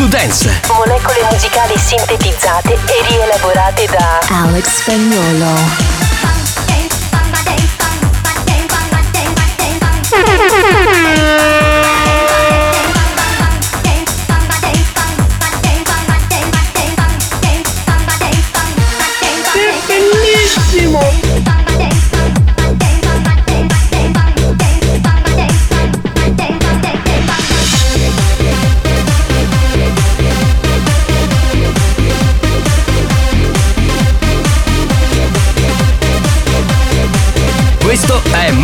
To 0.00 0.06
Dance. 0.06 0.48
molecole 0.68 1.26
musicali 1.30 1.76
sintetizzate 1.76 2.72
e 2.72 3.06
rielaborate 3.08 3.84
da 3.84 4.20
Alex 4.30 4.76
Spagnolo. 4.76 5.52
Questo 10.10 11.59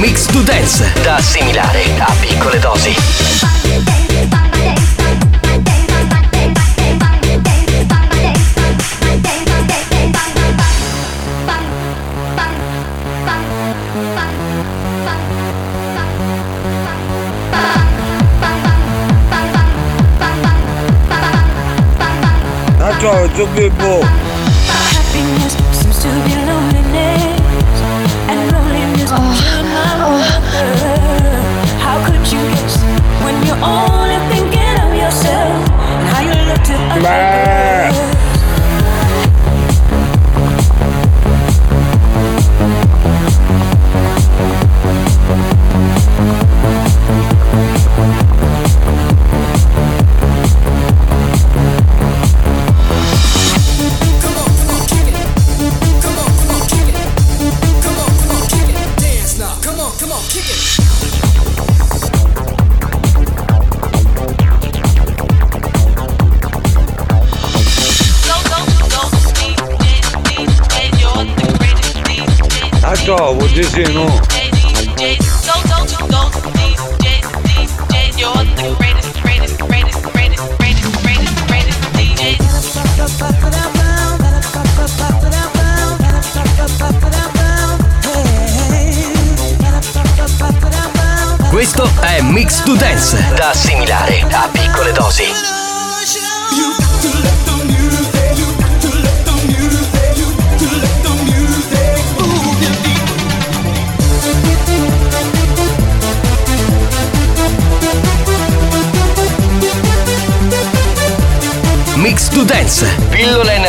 Mix 0.06 0.26
to 0.26 0.40
Dance, 0.44 0.84
da 1.02 1.16
assimilare 1.16 1.82
a 1.98 2.14
piccole 2.20 2.60
dosi. 2.60 2.94
Ah 22.78 22.98
ciao, 23.00 23.28
Gio 23.32 23.48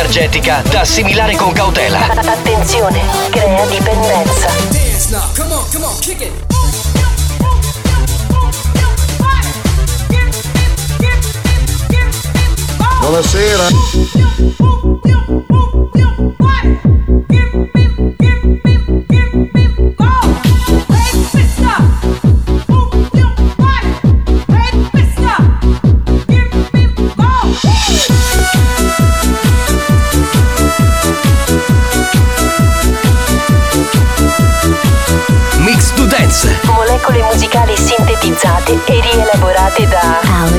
energetica 0.08 0.62
da 0.70 0.80
assimilare 0.80 1.36
con 1.36 1.52
cautela. 1.52 2.06
Attenzione, 2.08 3.00
crea 3.30 3.66
dipendenza. 3.66 4.48
Buonasera! 13.00 14.27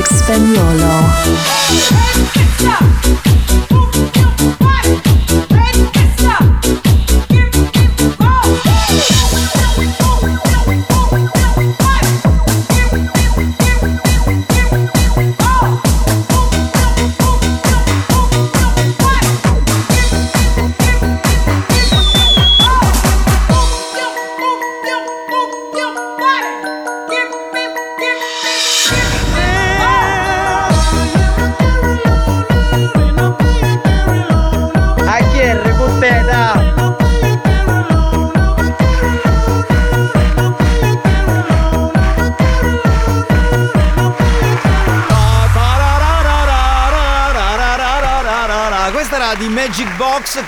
Spagnolo. 0.08 2.09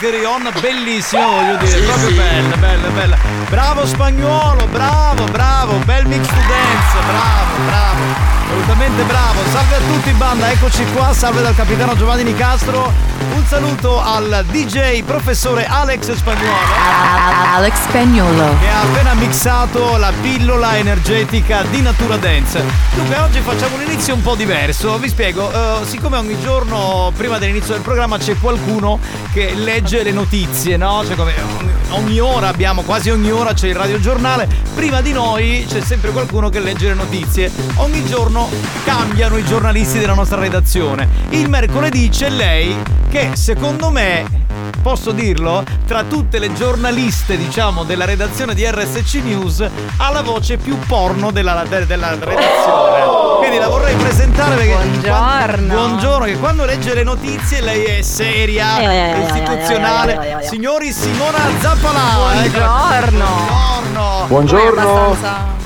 Carry 0.02 0.24
On, 0.24 0.52
bellissimo, 0.60 1.30
voglio 1.30 1.56
eccoci 10.74 10.90
qua, 10.92 11.12
salve 11.12 11.42
dal 11.42 11.54
capitano 11.54 11.94
Giovanni 11.94 12.22
Nicastro, 12.22 12.90
un 13.34 13.44
saluto 13.44 14.00
al 14.00 14.42
DJ 14.48 15.02
professore 15.02 15.66
Alex 15.66 16.14
Spagnuolo 16.14 16.56
Alex 17.54 17.74
Spagnolo. 17.82 18.56
che 18.58 18.68
ha 18.68 18.80
appena 18.80 19.12
mixato 19.12 19.98
la 19.98 20.10
pillola 20.22 20.78
energetica 20.78 21.62
di 21.68 21.82
Natura 21.82 22.16
Dance. 22.16 22.64
Dunque 22.94 23.18
oggi 23.18 23.40
facciamo 23.40 23.76
un 23.76 23.82
inizio 23.82 24.14
un 24.14 24.22
po' 24.22 24.34
diverso, 24.34 24.96
vi 24.96 25.10
spiego, 25.10 25.52
eh, 25.52 25.84
siccome 25.84 26.16
ogni 26.16 26.40
giorno 26.40 27.12
prima 27.14 27.36
dell'inizio 27.36 27.74
del 27.74 27.82
programma 27.82 28.16
c'è 28.16 28.38
qualcuno 28.38 28.98
che 29.30 29.52
legge 29.54 30.02
le 30.02 30.12
notizie, 30.12 30.78
no? 30.78 31.04
Cioè 31.06 31.16
come 31.16 31.34
ogni- 31.58 31.70
ogni 31.90 32.18
ora 32.18 32.48
abbiamo, 32.48 32.80
quasi 32.80 33.10
ogni 33.10 33.30
ora 33.30 33.52
c'è 33.52 33.68
il 33.68 33.74
radiogiornale, 33.74 34.48
prima 34.74 35.00
di 35.00 35.12
noi 35.12 35.64
c'è 35.68 35.80
sempre 35.80 36.10
qualcuno 36.10 36.48
che 36.48 36.60
legge 36.60 36.88
le 36.88 36.94
notizie. 36.94 37.50
Ogni 37.76 38.04
giorno 38.06 38.48
cambiano 38.84 39.36
i 39.36 39.44
giornalisti 39.44 39.98
della 39.98 40.14
nostra 40.14 40.38
redazione. 40.40 41.08
Il 41.30 41.48
mercoledì 41.48 42.08
c'è 42.08 42.28
lei 42.30 42.76
che 43.10 43.30
secondo 43.34 43.90
me 43.90 44.40
posso 44.80 45.12
dirlo, 45.12 45.62
tra 45.86 46.02
tutte 46.02 46.38
le 46.40 46.52
giornaliste, 46.54 47.36
diciamo, 47.36 47.84
della 47.84 48.04
redazione 48.04 48.52
di 48.54 48.64
RSC 48.68 49.14
News, 49.22 49.64
ha 49.98 50.10
la 50.10 50.22
voce 50.22 50.56
più 50.56 50.76
porno 50.86 51.30
della, 51.30 51.64
de- 51.68 51.86
della 51.86 52.10
redazione. 52.18 53.20
Quindi 53.38 53.58
la 53.58 53.68
vorrei 53.68 53.94
presentare 53.94 54.56
perché. 54.56 54.74
Buongiorno. 55.08 55.74
buongiorno, 55.74 56.24
che 56.24 56.36
quando 56.38 56.64
legge 56.64 56.94
le 56.94 57.04
notizie 57.04 57.60
lei 57.60 57.84
è 57.84 58.02
seria, 58.02 58.78
Eh, 58.80 59.20
istituzionale. 59.24 60.38
Signori 60.48 60.92
Simona 60.92 61.38
Zappalà. 61.60 62.42
ecco. 62.44 63.71
Buongiorno. 64.32 65.14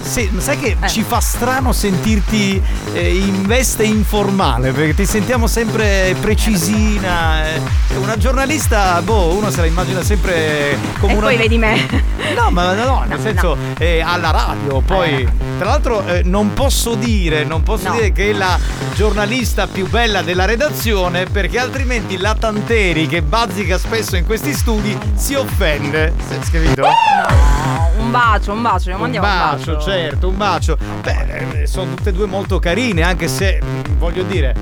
Sì, 0.00 0.28
ma 0.32 0.40
sai 0.40 0.58
che 0.58 0.76
ci 0.88 1.04
fa 1.04 1.20
strano 1.20 1.72
sentirti 1.72 2.60
eh, 2.94 3.14
in 3.16 3.46
veste 3.46 3.84
informale, 3.84 4.72
perché 4.72 4.92
ti 4.92 5.06
sentiamo 5.06 5.46
sempre 5.46 6.16
precisina. 6.20 7.46
eh. 7.46 7.60
Una 7.96 8.16
giornalista, 8.16 9.00
boh, 9.02 9.36
uno 9.36 9.50
se 9.52 9.60
la 9.60 9.66
immagina 9.66 10.02
sempre 10.02 10.76
come 10.98 11.12
E 11.12 11.16
una. 11.16 11.26
poi 11.26 11.36
vedi 11.36 11.58
me. 11.58 11.86
No, 12.34 12.50
ma 12.50 12.72
no, 12.74 13.04
nel 13.06 13.20
senso 13.20 13.56
eh, 13.78 14.00
alla 14.00 14.32
radio. 14.32 14.80
Poi, 14.80 15.28
tra 15.58 15.68
l'altro, 15.68 16.04
eh, 16.04 16.22
non 16.24 16.52
posso 16.52 16.96
dire, 16.96 17.44
non 17.44 17.62
posso 17.62 17.86
No. 17.90 17.94
dire 17.94 18.10
che 18.10 18.30
è 18.30 18.32
la 18.32 18.58
giornalista 18.94 19.68
più 19.68 19.88
bella 19.88 20.22
della 20.22 20.44
redazione, 20.44 21.26
perché 21.26 21.60
altrimenti 21.60 22.16
la 22.16 22.34
Tanteri, 22.34 23.06
che 23.06 23.22
bazzica 23.22 23.78
spesso 23.78 24.16
in 24.16 24.26
questi 24.26 24.52
studi, 24.52 24.98
si 25.14 25.34
offende. 25.34 26.12
Hai 26.30 26.38
capito? 26.50 26.82
No, 26.82 27.85
un 28.06 28.10
bacio, 28.12 28.52
un 28.52 28.62
bacio, 28.62 28.90
Un 28.92 29.00
mandiamo 29.00 29.26
bacio, 29.26 29.70
un 29.70 29.76
bacio. 29.76 29.90
certo, 29.90 30.28
un 30.28 30.36
bacio. 30.36 30.78
Beh, 31.02 31.60
eh, 31.62 31.66
sono 31.66 31.94
tutte 31.94 32.10
e 32.10 32.12
due 32.12 32.26
molto 32.26 32.58
carine, 32.58 33.02
anche 33.02 33.26
se 33.28 33.60
mm, 33.62 33.98
voglio 33.98 34.22
dire. 34.22 34.54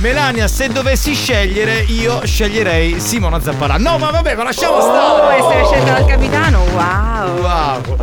Melania, 0.00 0.46
se 0.46 0.68
dovessi 0.68 1.12
scegliere, 1.14 1.80
io 1.80 2.24
sceglierei 2.24 3.00
Simona 3.00 3.40
Zappalà. 3.40 3.78
No, 3.78 3.98
ma 3.98 4.10
vabbè, 4.10 4.34
ma 4.36 4.44
lasciamo 4.44 4.76
Oh, 4.76 4.80
stare. 4.80 5.36
essere 5.38 5.64
scelta 5.64 5.92
dal 5.94 6.06
capitano, 6.06 6.60
wow. 6.72 7.40
Wow. 7.40 7.96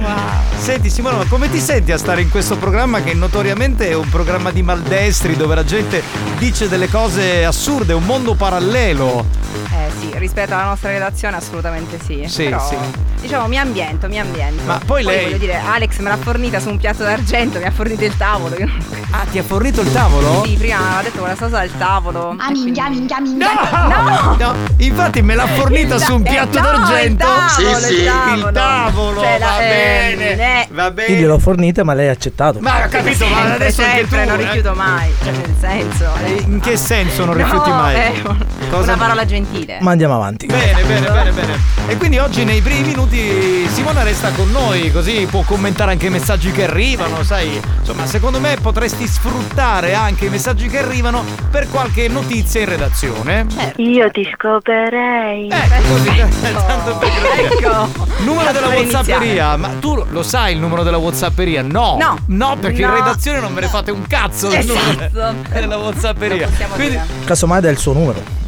Senti 0.57 0.89
Simona, 0.89 1.17
ma 1.17 1.25
come 1.25 1.49
ti 1.49 1.59
senti 1.59 1.91
a 1.93 1.97
stare 1.97 2.21
in 2.21 2.29
questo 2.29 2.57
programma 2.57 3.01
che 3.01 3.13
notoriamente 3.13 3.89
è 3.89 3.93
un 3.93 4.09
programma 4.09 4.51
di 4.51 4.61
maldestri 4.61 5.37
dove 5.37 5.55
la 5.55 5.63
gente 5.63 6.01
dice 6.37 6.67
delle 6.67 6.89
cose 6.89 7.45
assurde, 7.45 7.93
un 7.93 8.03
mondo 8.03 8.33
parallelo? 8.33 9.25
Rispetto 10.25 10.55
alla 10.55 10.63
nostra 10.65 10.89
redazione 10.89 11.35
assolutamente 11.37 11.99
sì. 12.03 12.23
Sì, 12.25 12.45
Però, 12.45 12.59
sì. 12.67 12.75
Diciamo 13.21 13.47
mi 13.47 13.59
ambiento, 13.59 14.07
mi 14.07 14.19
ambiento. 14.19 14.63
Ma 14.63 14.79
poi 14.83 15.03
lei- 15.03 15.25
voglio 15.25 15.37
dire, 15.37 15.55
Alex 15.55 15.99
me 15.99 16.09
l'ha 16.09 16.17
fornita 16.17 16.59
su 16.59 16.69
un 16.69 16.77
piatto 16.77 17.03
d'argento, 17.03 17.59
mi 17.59 17.65
ha 17.65 17.71
fornito 17.71 18.03
il 18.03 18.17
tavolo. 18.17 18.55
Io 18.57 18.65
non- 18.65 19.04
Ah, 19.17 19.23
ti 19.31 19.37
ha 19.37 19.43
fornito 19.43 19.79
il 19.79 19.91
tavolo? 19.93 20.43
Sì, 20.45 20.55
prima 20.55 20.77
aveva 20.77 21.01
detto 21.03 21.19
quella 21.19 21.35
cosa 21.35 21.59
del 21.59 21.71
tavolo. 21.77 22.35
Ah, 22.37 22.51
minchia, 22.51 22.89
minchia, 22.89 23.19
minchia. 23.21 23.47
No! 23.87 24.35
No, 24.37 24.53
infatti 24.77 25.21
me 25.21 25.35
l'ha 25.35 25.47
fornita 25.47 25.95
Il 25.95 26.01
su 26.01 26.15
un 26.15 26.21
piatto 26.21 26.57
eh, 26.57 26.61
no, 26.61 26.67
d'argento. 26.67 27.25
Il 27.25 27.29
tavolo, 27.55 27.77
Sì, 27.79 27.85
sì. 27.85 27.93
il 28.01 28.05
tavolo. 28.05 28.47
Il 28.47 28.53
tavolo, 28.53 29.21
Cioè, 29.21 29.37
va 29.39 29.59
ehm, 29.61 30.17
bene. 30.17 30.63
eh, 30.63 30.67
Va 30.71 30.83
Io 30.85 30.91
bene. 30.91 31.15
gliel'ho 31.17 31.39
fornita, 31.39 31.83
ma 31.85 31.93
lei 31.93 32.09
ha 32.09 32.11
accettato. 32.11 32.59
Ma 32.59 32.83
ho 32.83 32.89
capito, 32.89 33.25
ma 33.27 33.35
sempre, 33.35 33.53
adesso 33.55 33.81
anche 33.83 34.01
tu. 34.01 34.07
sempre, 34.09 34.25
non 34.25 34.39
eh. 34.39 34.43
rifiuto 34.43 34.73
mai. 34.73 35.09
Cioè, 35.23 35.31
nel 35.31 35.55
senso. 35.59 36.05
eh. 36.25 36.43
In 36.45 36.59
che 36.59 36.75
senso 36.77 37.23
non 37.25 37.35
rifiuti 37.35 37.69
No, 37.69 37.75
mai? 37.75 38.21
un- 38.25 38.45
Cosa- 38.69 38.93
Una 38.93 38.97
parola 39.01 39.25
gentile. 39.25 39.77
Ma 39.79 39.91
andiamo 39.91 40.15
avanti. 40.15 40.45
Bene, 40.47 40.83
bene, 40.83 41.09
bene, 41.09 41.31
bene. 41.31 41.59
E 41.87 41.95
quindi 41.97 42.17
oggi 42.17 42.43
nei 42.43 42.59
primi 42.61 42.81
minuti 42.87 43.65
Simona 43.71 44.03
resta 44.03 44.31
con 44.31 44.51
noi, 44.51 44.91
così 44.91 45.25
può 45.29 45.41
commentare 45.43 45.91
anche 45.91 46.07
i 46.07 46.09
messaggi 46.09 46.51
che 46.51 46.65
arrivano, 46.65 47.23
sai. 47.23 47.61
Insomma, 47.79 48.05
secondo 48.07 48.39
me 48.41 48.57
potresti 48.61 49.04
sfruttare 49.07 49.93
anche 49.93 50.25
i 50.25 50.29
messaggi 50.29 50.67
che 50.67 50.79
arrivano 50.79 51.23
per 51.51 51.69
qualche 51.69 52.07
notizia 52.07 52.61
in 52.61 52.69
redazione. 52.69 53.45
Io 53.77 54.09
ti 54.11 54.27
scoperei. 54.33 55.49
Ecco, 55.49 55.87
così, 55.87 56.25
tanto 56.67 56.97
per. 56.97 57.09
Ecco. 57.51 57.87
Numero 58.23 58.51
della 58.51 58.67
Per 58.67 58.77
Whatsapperia, 58.77 59.57
ma 59.57 59.69
tu 59.79 60.03
lo 60.09 60.23
sai 60.23 60.53
il 60.53 60.59
numero 60.59 60.83
della 60.83 60.97
Whatsapperia? 60.97 61.61
No. 61.61 61.97
No. 61.99 62.17
No, 62.27 62.57
perché 62.57 62.81
in 62.81 62.87
No. 62.87 62.93
redazione 62.95 63.39
non 63.39 63.53
me 63.53 63.61
ne 63.61 63.67
fate 63.67 63.91
un 63.91 64.05
cazzo 64.07 64.47
del 64.47 64.65
numero 64.65 65.01
Esatto. 65.05 65.35
della 65.51 65.77
Whatsapperia. 65.77 66.49
Quindi. 66.73 66.99
Casomai 67.25 67.61
dà 67.61 67.69
il 67.69 67.77
suo 67.77 67.93
numero. 67.93 68.43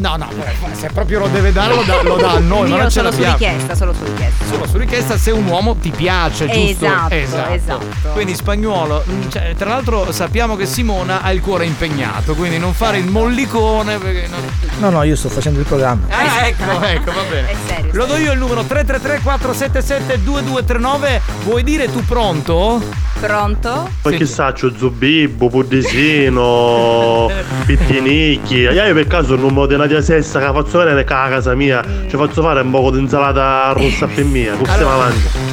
No, 0.00 0.16
no, 0.16 0.28
se 0.72 0.88
proprio 0.92 1.20
lo 1.20 1.28
deve 1.28 1.52
dare, 1.52 1.74
lo 1.74 1.82
dà, 1.82 2.02
lo 2.02 2.16
dà 2.16 2.32
a 2.32 2.38
noi, 2.40 2.70
ma 2.70 2.76
non 2.78 2.90
ce 2.90 2.98
solo 2.98 3.12
su 3.12 3.20
l'abbiamo. 3.20 3.36
richiesta, 3.38 3.74
solo 3.74 3.92
su 3.92 4.04
richiesta. 4.04 4.44
Solo 4.46 4.66
su 4.66 4.76
richiesta 4.78 5.16
se 5.18 5.30
un 5.30 5.46
uomo 5.46 5.76
ti 5.76 5.90
piace, 5.90 6.48
giusto? 6.48 6.86
Esatto, 6.86 7.14
esatto. 7.14 7.86
Quindi 8.12 8.34
spagnolo, 8.34 9.04
mm, 9.08 9.28
cioè, 9.28 9.54
tra 9.56 9.68
l'altro 9.70 10.10
sappiamo 10.12 10.56
che 10.56 10.66
Simona 10.66 11.22
ha 11.22 11.30
il 11.32 11.40
cuore 11.40 11.66
impegnato, 11.66 12.34
quindi 12.34 12.58
non 12.58 12.72
fare 12.74 12.98
il 12.98 13.06
mollicone 13.06 13.98
perché 13.98 14.26
non... 14.28 14.40
No, 14.78 14.90
no, 14.90 15.02
io 15.02 15.14
sto 15.16 15.28
facendo 15.28 15.60
il 15.60 15.66
programma. 15.66 16.06
Ah, 16.08 16.46
ecco, 16.46 16.80
ecco, 16.82 17.12
va 17.12 17.22
bene. 17.28 17.50
È 17.50 17.54
serio. 17.66 17.90
Lo 17.92 18.06
do 18.06 18.16
io 18.16 18.32
il 18.32 18.38
numero 18.38 18.62
333 18.64 19.20
477 19.22 20.22
2239. 20.22 21.20
Vuoi 21.44 21.62
dire 21.62 21.90
tu 21.92 22.04
pronto? 22.04 22.82
Pronto? 23.20 23.88
Ma 24.02 24.10
che 24.10 24.24
saccio, 24.24 24.72
Zubibbo, 24.74 25.48
Puddesino, 25.48 27.30
Pittinicchi. 27.66 28.56
Io 28.60 28.94
per 28.94 29.06
caso 29.06 29.34
il 29.34 29.40
numero 29.40 29.66
della 29.66 29.86
tia 29.86 30.00
Sessa 30.00 30.38
che 30.40 30.46
faccio 30.46 30.78
vedere 30.78 31.00
a 31.00 31.04
casa 31.04 31.54
mia 31.54 31.82
ci 32.08 32.16
faccio 32.16 32.42
fare 32.42 32.60
un 32.62 32.70
po' 32.70 32.90
di 32.90 32.98
insalata 32.98 33.72
rossa 33.72 34.06
per 34.06 34.24
mia. 34.24 34.52
Come 34.54 34.64
stiamo 34.70 34.90
Allora- 34.90 35.06
avanti? 35.06 35.49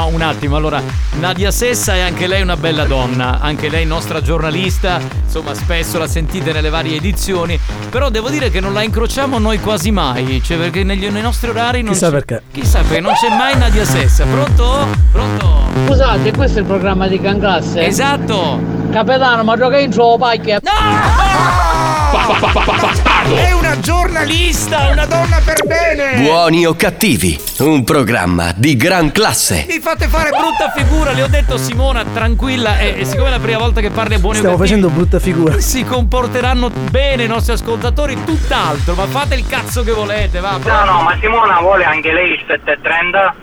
No, 0.00 0.06
un 0.06 0.22
attimo. 0.22 0.56
Allora, 0.56 0.82
Nadia 1.18 1.50
Sessa 1.50 1.94
è 1.94 2.00
anche 2.00 2.26
lei 2.26 2.40
una 2.40 2.56
bella 2.56 2.84
donna, 2.84 3.38
anche 3.38 3.68
lei 3.68 3.84
nostra 3.84 4.22
giornalista, 4.22 4.98
insomma, 5.24 5.52
spesso 5.52 5.98
la 5.98 6.06
sentite 6.06 6.52
nelle 6.52 6.70
varie 6.70 6.96
edizioni, 6.96 7.58
però 7.90 8.08
devo 8.08 8.30
dire 8.30 8.48
che 8.50 8.60
non 8.60 8.72
la 8.72 8.80
incrociamo 8.82 9.38
noi 9.38 9.60
quasi 9.60 9.90
mai, 9.90 10.40
cioè 10.42 10.56
perché 10.56 10.84
negli, 10.84 11.06
nei 11.08 11.20
nostri 11.20 11.50
orari 11.50 11.82
non 11.82 11.92
Chissà 11.92 12.06
c'è- 12.06 12.12
perché. 12.14 12.42
Chissà 12.50 12.78
perché 12.80 13.00
non 13.00 13.12
c'è 13.12 13.28
mai 13.36 13.58
Nadia 13.58 13.84
Sessa. 13.84 14.24
Pronto? 14.24 14.86
Pronto? 15.12 15.64
Scusate, 15.86 16.32
questo 16.32 16.58
è 16.58 16.60
il 16.62 16.66
programma 16.66 17.06
di 17.06 17.20
Gran 17.20 17.38
Classe? 17.38 17.84
Esatto. 17.84 18.58
Capitano, 18.90 19.44
ma 19.44 19.54
gioca 19.58 19.78
in 19.78 19.90
gioco 19.90 20.16
pacchia. 20.24 20.60
È 23.34 23.52
una 23.52 23.78
giornalista, 23.80 24.88
una 24.90 25.06
donna 25.06 25.40
per 25.44 25.64
bene. 25.66 26.20
Buoni 26.22 26.66
o 26.66 26.74
cattivi, 26.74 27.38
un 27.58 27.84
programma 27.84 28.52
di 28.54 28.76
gran 28.76 29.12
classe. 29.12 29.66
Mi 29.68 29.78
fate 29.80 30.08
fare 30.08 30.30
brutta 30.30 30.72
figura, 30.74 31.12
le 31.12 31.22
ho 31.22 31.26
detto 31.28 31.56
Simona, 31.56 32.04
tranquilla, 32.04 32.78
e, 32.78 33.00
e 33.00 33.04
siccome 33.04 33.28
è 33.28 33.30
la 33.30 33.38
prima 33.38 33.58
volta 33.58 33.80
che 33.80 33.90
parli 33.90 34.14
a 34.14 34.18
buoni 34.18 34.36
o 34.36 34.38
Stiamo 34.40 34.56
cattivi, 34.56 34.78
facendo 34.78 34.94
brutta 34.94 35.18
figura. 35.20 35.60
si 35.60 35.84
comporteranno 35.84 36.70
bene 36.90 37.24
i 37.24 37.28
nostri 37.28 37.52
ascoltatori, 37.52 38.16
tutt'altro, 38.24 38.94
ma 38.94 39.06
fate 39.06 39.34
il 39.36 39.46
cazzo 39.46 39.82
che 39.82 39.92
volete, 39.92 40.40
va. 40.40 40.58
No, 40.62 40.84
no, 40.84 41.02
ma 41.02 41.16
Simona 41.20 41.60
vuole 41.60 41.84
anche 41.84 42.12
lei 42.12 42.32
il 42.32 42.44
730? 42.46 43.34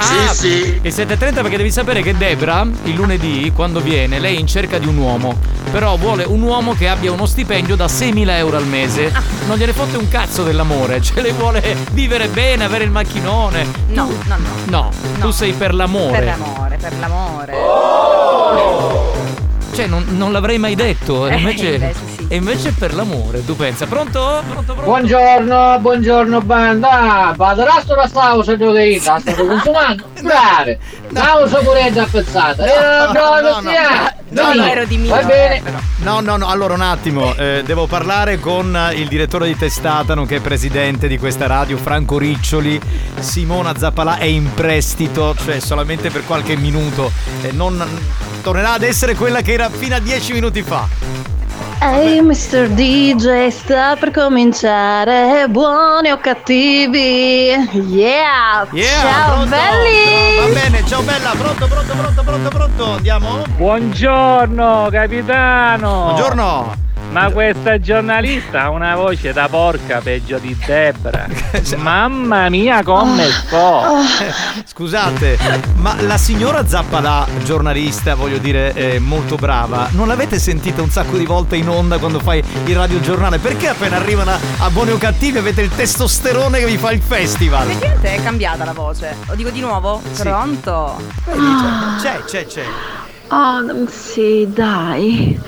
Ah, 0.00 0.32
Il 0.42 0.92
7.30 0.94 1.34
perché 1.42 1.56
devi 1.56 1.70
sapere 1.70 2.02
che 2.02 2.16
Debra 2.16 2.66
il 2.84 2.94
lunedì 2.94 3.50
quando 3.54 3.80
viene 3.80 4.18
lei 4.18 4.36
è 4.36 4.38
in 4.38 4.46
cerca 4.46 4.78
di 4.78 4.86
un 4.86 4.96
uomo. 4.96 5.36
Però 5.70 5.96
vuole 5.96 6.24
un 6.24 6.40
uomo 6.42 6.74
che 6.74 6.88
abbia 6.88 7.12
uno 7.12 7.26
stipendio 7.26 7.76
da 7.76 7.86
6.000 7.86 8.28
euro 8.30 8.56
al 8.56 8.66
mese. 8.66 9.12
Non 9.46 9.56
gliene 9.58 9.72
fotte 9.72 9.96
un 9.96 10.08
cazzo 10.08 10.42
dell'amore 10.44 11.00
cioè 11.02 11.22
lei 11.22 11.32
vuole 11.32 11.76
vivere 11.92 12.28
bene 12.28 12.64
avere 12.64 12.84
il 12.84 12.90
macchinone. 12.90 13.66
No, 13.88 14.08
no, 14.26 14.36
no. 14.36 14.48
no, 14.66 14.90
tu 15.20 15.30
sei 15.30 15.52
per 15.52 15.74
l'amore. 15.74 16.18
Per 16.18 16.24
l'amore, 16.24 16.76
per 16.80 16.92
l'amore. 16.98 17.52
cioè 19.74 19.86
non, 19.86 20.04
non 20.10 20.32
l'avrei 20.32 20.58
mai 20.58 20.74
detto 20.74 21.26
e 21.26 21.32
Eh, 21.34 21.38
invece, 21.38 21.66
invece 21.74 21.94
sì. 22.16 22.17
E 22.30 22.36
invece 22.36 22.72
per 22.72 22.94
l'amore 22.94 23.44
tu 23.44 23.56
pensa 23.56 23.86
pronto? 23.86 24.42
pronto 24.46 24.74
pronto 24.74 24.82
Buongiorno, 24.82 25.78
buongiorno 25.80 26.40
banda. 26.42 27.32
Vado 27.36 27.64
rasto 27.64 27.94
la 27.94 28.06
stavo 28.06 28.42
se 28.42 28.56
devo 28.56 28.72
dire, 28.72 28.98
sto 29.00 29.20
consumando. 29.34 30.04
Brave. 30.20 30.78
Stavo 31.10 31.46
sicurezza 31.46 32.02
appezzata. 32.02 32.64
E 32.64 33.12
no, 33.12 33.40
non 33.40 33.42
no, 33.42 33.70
no. 33.70 33.70
No, 34.30 34.52
no, 34.52 34.66
ero 34.66 34.84
di 34.84 34.98
mio, 34.98 35.10
Va 35.10 35.22
bene. 35.22 35.56
eh. 35.56 35.62
No, 35.98 36.20
no, 36.20 36.36
no, 36.36 36.48
allora 36.48 36.74
un 36.74 36.82
attimo, 36.82 37.34
eh, 37.34 37.62
devo 37.64 37.86
parlare 37.86 38.38
con 38.38 38.78
il 38.94 39.08
direttore 39.08 39.46
di 39.46 39.56
testata, 39.56 40.14
nonché 40.14 40.40
presidente 40.40 41.08
di 41.08 41.16
questa 41.18 41.46
radio, 41.46 41.78
Franco 41.78 42.18
Riccioli. 42.18 42.78
Simona 43.18 43.74
Zappalà 43.76 44.18
è 44.18 44.24
in 44.24 44.52
prestito, 44.52 45.34
cioè 45.42 45.60
solamente 45.60 46.10
per 46.10 46.26
qualche 46.26 46.56
minuto. 46.56 47.10
E 47.42 47.52
non 47.52 47.82
tornerà 48.42 48.72
ad 48.72 48.82
essere 48.82 49.14
quella 49.14 49.40
che 49.40 49.52
era 49.54 49.70
fino 49.70 49.94
a 49.94 49.98
dieci 49.98 50.34
minuti 50.34 50.62
fa. 50.62 50.86
Ehi 51.80 52.20
Mr. 52.20 52.68
DJ, 52.70 53.48
sta 53.48 53.96
per 53.96 54.10
cominciare, 54.10 55.46
buoni 55.48 56.10
o 56.10 56.18
cattivi? 56.18 57.50
Yeah! 57.72 58.66
Yeah, 58.72 59.00
Ciao 59.00 59.32
pronto? 59.34 59.48
belli! 59.50 60.52
Va 60.52 60.60
bene, 60.60 60.84
ciao 60.86 61.02
bella, 61.02 61.30
pronto, 61.36 61.66
pronto, 61.66 61.92
pronto, 61.94 62.22
pronto, 62.22 62.48
pronto. 62.48 62.92
Andiamo? 62.94 63.42
Buongiorno 63.56 64.88
capitano! 64.90 66.02
Buongiorno! 66.04 66.86
Ma 67.10 67.30
questa 67.30 67.80
giornalista 67.80 68.64
ha 68.64 68.70
una 68.70 68.94
voce 68.94 69.32
da 69.32 69.48
porca 69.48 70.00
peggio 70.00 70.38
di 70.38 70.56
Debra. 70.64 71.26
Mamma 71.78 72.48
mia 72.50 72.82
come 72.82 73.28
sto! 73.28 73.82
Scusate, 74.64 75.38
ma 75.76 76.00
la 76.02 76.18
signora 76.18 76.66
Zappalà, 76.66 77.26
giornalista, 77.42 78.14
voglio 78.14 78.38
dire, 78.38 78.72
eh, 78.74 78.98
molto 78.98 79.36
brava, 79.36 79.88
non 79.92 80.06
l'avete 80.06 80.38
sentita 80.38 80.82
un 80.82 80.90
sacco 80.90 81.16
di 81.16 81.24
volte 81.24 81.56
in 81.56 81.68
onda 81.68 81.98
quando 81.98 82.20
fai 82.20 82.42
il 82.64 82.76
radiogiornale? 82.76 83.38
Perché 83.38 83.68
appena 83.68 83.96
arrivano 83.96 84.32
a, 84.58 84.70
buoni 84.70 84.90
o 84.90 84.98
cattivi 84.98 85.38
avete 85.38 85.62
il 85.62 85.70
testosterone 85.74 86.58
che 86.58 86.66
vi 86.66 86.76
fa 86.76 86.92
il 86.92 87.00
festival? 87.00 87.68
Effettivamente 87.68 88.14
è 88.14 88.22
cambiata 88.22 88.64
la 88.64 88.72
voce. 88.72 89.16
Lo 89.26 89.34
dico 89.34 89.50
di 89.50 89.60
nuovo? 89.60 90.02
Pronto? 90.16 91.00
C'è, 92.00 92.22
c'è, 92.24 92.46
c'è. 92.46 92.64
Oh, 93.28 93.86
sì, 93.88 94.46
dai. 94.50 95.38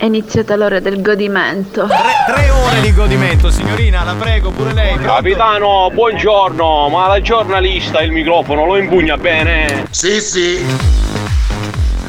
È 0.00 0.06
iniziata 0.06 0.56
l'ora 0.56 0.80
del 0.80 1.02
godimento. 1.02 1.86
Tre, 1.86 2.34
tre 2.34 2.48
ore 2.48 2.80
di 2.80 2.90
godimento, 2.94 3.50
signorina, 3.50 4.02
la 4.02 4.14
prego, 4.14 4.50
pure 4.50 4.72
lei. 4.72 4.94
pronto? 4.94 5.12
Capitano, 5.12 5.90
buongiorno, 5.92 6.88
ma 6.88 7.06
la 7.06 7.20
giornalista 7.20 8.00
il 8.00 8.10
microfono 8.10 8.64
lo 8.64 8.78
impugna 8.78 9.18
bene? 9.18 9.86
Sì, 9.90 10.22
sì. 10.22 10.66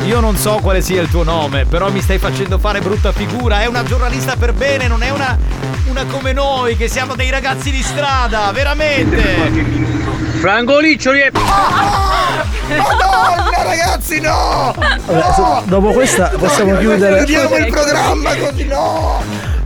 Io 0.06 0.20
non 0.22 0.38
so 0.38 0.60
quale 0.62 0.80
sia 0.80 1.02
il 1.02 1.10
tuo 1.10 1.24
nome, 1.24 1.66
però 1.66 1.92
mi 1.92 2.00
stai 2.00 2.18
facendo 2.18 2.58
fare 2.60 2.80
brutta 2.80 3.12
figura. 3.12 3.60
È 3.60 3.66
una 3.66 3.84
giornalista 3.84 4.38
per 4.38 4.54
bene, 4.54 4.88
non 4.88 5.04
è 5.04 5.10
una, 5.10 5.38
una 5.90 6.06
come 6.06 6.32
noi, 6.32 6.78
che 6.78 6.88
siamo 6.88 7.16
dei 7.16 7.30
ragazzi 7.30 7.72
di 7.72 7.82
strada, 7.82 8.54
veramente. 8.54 10.31
Franco 10.42 10.80
Riccioli 10.80 11.20
è... 11.20 11.30
Madonna, 12.76 13.52
ragazzi, 13.64 14.20
no! 14.20 14.74
Su- 15.36 15.62
dopo 15.66 15.92
questa 15.92 16.30
possiamo 16.36 16.78
chiudere. 16.78 17.24
Chiudiamo 17.26 17.58
il 17.58 17.68
programma 17.68 18.36
così, 18.36 18.66
no! 18.66 19.22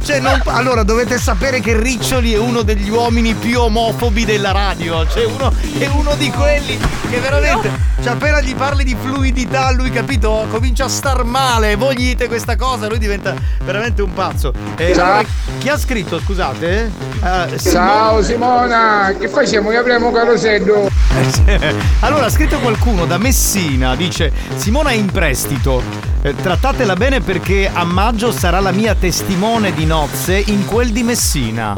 Cioè, 0.06 0.20
non- 0.20 0.40
allora 0.46 0.84
dovete 0.84 1.18
sapere 1.18 1.60
che 1.60 1.76
Riccioli 1.76 2.34
è 2.34 2.38
uno 2.38 2.62
degli 2.62 2.90
uomini 2.92 3.34
più 3.34 3.60
omofobi 3.60 4.24
della 4.24 4.52
radio. 4.52 5.08
Cioè, 5.08 5.26
uno, 5.26 5.52
è 5.80 5.88
uno 5.88 6.14
di 6.16 6.30
quelli 6.30 6.78
che 7.10 7.20
veramente. 7.20 7.72
Cioè, 8.04 8.14
appena 8.14 8.40
gli 8.40 8.54
parli 8.54 8.84
di 8.84 8.96
fluidità, 9.02 9.72
lui, 9.72 9.90
capito? 9.90 10.46
Comincia 10.52 10.86
a 10.86 10.90
star 10.90 11.24
male. 11.24 11.76
Voi 11.76 11.96
gli 11.96 12.06
dite 12.10 12.28
questa 12.28 12.56
cosa, 12.56 12.88
lui 12.88 13.00
diventa 13.00 13.34
veramente 13.64 14.04
un 14.04 14.14
pazzo. 14.14 14.54
Eh, 14.78 14.94
Ciao. 14.94 15.06
allora, 15.06 15.28
chi 15.58 15.70
ha 15.70 15.78
scritto, 15.80 16.20
scusate? 16.20 16.92
Eh, 17.24 17.58
Ciao 17.60 18.22
Simona, 18.22 19.12
che 19.20 19.28
facciamo? 19.28 19.70
Che 19.72 19.78
apriamo 19.78 20.12
carosello? 20.12 20.88
Allora, 22.02 22.26
ha 22.26 22.30
scritto 22.30 22.60
qualcuno 22.60 23.06
da 23.06 23.18
Messina, 23.18 23.96
dice 23.96 24.32
Simona 24.58 24.90
è 24.90 24.94
in 24.94 25.10
prestito, 25.10 25.82
eh, 26.26 26.36
trattatela 26.36 26.96
bene 26.96 27.22
perché 27.22 27.70
a 27.72 27.84
maggio 27.84 28.32
sarà 28.32 28.60
la 28.60 28.72
mia 28.72 28.96
testimone 28.96 29.74
di 29.74 29.86
nozze 29.86 30.42
in 30.48 30.66
quel 30.66 30.90
di 30.92 31.04
Messina. 31.04 31.76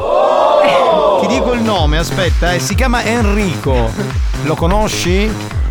Ti 1.20 1.26
dico 1.26 1.52
il 1.52 1.60
nome, 1.60 1.98
aspetta, 1.98 2.52
eh, 2.54 2.58
si 2.58 2.74
chiama 2.74 3.02
Enrico. 3.04 3.90
Lo 4.44 4.54
conosci? 4.54 5.30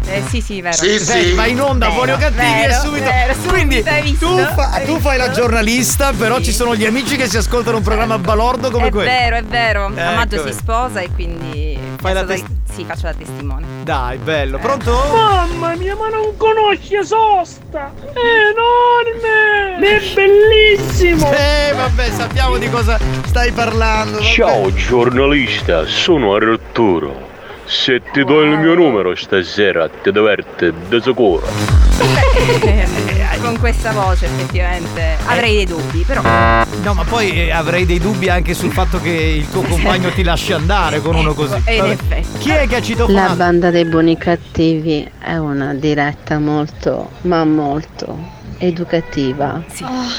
Eh 0.09 0.23
sì, 0.29 0.41
sì, 0.41 0.61
vero. 0.61 0.75
Senti, 0.75 1.31
vai 1.31 1.51
in 1.51 1.61
onda, 1.61 1.87
Vero, 1.87 1.95
buoni 1.97 2.11
o 2.11 2.17
cattivi 2.17 2.41
e 2.63 2.67
vero, 2.67 2.81
subito. 2.81 3.05
vero, 3.05 3.33
subito 3.33 3.49
Quindi 3.53 3.83
visto? 4.03 4.25
tu, 4.27 4.37
fa- 4.55 4.81
tu 4.85 4.99
fai 4.99 5.17
la 5.17 5.31
giornalista, 5.31 6.13
però 6.13 6.39
ci 6.39 6.53
sono 6.53 6.75
gli 6.75 6.85
amici 6.85 7.17
che 7.17 7.27
si 7.27 7.35
ascoltano 7.37 7.77
un 7.77 7.83
programma 7.83 8.17
balordo 8.17 8.69
come 8.71 8.87
È 8.87 8.91
questo. 8.91 9.11
vero, 9.11 9.35
è 9.37 9.43
vero. 9.43 9.85
A 9.87 9.91
Ecco, 10.01 10.15
maggio 10.15 10.47
si 10.47 10.53
sposa 10.53 10.99
e 11.01 11.09
quindi. 11.13 11.76
Fai 12.07 12.13
la 12.15 12.23
da- 12.23 12.35
Sì, 12.35 12.85
faccio 12.85 13.01
da 13.01 13.13
testimone. 13.13 13.65
Dai, 13.83 14.17
bello. 14.17 14.59
Pronto? 14.59 14.91
Mamma 15.13 15.75
mia, 15.75 15.93
ma 15.97 16.07
non 16.07 16.37
conosci 16.37 16.95
Sosta! 17.03 17.91
È 18.13 18.19
enorme! 18.53 19.75
È 19.85 20.13
bellissimo! 20.13 21.29
Eh, 21.33 21.73
vabbè, 21.75 22.09
sappiamo 22.11 22.57
di 22.57 22.69
cosa 22.69 22.97
stai 23.25 23.51
parlando. 23.51 24.19
vabbè. 24.19 24.23
Ciao 24.23 24.73
giornalista, 24.73 25.85
sono 25.85 26.33
Arturo. 26.35 27.25
Se 27.65 28.01
ti 28.13 28.23
do 28.23 28.41
il 28.41 28.57
mio 28.57 28.73
numero 28.75 29.13
stasera 29.13 29.89
ti 29.89 30.09
diverte 30.13 30.71
da 30.87 31.01
sicuro. 31.01 31.45
Con 33.41 33.59
questa 33.59 33.91
voce, 33.91 34.25
effettivamente. 34.25 35.15
Avrei 35.25 35.55
dei 35.55 35.65
dubbi, 35.65 36.03
però. 36.03 36.21
No, 36.21 36.93
ma 36.93 37.03
poi 37.03 37.31
eh, 37.31 37.51
avrei 37.51 37.85
dei 37.85 37.99
dubbi 37.99 38.29
anche 38.29 38.53
sul 38.53 38.71
fatto 38.71 38.99
che 38.99 39.09
il 39.11 39.49
tuo 39.49 39.61
compagno 39.67 40.09
ti 40.11 40.23
lasci 40.23 40.53
andare 40.53 41.01
con 41.01 41.15
uno 41.15 41.33
così. 41.33 41.61
E 41.65 41.75
in 41.75 41.81
Vabbè. 41.81 41.91
effetti. 41.93 42.37
Chi 42.39 42.49
è 42.49 42.67
che 42.67 42.75
ha 42.75 42.79
La 42.79 42.83
citofonato? 42.83 43.35
banda 43.35 43.69
dei 43.71 43.85
buoni 43.85 44.17
cattivi 44.17 45.09
è 45.19 45.35
una 45.37 45.73
diretta 45.73 46.39
molto, 46.39 47.11
ma 47.21 47.43
molto 47.45 48.35
educativa. 48.59 49.61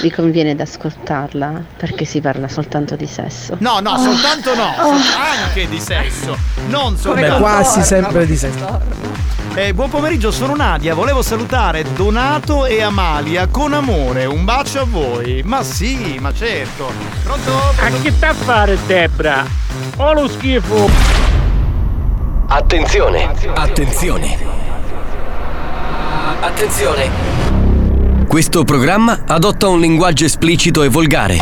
Vi 0.01 0.11
conviene 0.13 0.53
ad 0.53 0.61
ascoltarla 0.61 1.65
perché 1.77 2.05
si 2.05 2.21
parla 2.21 2.49
soltanto 2.49 2.95
di 2.97 3.07
sesso. 3.07 3.57
No, 3.59 3.81
no, 3.81 3.99
soltanto 3.99 4.55
no, 4.55 4.73
Oh. 4.79 4.93
anche 4.93 5.69
di 5.69 5.81
sesso. 5.81 6.37
Non 6.69 6.93
Beh, 6.95 6.99
soltanto. 7.01 7.39
quasi 7.39 7.83
sempre 7.83 8.27
di 8.27 8.37
sesso. 8.37 8.81
Eh, 9.59 9.75
buon 9.75 9.91
pomeriggio, 9.91 10.31
sono 10.31 10.55
Nadia. 10.55 10.95
Volevo 10.95 11.21
salutare 11.21 11.85
Donato 11.93 12.65
e 12.65 12.81
Amalia 12.81 13.49
con 13.49 13.73
amore. 13.73 14.25
Un 14.25 14.45
bacio 14.45 14.83
a 14.83 14.85
voi. 14.85 15.43
Ma 15.45 15.65
sì, 15.65 16.17
ma 16.21 16.33
certo. 16.33 16.93
Pronto? 17.25 17.51
A 17.81 17.91
che 18.01 18.13
sta 18.13 18.29
a 18.29 18.35
fare 18.35 18.79
Debra? 18.87 19.45
Oh 19.97 20.13
lo 20.13 20.29
schifo! 20.29 20.89
Attenzione, 22.47 23.29
attenzione. 23.53 24.39
Attenzione. 26.41 27.11
Questo 28.29 28.63
programma 28.63 29.25
adotta 29.27 29.67
un 29.67 29.81
linguaggio 29.81 30.25
esplicito 30.25 30.85
e 30.85 30.89
volgare, 30.89 31.37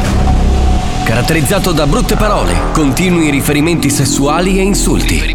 caratterizzato 1.04 1.72
da 1.72 1.86
brutte 1.86 2.16
parole, 2.16 2.54
continui 2.72 3.28
riferimenti 3.28 3.90
sessuali 3.90 4.58
e 4.58 4.62
insulti. 4.62 5.34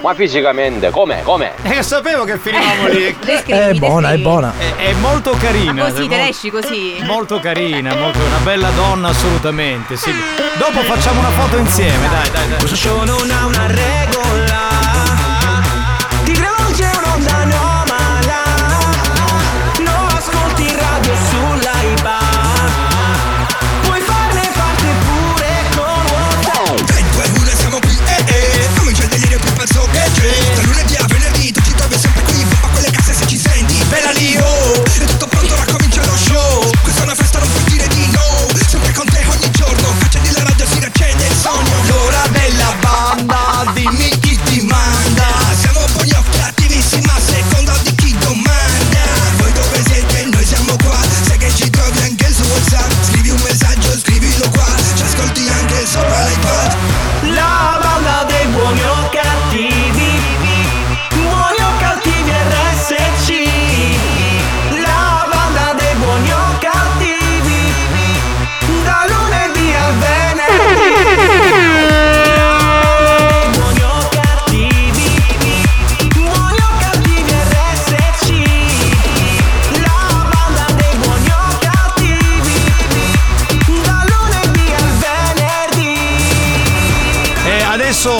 ma 0.00 0.14
fisicamente 0.14 0.90
com'è, 0.90 1.22
com'è? 1.22 1.52
Eh, 1.62 1.82
sapevo 1.82 2.24
che 2.24 2.38
finivamo 2.38 2.86
lì. 2.88 3.16
Descrivi, 3.24 3.58
È 3.58 3.72
buona, 3.74 4.12
è 4.12 4.18
buona. 4.18 4.52
È, 4.56 4.74
è 4.76 4.92
molto 4.94 5.32
carina. 5.38 5.84
Ma 5.84 5.90
così 5.90 6.08
te 6.08 6.16
ne 6.16 6.28
esci 6.28 6.50
così? 6.50 6.96
Molto 7.02 7.40
carina, 7.40 7.94
molto 7.94 8.18
una 8.18 8.38
bella 8.42 8.70
donna 8.70 9.08
assolutamente, 9.08 9.96
sì. 9.96 10.12
Dopo 10.56 10.80
facciamo 10.82 11.20
una 11.20 11.30
foto 11.30 11.56
insieme, 11.56 12.08
dai, 12.08 12.30
dai, 12.30 12.48
dai. 12.48 12.58
Questo 12.58 12.76
show 12.76 13.04
non 13.04 13.30
ha 13.30 13.46
una 13.46 13.66
regola 13.66 14.47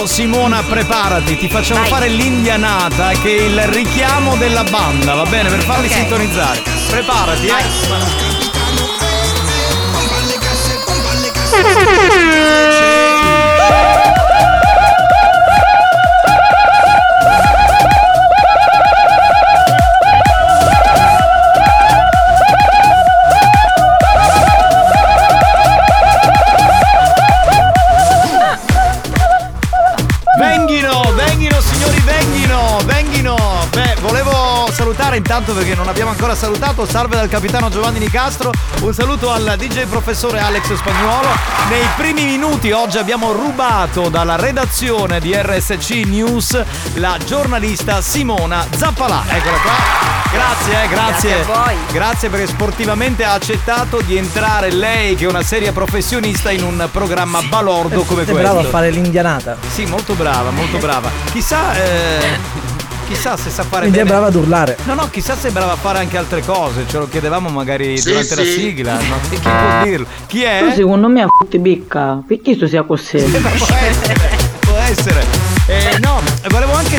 Simona 0.09 0.63
preparati, 0.65 1.37
ti 1.37 1.49
facciamo 1.49 1.81
Vai. 1.81 1.91
fare 1.91 2.09
l'indianata 2.09 3.11
che 3.11 3.37
è 3.37 3.43
il 3.43 3.63
richiamo 3.67 4.37
della 4.37 4.65
banda, 4.65 5.15
va 5.15 5.25
bene? 5.25 5.49
Per 5.51 5.63
farli 5.63 5.87
Ok. 5.87 5.93
sintonizzare. 5.93 6.63
Preparati, 6.89 7.47
eh. 7.47 7.53
Intanto 35.19 35.53
perché 35.53 35.75
non 35.75 35.89
abbiamo 35.89 36.11
ancora 36.11 36.35
salutato. 36.35 36.87
Salve 36.87 37.17
dal 37.17 37.29
capitano 37.29 37.69
Giovanni 37.69 37.99
Nicastro. 37.99 38.53
Un 38.81 38.95
saluto 38.95 39.31
al 39.31 39.55
DJ 39.59 39.87
professore 39.87 40.39
Alex 40.39 40.73
Spagnuolo. 40.75 41.29
Nei 41.69 41.85
primi 41.97 42.25
minuti 42.25 42.71
oggi 42.71 42.99
abbiamo 42.99 43.33
rubato 43.33 44.09
dalla 44.09 44.37
redazione 44.37 45.21
di 45.21 45.35
RSC 45.35 45.91
News 46.07 46.63
la 46.95 47.19
giornalista 47.25 48.01
Simona 48.01 48.65
Zappalà. 48.75 49.25
Eccola 49.29 49.57
qua. 49.59 50.19
Grazie, 50.31 50.85
eh, 50.85 50.89
grazie. 50.89 51.29
Grazie 51.29 51.41
a 51.41 51.45
voi. 51.45 51.77
Grazie 51.93 52.29
perché 52.29 52.47
sportivamente 52.47 53.25
ha 53.25 53.33
accettato 53.33 54.01
di 54.01 54.17
entrare 54.17 54.71
lei, 54.71 55.15
che 55.17 55.25
è 55.25 55.29
una 55.29 55.43
seria 55.43 55.73
professionista, 55.73 56.51
in 56.51 56.63
un 56.63 56.89
programma 56.93 57.43
balordo 57.43 58.03
come 58.03 58.25
questo. 58.25 58.35
bravo 58.35 58.61
a 58.61 58.65
fare 58.65 58.91
l'indianata. 58.91 59.57
Sì, 59.69 59.85
molto 59.87 60.15
brava, 60.15 60.51
molto 60.51 60.79
brava. 60.79 61.11
Chissà, 61.33 61.75
eh, 61.75 62.39
chissà 63.09 63.37
se 63.39 63.49
sa 63.51 63.63
fare 63.63 63.83
Quindi 63.83 63.99
è 63.99 64.03
bene. 64.03 64.11
brava 64.15 64.27
ad 64.27 64.35
urlare. 64.35 64.77
No, 64.85 64.95
no, 64.95 65.09
chissà 65.11 65.35
se 65.35 65.49
è 65.49 65.51
brava 65.51 65.73
a 65.73 65.77
fare 65.77 65.99
anche 65.99 66.17
altre 66.19 66.43
cose. 66.45 66.85
Ce 66.87 66.99
lo 66.99 67.09
chiedevamo 67.09 67.49
magari 67.49 67.97
Sì, 67.99 68.11
durante 68.11 68.35
la 68.35 68.43
sì. 68.43 68.51
sigla. 68.53 68.93
No? 68.95 69.17
Chi 69.31 69.37
può 69.39 69.51
dirlo? 69.83 70.07
Chi 70.27 70.43
è? 70.43 70.59
Tu 70.69 70.75
secondo 70.75 71.09
me 71.09 71.23
a 71.23 71.27
tutti 71.41 71.59
bicca, 71.59 72.23
perché 72.27 72.57
tu 72.57 72.67
sia 72.67 72.83
così? 72.83 73.19
può 73.19 73.49
essere, 73.81 74.15
può 74.61 74.77
essere. 74.77 75.25
Eh, 75.67 75.99
no, 76.01 76.18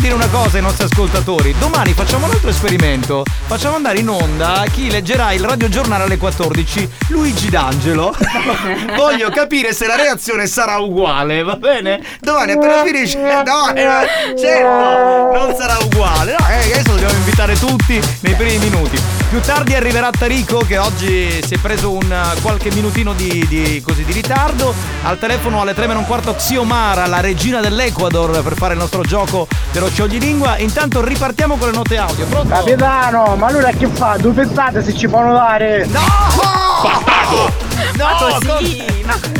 dire 0.10 0.13
una 0.13 0.30
cosa 0.30 0.58
ai 0.58 0.63
nostri 0.63 0.86
ascoltatori. 0.86 1.54
Domani 1.60 1.93
facciamo 1.93 2.26
un 2.26 2.32
altro 2.32 2.50
esperimento. 2.50 3.24
Facciamo 3.45 3.76
andare 3.76 4.00
in 4.00 4.10
onda 4.10 4.63
chi 4.72 4.89
leggerà 4.89 5.34
il 5.34 5.43
radiogiornale 5.43 6.04
alle 6.04 6.17
14, 6.17 6.89
Luigi 7.10 7.50
D'Angelo. 7.50 8.15
Voglio 8.98 9.30
capire 9.30 9.72
se 9.72 9.86
la 9.86 9.95
reazione 9.95 10.48
sarà 10.48 10.78
uguale, 10.78 11.43
va 11.43 11.56
bene? 11.56 12.02
Domani 12.22 12.54
appena 12.54 12.84
finisce. 12.84 13.19
No, 13.19 13.74
eh, 13.74 14.36
certo, 14.36 15.38
non 15.38 15.56
sarà 15.56 15.78
uguale. 15.78 16.36
No, 16.38 16.48
eh, 16.48 16.72
adesso 16.72 16.91
dobbiamo 16.91 17.13
invitare 17.13 17.60
tutti 17.60 18.02
nei 18.22 18.34
primi 18.34 18.58
minuti. 18.58 19.18
Più 19.29 19.39
tardi 19.41 19.75
arriverà 19.75 20.09
Tarico 20.09 20.57
che 20.65 20.79
oggi 20.79 21.39
si 21.45 21.53
è 21.53 21.57
preso 21.59 21.91
un 21.91 22.11
eh, 22.11 22.41
qualche 22.41 22.71
minutino 22.71 23.13
di, 23.13 23.45
di- 23.47 23.79
così 23.85 24.03
di 24.03 24.11
ritardo. 24.11 24.73
Al 25.03 25.19
telefono 25.19 25.61
alle 25.61 25.75
3 25.75 25.85
meno 25.85 25.99
un 25.99 26.05
quarto 26.07 26.33
Xiomara, 26.33 27.05
la 27.05 27.19
regina 27.19 27.59
dell'Ecuador, 27.61 28.41
per 28.41 28.55
fare 28.55 28.73
il 28.73 28.79
nostro 28.79 29.03
gioco 29.03 29.47
dello 29.71 29.87
scioglilingua. 29.87 30.57
Intanto 30.57 31.03
ripartiamo 31.05 31.57
con 31.57 31.69
le 31.69 31.75
note 31.75 31.97
audio. 31.97 32.25
Pronto? 32.25 32.49
Capitano, 32.55 33.35
ma 33.35 33.45
allora 33.47 33.69
che 33.69 33.87
fa? 33.87 34.15
Due 34.17 34.31
pensate 34.33 34.83
se 34.83 34.95
ci 34.97 35.07
possono 35.07 35.33
dare? 35.33 35.85
No! 35.85 35.99
No! 36.01 37.51
ma 37.97 38.37
così, 38.47 38.83
ma 39.05 39.13
così. 39.13 39.31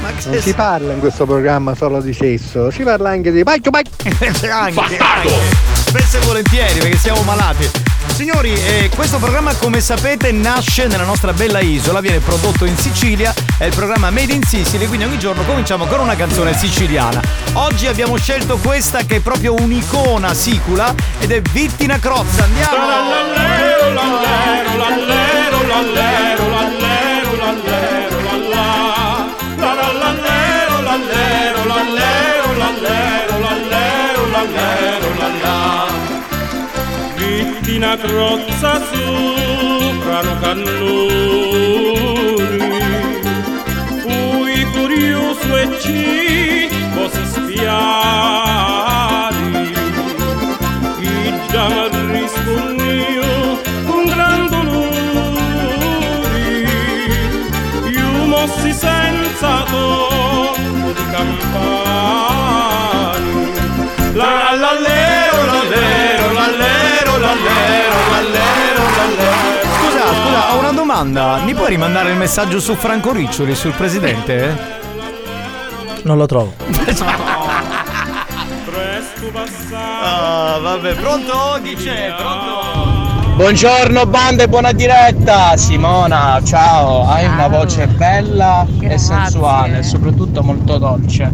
Ma 0.00 0.08
che 0.16 0.28
Non 0.30 0.40
si 0.40 0.52
parla 0.54 0.92
in 0.94 0.98
questo 1.00 1.26
programma 1.26 1.74
solo 1.74 2.00
di 2.00 2.14
sesso, 2.14 2.70
si 2.70 2.82
parla 2.84 3.10
anche 3.10 3.30
di 3.32 3.42
pacchio 3.42 3.70
pacchio. 3.70 4.12
anche, 4.50 4.96
anche. 4.96 5.40
Spesso 5.74 6.16
e 6.16 6.20
volentieri 6.20 6.78
perché 6.78 6.96
siamo 6.96 7.20
malati. 7.22 7.70
Signori, 8.16 8.54
eh, 8.54 8.88
questo 8.94 9.18
programma 9.18 9.54
come 9.56 9.82
sapete 9.82 10.32
nasce 10.32 10.86
nella 10.86 11.04
nostra 11.04 11.34
bella 11.34 11.60
isola, 11.60 12.00
viene 12.00 12.20
prodotto 12.20 12.64
in 12.64 12.74
Sicilia, 12.74 13.34
è 13.58 13.66
il 13.66 13.74
programma 13.74 14.08
Made 14.08 14.32
in 14.32 14.42
Sicily, 14.42 14.86
quindi 14.86 15.04
ogni 15.04 15.18
giorno 15.18 15.42
cominciamo 15.42 15.84
con 15.84 16.00
una 16.00 16.16
canzone 16.16 16.56
siciliana. 16.56 17.20
Oggi 17.52 17.86
abbiamo 17.86 18.16
scelto 18.16 18.56
questa 18.56 19.04
che 19.04 19.16
è 19.16 19.20
proprio 19.20 19.52
un'icona 19.52 20.32
sicula 20.32 20.94
ed 21.18 21.30
è 21.30 21.42
Vittina 21.42 21.98
Crozza. 21.98 22.44
Andiamo! 22.44 22.86
Vittina 22.86 23.26
crozza 37.96 38.80
sopra 38.90 40.22
no 40.22 40.38
cannoni 40.40 41.46
Fui 44.00 44.64
curioso 44.72 45.56
e 45.56 45.80
ci 45.80 46.68
posso 46.94 47.24
lero, 67.34 67.94
la 68.10 68.20
lero, 68.20 68.20
la 68.20 68.20
lero, 68.30 68.82
la 68.96 69.06
lero 69.22 69.68
Scusa, 69.76 70.06
scusa, 70.06 70.54
ho 70.54 70.58
una 70.58 70.72
domanda. 70.72 71.38
Mi 71.44 71.54
puoi 71.54 71.68
rimandare 71.68 72.10
il 72.10 72.16
messaggio 72.16 72.60
su 72.60 72.74
Franco 72.74 73.12
Riccioli, 73.12 73.54
sul 73.54 73.72
presidente? 73.72 74.74
Non 76.02 76.16
lo 76.18 76.26
trovo. 76.26 76.54
Ah, 79.78 80.58
vabbè, 80.60 80.94
pronto? 80.94 81.58
Chi 81.62 81.74
c'è? 81.74 82.14
Pronto? 82.16 83.05
Buongiorno 83.36 84.06
banda 84.06 84.44
e 84.44 84.48
buona 84.48 84.72
diretta 84.72 85.58
Simona, 85.58 86.40
ciao, 86.42 87.06
hai 87.06 87.26
una 87.26 87.48
voce 87.48 87.86
bella 87.86 88.66
e 88.80 88.96
sensuale, 88.96 89.82
soprattutto 89.82 90.42
molto 90.42 90.78
dolce. 90.78 91.30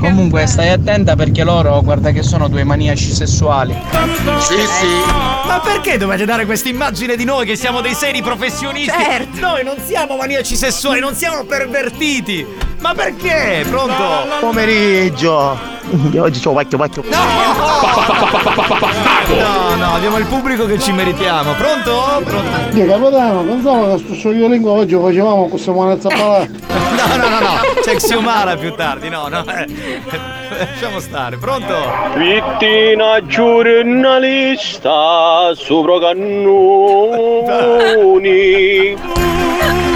Comunque 0.00 0.48
stai 0.48 0.70
attenta 0.70 1.14
perché 1.14 1.44
loro 1.44 1.80
guarda 1.82 2.10
che 2.10 2.24
sono 2.24 2.48
due 2.48 2.64
maniaci 2.64 3.12
sessuali. 3.12 3.80
Sì, 4.40 4.56
sì. 4.56 4.88
Ma 5.46 5.60
perché 5.60 5.96
dovete 5.98 6.24
dare 6.24 6.46
questa 6.46 6.68
immagine 6.68 7.14
di 7.14 7.24
noi 7.24 7.46
che 7.46 7.54
siamo 7.54 7.80
dei 7.80 7.94
seri 7.94 8.22
professionisti? 8.22 8.90
Certo. 8.90 9.38
Noi 9.38 9.62
non 9.62 9.76
siamo 9.84 10.16
maniaci 10.16 10.56
sessuali, 10.56 10.98
non 10.98 11.14
siamo 11.14 11.44
pervertiti. 11.44 12.65
Ma 12.86 12.94
perché? 12.94 13.66
Pronto? 13.68 14.28
Pomeriggio. 14.38 15.58
Oggi 16.18 16.40
c'ho 16.40 16.52
vecchio 16.52 16.78
vecchio. 16.78 17.02
No, 17.08 17.18
no, 19.74 19.94
abbiamo 19.94 20.18
il 20.18 20.26
pubblico 20.26 20.66
che 20.66 20.78
ci 20.78 20.92
meritiamo. 20.92 21.54
Pronto? 21.54 22.22
Pronto? 22.22 22.76
Io 22.76 22.86
capitano, 22.86 23.42
pensavo 23.42 23.96
che 23.96 24.04
sto 24.04 24.14
scioglilingua 24.14 24.70
oggi 24.70 24.92
lo 24.92 25.02
facevamo 25.02 25.48
con 25.48 25.58
Simone 25.58 26.00
Zappalà. 26.00 26.46
No, 26.46 27.16
no, 27.16 27.28
no, 27.28 27.40
no. 27.40 27.58
C'è 27.82 27.96
Xiomara 27.96 28.54
più 28.54 28.72
tardi, 28.76 29.08
no, 29.08 29.26
no. 29.26 29.42
Lasciamo 30.56 31.00
stare. 31.00 31.38
Pronto? 31.38 31.74
Vittina 32.14 33.20
giornalista 33.26 35.52
sopra 35.56 35.98
cannoni 35.98 37.34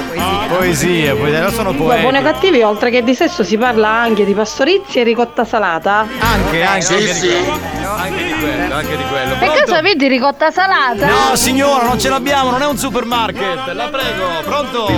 Poesia, 0.00 0.46
poesia. 0.48 0.56
Poesia, 0.56 1.14
poesia, 1.14 1.40
non 1.42 1.52
sono 1.52 1.72
Buoni 1.72 2.00
poeti. 2.02 2.22
cattivi, 2.22 2.62
oltre 2.62 2.90
che 2.90 3.02
di 3.02 3.14
sesso 3.14 3.44
si 3.44 3.58
parla 3.58 3.88
anche 3.88 4.24
di 4.24 4.32
pastorizia 4.32 5.02
e 5.02 5.04
ricotta 5.04 5.44
salata. 5.44 6.06
Anche, 6.18 6.62
anche, 6.62 6.80
Sì, 6.82 6.92
anche 6.94 7.04
di 7.04 7.12
sì. 7.12 7.28
quello. 7.28 7.90
Anche 7.94 8.24
di 8.24 8.32
quello, 8.40 8.74
anche 8.74 8.96
di 8.96 9.02
quello. 9.04 9.36
Per 9.38 9.52
caso 9.52 9.74
avete 9.74 10.08
ricotta 10.08 10.50
salata? 10.50 11.06
No 11.06 11.36
signora, 11.36 11.84
non 11.84 11.98
ce 11.98 12.08
l'abbiamo, 12.08 12.50
non 12.50 12.62
è 12.62 12.66
un 12.66 12.78
supermarket. 12.78 13.72
La 13.72 13.88
prego, 13.88 14.24
pronto? 14.44 14.90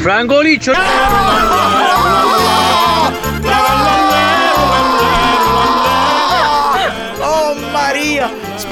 Franco 0.00 0.40
Liccio! 0.40 0.72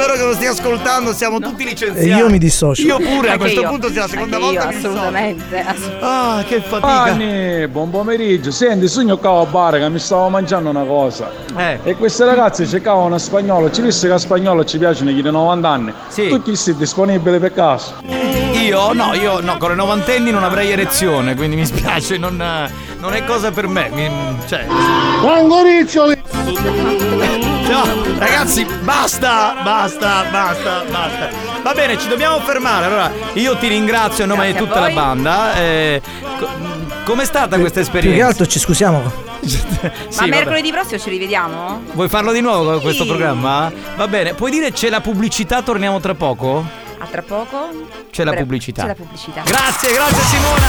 Spero 0.01 0.15
che 0.15 0.25
lo 0.25 0.33
stia 0.33 0.51
ascoltando, 0.53 1.13
siamo 1.13 1.39
tutti 1.41 1.63
licenziati. 1.63 2.09
E 2.09 2.15
io 2.17 2.31
mi 2.31 2.39
dissocio. 2.39 2.81
Io 2.81 2.97
pure, 2.97 3.33
a 3.33 3.37
questo 3.37 3.61
io. 3.61 3.69
punto 3.69 3.91
sia 3.91 4.01
la 4.01 4.09
seconda 4.09 4.37
Anche 4.37 4.49
volta 4.49 4.71
io, 4.71 4.79
assolutamente. 4.79 5.61
ass- 5.63 5.91
Ah, 6.01 6.43
che 6.49 6.61
fatica. 6.63 7.03
Anni, 7.03 7.69
buon 7.69 7.91
pomeriggio. 7.91 8.51
Senti, 8.51 8.89
sogno 8.89 9.19
che 9.19 9.27
a 9.27 9.45
bar 9.45 9.77
che 9.79 9.89
mi 9.91 9.99
stavo 9.99 10.31
mangiando 10.31 10.71
una 10.71 10.85
cosa. 10.85 11.31
Eh. 11.55 11.81
E 11.85 11.97
queste 11.97 12.25
ragazze 12.25 12.67
cercavano 12.67 13.05
una 13.07 13.19
spagnola. 13.19 13.71
Ci 13.71 13.83
disse 13.83 14.07
che 14.07 14.15
a 14.15 14.19
spagnolo 14.19 14.65
ci 14.65 14.79
piacciono 14.79 15.11
chi 15.11 15.21
di 15.21 15.31
90 15.31 15.69
anni. 15.69 15.93
Sì. 16.09 16.29
Tu 16.29 16.43
chi 16.45 16.57
sei 16.57 16.75
disponibile 16.77 17.39
per 17.39 17.53
caso? 17.53 17.97
Io 18.03 18.95
no, 18.95 19.13
io 19.13 19.41
no, 19.41 19.59
con 19.59 19.69
le 19.69 19.75
novantenni 19.75 20.31
non 20.31 20.45
avrei 20.45 20.71
erezione, 20.71 21.35
quindi 21.37 21.57
mi 21.57 21.67
spiace, 21.67 22.17
non, 22.17 22.37
non 22.37 23.13
è 23.13 23.23
cosa 23.25 23.51
per 23.51 23.67
me. 23.69 23.91
Mi, 23.93 24.09
cioè. 24.49 24.65
Angoriccioli! 25.27 26.23
No, 27.71 27.85
ragazzi, 28.19 28.65
basta, 28.83 29.55
basta, 29.63 30.25
basta, 30.31 30.83
basta. 30.91 31.29
Va 31.63 31.73
bene, 31.73 31.97
ci 31.99 32.09
dobbiamo 32.09 32.41
fermare. 32.41 32.87
Allora, 32.87 33.11
io 33.35 33.57
ti 33.57 33.69
ringrazio 33.69 34.25
a 34.25 34.27
nome 34.27 34.47
Grazie 34.49 34.61
di 34.61 34.67
tutta 34.67 34.81
la 34.81 34.91
banda. 34.91 35.55
Eh, 35.55 36.03
co- 36.39 36.49
com'è 37.05 37.25
stata 37.25 37.59
questa 37.59 37.81
Più 37.81 37.91
che 37.91 37.97
esperienza? 37.99 38.27
altro 38.27 38.47
ci 38.47 38.59
scusiamo. 38.59 39.29
Sì, 39.51 39.59
Ma 39.79 39.91
vabbè. 40.11 40.29
mercoledì 40.29 40.71
prossimo 40.71 40.99
ci 41.01 41.09
rivediamo? 41.09 41.85
Vuoi 41.93 42.09
farlo 42.11 42.31
di 42.33 42.43
nuovo 42.43 42.73
con 42.73 42.81
questo 42.83 43.05
Sì. 43.05 43.09
programma? 43.09 43.73
Va 43.97 44.07
bene, 44.07 44.35
puoi 44.35 44.51
dire 44.51 44.71
c'è 44.71 44.91
la 44.91 45.01
pubblicità, 45.01 45.63
torniamo 45.63 45.99
tra 45.99 46.15
poco? 46.15 46.63
A 46.99 47.07
tra 47.07 47.23
poco? 47.23 47.71
C'è 48.11 48.25
la 48.25 48.33
Pre- 48.33 48.41
pubblicità. 48.41 48.83
C'è 48.83 48.89
la 48.89 48.95
pubblicità. 48.95 49.41
Grazie, 49.43 49.93
grazie 49.95 50.23
Simona. 50.25 50.69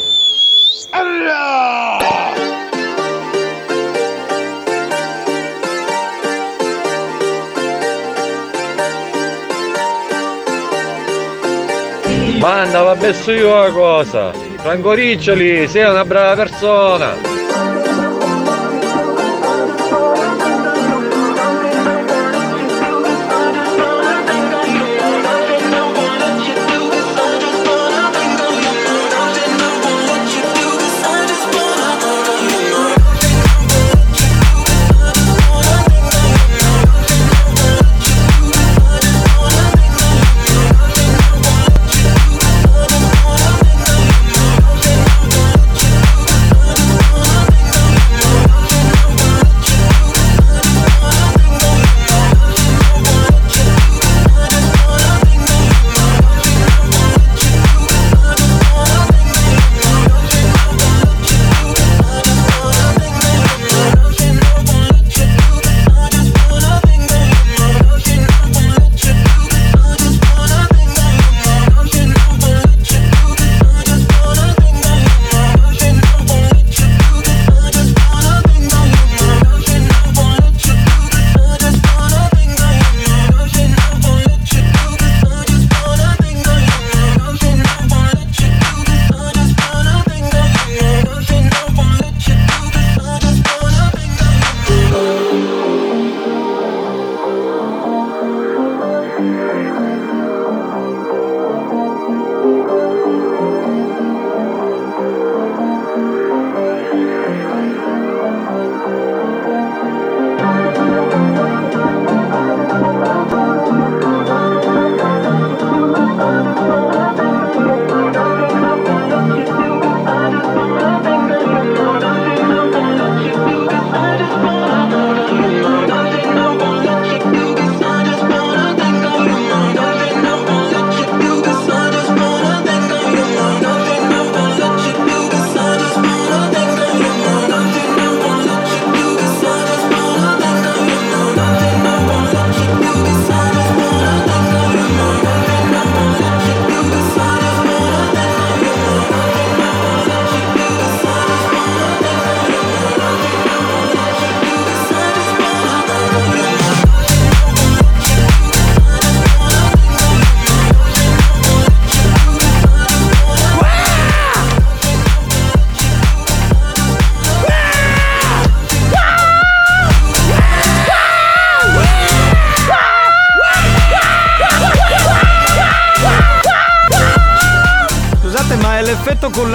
Manda, 12.41 12.81
va 12.81 12.95
messo 12.95 13.31
io 13.31 13.55
la 13.55 13.69
cosa. 13.69 14.31
Franco 14.57 14.93
Riccioli, 14.93 15.67
sei 15.67 15.87
una 15.87 16.03
brava 16.03 16.33
persona. 16.33 17.30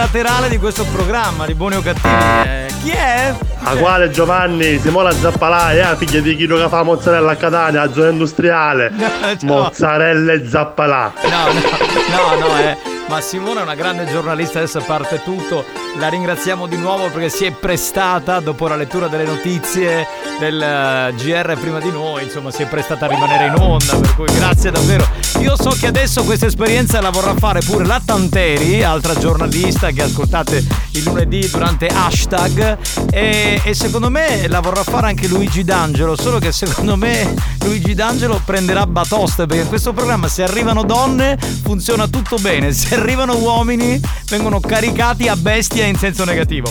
Collaterale 0.06 0.48
di 0.48 0.58
questo 0.58 0.84
programma 0.84 1.46
di 1.46 1.54
buoni 1.54 1.76
o 1.76 1.80
cattivi. 1.80 2.14
Eh, 2.44 2.66
chi 2.82 2.90
è? 2.90 3.34
A 3.62 3.74
quale 3.74 4.10
Giovanni? 4.10 4.78
Simona 4.78 5.10
Zappalà, 5.10 5.72
è 5.72 5.78
la 5.78 5.96
figlia 5.96 6.20
di 6.20 6.36
chi 6.36 6.46
che 6.46 6.68
fa 6.68 6.84
mozzarella 6.84 7.32
a 7.32 7.36
Catania, 7.36 7.82
a 7.82 7.92
zona 7.92 8.10
industriale. 8.10 8.92
Mozzarella 9.42 10.32
e 10.32 10.48
Zappalà. 10.48 11.12
No, 11.22 11.52
no, 11.52 12.38
no, 12.38 12.46
no, 12.46 12.56
è, 12.56 12.76
Ma 13.08 13.20
Simona 13.20 13.60
è 13.60 13.62
una 13.64 13.74
grande 13.74 14.06
giornalista, 14.06 14.58
adesso 14.58 14.80
parte 14.80 15.20
tutto, 15.24 15.64
la 15.98 16.08
ringraziamo 16.08 16.68
di 16.68 16.76
nuovo 16.76 17.08
perché 17.10 17.28
si 17.28 17.44
è 17.44 17.50
prestata 17.50 18.38
dopo 18.38 18.68
la 18.68 18.76
lettura 18.76 19.08
delle 19.08 19.24
notizie 19.24 20.06
del 20.38 20.60
eh, 20.60 21.14
GR 21.16 21.58
prima 21.58 21.80
di 21.80 21.90
noi, 21.90 22.24
insomma 22.24 22.50
si 22.50 22.62
è 22.62 22.66
prestata 22.66 23.06
a 23.06 23.08
rimanere 23.08 23.46
in 23.46 23.54
onda, 23.58 23.96
per 23.96 24.14
cui 24.14 24.26
grazie 24.26 24.70
davvero. 24.70 25.08
Io 25.40 25.54
so 25.56 25.70
che 25.70 25.86
adesso 25.86 26.24
questa 26.24 26.46
esperienza 26.46 27.00
la 27.00 27.10
vorrà 27.10 27.34
fare 27.34 27.60
pure 27.60 27.84
la 27.84 28.00
Tanteri, 28.04 28.82
altra 28.82 29.14
giornalista 29.14 29.90
che 29.90 30.02
ascoltate 30.02 30.64
il 30.92 31.02
lunedì 31.04 31.48
durante 31.48 31.86
hashtag 31.86 32.78
e, 33.10 33.60
e 33.62 33.74
secondo 33.74 34.10
me 34.10 34.46
la 34.48 34.60
vorrà 34.60 34.82
fare 34.82 35.08
anche 35.08 35.28
Luigi 35.28 35.64
D'Angelo, 35.64 36.16
solo 36.16 36.38
che 36.38 36.52
secondo 36.52 36.96
me 36.96 37.34
Luigi 37.60 37.94
D'Angelo 37.94 38.40
prenderà 38.44 38.86
batoste 38.86 39.46
perché 39.46 39.62
in 39.62 39.68
questo 39.68 39.92
programma 39.92 40.28
se 40.28 40.42
arrivano 40.42 40.84
donne 40.84 41.38
funziona 41.62 42.08
tutto 42.08 42.36
bene, 42.36 42.72
se 42.72 42.94
arrivano 42.94 43.36
uomini 43.36 44.00
vengono 44.28 44.60
caricati 44.60 45.28
a 45.28 45.36
bestia 45.36 45.84
in 45.84 45.96
senso 45.96 46.24
negativo. 46.24 46.70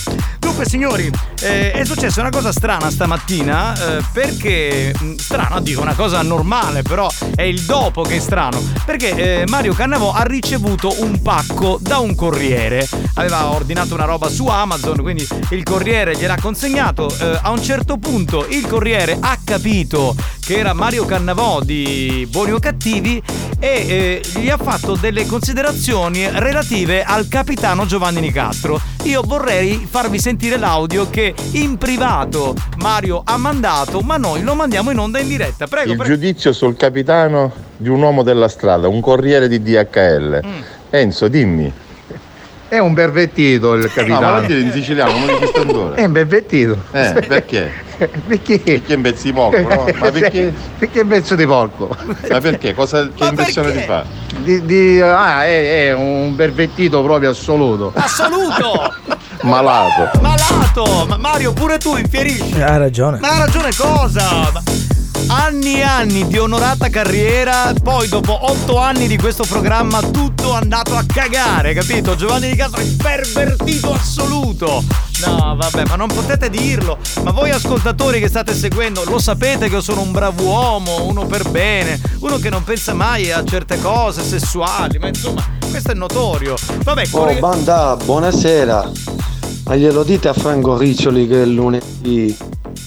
Dunque 0.55 0.71
signori, 0.71 1.11
eh, 1.41 1.73
è 1.73 1.83
successa 1.83 2.21
una 2.21 2.29
cosa 2.29 2.53
strana 2.53 2.89
stamattina 2.89 3.97
eh, 3.97 4.03
perché 4.13 4.95
mh, 4.97 5.15
strana 5.15 5.59
dico 5.59 5.81
una 5.81 5.95
cosa 5.95 6.21
normale 6.21 6.81
però 6.81 7.09
è 7.35 7.41
il 7.41 7.59
dopo 7.63 8.03
che 8.03 8.15
è 8.15 8.19
strano 8.19 8.63
perché 8.85 9.41
eh, 9.41 9.43
Mario 9.47 9.73
Cannavò 9.73 10.13
ha 10.13 10.23
ricevuto 10.23 11.01
un 11.01 11.21
pacco 11.21 11.77
da 11.81 11.97
un 11.97 12.15
corriere 12.15 12.87
aveva 13.15 13.49
ordinato 13.49 13.95
una 13.95 14.05
roba 14.05 14.29
su 14.29 14.47
Amazon 14.47 15.01
quindi 15.01 15.27
il 15.49 15.63
corriere 15.63 16.15
gliel'ha 16.15 16.37
consegnato 16.39 17.13
eh, 17.19 17.37
a 17.41 17.49
un 17.49 17.61
certo 17.61 17.97
punto 17.97 18.47
il 18.47 18.65
corriere 18.65 19.17
ha 19.19 19.37
capito 19.43 20.15
che 20.39 20.59
era 20.59 20.73
Mario 20.73 21.05
Cannavò 21.05 21.59
di 21.59 22.25
Buoni 22.29 22.51
o 22.51 22.59
Cattivi 22.59 23.21
e 23.59 24.21
eh, 24.21 24.39
gli 24.39 24.47
ha 24.47 24.57
fatto 24.57 24.95
delle 24.95 25.25
considerazioni 25.25 26.29
relative 26.29 27.03
al 27.03 27.27
capitano 27.27 27.87
Giovanni 27.87 28.21
Nicastro. 28.21 28.79
Io 29.05 29.23
vorrei 29.25 29.87
farvi 29.89 30.19
sentire 30.19 30.44
l'audio 30.49 31.09
che 31.09 31.33
in 31.53 31.77
privato 31.77 32.53
Mario 32.77 33.21
ha 33.25 33.37
mandato, 33.37 34.01
ma 34.01 34.17
noi 34.17 34.43
lo 34.43 34.53
mandiamo 34.53 34.91
in 34.91 34.99
onda 34.99 35.19
in 35.19 35.27
diretta. 35.27 35.67
Prego, 35.67 35.91
Il 35.91 35.97
prego. 35.97 36.13
giudizio 36.13 36.53
sul 36.53 36.75
capitano 36.77 37.51
di 37.77 37.89
un 37.89 38.01
uomo 38.01 38.23
della 38.23 38.47
strada, 38.47 38.87
un 38.87 39.01
corriere 39.01 39.47
di 39.47 39.61
DHL. 39.61 40.41
Mm. 40.45 40.61
Enzo, 40.91 41.27
dimmi. 41.27 41.73
È 42.67 42.79
un 42.79 42.93
pervertito 42.95 43.73
il 43.73 43.81
No, 43.81 43.85
ma 43.87 43.93
capitano. 43.93 44.39
lo 44.39 44.45
dire 44.47 44.59
in 44.61 44.71
siciliano, 44.71 45.11
non 45.11 45.27
di 45.27 45.33
quest'ora. 45.33 45.95
È 45.95 46.03
un 46.05 46.11
pervertito. 46.11 46.77
Eh, 46.91 47.23
perché? 47.27 47.71
perché? 48.27 48.59
Perché 48.59 48.93
in 48.93 49.01
pezzi 49.01 49.25
di 49.27 49.33
porco, 49.33 49.59
no? 49.61 49.85
Ma 49.99 50.11
perché? 50.11 50.53
Perché 50.79 50.99
è 50.99 51.03
un 51.03 51.07
pezzo 51.07 51.35
di 51.35 51.45
porco. 51.45 51.95
Ma 52.29 52.39
perché? 52.39 52.73
Cosa, 52.73 53.07
che 53.13 53.25
impressione 53.25 53.71
ti 53.71 53.79
fa? 53.83 54.03
Di, 54.39 54.65
di- 54.65 54.99
ah, 54.99 55.45
è, 55.45 55.87
è 55.87 55.93
un 55.93 56.33
pervertito 56.35 57.03
proprio 57.03 57.29
assoluto. 57.29 57.91
Assoluto! 57.95 58.93
Malato. 59.41 60.19
Malato! 60.21 61.05
Ma 61.07 61.17
Mario, 61.17 61.53
pure 61.53 61.77
tu 61.77 61.95
infierisci. 61.95 62.59
Ha 62.61 62.77
ragione. 62.77 63.19
Ma 63.19 63.29
ha 63.35 63.37
ragione 63.45 63.69
cosa? 63.77 64.49
Ma- 64.51 64.63
Anni 65.27 65.75
e 65.77 65.81
anni 65.81 66.27
di 66.27 66.37
onorata 66.37 66.89
carriera, 66.89 67.73
poi 67.81 68.07
dopo 68.07 68.37
otto 68.51 68.77
anni 68.77 69.07
di 69.07 69.17
questo 69.17 69.43
programma 69.43 69.99
tutto 70.01 70.53
andato 70.53 70.95
a 70.95 71.03
cagare, 71.05 71.73
capito? 71.73 72.15
Giovanni 72.15 72.49
Di 72.49 72.55
Castro 72.55 72.81
è 72.81 72.85
pervertito 72.85 73.91
assoluto. 73.91 74.83
No, 75.25 75.55
vabbè, 75.57 75.85
ma 75.87 75.95
non 75.95 76.07
potete 76.07 76.49
dirlo. 76.49 76.97
Ma 77.23 77.31
voi 77.31 77.49
ascoltatori 77.49 78.19
che 78.19 78.27
state 78.27 78.53
seguendo, 78.53 79.03
lo 79.05 79.17
sapete 79.17 79.67
che 79.67 79.75
io 79.75 79.81
sono 79.81 80.01
un 80.01 80.11
bravo 80.11 80.43
uomo, 80.43 81.05
uno 81.05 81.25
per 81.25 81.49
bene, 81.49 81.99
uno 82.19 82.37
che 82.37 82.49
non 82.49 82.63
pensa 82.63 82.93
mai 82.93 83.31
a 83.31 83.43
certe 83.43 83.81
cose 83.81 84.23
sessuali, 84.23 84.99
ma 84.99 85.07
insomma, 85.07 85.43
questo 85.69 85.91
è 85.91 85.95
notorio. 85.95 86.55
Vabbè, 86.83 87.03
Oh 87.11 87.17
corre- 87.17 87.39
banda, 87.39 87.97
buonasera. 88.03 88.91
Ma 89.65 89.75
glielo 89.75 90.03
dite 90.03 90.27
a 90.27 90.33
Franco 90.33 90.77
Riccioli 90.77 91.27
che 91.27 91.37
il 91.37 91.53
lunedì 91.53 92.37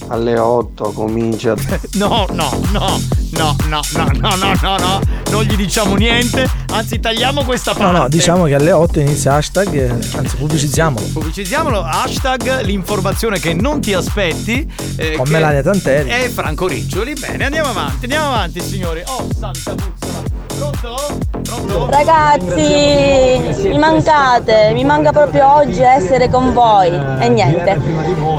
alle 0.08 0.38
8 0.38 0.92
comincia. 0.92 1.54
No, 1.98 2.26
no, 2.32 2.50
no, 2.72 3.00
no, 3.32 3.56
no, 3.68 3.80
no, 3.92 4.06
no, 4.20 4.36
no, 4.36 4.52
no, 4.62 4.76
no, 4.78 5.00
non 5.30 5.42
gli 5.42 5.56
diciamo 5.56 5.94
niente, 5.96 6.48
anzi 6.72 7.00
tagliamo 7.00 7.42
questa 7.44 7.72
No, 7.72 7.78
parte. 7.78 7.98
no, 7.98 8.08
diciamo 8.08 8.44
che 8.44 8.54
alle 8.54 8.72
8 8.72 9.00
inizia 9.00 9.34
hashtag, 9.34 9.90
anzi 10.16 10.36
pubblicizziamolo. 10.36 11.04
Pubblicizziamolo, 11.12 11.82
hashtag 11.82 12.60
l'informazione 12.62 13.38
che 13.40 13.54
non 13.54 13.80
ti 13.80 13.94
aspetti. 13.94 14.70
eh, 14.96 15.12
Con 15.16 15.28
Melania 15.28 15.62
Tanteri. 15.62 16.08
E 16.10 16.28
Franco 16.28 16.66
Riccioli. 16.68 17.14
Bene, 17.14 17.44
andiamo 17.46 17.70
avanti, 17.70 18.04
andiamo 18.04 18.26
avanti 18.28 18.60
signori. 18.60 19.02
Oh, 19.06 19.26
santa 19.36 19.74
puzzola. 19.74 20.37
Pronto? 20.58 21.18
Pronto? 21.42 21.88
Ragazzi, 21.90 23.68
mi 23.68 23.78
mancate, 23.78 24.72
mi 24.74 24.84
manca 24.84 25.12
proprio 25.12 25.54
oggi 25.54 25.80
essere 25.80 26.28
con 26.28 26.52
voi. 26.52 26.88
E 27.20 27.28
niente, 27.28 27.80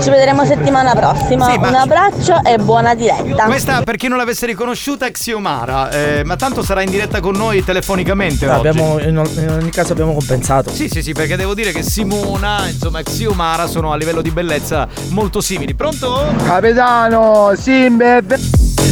ci 0.02 0.10
vedremo 0.10 0.46
settimana 0.46 0.94
prossima. 0.94 1.50
Sì, 1.50 1.58
ma- 1.58 1.68
Un 1.70 1.76
abbraccio 1.76 2.42
e 2.44 2.58
buona 2.58 2.94
diretta. 2.94 3.46
Questa, 3.46 3.82
per 3.84 3.96
chi 3.96 4.08
non 4.08 4.18
l'avesse 4.18 4.46
riconosciuta, 4.46 5.06
è 5.06 5.12
Xiomara, 5.12 5.90
eh, 5.92 6.24
ma 6.26 6.36
tanto 6.36 6.62
sarà 6.62 6.82
in 6.82 6.90
diretta 6.90 7.20
con 7.22 7.36
noi 7.36 7.64
telefonicamente 7.64 8.48
oggi. 8.48 8.68
Abbiamo, 8.68 9.00
in, 9.00 9.22
in 9.38 9.50
ogni 9.50 9.70
caso 9.70 9.94
abbiamo 9.94 10.14
compensato. 10.14 10.72
Sì, 10.72 10.90
sì, 10.90 11.02
sì, 11.02 11.14
perché 11.14 11.36
devo 11.36 11.54
dire 11.54 11.72
che 11.72 11.84
Simona, 11.84 12.68
insomma, 12.68 13.00
e 13.00 13.04
Xiomara 13.04 13.66
sono 13.68 13.92
a 13.94 13.96
livello 13.96 14.22
di 14.22 14.32
bellezza 14.32 14.88
molto 15.10 15.42
simili. 15.42 15.74
Pronto? 15.74 16.26
Capitano, 16.46 17.54
Simbe. 17.56 18.24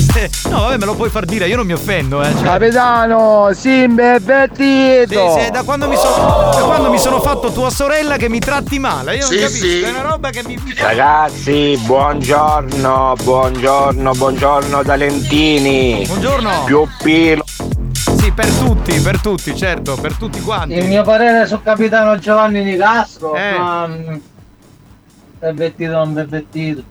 No, 0.49 0.61
vabbè, 0.61 0.77
me 0.77 0.85
lo 0.85 0.95
puoi 0.95 1.09
far 1.09 1.25
dire, 1.25 1.47
io 1.47 1.55
non 1.55 1.65
mi 1.65 1.73
offendo, 1.73 2.21
eh. 2.21 2.31
cioè- 2.33 2.43
Capitano, 2.43 3.49
Simbe 3.53 4.15
è 4.15 4.19
Sì, 4.53 5.05
sì, 5.07 5.39
è 5.39 5.49
da 5.51 5.63
quando, 5.63 5.87
mi 5.87 5.95
sono, 5.95 6.51
da 6.53 6.61
quando 6.63 6.89
mi 6.89 6.97
sono 6.97 7.19
fatto 7.21 7.51
tua 7.51 7.69
sorella 7.69 8.17
che 8.17 8.29
mi 8.29 8.39
tratti 8.39 8.79
male. 8.79 9.15
Io 9.15 9.21
non 9.21 9.29
Sì, 9.31 9.37
capisco, 9.39 9.65
sì. 9.65 9.81
è 9.81 9.89
una 9.89 10.01
roba 10.01 10.29
che 10.29 10.43
mi. 10.45 10.57
Ragazzi, 10.77 11.79
buongiorno, 11.85 13.13
buongiorno, 13.21 14.11
buongiorno 14.11 14.83
da 14.83 14.95
Lentini. 14.95 16.03
Buongiorno. 16.05 16.63
Più 16.65 16.87
pilo. 17.03 17.43
Sì, 18.17 18.31
per 18.31 18.47
tutti, 18.49 18.99
per 18.99 19.19
tutti, 19.21 19.55
certo, 19.55 19.95
per 19.95 20.13
tutti 20.13 20.41
quanti. 20.41 20.75
Il 20.75 20.85
mio 20.87 21.03
parere 21.03 21.45
sul 21.47 21.61
capitano 21.61 22.17
Giovanni 22.17 22.63
Nicastro. 22.63 23.35
Eh. 23.35 23.57
ma, 23.57 23.87
mm, 23.87 24.15
Pervertito 25.39 25.91
non 25.91 26.13
pervertito. 26.13 26.81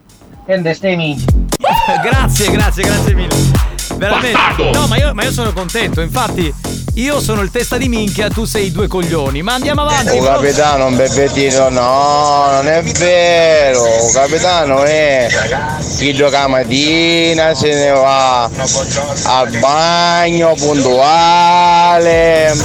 Niente, 0.46 0.74
stai 0.74 0.96
minchia. 0.96 1.45
grazie, 2.02 2.50
grazie, 2.50 2.82
grazie 2.82 3.14
mille. 3.14 3.34
Veramente. 3.96 4.70
No, 4.72 4.86
ma 4.86 4.96
io, 4.96 5.14
ma 5.14 5.24
io 5.24 5.32
sono 5.32 5.52
contento, 5.52 6.00
infatti. 6.00 6.52
Io 6.94 7.20
sono 7.20 7.42
il 7.42 7.50
testa 7.50 7.76
di 7.76 7.90
minchia, 7.90 8.30
tu 8.30 8.46
sei 8.46 8.66
i 8.66 8.72
due 8.72 8.88
coglioni. 8.88 9.42
Ma 9.42 9.52
andiamo 9.52 9.82
avanti. 9.82 10.16
Un 10.16 10.24
capitano, 10.24 10.86
un 10.86 10.96
pervertito, 10.96 11.68
no, 11.68 12.48
non 12.52 12.68
è 12.68 12.82
vero. 12.82 13.82
Un 14.02 14.12
capitano 14.12 14.82
è 14.82 15.28
chi 15.98 16.14
gioca 16.14 16.40
la 16.40 16.48
mattina, 16.48 17.54
se 17.54 17.74
ne 17.74 17.90
va 17.90 18.44
al 18.44 19.50
bagno 19.58 20.54
puntuale, 20.54 22.56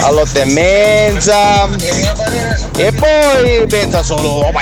all'otto 0.00 0.40
e 0.40 0.44
mezza 0.46 1.68
e 2.76 2.92
poi 2.92 3.66
pensa 3.68 4.02
solo 4.02 4.28
"Oh, 4.28 4.52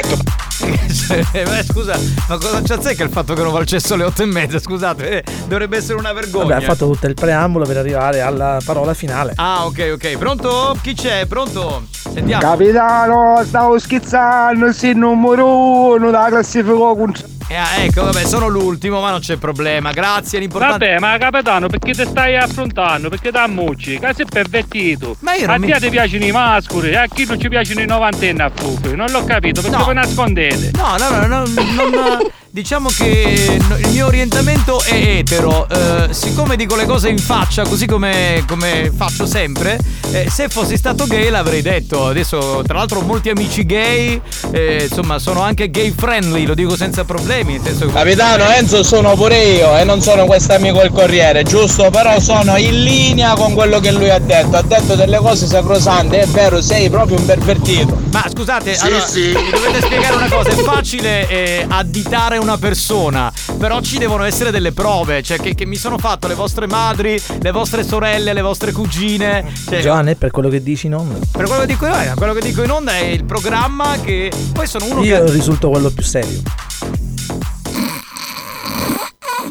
Eh, 1.33 1.44
ma 1.44 1.62
scusa, 1.62 1.98
ma 2.29 2.38
cosa 2.38 2.62
c'azzecca 2.62 3.05
il 3.05 3.11
fatto 3.11 3.35
che 3.35 3.42
non 3.42 3.53
va 3.53 3.59
al 3.59 3.66
cesso 3.66 3.94
alle 3.94 4.05
otto 4.05 4.22
e 4.22 4.27
mezza? 4.27 4.59
Scusate, 4.59 5.22
eh, 5.22 5.25
dovrebbe 5.46 5.77
essere 5.77 5.98
una 5.98 6.12
vergogna. 6.12 6.55
Vabbè, 6.55 6.62
ha 6.62 6.66
fatto 6.66 6.90
tutto 6.90 7.07
il 7.07 7.14
preambolo 7.14 7.64
per 7.66 7.77
arrivare 7.77 8.20
alla 8.20 8.59
parola 8.64 8.94
finale. 8.94 9.33
Ah, 9.37 9.66
ok, 9.66 9.90
ok. 9.94 10.16
Pronto? 10.16 10.77
Chi 10.81 10.94
c'è? 10.94 11.27
Pronto? 11.27 11.85
Sentiamo. 11.90 12.42
Capitano, 12.42 13.42
stavo 13.44 13.79
schizzando, 13.79 14.72
sei 14.72 14.90
il 14.90 14.96
numero 14.98 15.94
uno 15.94 16.07
della 16.07 16.29
classifica 16.29 16.72
con 16.75 17.12
Eh, 17.53 17.85
ecco, 17.85 18.05
vabbè, 18.05 18.25
sono 18.25 18.49
l'ultimo, 18.49 19.01
ma 19.03 19.11
non 19.11 19.21
c'è 19.21 19.37
problema. 19.37 19.93
Grazie, 19.93 20.38
l'importante. 20.38 20.87
Vabbè, 20.88 20.99
ma 21.01 21.19
capitano, 21.19 21.67
perché 21.69 21.93
ti 21.93 22.03
stai 22.07 22.35
affrontando? 22.38 23.11
Perché 23.11 23.31
ti 23.31 23.37
ammucci? 23.37 23.99
Che 23.99 24.15
sei 24.15 24.25
pervertito. 24.25 25.17
Ma 25.21 25.35
io 25.35 25.45
a 25.45 25.57
non 25.57 25.61
mi- 25.61 25.71
te 25.71 25.79
ti 25.81 25.91
piacciono 25.91 26.25
i 26.25 26.31
mascoli, 26.33 26.91
e 26.91 26.97
a 26.97 27.07
chi 27.07 27.27
non 27.27 27.38
ci 27.38 27.49
piacciono 27.51 27.81
i 27.83 27.87
novantenni 27.87 28.41
a 28.41 28.51
fuoco. 28.55 28.95
Non 28.95 29.11
l'ho 29.11 29.25
capito, 29.25 29.61
perché 29.61 29.77
No. 29.77 29.85
voi 29.85 29.95
nascondete? 29.95 30.71
No, 30.73 30.97
no, 30.97 31.11
no, 31.11 31.27
no, 31.27 31.45
non- 31.47 32.31
diciamo 32.53 32.91
che 32.91 33.59
il 33.79 33.88
mio 33.88 34.07
orientamento 34.07 34.83
è 34.83 34.93
etero. 34.95 35.67
Eh, 35.69 36.12
siccome 36.12 36.55
dico 36.57 36.77
le 36.77 36.85
cose 36.85 37.09
in 37.09 37.19
faccia, 37.19 37.62
così 37.62 37.87
come, 37.87 38.45
come 38.47 38.93
faccio 38.95 39.25
sempre, 39.27 39.79
eh, 40.12 40.29
se 40.31 40.49
fossi 40.49 40.77
stato 40.77 41.07
gay 41.07 41.31
l'avrei 41.31 41.62
detto. 41.62 42.09
Adesso, 42.09 42.62
tra 42.67 42.77
l'altro, 42.79 42.99
ho 42.99 43.03
molti 43.03 43.31
amici 43.31 43.65
gay, 43.65 44.21
eh, 44.51 44.87
insomma, 44.88 45.19
sono 45.19 45.41
anche 45.41 45.71
gay 45.71 45.93
friendly, 45.97 46.45
lo 46.45 46.55
dico 46.55 46.77
senza 46.77 47.05
problemi. 47.05 47.55
Nel 47.55 47.62
senso 47.62 47.87
che- 47.87 47.93
Capitano 47.93 48.45
Enzo 48.51 48.83
sono 48.83 49.15
pure 49.15 49.43
io 49.43 49.77
e 49.79 49.85
non 49.85 50.03
sono 50.03 50.27
quest'amico 50.27 50.79
del 50.79 50.91
Corriere, 50.93 51.43
giusto? 51.45 51.88
Però 51.91 52.21
sono 52.21 52.57
in 52.59 52.83
linea 52.83 53.35
con 53.35 53.55
quello 53.55 53.81
che 53.81 53.91
lui 53.93 54.11
ha 54.11 54.19
detto. 54.19 54.57
Ha 54.57 54.62
detto 54.62 54.95
delle 54.95 55.17
cose 55.19 55.47
sacrosante, 55.47 56.21
è 56.21 56.27
vero, 56.27 56.61
sei 56.61 56.91
proprio 56.91 57.17
un 57.17 57.25
pervertito. 57.25 57.99
Ma 58.12 58.27
scusate, 58.31 58.77
allora, 58.77 59.07
mi 59.15 59.33
dovete 59.51 59.81
spiegare 59.81 60.15
una 60.17 60.29
cosa, 60.29 60.51
è 60.51 60.55
facile 60.57 61.27
eh, 61.29 61.65
additare 61.67 62.41
una 62.42 62.59
persona, 62.59 63.33
però 63.59 63.81
ci 63.81 63.98
devono 63.98 64.24
essere 64.24 64.50
delle 64.50 64.72
prove, 64.72 65.22
cioè 65.22 65.38
che, 65.38 65.55
che 65.55 65.64
mi 65.64 65.76
sono 65.76 65.96
fatto 65.96 66.26
le 66.26 66.35
vostre 66.35 66.66
madri, 66.66 67.20
le 67.40 67.50
vostre 67.52 67.85
sorelle, 67.85 68.33
le 68.33 68.42
vostre 68.42 68.72
cugine. 68.72 69.44
Cioè, 69.68 69.81
Giovanni, 69.81 70.16
per 70.16 70.31
quello 70.31 70.48
che 70.48 70.62
dici 70.62 70.87
in 70.87 70.94
onda. 70.96 71.18
per 71.31 71.46
quello 71.46 71.61
che 71.61 71.66
dico 71.66 71.87
io, 71.87 71.94
eh, 71.94 72.12
quello 72.16 72.33
che 72.33 72.40
dico 72.40 72.62
in 72.62 72.70
onda 72.70 72.92
è 72.92 73.05
il 73.05 73.24
programma 73.24 73.96
che. 74.02 74.31
Poi 74.52 74.66
sono 74.66 74.87
uno 74.87 75.02
Io 75.05 75.24
che. 75.24 75.31
risulto 75.31 75.70
quello 75.70 75.90
più 75.90 76.02
serio. 76.02 76.40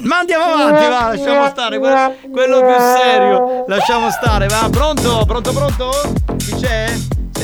Ma 0.04 0.18
andiamo 0.20 0.46
avanti, 0.46 0.88
va, 0.90 1.16
lasciamo 1.16 1.48
stare. 1.50 1.78
Quello, 1.80 2.14
quello 2.32 2.60
più 2.60 2.76
serio. 2.98 3.66
Lasciamo 3.68 4.10
stare, 4.10 4.48
va. 4.48 4.68
Pronto? 4.70 5.24
Pronto, 5.26 5.54
pronto? 5.54 5.92
Chi 6.38 6.56
c'è? 6.60 6.92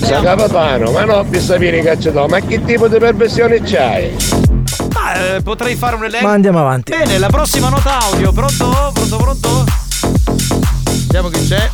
Sa 0.01 0.21
capitano, 0.21 0.91
ma 0.91 1.05
no, 1.05 1.23
per 1.25 1.41
sapere 1.41 1.81
cacciatore, 1.81 2.27
ma 2.27 2.39
che 2.39 2.63
tipo 2.63 2.88
di 2.88 2.97
perversione 2.97 3.62
c'hai? 3.62 4.15
Ma 5.17 5.36
eh, 5.36 5.41
potrei 5.41 5.75
fare 5.75 5.95
un 5.95 6.03
elenco. 6.06 6.27
Ma 6.27 6.34
andiamo 6.34 6.60
avanti. 6.60 6.91
Bene, 6.91 7.17
la 7.17 7.27
prossima 7.27 7.69
nota 7.69 7.99
audio. 8.01 8.32
Pronto? 8.32 8.91
Pronto, 8.93 9.17
pronto? 9.17 9.63
Vediamo 11.08 11.30
chi 11.30 11.47
c'è. 11.47 11.69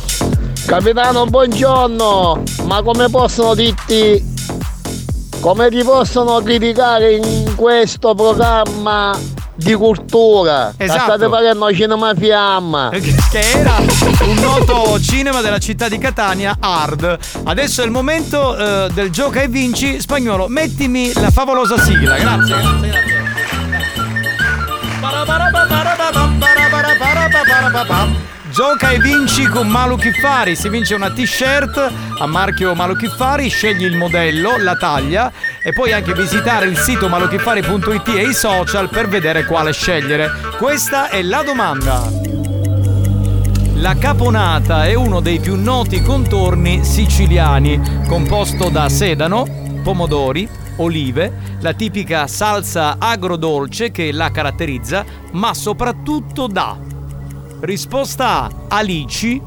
Capitano, 0.64 1.26
buongiorno! 1.26 2.42
Ma 2.64 2.82
come 2.82 3.10
possono 3.10 3.54
dirti. 3.54 4.32
Come 5.40 5.68
ti 5.68 5.82
possono 5.84 6.40
criticare 6.40 7.16
in 7.16 7.54
questo 7.54 8.14
programma 8.14 9.14
di 9.54 9.74
cultura? 9.74 10.72
Esatto. 10.74 11.00
State 11.02 11.28
facendo 11.28 11.74
cinema 11.74 12.14
fiamma! 12.14 12.88
Che 12.90 13.40
era 13.52 13.76
un 14.22 14.36
noto 14.36 14.98
cinema 15.00 15.42
della 15.42 15.58
città 15.58 15.88
di 15.88 15.98
Catania, 15.98 16.56
Hard. 16.58 17.18
Adesso 17.44 17.82
è 17.82 17.84
il 17.84 17.90
momento 17.90 18.56
eh, 18.56 18.88
del 18.94 19.10
gioca 19.10 19.42
e 19.42 19.48
vinci. 19.48 20.00
Spagnolo, 20.00 20.48
mettimi 20.48 21.12
la 21.12 21.30
favolosa 21.30 21.78
sigla. 21.78 22.16
Grazie, 22.16 22.56
grazie, 22.56 22.88
grazie. 22.88 23.13
Gioca 28.54 28.90
e 28.90 29.00
vinci 29.00 29.46
con 29.46 29.66
Malu 29.66 29.96
Kiffari. 29.96 30.54
Si 30.54 30.68
vince 30.68 30.94
una 30.94 31.10
t-shirt 31.10 31.92
a 32.20 32.26
marchio 32.26 32.74
Malu 32.74 32.94
Kiffari, 32.94 33.48
scegli 33.48 33.82
il 33.82 33.96
modello, 33.96 34.56
la 34.58 34.76
taglia 34.76 35.32
e 35.60 35.72
puoi 35.72 35.92
anche 35.92 36.14
visitare 36.14 36.66
il 36.66 36.78
sito 36.78 37.08
maluchiffari.it 37.08 38.08
e 38.14 38.28
i 38.28 38.32
social 38.32 38.88
per 38.88 39.08
vedere 39.08 39.44
quale 39.44 39.72
scegliere. 39.72 40.30
Questa 40.56 41.08
è 41.08 41.20
la 41.22 41.42
domanda. 41.42 42.08
La 43.74 43.96
caponata 43.96 44.86
è 44.86 44.94
uno 44.94 45.18
dei 45.18 45.40
più 45.40 45.56
noti 45.56 46.00
contorni 46.00 46.84
siciliani, 46.84 48.06
composto 48.06 48.68
da 48.68 48.88
sedano, 48.88 49.80
pomodori, 49.82 50.48
olive, 50.76 51.58
la 51.60 51.72
tipica 51.72 52.26
salsa 52.26 52.96
agrodolce 52.98 53.90
che 53.90 54.12
la 54.12 54.30
caratterizza, 54.30 55.04
ma 55.32 55.54
soprattutto 55.54 56.46
da 56.46 56.76
risposta 57.60 58.44
A 58.44 58.50
alici, 58.68 59.40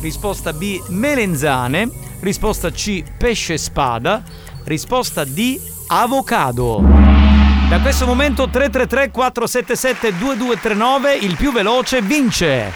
risposta 0.00 0.52
B 0.52 0.80
melenzane, 0.88 1.88
risposta 2.20 2.70
C 2.70 3.02
pesce 3.16 3.56
spada, 3.58 4.22
risposta 4.64 5.24
D 5.24 5.60
avocado. 5.88 6.82
Da 7.68 7.80
questo 7.80 8.04
momento 8.04 8.48
333 8.48 9.10
477 9.10 10.18
2239 10.18 11.14
il 11.14 11.36
più 11.36 11.52
veloce 11.52 12.02
vince. 12.02 12.72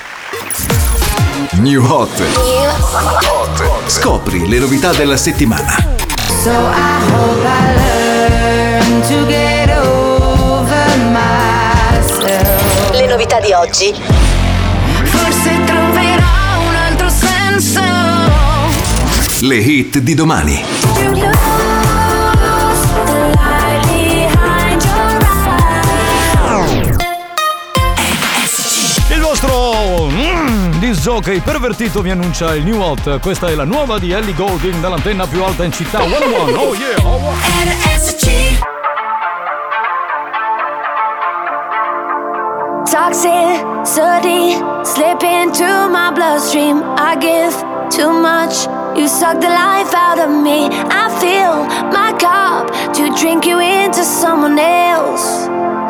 New 1.55 1.85
Hot. 1.85 2.23
Scopri 3.87 4.49
le 4.49 4.59
novità 4.59 4.93
della 4.93 5.17
settimana. 5.17 5.96
So 6.47 6.53
I 6.53 7.01
hope 7.11 7.43
I 7.45 7.75
learn 7.83 9.03
to 9.09 9.27
get 9.27 9.69
over 9.69 10.87
myself. 11.11 12.91
Le 12.93 13.07
novità 13.09 13.41
di 13.41 13.53
oggi. 13.53 13.93
Forse 15.03 15.65
troverò 15.65 16.61
un 16.69 16.75
altro 16.77 17.09
senso. 17.09 17.83
Le 19.41 19.57
hit 19.57 19.99
di 19.99 20.15
domani. 20.15 20.65
Jockey 31.01 31.41
pervertito 31.41 32.01
vi 32.03 32.11
annuncia 32.11 32.55
il 32.55 32.65
new 32.65 32.81
hot. 32.81 33.21
Questa 33.21 33.49
è 33.49 33.55
la 33.55 33.65
nuova 33.65 33.99
di 33.99 34.13
Ellie 34.13 34.35
Golding 34.35 34.81
dall'antenna 34.81 35.27
più 35.27 35.43
alta 35.43 35.65
in 35.65 35.73
città. 35.73 36.03
One 36.05 36.25
one. 36.25 36.53
Oh 36.57 36.75
yeah. 36.75 37.05
Oh, 37.05 37.19
wow. 37.19 37.35
Toxicity 42.87 44.85
slip 44.85 45.23
into 45.23 45.89
my 45.89 46.11
bloodstream. 46.13 46.83
I 46.97 47.17
give 47.17 47.55
too 47.91 48.13
much. 48.13 48.67
You 48.97 49.09
suck 49.09 49.41
the 49.41 49.49
life 49.49 49.93
out 49.95 50.19
of 50.19 50.31
me. 50.31 50.69
I 50.71 51.09
fill 51.21 51.67
my 51.91 52.13
cup 52.19 52.95
to 52.95 53.15
drink 53.21 53.45
you 53.45 53.59
into 53.59 54.03
someone 54.05 54.59
else. 54.59 55.47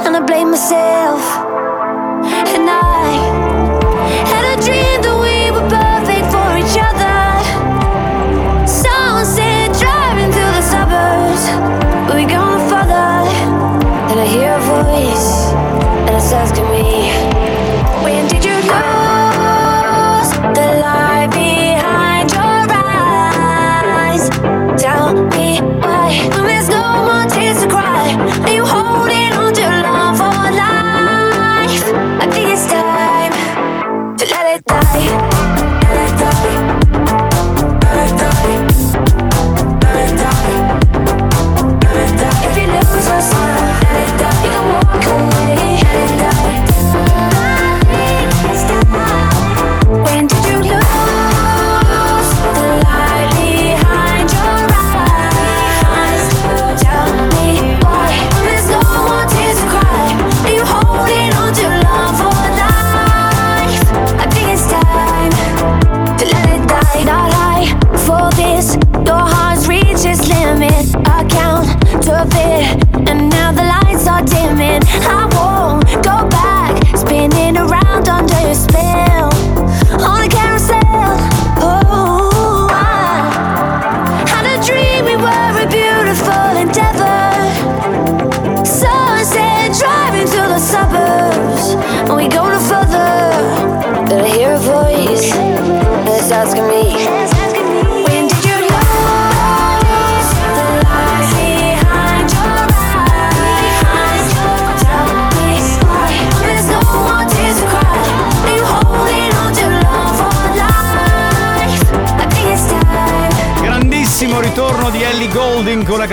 And 0.07 0.17
I 0.17 0.21
blame 0.21 0.51
myself. 0.51 1.21
And 2.55 2.69
I 2.69 3.26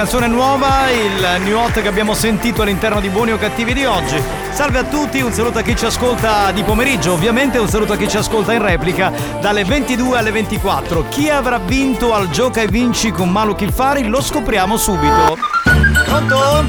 canzone 0.04 0.28
nuova, 0.28 0.89
il 0.91 1.43
new 1.43 1.58
hot 1.58 1.82
che 1.82 1.88
abbiamo 1.88 2.14
sentito 2.14 2.62
all'interno 2.62 2.99
di 2.99 3.08
Buoni 3.08 3.32
o 3.32 3.38
Cattivi 3.38 3.74
di 3.74 3.86
oggi. 3.86 4.22
Salve 4.51 4.80
a 4.80 4.84
tutti, 4.84 5.22
un 5.22 5.32
saluto 5.32 5.60
a 5.60 5.62
chi 5.62 5.78
ci 5.78 5.86
ascolta 5.86 6.51
di 6.51 6.62
pomeriggio, 6.64 7.14
ovviamente 7.14 7.58
un 7.58 7.70
saluto 7.70 7.93
a 7.93 7.95
chi 7.95 8.10
ci 8.10 8.18
ascolta 8.18 8.51
in 8.51 8.62
replica 8.62 9.14
dalle 9.39 9.64
22 9.64 10.18
alle 10.18 10.32
24. 10.32 11.08
Chi 11.08 11.30
avrà 11.30 11.58
vinto 11.58 12.14
al 12.14 12.30
Gioca 12.30 12.60
e 12.60 12.68
Vinci 12.68 13.12
con 13.12 13.30
Malu 13.30 13.56
Kilfari 13.56 14.06
lo 14.10 14.22
scopriamo 14.22 14.76
subito. 14.76 15.38
Pronto? 16.04 16.66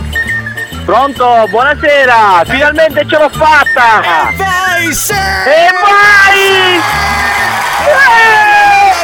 Pronto, 0.85 1.47
buonasera! 1.51 2.45
Finalmente 2.45 3.05
ce 3.05 3.18
l'ho 3.18 3.30
fatta! 3.30 4.30
E 4.30 4.37
vai, 4.37 4.93
se! 4.93 5.12
E 5.12 5.70
vai! 5.82 6.78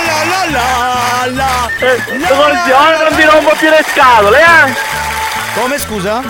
La 0.07 0.25
la 0.25 0.51
la 0.53 1.31
la! 1.35 1.70
Eh, 1.83 1.97
non 2.13 3.17
vi 3.17 3.25
rompo 3.25 3.55
più 3.59 3.71
le 3.71 3.83
scatole, 3.89 4.39
eh! 4.39 4.75
Come 5.55 5.79
scusa? 5.79 6.21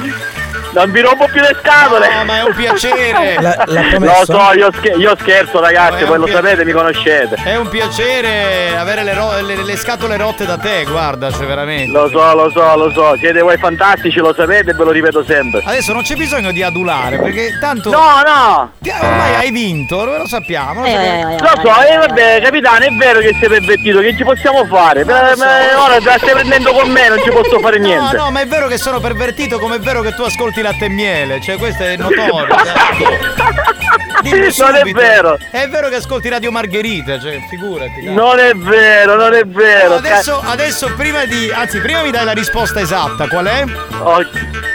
Non 0.72 0.90
vi 0.92 1.00
rompo 1.00 1.26
più 1.26 1.40
le 1.40 1.56
scatole! 1.60 2.08
No, 2.14 2.24
ma 2.24 2.38
è 2.38 2.42
un 2.44 2.54
piacere! 2.54 3.36
La- 3.40 3.64
Lo 3.98 4.24
so, 4.24 4.52
io, 4.54 4.70
scher- 4.72 4.96
io 4.98 5.16
scherzo 5.18 5.60
ragazzi, 5.60 6.04
voi 6.04 6.18
lo 6.18 6.24
piacere. 6.24 6.46
sapete, 6.48 6.64
mi 6.64 6.72
conoscete. 6.72 7.36
È 7.42 7.56
un 7.56 7.68
piacere 7.68 8.76
avere 8.76 9.02
le, 9.02 9.14
ro- 9.14 9.40
le- 9.40 9.62
le 9.64 9.76
scatole 9.76 10.16
rotte 10.16 10.46
da 10.46 10.56
te, 10.58 10.84
guarda, 10.84 11.30
cioè 11.32 11.46
veramente. 11.46 11.90
Lo 11.90 12.08
so, 12.08 12.34
lo 12.34 12.50
so, 12.50 12.76
lo 12.76 12.90
so, 12.92 13.16
siete 13.18 13.40
voi 13.40 13.56
fantastici, 13.58 14.18
lo 14.20 14.32
sapete 14.34 14.72
ve 14.72 14.84
lo 14.84 14.90
ripeto 14.90 15.24
sempre. 15.24 15.60
Adesso 15.64 15.92
non 15.92 16.02
c'è 16.02 16.14
bisogno 16.14 16.52
di 16.52 16.62
adulare, 16.62 17.18
perché 17.18 17.58
tanto. 17.60 17.90
No, 17.90 18.20
no! 18.24 18.72
Ti- 18.78 18.90
Ormai 18.90 19.34
hai 19.34 19.50
vinto, 19.50 20.04
lo 20.04 20.26
sappiamo. 20.26 20.80
Lo, 20.82 20.86
Eh, 20.86 20.90
sappiamo. 20.92 21.36
Lo 21.38 21.72
so, 21.74 21.82
e 21.82 21.96
vabbè, 21.96 22.40
capitano, 22.42 22.84
è 22.84 22.90
vero 22.90 23.18
che 23.20 23.34
sei 23.38 23.48
pervertito, 23.48 23.98
che 24.00 24.16
ci 24.16 24.22
possiamo 24.24 24.64
fare? 24.66 25.04
Per- 25.04 25.34
ma 25.36 25.82
ora 25.84 25.96
te 25.98 26.04
la 26.04 26.16
stai 26.18 26.32
prendendo 26.32 26.72
con 26.72 26.88
me, 26.90 27.08
non 27.08 27.18
ci 27.22 27.30
posso 27.30 27.58
fare 27.58 27.78
niente. 27.78 28.16
No, 28.16 28.24
no, 28.24 28.30
ma 28.30 28.40
è 28.40 28.46
vero 28.46 28.68
che 28.68 28.78
sono 28.78 29.00
pervertito 29.00 29.58
come 29.58 29.76
è 29.76 29.80
vero 29.80 30.00
che 30.02 30.14
tu 30.14 30.22
ascolti 30.22 30.59
latte 30.62 30.86
e 30.86 30.88
miele, 30.88 31.40
cioè 31.40 31.56
questo 31.56 31.82
è 31.84 31.96
notorio. 31.96 32.54
Non 34.22 34.74
è 34.74 34.82
vero. 34.92 35.38
È 35.50 35.66
vero 35.68 35.88
che 35.88 35.94
ascolti 35.94 36.28
Radio 36.28 36.50
Margherita, 36.50 37.18
cioè 37.18 37.40
figurati. 37.48 38.04
dai. 38.04 38.14
Non 38.14 38.38
è 38.38 38.52
vero, 38.54 39.16
non 39.16 39.32
è 39.32 39.44
vero. 39.44 39.94
Adesso, 39.94 40.40
adesso 40.44 40.92
prima 40.94 41.24
di. 41.24 41.50
Anzi, 41.50 41.80
prima 41.80 42.02
mi 42.02 42.10
dai 42.10 42.24
la 42.24 42.32
risposta 42.32 42.80
esatta, 42.80 43.28
qual 43.28 43.46
è? 43.46 43.64
Oh, 44.02 44.18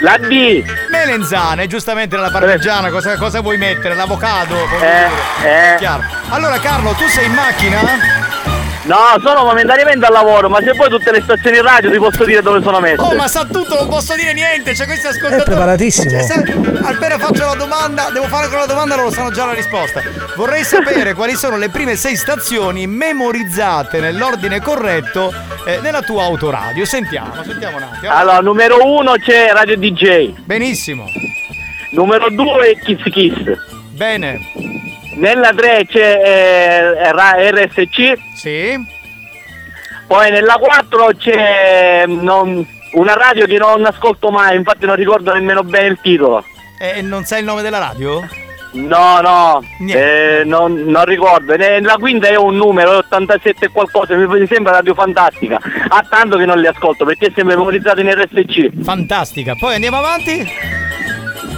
la 0.02 0.18
D. 0.18 0.64
Melenzane, 0.90 1.68
giustamente 1.68 2.16
nella 2.16 2.32
parmigiana, 2.32 2.90
cosa, 2.90 3.18
cosa 3.18 3.42
vuoi 3.42 3.58
mettere? 3.58 3.94
L'avocado? 3.94 4.56
Eh, 4.82 5.48
eh. 5.48 5.76
Chiaro. 5.78 6.04
Allora 6.30 6.60
Carlo, 6.60 6.94
tu 6.94 7.08
sei 7.08 7.26
in 7.26 7.34
macchina? 7.34 8.25
No, 8.86 8.98
sono 9.24 9.44
momentaneamente 9.44 10.06
al 10.06 10.14
lavoro, 10.14 10.48
ma 10.48 10.60
se 10.62 10.74
poi 10.76 10.90
tutte 10.90 11.12
le 11.12 11.22
stazioni 11.22 11.60
radio 11.60 11.90
ti 11.90 11.98
posso 11.98 12.24
dire 12.24 12.42
dove 12.44 12.62
sono 12.62 12.80
messe. 12.80 13.02
Oh, 13.02 13.16
ma 13.16 13.28
sa 13.28 13.44
tutto, 13.44 13.76
non 13.76 13.88
posso 13.88 14.14
dire 14.16 14.32
niente, 14.34 14.76
cioè 14.76 14.86
questi 14.86 15.08
ascoltatori. 15.08 15.42
È 15.42 15.44
preparatissimo. 15.44 16.10
Cioè, 16.12 16.22
se- 16.22 16.56
appena 16.84 17.18
faccio 17.18 17.46
la 17.46 17.56
domanda, 17.56 18.10
devo 18.14 18.28
fare 18.28 18.44
ancora 18.44 18.62
la 18.62 18.68
domanda, 18.68 18.96
loro 18.96 19.10
sanno 19.10 19.32
già 19.32 19.46
la 19.46 19.54
risposta. 19.54 20.02
Vorrei 20.36 20.64
sapere 20.66 21.14
quali 21.16 21.36
sono 21.36 21.58
le 21.58 21.70
prime 21.70 21.96
sei 21.96 22.16
stazioni 22.16 22.86
memorizzate 22.86 24.00
nell'ordine 24.00 24.62
corretto 24.62 25.34
eh, 25.66 25.80
nella 25.82 26.02
tua 26.04 26.24
autoradio. 26.26 26.86
Sentiamo, 26.86 27.44
sentiamo 27.44 27.78
un 27.78 27.84
attimo. 27.84 28.14
Allora, 28.14 28.40
numero 28.40 28.86
uno 28.86 29.14
c'è 29.14 29.50
Radio 29.52 29.78
DJ. 29.78 30.34
Benissimo. 30.44 31.06
Numero 31.90 32.30
due 32.30 32.72
è 32.72 32.80
Kiss 32.80 33.02
Kiss. 33.10 33.58
Bene. 33.94 34.75
Nella 35.16 35.52
3 35.56 35.86
c'è 35.88 36.22
eh, 36.24 37.12
RSC. 37.12 38.14
Sì. 38.36 38.86
Poi 40.08 40.30
nella 40.30 40.56
4 40.60 41.10
c'è 41.18 42.04
mm, 42.08 42.22
non- 42.22 42.66
una 42.94 43.14
radio 43.14 43.46
che 43.46 43.58
non 43.58 43.86
ascolto 43.86 44.30
mai, 44.30 44.56
infatti 44.56 44.86
non 44.86 44.96
ricordo 44.96 45.34
nemmeno 45.34 45.64
bene 45.64 45.88
il 45.88 46.00
titolo. 46.02 46.44
E 46.80 47.02
non 47.02 47.24
sai 47.24 47.40
il 47.40 47.46
nome 47.46 47.62
della 47.62 47.80
radio? 47.80 48.28
No, 48.74 49.22
no, 49.22 49.64
eh, 49.88 50.42
non, 50.46 50.74
non 50.74 51.06
ricordo. 51.06 51.56
Nella 51.56 51.96
quinta 51.96 52.28
è 52.28 52.36
un 52.36 52.58
numero, 52.58 52.92
è 52.92 52.98
87 52.98 53.66
e 53.66 53.70
qualcosa, 53.70 54.16
mi 54.16 54.48
sembra 54.48 54.74
Radio 54.74 54.94
Fantastica. 54.94 55.60
Ha 55.88 56.06
tanto 56.10 56.36
che 56.38 56.46
non 56.46 56.60
li 56.60 56.68
ascolto 56.68 57.06
perché 57.06 57.28
è 57.28 57.32
sempre 57.34 57.56
memorizzato 57.56 58.02
in 58.02 58.12
RSC. 58.12 58.84
Fantastica. 58.84 59.56
Poi 59.56 59.76
andiamo 59.76 59.98
avanti? 59.98 60.46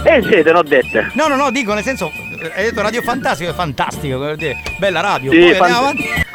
E 0.04 0.22
siete, 0.22 0.52
non 0.52 0.62
dette. 0.64 1.10
No, 1.14 1.26
no, 1.26 1.34
no, 1.34 1.50
dico 1.50 1.74
nel 1.74 1.82
senso, 1.82 2.12
hai 2.54 2.64
detto 2.64 2.82
radio 2.82 3.02
fantastico, 3.02 3.50
è 3.50 3.54
fantastico, 3.54 4.34
bella 4.78 5.00
radio. 5.00 5.30
Sì, 5.32 5.38
Poi 5.38 5.54
fant- 5.54 5.62
andiamo 5.62 5.78
avanti. 5.86 6.26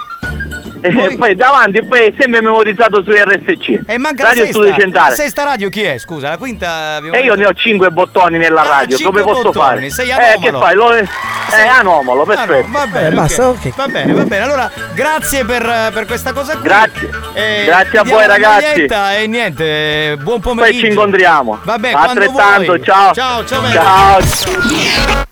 E 0.85 1.15
poi 1.17 1.33
davanti, 1.33 1.81
poi 1.85 2.07
è 2.07 2.13
sempre 2.19 2.41
memorizzato 2.41 3.01
su 3.03 3.11
RSC. 3.11 3.83
E 3.87 3.97
manca 3.97 4.25
Radio 4.25 4.43
la 4.43 4.49
Studio 4.49 4.67
sesta. 4.67 4.81
Centrale. 4.81 5.09
La 5.11 5.15
sesta 5.15 5.43
radio 5.45 5.69
chi 5.69 5.81
è? 5.83 5.97
Scusa, 5.97 6.27
la 6.27 6.35
quinta 6.37 6.95
abbiamo 6.95 7.15
E 7.15 7.21
io 7.21 7.35
ne 7.35 7.45
ho 7.45 7.53
5 7.53 7.89
bottoni 7.89 8.37
nella 8.37 8.63
Ah, 8.63 8.79
radio, 8.79 8.97
cinque 8.97 9.21
come 9.21 9.33
posso 9.33 9.51
bottoni, 9.51 9.89
fare? 9.89 9.89
sei 9.91 10.09
eh, 10.09 10.11
anomalo. 10.11 10.39
che 10.41 10.51
fai? 10.51 10.75
Lo... 10.75 10.93
Eh, 10.93 11.67
anomalo, 11.67 12.23
perfetto. 12.25 12.67
Va 12.69 12.87
bene, 12.87 13.07
Eh, 13.07 13.11
basta, 13.11 13.47
ok. 13.47 13.75
Va 13.75 13.87
bene, 13.87 14.11
va 14.13 14.23
bene. 14.25 14.43
Allora, 14.43 14.69
grazie 14.93 15.45
per, 15.45 15.91
per 15.93 16.05
questa 16.05 16.33
cosa 16.33 16.53
qui. 16.57 16.63
Grazie. 16.63 17.09
Eh, 17.33 17.63
Grazie 17.65 17.99
a 17.99 18.03
voi, 18.03 18.27
ragazzi. 18.27 18.81
E 19.21 19.27
niente, 19.27 19.63
eh, 20.11 20.17
buon 20.17 20.41
pomeriggio. 20.41 20.79
Poi 20.81 20.89
ci 20.89 20.93
incontriamo. 20.93 21.59
Vabbè, 21.63 21.91
quando 21.91 22.09
Altrettanto, 22.09 22.65
vuoi. 22.65 22.83
ciao. 22.83 23.13
Ciao, 23.13 23.45
ciao, 23.45 23.61
bello. 23.61 23.73
Ciao. 23.73 25.31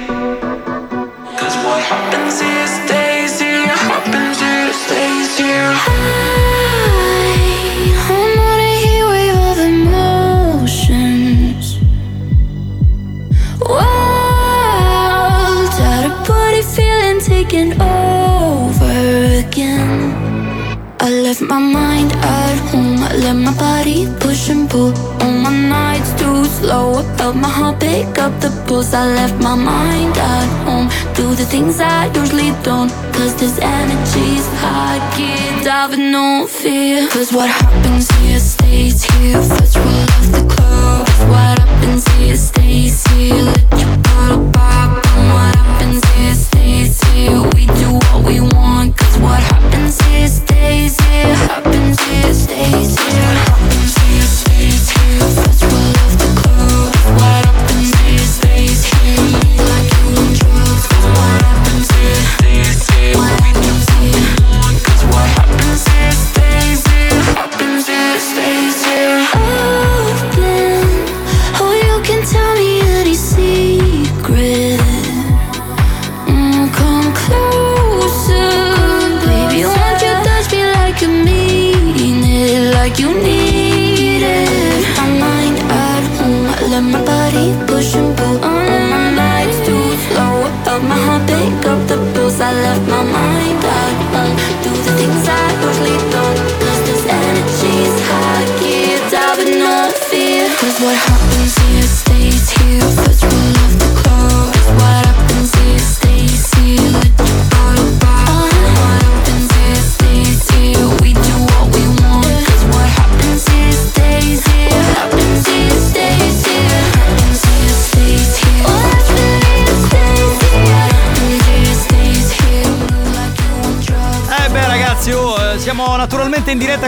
my 23.43 23.53
body 23.57 24.07
push 24.19 24.49
and 24.49 24.69
pull. 24.69 24.93
On 25.23 25.43
my 25.43 25.51
nights 25.51 26.13
too 26.19 26.45
slow. 26.45 26.95
I 27.01 27.03
felt 27.17 27.35
my 27.35 27.49
heart 27.49 27.79
pick 27.79 28.17
up 28.17 28.33
the 28.41 28.49
pulse. 28.67 28.93
I 28.93 29.05
left 29.07 29.41
my 29.41 29.55
mind 29.55 30.17
at 30.17 30.49
home. 30.65 30.89
Do 31.15 31.35
the 31.35 31.45
things 31.45 31.79
I 31.79 32.11
usually 32.13 32.51
don't. 32.63 32.91
Cause 33.13 33.35
this 33.35 33.57
energy's 33.59 34.47
high. 34.63 34.99
Get 35.17 35.89
with 35.89 35.99
no 35.99 36.47
fear. 36.47 37.07
Cause 37.09 37.31
what 37.33 37.49
happens 37.49 38.09
here 38.19 38.39
stays 38.39 39.03
here. 39.03 39.41
First 39.41 39.77
roll 39.77 40.03
off 40.17 40.27
the 40.37 40.43
club. 40.53 41.07
What 41.29 41.59
happens 41.59 42.07
here 42.17 42.37
stays 42.37 43.05
here. 43.07 43.43
Let 43.43 43.79
your 43.81 44.00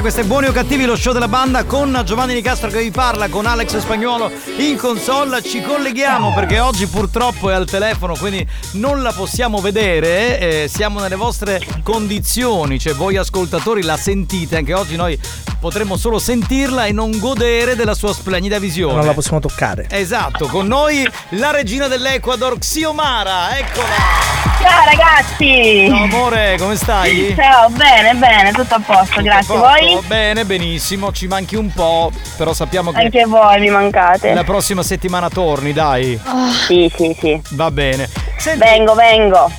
questo 0.04 0.20
è 0.20 0.26
Buoni 0.26 0.48
o 0.48 0.52
Cattivi, 0.52 0.84
lo 0.84 0.98
show 0.98 1.14
della 1.14 1.30
banda 1.30 1.64
con 1.64 2.02
Giovanni 2.04 2.34
Nicastro 2.34 2.70
che 2.70 2.82
vi 2.84 2.92
parla, 2.92 3.30
con 3.30 3.46
Alex 3.46 3.78
Spagnuolo 3.78 4.30
in 4.58 4.76
console, 4.76 5.42
ci 5.42 5.62
colleghiamo 5.62 6.34
perché 6.34 6.60
oggi 6.60 6.88
purtroppo 6.88 7.50
è 7.50 7.54
al 7.54 7.66
telefono 7.66 8.14
quindi 8.18 8.46
non 8.74 9.02
la 9.02 9.14
possiamo 9.14 9.62
vedere, 9.62 10.40
eh, 10.40 10.68
siamo 10.68 11.00
nelle 11.00 11.16
vostre 11.16 11.66
condizioni, 11.84 12.80
cioè 12.80 12.94
voi 12.96 13.16
ascoltatori 13.16 13.82
la 13.82 13.96
sentite, 13.96 14.58
anche 14.58 14.74
oggi 14.74 14.98
noi 14.98 15.18
potremmo 15.58 15.96
solo 15.96 16.20
sentirla 16.20 16.84
e 16.84 16.92
non 16.92 17.18
godere 17.18 17.78
della 17.78 17.94
sua 17.94 18.12
splendida 18.12 18.60
visione. 18.60 18.96
Non 18.96 19.06
la 19.06 19.14
possiamo 19.14 19.40
toccare. 19.40 19.88
Esatto, 19.90 20.48
con 20.48 20.68
noi 20.68 21.10
la 21.30 21.52
regina 21.52 21.88
dell'Ecuador, 21.88 22.58
Xiomara, 22.58 23.58
eccola! 23.58 24.23
Ciao 24.64 24.86
ragazzi! 24.86 25.88
Ciao 25.90 26.04
amore, 26.04 26.56
come 26.58 26.76
stai? 26.76 27.34
Ciao, 27.36 27.70
bene, 27.70 28.14
bene, 28.16 28.52
tutto 28.54 28.76
a 28.76 28.80
posto, 28.80 29.22
grazie. 29.22 29.56
Fatto? 29.56 29.60
Voi? 29.60 30.00
Bene, 30.08 30.46
benissimo, 30.46 31.12
ci 31.12 31.28
manchi 31.28 31.56
un 31.56 31.70
po', 31.72 32.12
però 32.38 32.54
sappiamo 32.54 32.92
che 32.92 33.02
Anche 33.02 33.26
voi 33.26 33.60
mi 33.60 33.70
mancate. 33.70 34.34
la 34.34 34.44
prossima 34.44 34.82
settimana 34.82 35.30
torni, 35.30 35.74
dai. 35.74 36.20
Sì, 36.66 36.92
sì, 36.96 37.16
sì. 37.20 37.42
Va 37.52 37.70
bene. 37.72 38.10
Senti, 38.38 38.60
Vengo, 38.60 38.94
vengo. 38.96 39.52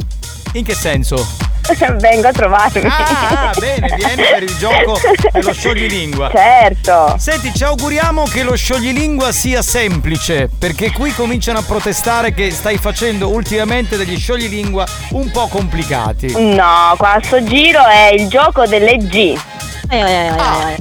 in 0.54 0.64
che 0.64 0.74
senso? 0.74 1.26
Vengo 1.98 2.28
a 2.28 2.32
trovarmi. 2.32 2.82
Ah, 2.86 3.50
ah, 3.50 3.52
bene, 3.58 3.94
vieni 3.96 4.22
per 4.22 4.42
il 4.42 4.56
gioco 4.56 5.00
dello 5.32 5.52
scioglilingua. 5.52 6.30
Certo. 6.30 7.16
Senti, 7.18 7.52
ci 7.54 7.64
auguriamo 7.64 8.24
che 8.24 8.42
lo 8.42 8.54
scioglilingua 8.54 9.32
sia 9.32 9.62
semplice, 9.62 10.48
perché 10.58 10.92
qui 10.92 11.12
cominciano 11.12 11.58
a 11.58 11.62
protestare 11.62 12.34
che 12.34 12.50
stai 12.50 12.78
facendo 12.78 13.28
ultimamente 13.28 13.96
degli 13.96 14.18
scioglilingua 14.18 14.86
un 15.10 15.30
po' 15.30 15.48
complicati. 15.48 16.32
No, 16.36 16.94
qua 16.96 17.14
a 17.14 17.20
sto 17.22 17.42
giro 17.42 17.84
è 17.86 18.12
il 18.12 18.28
gioco 18.28 18.66
delle 18.66 18.96
G. 18.98 19.38
Ah, 19.88 20.74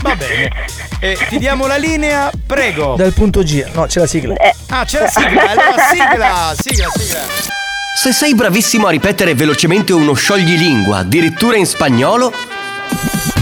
va 0.00 0.14
bene. 0.14 0.50
Eh, 0.98 1.18
ti 1.28 1.38
diamo 1.38 1.66
la 1.66 1.76
linea, 1.76 2.30
prego. 2.46 2.94
Dal 2.96 3.12
punto 3.12 3.42
G. 3.42 3.64
No, 3.72 3.86
c'è 3.86 4.00
la 4.00 4.06
sigla. 4.06 4.34
Ah, 4.68 4.84
c'è 4.84 5.00
la 5.00 5.08
sigla, 5.08 5.50
allora 5.50 5.74
sigla, 5.90 6.54
sigla, 6.56 6.88
sigla. 6.94 7.64
Se 7.96 8.12
sei 8.12 8.34
bravissimo 8.34 8.86
a 8.86 8.90
ripetere 8.90 9.34
velocemente 9.34 9.94
uno 9.94 10.12
scioglilingua, 10.12 10.98
addirittura 10.98 11.56
in 11.56 11.64
spagnolo, 11.64 12.30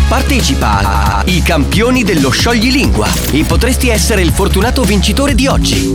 partecipa 0.09 0.79
a 0.79 1.23
I 1.27 1.43
campioni 1.43 2.05
dello 2.05 2.31
scioglilingua 2.31 3.09
e 3.33 3.43
potresti 3.43 3.89
essere 3.89 4.23
il 4.23 4.31
fortunato 4.31 4.85
vincitore 4.85 5.35
di 5.35 5.49
oggi. 5.49 5.91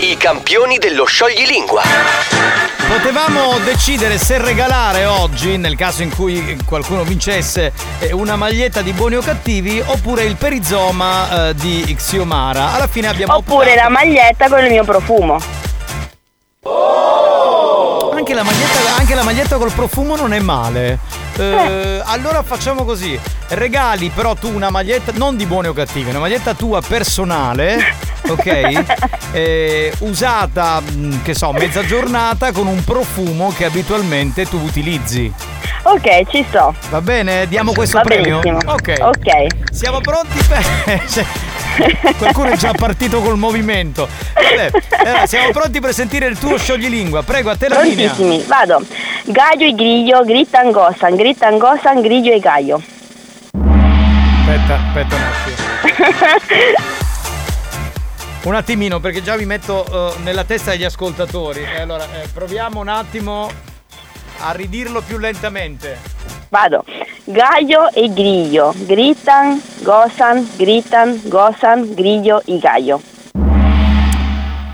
I 0.00 0.16
campioni 0.16 0.78
dello 0.78 1.04
scioglilingua. 1.04 1.82
Potevamo 2.86 3.58
decidere 3.64 4.16
se 4.16 4.38
regalare 4.38 5.06
oggi, 5.06 5.56
nel 5.56 5.74
caso 5.74 6.04
in 6.04 6.14
cui 6.14 6.56
qualcuno 6.64 7.02
vincesse, 7.02 7.72
eh, 7.98 8.12
una 8.12 8.36
maglietta 8.36 8.80
di 8.80 8.92
buoni 8.92 9.16
o 9.16 9.22
cattivi 9.22 9.82
oppure 9.84 10.22
il 10.22 10.36
perizoma 10.36 11.48
eh, 11.48 11.54
di 11.56 11.92
Xiomara. 11.96 12.74
Alla 12.74 12.86
fine 12.86 13.08
abbiamo 13.08 13.34
Oppure 13.34 13.74
la 13.74 13.88
maglietta 13.88 14.48
con 14.48 14.62
il 14.64 14.70
mio 14.70 14.84
profumo. 14.84 15.74
Anche 18.12 18.34
la 18.34 18.42
maglietta, 18.42 18.96
anche 18.98 19.14
la 19.14 19.22
maglietta 19.22 19.56
col 19.56 19.70
profumo 19.72 20.16
non 20.16 20.32
è 20.32 20.40
male. 20.40 20.98
Eh, 21.36 22.00
allora 22.04 22.42
facciamo 22.42 22.84
così: 22.84 23.18
regali 23.48 24.08
però 24.08 24.34
tu 24.34 24.52
una 24.52 24.70
maglietta, 24.70 25.12
non 25.14 25.36
di 25.36 25.46
buoni 25.46 25.68
o 25.68 25.72
cattivi, 25.72 26.08
una 26.10 26.18
maglietta 26.18 26.54
tua 26.54 26.80
personale, 26.80 27.78
ok? 28.26 28.84
Eh, 29.32 29.92
usata, 29.98 30.80
mh, 30.80 31.22
che 31.22 31.34
so, 31.34 31.52
mezza 31.52 31.84
giornata 31.84 32.52
con 32.52 32.66
un 32.66 32.82
profumo 32.82 33.52
che 33.56 33.66
abitualmente 33.66 34.46
tu 34.48 34.58
utilizzi. 34.58 35.32
Ok, 35.82 36.28
ci 36.30 36.44
sto. 36.48 36.74
Va 36.90 37.00
bene? 37.00 37.46
Diamo 37.46 37.72
questo 37.72 37.98
Va 37.98 38.02
premio? 38.04 38.40
benissimo. 38.40 38.72
Ok. 38.72 38.94
Ok. 39.00 39.72
Siamo 39.72 40.00
pronti 40.00 40.42
per. 40.48 40.64
Qualcuno 42.18 42.50
è 42.50 42.56
già 42.56 42.72
partito 42.72 43.20
col 43.20 43.36
movimento. 43.36 44.08
Vabbè, 44.34 44.70
allora, 45.04 45.26
siamo 45.26 45.50
pronti 45.50 45.80
per 45.80 45.92
sentire 45.92 46.26
il 46.26 46.38
tuo 46.38 46.58
scioglilingua. 46.58 47.22
Prego, 47.22 47.50
a 47.50 47.56
te 47.56 47.68
la 47.68 47.80
linea. 47.82 48.14
Vado. 48.46 48.82
Gallo 49.24 49.64
e 49.64 49.74
griglio, 49.74 50.22
gritan 50.24 50.70
gosan, 50.70 51.16
gritan 51.16 51.58
gosan, 51.58 52.00
griglio 52.00 52.32
e 52.32 52.38
gallo. 52.38 52.82
Aspetta, 54.40 54.74
aspetta 54.74 55.14
un 55.14 55.22
attimo. 55.22 55.56
Un 58.44 58.54
attimino, 58.54 59.00
perché 59.00 59.22
già 59.22 59.36
mi 59.36 59.44
metto 59.44 59.84
eh, 59.84 60.18
nella 60.22 60.44
testa 60.44 60.70
degli 60.70 60.84
ascoltatori. 60.84 61.62
Eh, 61.62 61.80
allora, 61.80 62.04
eh, 62.04 62.28
proviamo 62.32 62.78
un 62.78 62.86
attimo 62.86 63.50
a 64.38 64.52
ridirlo 64.52 65.00
più 65.00 65.18
lentamente. 65.18 65.98
Vado. 66.48 66.84
Gallo 67.24 67.90
e 67.92 68.12
griglio, 68.12 68.72
gritan, 68.76 69.60
gosan, 69.82 70.48
gritan, 70.56 71.20
gosan, 71.24 71.92
griglio 71.94 72.40
e 72.44 72.58
gallo. 72.58 73.00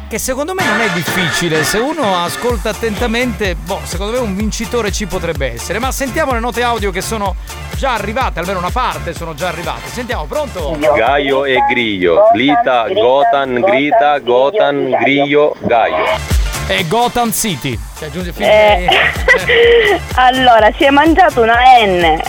Che 0.08 0.18
secondo 0.18 0.52
me 0.52 0.62
non 0.66 0.80
è 0.82 0.90
difficile, 0.90 1.64
se 1.64 1.78
uno 1.78 2.22
ascolta 2.22 2.68
attentamente, 2.68 3.54
boh, 3.54 3.80
secondo 3.84 4.12
me 4.12 4.18
un 4.18 4.36
vincitore 4.36 4.92
ci 4.92 5.06
potrebbe 5.06 5.54
essere. 5.54 5.78
Ma 5.78 5.90
sentiamo 5.90 6.34
le 6.34 6.40
note 6.40 6.62
audio 6.62 6.90
che 6.90 7.00
sono 7.00 7.34
già 7.78 7.94
arrivate, 7.94 8.38
almeno 8.38 8.58
una 8.58 8.70
parte 8.70 9.14
sono 9.14 9.32
già 9.32 9.48
arrivate. 9.48 9.88
Sentiamo, 9.88 10.26
pronto? 10.26 10.76
Gaio 10.78 11.46
e 11.46 11.56
Griglio, 11.70 12.28
Glita, 12.30 12.88
Gotan, 12.92 13.54
Grita, 13.60 14.18
Gotan, 14.18 14.90
Griglio, 15.00 15.56
Gaio. 15.60 16.41
E 16.78 16.86
Gotham 16.88 17.32
City. 17.32 17.78
Cioè, 17.98 18.08
aggiunge 18.08 18.32
fino 18.32 18.46
Eh, 18.46 18.86
allora, 20.14 20.70
si 20.76 20.84
è 20.84 20.90
mangiato 20.90 21.42
una 21.42 21.56
N. 21.84 22.20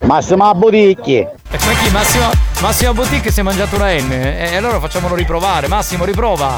Massimo 0.00 0.52
Boticchi. 0.54 1.18
E 1.18 1.28
poi 1.50 1.76
chi? 1.76 1.90
Massimo, 1.90 2.30
Massimo 2.60 2.94
Boutique 2.94 3.30
si 3.30 3.40
è 3.40 3.42
mangiato 3.42 3.76
una 3.76 3.92
N? 3.92 4.10
E 4.12 4.56
allora 4.56 4.80
facciamolo 4.80 5.14
riprovare. 5.14 5.68
Massimo, 5.68 6.04
riprova. 6.04 6.56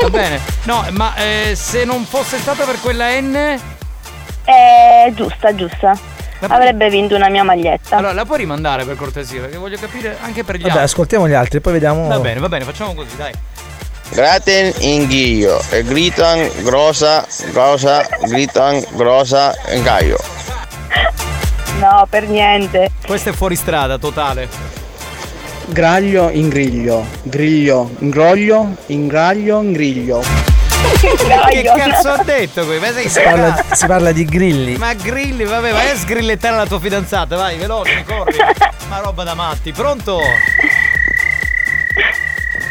Va 0.00 0.10
bene. 0.10 0.40
No, 0.64 0.84
ma 0.90 1.14
eh, 1.16 1.54
se 1.56 1.84
non 1.84 2.04
fosse 2.04 2.38
stato 2.38 2.64
per 2.64 2.78
quella 2.80 3.08
N. 3.18 3.58
È 4.44 5.10
giusta, 5.14 5.54
giusta. 5.54 5.96
Avrebbe 6.48 6.90
vinto 6.90 7.14
una 7.14 7.28
mia 7.28 7.44
maglietta. 7.44 7.96
Allora, 7.96 8.12
la 8.12 8.24
puoi 8.24 8.38
rimandare 8.38 8.84
per 8.84 8.96
cortesia? 8.96 9.40
Perché 9.42 9.56
voglio 9.56 9.78
capire 9.78 10.18
anche 10.20 10.42
per 10.42 10.56
gli 10.56 10.62
Vabbè, 10.62 10.70
altri. 10.72 10.84
ascoltiamo 10.84 11.28
gli 11.28 11.34
altri, 11.34 11.60
poi 11.60 11.72
vediamo. 11.74 12.08
Va 12.08 12.18
bene, 12.18 12.40
va 12.40 12.48
bene, 12.48 12.64
facciamo 12.64 12.94
così, 12.94 13.16
dai. 13.16 13.32
Graten 14.12 14.74
in 14.80 15.06
ghiglio 15.06 15.58
e 15.70 15.82
gritan 15.82 16.46
grossa, 16.62 17.26
grossa, 17.50 18.06
gritan 18.26 18.84
grossa 18.90 19.54
in 19.70 19.82
gaio. 19.82 20.18
No, 21.78 22.06
per 22.08 22.28
niente. 22.28 22.90
Questo 23.06 23.30
è 23.30 23.32
fuori 23.32 23.56
strada, 23.56 23.96
totale. 23.96 24.48
Graglio 25.64 26.28
in 26.28 26.50
griglio, 26.50 27.06
griglio, 27.22 27.90
ingroglio, 28.00 28.76
ingraglio, 28.86 29.62
ingriglio. 29.62 30.22
Che 31.00 31.62
cazzo 31.62 32.10
ha 32.10 32.22
detto 32.22 32.66
qui? 32.66 32.78
Ma 32.78 32.92
sei 32.92 33.08
Si 33.08 33.20
parla, 33.20 33.64
si 33.72 33.86
parla 33.86 34.12
di 34.12 34.26
grilli. 34.26 34.76
Ma 34.76 34.92
grilli, 34.92 35.44
vabbè, 35.44 35.72
vai 35.72 35.88
a 35.88 35.96
sgrillettare 35.96 36.54
la 36.54 36.66
tua 36.66 36.78
fidanzata, 36.78 37.34
vai, 37.36 37.56
veloce, 37.56 38.04
corri. 38.06 38.36
Ma 38.88 38.98
roba 38.98 39.24
da 39.24 39.32
matti, 39.32 39.72
pronto? 39.72 40.20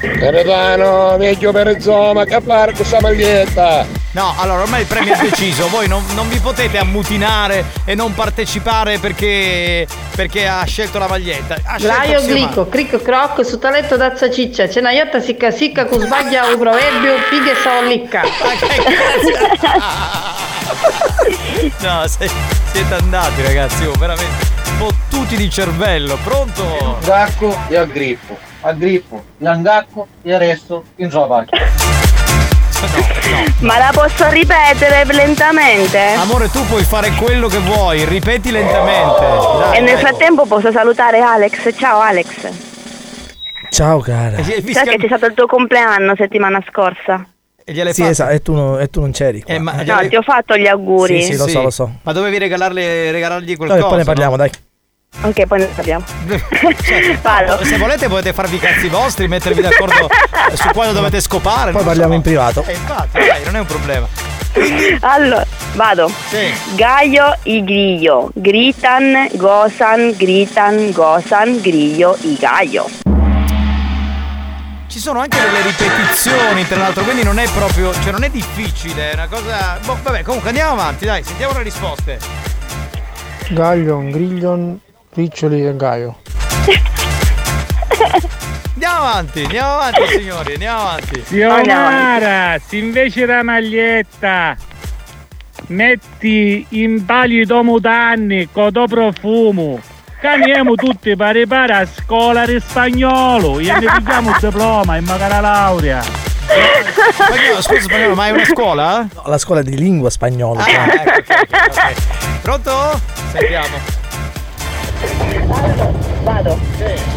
Capitano, 0.01 1.15
meglio 1.17 1.51
per 1.51 1.67
insomma, 1.67 2.25
che 2.25 2.41
fare 2.41 2.73
questa 2.73 2.99
maglietta? 2.99 3.85
No, 4.13 4.33
allora 4.37 4.63
ormai 4.63 4.81
il 4.81 4.87
premio 4.87 5.13
è 5.13 5.17
deciso, 5.17 5.69
voi 5.69 5.87
non, 5.87 6.03
non 6.15 6.27
vi 6.27 6.39
potete 6.39 6.77
ammutinare 6.79 7.65
e 7.85 7.93
non 7.95 8.13
partecipare 8.13 8.97
perché, 8.97 9.87
perché 10.15 10.47
ha 10.47 10.63
scelto 10.65 10.97
la 10.97 11.07
maglietta. 11.07 11.55
Ha 11.63 11.77
Laio 11.79 12.21
glicco, 12.21 12.67
cricco 12.67 12.97
croc, 12.99 13.45
su 13.45 13.59
taletto 13.59 13.95
d'azza 13.95 14.29
ciccia, 14.29 14.67
c'è 14.67 14.79
una 14.79 14.91
iotta 14.91 15.21
sicca 15.21 15.51
sicca 15.51 15.85
con 15.85 15.99
sbaglia 15.99 16.47
un 16.47 16.57
proverbio, 16.57 17.13
pighe 17.29 17.55
stavo 17.55 17.87
licca. 17.87 18.21
No, 21.81 22.07
se- 22.07 22.29
siete 22.71 22.93
andati 22.93 23.41
ragazzi, 23.41 23.85
oh, 23.85 23.93
veramente 23.93 24.45
fottuti 24.77 25.35
di 25.35 25.49
cervello, 25.49 26.17
pronto? 26.23 26.97
Zacco 27.01 27.55
e 27.67 27.77
aggrippo. 27.77 28.49
A 28.61 28.73
grifo, 28.73 29.23
l'angacco 29.37 30.07
e 30.21 30.37
resto 30.37 30.83
in 30.97 31.09
zopacchio. 31.09 31.57
Ma 33.59 33.77
la 33.77 33.91
posso 33.93 34.27
ripetere 34.29 35.03
lentamente? 35.13 35.99
Amore, 35.99 36.49
tu 36.49 36.65
puoi 36.65 36.83
fare 36.83 37.11
quello 37.11 37.47
che 37.47 37.59
vuoi, 37.59 38.05
ripeti 38.05 38.51
lentamente. 38.51 39.19
Dai, 39.19 39.77
E 39.77 39.81
nel 39.81 39.93
dai. 39.93 40.03
frattempo 40.03 40.45
posso 40.45 40.71
salutare 40.71 41.19
Alex. 41.21 41.69
Ciao 41.77 41.99
Alex. 41.99 42.49
Ciao 43.69 43.99
cara. 43.99 44.41
Sai 44.43 44.61
che 44.63 44.97
c'è 44.97 45.07
stato 45.07 45.25
il 45.27 45.33
tuo 45.33 45.45
compleanno 45.45 46.13
settimana 46.15 46.61
scorsa? 46.69 47.25
E 47.63 47.73
gliel'hai 47.73 47.93
Sì, 47.93 48.03
esatto, 48.03 48.31
e 48.31 48.41
tu, 48.41 48.53
no- 48.53 48.79
e 48.79 48.89
tu 48.89 48.99
non 48.99 49.11
c'eri. 49.11 49.41
qua. 49.43 49.59
ma- 49.59 49.83
No, 49.83 50.07
ti 50.09 50.15
ho 50.15 50.21
fatto 50.23 50.57
gli 50.57 50.67
auguri. 50.67 51.21
Sì, 51.21 51.33
sì, 51.33 51.37
lo 51.37 51.47
so, 51.47 51.61
lo 51.61 51.69
so. 51.69 51.91
Ma 52.01 52.11
dovevi 52.11 52.39
regalarle, 52.39 53.11
regalargli 53.11 53.55
qualcosa? 53.55 53.85
poi 53.85 53.97
ne 53.97 54.03
parliamo, 54.03 54.35
dai. 54.35 54.49
Ok, 55.23 55.45
poi 55.45 55.59
ne 55.59 55.65
parliamo. 55.65 56.03
Cioè, 56.81 57.17
Vado. 57.21 57.63
Se 57.63 57.77
volete 57.77 58.07
potete 58.07 58.33
farvi 58.33 58.55
i 58.55 58.59
cazzi 58.59 58.87
vostri, 58.87 59.27
mettervi 59.27 59.61
d'accordo 59.61 60.09
su 60.53 60.69
quando 60.69 60.93
dovete 60.93 61.21
scopare. 61.21 61.71
Poi 61.71 61.83
parliamo 61.83 62.09
so. 62.09 62.15
in 62.15 62.21
privato. 62.21 62.63
Eh, 62.65 62.73
infatti, 62.73 63.19
dai, 63.19 63.43
non 63.45 63.55
è 63.55 63.59
un 63.59 63.65
problema. 63.65 64.07
Allora, 65.01 65.45
vado. 65.75 66.11
Gaio 66.75 67.37
i 67.43 67.63
griglio. 67.63 68.31
Gritan, 68.33 69.29
gosan, 69.33 70.13
gritan, 70.17 70.91
gosan, 70.91 71.61
griglio 71.61 72.17
i 72.21 72.35
gaio. 72.39 72.89
Ci 74.87 74.99
sono 74.99 75.19
anche 75.19 75.37
delle 75.39 75.61
ripetizioni, 75.61 76.67
tra 76.67 76.79
l'altro, 76.79 77.03
quindi 77.03 77.23
non 77.23 77.37
è 77.37 77.47
proprio. 77.53 77.93
cioè 77.93 78.11
non 78.11 78.23
è 78.23 78.29
difficile, 78.29 79.11
è 79.11 79.13
una 79.13 79.27
cosa. 79.27 79.77
Boh, 79.85 79.99
vabbè, 80.01 80.23
comunque 80.23 80.49
andiamo 80.49 80.71
avanti, 80.71 81.05
dai, 81.05 81.23
sentiamo 81.23 81.53
le 81.53 81.63
risposte. 81.63 82.19
Gaglion, 83.49 84.09
Griglion, 84.09 84.79
Riccioli 85.13 85.67
e 85.67 85.75
Gaio. 85.75 86.17
Andiamo 88.73 88.97
avanti, 89.05 89.43
andiamo 89.43 89.73
avanti, 89.73 90.07
signori, 90.07 90.53
andiamo 90.53 90.79
avanti. 90.79 91.21
Xiomara, 91.21 92.57
se 92.65 92.77
invece 92.77 93.25
la 93.27 93.43
maglietta 93.43 94.55
metti 95.67 96.65
in 96.69 97.05
palido 97.05 97.61
mutanni 97.63 98.49
con 98.51 98.71
do 98.71 98.87
profumo, 98.87 99.79
caniamo 100.19 100.73
tutti 100.73 101.15
pari 101.15 101.45
pari 101.45 101.73
a 101.73 101.85
scuola 101.85 102.45
di 102.45 102.59
spagnolo 102.59 103.59
e 103.59 103.71
ne 103.71 103.79
pigliamo 103.79 104.31
il 104.31 104.37
diploma 104.39 104.95
e 104.95 105.01
magari 105.01 105.31
la 105.33 105.39
laurea. 105.41 106.01
Spagnolo, 106.01 107.61
scusa 107.61 107.81
spagnolo, 107.81 108.15
ma 108.15 108.27
è 108.27 108.31
una 108.31 108.45
scuola? 108.45 109.07
No, 109.13 109.23
la 109.25 109.37
scuola 109.37 109.61
di 109.61 109.77
lingua 109.77 110.09
spagnola. 110.09 110.63
Ah, 110.63 110.93
ecco, 110.93 111.09
ok, 111.09 111.39
ok, 111.43 111.65
ok. 111.67 112.41
Pronto? 112.41 112.99
Sentiamo. 113.31 114.00
Vado. 116.23 116.57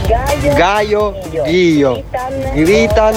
Gaio. 0.07 0.55
Gaio, 0.55 1.14
Ghio, 1.45 2.05
Gritan, 2.55 3.14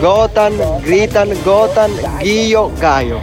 Gotan, 0.00 0.80
Gritan, 0.82 1.36
Gotan, 1.42 1.90
Ghio, 2.18 2.72
Gaio. 2.78 3.20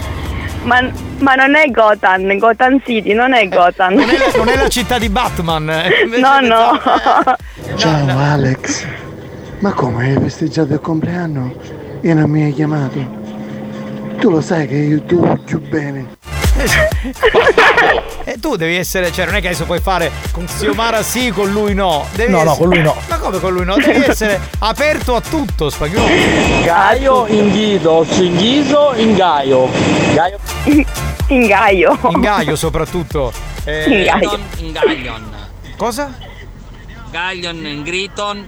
Ma, 0.64 0.80
ma 1.20 1.36
non 1.36 1.56
è 1.56 1.70
Gotham, 1.72 2.38
Gotham 2.38 2.80
City, 2.86 3.14
non 3.14 3.34
è 3.34 3.48
Gotham. 3.48 3.94
Non 3.96 4.10
è 4.10 4.18
la, 4.18 4.32
non 4.38 4.48
è 4.50 4.56
la 4.58 4.68
città 4.70 5.00
di 5.00 5.10
Batman. 5.10 5.70
eh, 5.70 5.90
No, 6.20 6.40
no. 6.42 6.80
Ciao 7.78 8.18
Alex, 8.20 8.86
ma 9.60 9.72
come 9.74 10.08
hai 10.14 10.22
festeggiato 10.22 10.74
il 10.74 10.82
compleanno 10.82 11.54
e 12.02 12.14
non 12.14 12.30
mi 12.30 12.44
hai 12.44 12.54
chiamato? 12.54 13.20
Tu 14.20 14.30
lo 14.30 14.42
sai 14.42 14.68
che 14.68 14.76
io 14.76 15.02
ti 15.04 15.16
voglio 15.16 15.60
bene. 15.70 16.20
E 18.24 18.40
tu 18.40 18.56
devi 18.56 18.76
essere, 18.76 19.12
cioè 19.12 19.26
non 19.26 19.36
è 19.36 19.42
che 19.42 19.48
adesso 19.48 19.66
puoi 19.66 19.80
fare 19.80 20.12
con 20.32 20.46
Xiomara 20.46 21.02
sì, 21.02 21.32
con 21.32 21.50
lui 21.52 21.74
no. 21.74 22.06
Devi 22.14 22.32
No, 22.32 22.44
no, 22.44 22.52
essere- 22.52 22.58
con 22.60 22.70
lui 22.70 22.82
no. 22.84 22.96
Ma 23.10 23.18
come 23.18 23.40
con 23.40 23.52
lui 23.54 23.66
no? 23.66 23.76
Devi 23.76 24.04
essere 24.06 24.40
aperto 24.60 25.16
a 25.16 25.22
tutto, 25.22 25.70
spagnolo. 25.70 26.08
Gaio 26.64 27.26
in 27.28 27.52
ghido, 27.52 28.06
cinghiso 28.08 28.94
in 28.96 29.16
gaio. 29.16 29.68
Gaio. 30.14 30.38
In 31.28 31.48
gaio. 31.48 31.98
In 32.10 32.22
gaio 32.22 32.56
soprattutto. 32.56 33.32
Eh, 33.64 33.84
In 33.86 34.04
gaio. 34.04 34.40
In 34.58 34.72
Gallion. 34.72 35.36
Cosa? 35.78 36.14
Gallion 37.10 37.66
in 37.66 37.84
Griton. 37.84 38.48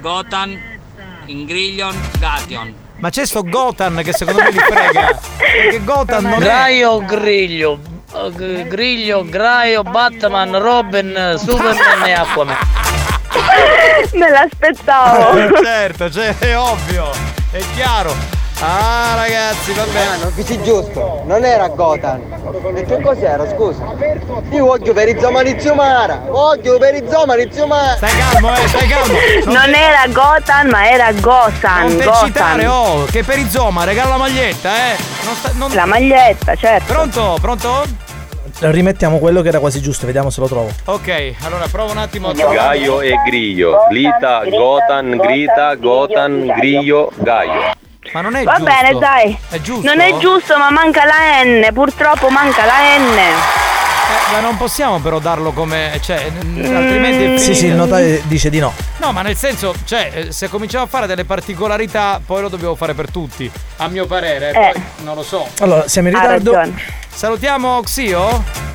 Gotan 0.00 0.60
in 1.26 1.46
Griglion. 1.46 1.94
Gation. 2.18 2.74
Ma 2.98 3.10
c'è 3.10 3.24
sto 3.26 3.42
Gotan 3.44 4.00
che 4.04 4.12
secondo 4.12 4.42
me 4.42 4.50
li 4.50 4.58
frega. 4.58 5.18
Perché 5.36 5.84
Gotan 5.84 6.24
non 6.24 6.34
è. 6.34 6.38
Graio 6.44 7.04
griglio. 7.04 7.78
eh, 8.14 8.30
g- 8.32 8.66
Griglio, 8.66 9.24
Graio, 9.24 9.82
Batman, 9.82 10.58
Robin, 10.58 11.34
Superman 11.38 12.04
e 12.06 12.12
Aquaman. 12.12 12.56
Me 14.14 14.30
l'aspettavo. 14.30 15.54
certo, 15.62 16.10
cioè, 16.10 16.36
è 16.38 16.56
ovvio, 16.58 17.10
è 17.52 17.62
chiaro. 17.74 18.14
Ah 18.60 19.14
ragazzi, 19.14 19.72
va 19.72 19.84
bene. 19.84 20.16
non 20.20 20.32
dici 20.34 20.60
giusto, 20.62 21.22
non 21.26 21.44
era 21.44 21.68
Gotan. 21.68 22.20
E 22.74 22.84
che 22.84 23.00
cos'era, 23.00 23.48
scusa? 23.54 23.84
Io 24.50 24.64
voglio 24.64 24.92
per 24.92 25.08
i 25.08 25.16
zomani 25.20 25.60
Ziumara, 25.60 26.22
voglio 26.26 26.76
per 26.76 26.94
i 26.96 27.04
zomani 27.08 27.48
Ziumara. 27.52 27.94
Stai 27.94 28.10
calmo, 28.18 28.52
eh, 28.56 28.66
stai 28.66 28.88
calmo. 28.88 29.14
Non 29.58 29.72
era 29.74 30.02
Gotham, 30.08 30.68
ma 30.70 30.90
era 30.90 31.12
Gotham. 31.12 31.82
Non 31.88 31.96
te 31.98 32.04
Gotham. 32.04 32.26
citare, 32.26 32.66
oh, 32.66 33.04
che 33.04 33.22
per 33.22 33.38
i 33.38 33.48
Zoma 33.48 33.84
regala 33.84 34.10
la 34.10 34.16
maglietta, 34.16 34.68
eh. 34.70 34.96
Non 35.24 35.34
sta- 35.36 35.50
non- 35.54 35.72
La 35.74 35.86
maglietta, 35.86 36.56
certo. 36.56 36.92
Pronto, 36.92 37.38
pronto? 37.40 37.84
Rimettiamo 38.60 39.18
quello 39.18 39.40
che 39.40 39.48
era 39.48 39.60
quasi 39.60 39.80
giusto, 39.80 40.04
vediamo 40.04 40.30
se 40.30 40.40
lo 40.40 40.48
trovo. 40.48 40.68
Ok, 40.86 41.34
allora 41.44 41.66
provo 41.70 41.92
un 41.92 41.98
attimo 41.98 42.30
a 42.30 42.32
Gaio 42.32 43.00
e 43.02 43.14
Griglio, 43.24 43.86
Glita, 43.88 44.42
Gotan, 44.46 45.10
Grita, 45.16 45.76
Gotan, 45.76 46.44
Griglio, 46.56 47.12
Gaio. 47.18 47.76
Ma 48.12 48.20
non 48.20 48.36
è 48.36 48.42
Va 48.44 48.56
giusto. 48.56 48.64
bene, 48.64 48.98
dai. 48.98 49.38
È 49.50 49.60
giusto? 49.60 49.86
Non 49.86 50.00
è 50.00 50.16
giusto, 50.18 50.56
ma 50.58 50.70
manca 50.70 51.04
la 51.04 51.42
N. 51.44 51.68
Purtroppo 51.72 52.28
manca 52.28 52.64
la 52.64 52.96
N. 52.98 53.18
Eh, 53.18 54.32
ma 54.32 54.40
non 54.40 54.56
possiamo 54.56 54.98
però 55.00 55.18
darlo 55.18 55.52
come. 55.52 55.98
cioè, 56.02 56.30
n- 56.30 56.74
altrimenti 56.74 57.38
Sì, 57.38 57.54
sì, 57.54 57.66
il 57.66 57.74
notaio 57.74 58.20
dice 58.24 58.48
di 58.50 58.58
no. 58.58 58.72
No, 58.98 59.12
ma 59.12 59.20
nel 59.22 59.36
senso, 59.36 59.74
cioè, 59.84 60.10
eh, 60.14 60.32
se 60.32 60.48
cominciamo 60.48 60.84
a 60.84 60.86
fare 60.86 61.06
delle 61.06 61.24
particolarità, 61.24 62.20
poi 62.24 62.40
lo 62.42 62.48
dobbiamo 62.48 62.74
fare 62.74 62.94
per 62.94 63.10
tutti. 63.10 63.50
A 63.76 63.88
mio 63.88 64.06
parere, 64.06 64.50
Eh. 64.50 64.70
poi 64.72 64.82
non 65.04 65.14
lo 65.14 65.22
so. 65.22 65.46
Allora, 65.60 65.86
siamo 65.88 66.08
in 66.08 66.14
ritardo. 66.14 66.60
Salutiamo 67.08 67.80
Xio. 67.82 68.67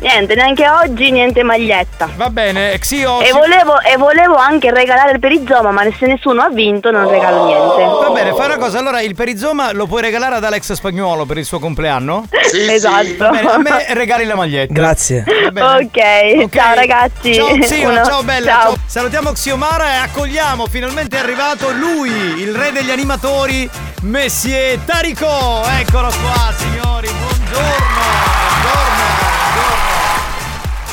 Niente, 0.00 0.34
neanche 0.36 0.68
oggi 0.68 1.10
niente 1.10 1.42
maglietta. 1.42 2.08
Va 2.14 2.30
bene, 2.30 2.78
Xio. 2.78 3.20
E 3.20 3.26
ci- 3.26 3.32
volevo, 3.32 3.80
e 3.80 3.96
volevo 3.96 4.36
anche 4.36 4.70
regalare 4.72 5.10
il 5.12 5.18
perizoma, 5.18 5.72
ma 5.72 5.82
se 5.98 6.06
nessuno 6.06 6.42
ha 6.42 6.48
vinto 6.50 6.92
non 6.92 7.10
regalo 7.10 7.46
niente. 7.46 7.84
Va 8.06 8.10
bene, 8.10 8.32
fai 8.32 8.46
una 8.46 8.58
cosa, 8.58 8.78
allora 8.78 9.00
il 9.00 9.16
perizoma 9.16 9.72
lo 9.72 9.86
puoi 9.86 10.00
regalare 10.02 10.36
ad 10.36 10.44
Alex 10.44 10.72
Spagnuolo 10.74 11.24
per 11.26 11.38
il 11.38 11.44
suo 11.44 11.58
compleanno? 11.58 12.26
esatto. 12.70 13.16
Va 13.18 13.30
bene, 13.30 13.50
a 13.50 13.58
me 13.58 13.86
regali 13.94 14.24
la 14.24 14.36
maglietta. 14.36 14.72
Grazie. 14.72 15.24
Bene. 15.52 15.84
Ok, 15.84 16.48
ciao 16.54 16.74
ragazzi. 16.74 17.34
Ciao 17.34 17.58
Xio, 17.58 17.88
Uno- 17.90 18.04
ciao 18.04 18.22
bella. 18.22 18.50
ciao. 18.52 18.62
ciao. 18.62 18.76
Salutiamo 18.86 19.32
Xiomara 19.32 19.94
e 19.94 19.96
accogliamo, 19.96 20.66
finalmente 20.66 21.16
è 21.16 21.20
arrivato 21.20 21.72
lui, 21.72 22.10
il 22.40 22.54
re 22.54 22.70
degli 22.70 22.90
animatori, 22.92 23.68
Messie 24.02 24.78
Tarico. 24.84 25.26
Eccolo 25.80 26.06
qua, 26.22 26.52
signori, 26.56 27.08
buongiorno. 27.08 27.66
Buongiorno. 28.62 29.07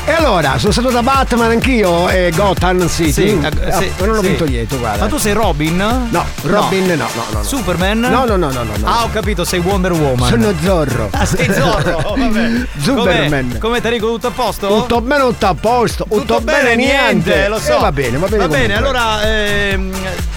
E 0.08 0.12
allora, 0.12 0.60
sono 0.60 0.72
stato 0.72 0.91
da 0.91 1.01
Batman 1.01 1.49
anch'io 1.49 2.08
e 2.10 2.32
Gotham 2.36 2.88
City. 2.88 3.12
Sì, 3.12 3.39
eh, 3.41 3.72
Ah, 3.72 3.78
sì, 3.82 3.91
non 4.01 4.18
ho 4.18 4.22
sì. 4.22 4.28
vinto 4.28 4.45
niente, 4.45 4.78
guarda. 4.78 5.03
Ma 5.06 5.10
tu 5.10 5.18
sei 5.18 5.34
Robin? 5.34 5.76
No, 6.12 6.26
Robin 6.43 6.86
no, 6.86 6.93
no, 6.95 7.08
no. 7.16 7.24
no. 7.39 7.43
Superman? 7.43 7.99
No, 8.01 8.24
no, 8.26 8.36
no, 8.36 8.51
no, 8.51 8.64
no, 8.64 8.72
no. 8.78 8.88
Ah, 8.88 9.03
ho 9.06 9.10
capito, 9.10 9.43
sei 9.43 9.60
Wonder 9.62 9.93
Woman. 9.93 10.30
Sono 10.30 10.53
Zorro. 10.64 11.08
Ah, 11.12 11.26
sei 11.26 11.51
Zorro, 11.51 12.14
vabbè. 12.18 12.49
Superman. 12.80 13.58
Come, 13.60 13.82
Tarico, 13.82 14.06
tutto 14.10 14.28
a 14.28 14.32
posto? 14.32 14.68
Tutto 14.68 15.01
bene, 15.01 15.24
tutto 15.24 15.47
a 15.47 15.56
posto. 15.60 16.06
Tutto, 16.08 16.39
bene, 16.39 16.76
niente. 16.76 17.47
lo 17.47 17.58
so. 17.60 17.78
Eh, 17.78 17.82
va 17.82 17.91
bene, 17.91 18.18
va 18.20 18.28
bene. 18.28 18.47
Va 18.47 18.47
bene, 18.47 18.78
allora, 18.78 19.24
ehm, 19.24 19.91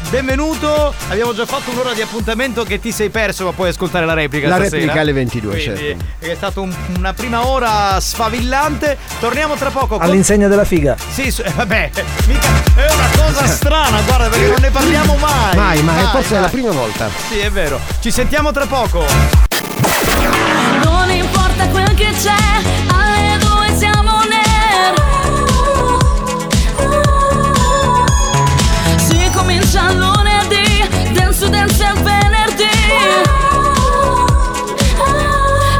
benvenuto. 0.08 0.94
Abbiamo 1.10 1.34
già 1.34 1.44
fatto 1.44 1.70
un'ora 1.72 1.92
di 1.92 2.00
appuntamento 2.00 2.64
che 2.64 2.80
ti 2.80 2.90
sei 2.90 3.10
perso, 3.10 3.44
ma 3.44 3.52
puoi 3.52 3.68
ascoltare 3.68 4.06
la 4.06 4.14
replica 4.14 4.48
La 4.48 4.54
stasera. 4.56 4.76
replica 4.78 5.00
alle 5.02 5.12
22, 5.12 5.50
Quindi, 5.62 5.78
certo. 5.78 6.04
È 6.20 6.34
stata 6.34 6.60
un- 6.60 6.74
una 6.96 7.12
prima 7.12 7.46
ora 7.46 8.00
sfavillante. 8.00 8.96
Torniamo 9.20 9.56
tra 9.58 9.70
poco. 9.70 9.96
con- 9.98 10.02
All'insegna 10.02 10.48
della 10.48 10.64
figa. 10.64 10.96
Sì, 11.12 11.30
su- 11.30 11.42
eh, 11.42 11.52
vabbè, 11.54 11.90
mica 12.26 12.48
è 12.76 12.92
una 12.92 13.08
cosa 13.24 13.46
strana, 13.46 14.00
guarda, 14.02 14.28
perché 14.28 14.46
non 14.48 14.60
ne 14.60 14.70
parliamo 14.70 15.16
mai. 15.16 15.56
Mai, 15.56 15.82
mai, 15.82 16.04
forse 16.10 16.36
è 16.36 16.40
la 16.40 16.48
prima 16.48 16.70
volta. 16.70 17.08
Sì, 17.28 17.38
è 17.38 17.50
vero. 17.50 17.80
Ci 18.00 18.10
sentiamo 18.10 18.52
tra 18.52 18.66
poco. 18.66 19.04
Non 20.82 21.10
importa 21.10 21.66
quel 21.68 21.92
che 21.94 22.10
c'è, 22.20 22.34
alle 22.92 23.38
due 23.38 23.76
siamo 23.76 24.20
nerd. 24.22 24.96
Si 28.96 29.30
comincia 29.34 29.92
lunedì, 29.92 30.86
dance 31.12 31.48
dance 31.50 31.84
il 31.84 32.02
venerdì. 32.02 32.64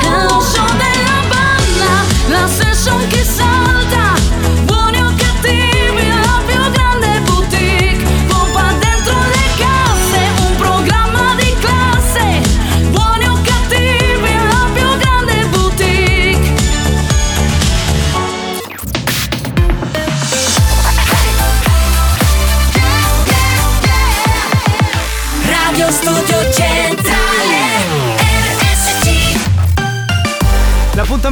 È 0.01 0.23
lo 0.23 0.41
show 0.41 0.67
della 0.67 1.21
banda, 1.29 1.91
la 2.29 2.47
session 2.49 3.07
che 3.09 3.18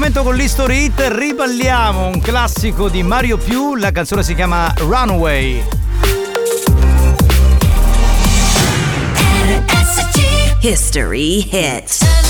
L'appuntamento 0.06 0.22
con 0.22 0.36
l'History 0.36 0.84
Hit, 0.84 1.04
riballiamo 1.08 2.06
un 2.06 2.20
classico 2.20 2.88
di 2.88 3.02
Mario 3.02 3.38
Più, 3.38 3.74
la 3.74 3.90
canzone 3.90 4.22
si 4.22 4.36
chiama 4.36 4.72
Runaway. 4.78 5.60
History 10.60 11.48
hits. 11.50 12.25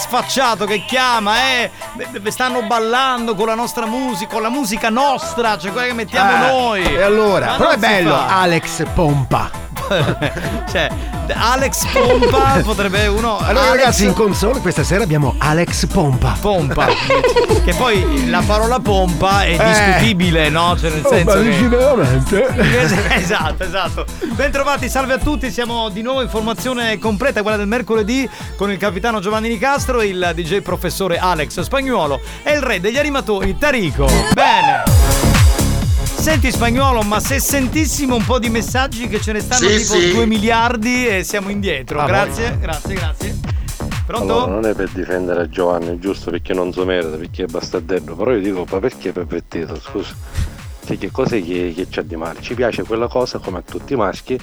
Sfacciato, 0.00 0.64
che 0.64 0.84
chiama, 0.86 1.34
eh! 1.52 1.70
Stanno 2.28 2.62
ballando 2.62 3.34
con 3.34 3.46
la 3.46 3.54
nostra 3.54 3.86
musica, 3.86 4.32
con 4.32 4.42
la 4.42 4.48
musica 4.50 4.88
nostra, 4.90 5.56
cioè 5.58 5.70
quella 5.72 5.86
che 5.88 5.92
mettiamo 5.94 6.32
Eh, 6.32 6.48
noi. 6.50 6.82
E 6.82 7.02
allora? 7.02 7.46
Ma 7.50 7.56
Però 7.56 7.70
è 7.70 7.76
bello, 7.76 8.14
fa. 8.14 8.40
Alex 8.40 8.84
Pompa. 8.94 9.50
cioè, 10.70 10.88
Alex 11.34 11.86
Pompa 11.92 12.60
potrebbe 12.64 13.06
uno. 13.06 13.38
Allora 13.38 13.68
Alex 13.68 13.76
ragazzi 13.76 14.04
in 14.06 14.12
console 14.14 14.60
questa 14.60 14.82
sera 14.84 15.02
abbiamo 15.04 15.34
Alex 15.38 15.86
Pompa. 15.86 16.36
Pompa. 16.40 16.86
che 17.64 17.74
poi 17.74 18.28
la 18.28 18.42
parola 18.46 18.78
pompa 18.80 19.44
è 19.44 19.56
Eh. 19.58 19.64
discutibile, 19.64 20.48
no? 20.48 20.76
Cioè 20.78 20.90
nel 20.90 21.04
Oh, 21.04 21.08
senso. 21.10 21.24
ma 21.36 21.42
che- 21.42 21.48
dici 21.50 21.66
veramente? 21.66 22.46
Es- 22.46 22.98
Esatto, 23.30 23.62
esatto. 23.64 24.04
Bentrovati, 24.34 24.88
salve 24.88 25.14
a 25.14 25.18
tutti. 25.18 25.50
Siamo 25.50 25.88
di 25.88 26.02
nuovo 26.02 26.22
in 26.22 26.28
formazione 26.28 26.98
completa, 26.98 27.42
quella 27.42 27.56
del 27.56 27.66
mercoledì, 27.68 28.28
con 28.56 28.70
il 28.70 28.78
capitano 28.78 29.20
Giovanni 29.20 29.48
Nicastro, 29.48 30.02
il 30.02 30.32
DJ 30.34 30.60
professore 30.60 31.18
Alex 31.18 31.60
Spagnuolo 31.60 32.20
e 32.42 32.52
il 32.52 32.62
re 32.62 32.80
degli 32.80 32.98
animatori 32.98 33.56
Tarico. 33.58 34.06
Bene. 34.34 34.69
Senti 36.20 36.52
spagnolo, 36.52 37.00
ma 37.00 37.18
se 37.18 37.40
sentissimo 37.40 38.14
un 38.14 38.24
po' 38.26 38.38
di 38.38 38.50
messaggi 38.50 39.08
che 39.08 39.22
ce 39.22 39.32
ne 39.32 39.40
stanno 39.40 39.66
Sì, 39.68 39.78
tipo 39.78 39.94
sì. 39.94 40.12
2 40.12 40.26
miliardi 40.26 41.08
e 41.08 41.24
siamo 41.24 41.48
indietro. 41.48 41.98
Ah, 41.98 42.04
grazie, 42.04 42.58
grazie, 42.60 42.94
grazie. 42.94 43.38
Pronto? 44.04 44.36
Allora, 44.36 44.52
non 44.52 44.66
è 44.66 44.74
per 44.74 44.90
difendere 44.90 45.48
Giovanni, 45.48 45.98
giusto 45.98 46.30
perché 46.30 46.52
non 46.52 46.72
so 46.74 46.84
merita, 46.84 47.16
perché 47.16 47.44
è 47.44 47.46
bastardello, 47.46 48.14
però 48.14 48.32
io 48.32 48.40
dico, 48.40 48.66
ma 48.70 48.78
perché 48.80 49.12
pervertito, 49.12 49.80
scusa? 49.80 50.14
Cioè, 50.84 50.98
che 50.98 51.10
cos'è 51.10 51.42
che, 51.42 51.72
che 51.74 51.88
c'è 51.88 52.02
di 52.02 52.16
male? 52.16 52.42
Ci 52.42 52.52
piace 52.52 52.82
quella 52.82 53.08
cosa 53.08 53.38
come 53.38 53.58
a 53.58 53.62
tutti 53.62 53.94
i 53.94 53.96
maschi 53.96 54.38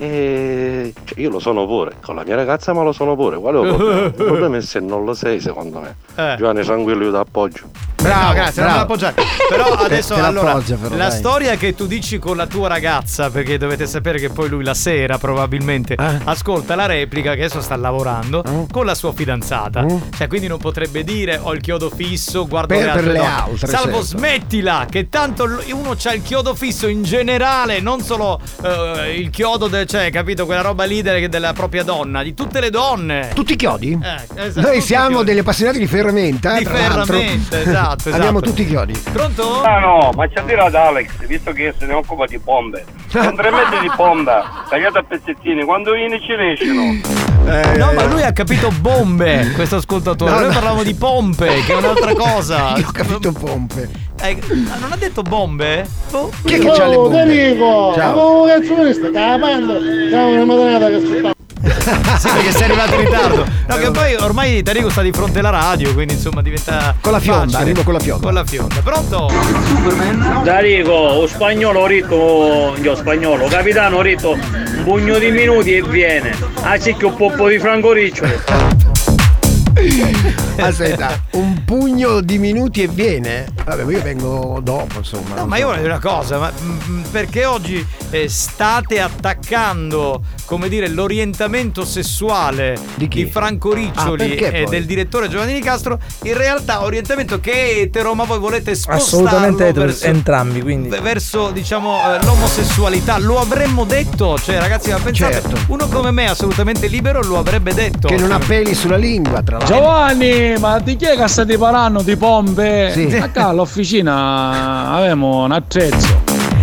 e 0.00 0.92
cioè, 1.04 1.20
io 1.20 1.30
lo 1.30 1.38
sono 1.38 1.64
pure, 1.66 1.94
con 2.02 2.16
la 2.16 2.24
mia 2.24 2.34
ragazza 2.34 2.72
ma 2.72 2.82
lo 2.82 2.92
sono 2.92 3.14
pure, 3.14 3.38
qual 3.38 3.54
è 3.54 3.60
il 3.60 3.74
problema? 3.74 4.04
Il 4.04 4.14
problema 4.14 4.56
è 4.56 4.60
se 4.62 4.80
non 4.80 5.04
lo 5.04 5.14
sei 5.14 5.40
secondo 5.40 5.78
me. 5.78 5.94
Eh. 6.16 6.34
Giovanni 6.36 6.64
tranquillo 6.64 7.04
io 7.04 7.10
ti 7.12 7.16
appoggio. 7.16 7.87
Bravo, 8.08 8.32
grazie, 8.32 8.62
non 8.62 8.70
bravo. 8.72 8.72
me 8.72 8.76
l'appoggiare. 8.78 9.14
Però 9.48 9.76
Te- 9.76 9.84
adesso 9.84 10.14
te 10.14 10.20
allora 10.20 10.46
l'appoggia, 10.48 10.76
però, 10.76 10.96
la 10.96 11.08
dai. 11.08 11.16
storia 11.18 11.56
che 11.56 11.74
tu 11.74 11.86
dici 11.86 12.18
con 12.18 12.36
la 12.36 12.46
tua 12.46 12.68
ragazza, 12.68 13.30
perché 13.30 13.56
dovete 13.56 13.86
sapere 13.86 14.18
che 14.18 14.28
poi 14.28 14.48
lui 14.50 14.62
la 14.62 14.74
sera 14.74 15.16
probabilmente 15.18 15.94
Eh. 15.94 16.18
ascolta 16.24 16.74
la 16.74 16.84
replica 16.86 17.32
che 17.34 17.44
adesso 17.44 17.60
sta 17.62 17.76
lavorando 17.76 18.42
con 18.70 18.84
la 18.84 18.94
sua 18.94 19.12
fidanzata. 19.14 19.86
Cioè, 20.16 20.26
quindi 20.26 20.46
non 20.48 20.58
potrebbe 20.58 21.02
dire 21.04 21.38
ho 21.42 21.54
il 21.54 21.60
chiodo 21.62 21.90
fisso, 21.90 22.46
guardo 22.46 22.74
Per- 22.74 22.84
le 22.84 22.90
altre 22.90 23.02
per 23.06 23.12
le 23.12 23.18
altre, 23.26 23.66
Salvo 23.68 23.90
certo. 24.02 24.02
smettila, 24.02 24.86
che 24.90 25.08
tanto 25.08 25.44
uno 25.72 25.94
c'ha 25.96 26.12
il 26.12 26.22
chiodo 26.22 26.54
fisso 26.54 26.86
in 26.88 27.02
generale, 27.02 27.80
non 27.80 28.00
solo 28.02 28.38
eh, 28.62 29.14
il 29.16 29.30
chiodo 29.30 29.66
del, 29.68 29.86
cioè, 29.86 30.10
capito, 30.10 30.44
quella 30.44 30.60
roba 30.60 30.84
lì 30.84 31.00
del- 31.00 31.28
della 31.30 31.52
propria 31.54 31.82
donna, 31.84 32.22
di 32.22 32.34
tutte 32.34 32.60
le 32.60 32.68
donne. 32.70 33.30
Tutti 33.34 33.54
i 33.54 33.56
chiodi? 33.56 33.98
Eh, 34.00 34.14
esatto, 34.42 34.60
Noi 34.60 34.74
tutti 34.74 34.86
siamo 34.86 35.08
chiodi. 35.08 35.24
degli 35.24 35.38
appassionati 35.38 35.78
di 35.78 35.86
ferramenta. 35.86 36.58
Di 36.58 36.64
ferramenta, 36.66 37.60
esatto, 37.60 37.97
Abbiamo 38.04 38.38
esatto. 38.38 38.40
tutti 38.40 38.62
i 38.62 38.66
chiodi. 38.66 39.02
Pronto? 39.12 39.62
Ah 39.62 39.78
no, 39.80 40.10
ma 40.14 40.26
c'è 40.28 40.40
a 40.40 40.42
dire 40.42 40.60
ad 40.60 40.74
Alex, 40.74 41.10
visto 41.26 41.52
che 41.52 41.74
se 41.78 41.86
ne 41.86 41.94
occupa 41.94 42.26
di 42.26 42.38
bombe. 42.38 42.84
Con 43.12 43.34
tre 43.36 43.50
metri 43.50 43.78
di 43.80 43.90
bomba, 43.96 44.64
tagliata 44.68 44.98
a 45.00 45.02
pezzettini, 45.02 45.64
quando 45.64 45.92
vieni 45.92 46.20
ci 46.20 46.32
escono. 46.32 47.26
No, 47.76 47.92
ma 47.94 48.04
lui 48.04 48.22
ha 48.22 48.32
capito 48.32 48.70
bombe, 48.80 49.52
questo 49.56 49.76
ascoltatore. 49.76 50.30
No, 50.30 50.36
Noi 50.38 50.46
no. 50.48 50.52
parlavamo 50.52 50.82
di 50.82 50.94
pompe, 50.94 51.46
che 51.64 51.72
è 51.72 51.76
un'altra 51.76 52.12
cosa. 52.16 52.74
Io 52.76 52.86
ho 52.86 52.92
capito 52.92 53.32
pompe. 53.32 53.88
Eh, 54.20 54.36
ma 54.68 54.76
non 54.80 54.92
ha 54.92 54.96
detto 54.96 55.22
bombe? 55.22 55.86
Oh. 56.10 56.30
Chi 56.44 56.54
è 56.54 56.58
che 56.58 56.70
c'ha 56.70 56.86
le 56.86 56.96
Oh, 56.96 57.02
bombe? 57.08 57.20
Enrico, 57.20 57.92
Ciao. 57.94 58.14
ma 58.14 58.22
come 58.22 58.52
cazzo 58.52 58.84
è 58.84 58.92
sta? 58.92 59.10
La 59.10 59.38
banda, 59.38 59.74
ciao 60.10 60.28
una 60.28 60.44
madanata 60.44 60.88
che 60.88 60.94
aspettavo. 60.96 61.36
sì, 62.18 62.28
perché 62.28 62.52
sei 62.52 62.62
arrivato 62.64 62.94
in 62.94 63.00
ritardo. 63.00 63.46
No, 63.66 63.76
che 63.76 63.90
poi 63.90 64.14
ormai 64.14 64.62
Tarico 64.62 64.90
sta 64.90 65.02
di 65.02 65.12
fronte 65.12 65.40
alla 65.40 65.50
radio, 65.50 65.92
quindi 65.92 66.14
insomma 66.14 66.42
diventa. 66.42 66.94
Con 67.00 67.12
la 67.12 67.20
fionda, 67.20 67.44
facile. 67.44 67.62
arrivo 67.62 67.82
con 67.82 67.92
la 67.94 68.00
fionda. 68.00 68.24
Con 68.24 68.34
la 68.34 68.44
fionda. 68.44 68.80
Pronto? 68.82 69.30
Darico, 70.42 70.92
o 70.92 71.26
spagnolo 71.26 71.86
ritto, 71.86 72.74
io 72.80 72.94
spagnolo, 72.94 73.46
capitano 73.46 74.00
ritto, 74.00 74.32
un 74.32 74.82
pugno 74.84 75.18
di 75.18 75.30
minuti 75.30 75.74
e 75.74 75.82
viene. 75.82 76.34
Ah 76.62 76.76
c'è 76.78 76.96
che 76.96 77.04
un 77.04 77.16
poppo 77.16 77.48
di 77.48 77.58
Franco 77.58 77.92
Riccioli. 77.92 78.38
Aspetta, 80.58 81.22
un 81.32 81.62
pugno 81.64 82.20
di 82.20 82.38
minuti 82.38 82.82
e 82.82 82.88
viene? 82.88 83.46
Vabbè, 83.64 83.90
io 83.90 84.02
vengo 84.02 84.60
dopo, 84.62 84.98
insomma. 84.98 85.36
No, 85.36 85.46
ma 85.46 85.56
io 85.56 85.66
voglio 85.66 85.82
dire 85.82 85.92
una 85.92 86.00
cosa, 86.00 86.38
ma 86.38 86.50
mm, 86.60 87.02
perché 87.10 87.44
oggi 87.44 87.84
eh, 88.10 88.28
state 88.28 89.00
attaccando, 89.00 90.20
come 90.46 90.68
dire, 90.68 90.88
l'orientamento 90.88 91.84
sessuale 91.84 92.76
di, 92.96 93.26
Franco 93.30 93.72
Riccioli 93.72 94.38
Ah, 94.38 94.46
e 94.46 94.62
poi? 94.64 94.70
del 94.70 94.84
direttore 94.86 95.28
Giovanni 95.28 95.52
Di 95.54 95.60
Castro, 95.60 95.98
in 96.24 96.36
realtà 96.36 96.82
orientamento 96.82 97.38
che 97.40 97.52
è 97.52 97.78
etero, 97.80 98.14
ma 98.14 98.24
voi 98.24 98.38
volete 98.38 98.74
spostarlo 98.74 99.02
Assolutamente 99.04 99.66
etero, 99.68 99.86
verso, 99.86 100.06
entrambi, 100.06 100.60
quindi. 100.60 100.88
verso, 100.88 101.50
diciamo, 101.50 102.00
eh, 102.14 102.24
l'omosessualità. 102.24 103.18
Lo 103.18 103.38
avremmo 103.38 103.84
detto, 103.84 104.38
cioè 104.38 104.58
ragazzi, 104.58 104.90
ma 104.90 104.98
pensate, 104.98 105.34
Certo. 105.40 105.56
uno 105.68 105.86
come 105.88 106.10
me 106.10 106.28
assolutamente 106.28 106.88
libero 106.88 107.22
lo 107.22 107.38
avrebbe 107.38 107.72
detto. 107.74 108.08
Che 108.08 108.16
non 108.16 108.32
ha 108.32 108.38
peli 108.38 108.74
sulla 108.74 108.96
lingua, 108.96 109.40
tra 109.42 109.58
l'altro. 109.58 109.67
Giovanni, 109.68 110.54
ma 110.58 110.78
di 110.78 110.96
chi 110.96 111.04
è 111.04 111.16
che 111.16 111.28
state 111.28 111.58
parlando 111.58 112.00
di 112.02 112.16
pompe? 112.16 112.90
Sì. 112.92 113.14
A 113.16 113.28
qua 113.32 113.48
all'officina 113.48 114.90
avevamo 114.94 115.44
un 115.44 115.52
attrezzo. 115.52 116.22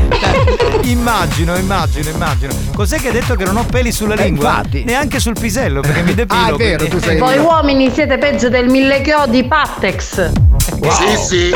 Immagino, 0.86 1.56
immagino, 1.56 2.10
immagino. 2.10 2.54
Cos'è 2.76 2.98
che 3.00 3.08
hai 3.08 3.14
detto 3.14 3.36
che 3.36 3.44
non 3.44 3.58
ho 3.58 3.64
peli 3.64 3.92
sulla 3.92 4.14
Eh, 4.16 4.24
lingua? 4.26 4.50
infatti. 4.58 4.84
Neanche 4.84 5.20
sul 5.20 5.36
pisello, 5.40 5.82
perché 5.82 6.02
mi 6.04 6.14
depilo. 6.16 6.40
Ah, 6.40 6.48
è 6.50 6.56
vero, 6.56 6.78
quindi- 6.78 6.96
tu 6.96 7.00
sei- 7.00 7.18
Voi 7.20 7.38
uomini 7.38 7.90
siete 7.92 8.18
peggio 8.18 8.50
del 8.50 8.70
mille 8.70 9.02
chiodi 9.02 9.44
Pattex. 9.46 10.32
Sì, 10.90 11.16
sì. 11.18 11.52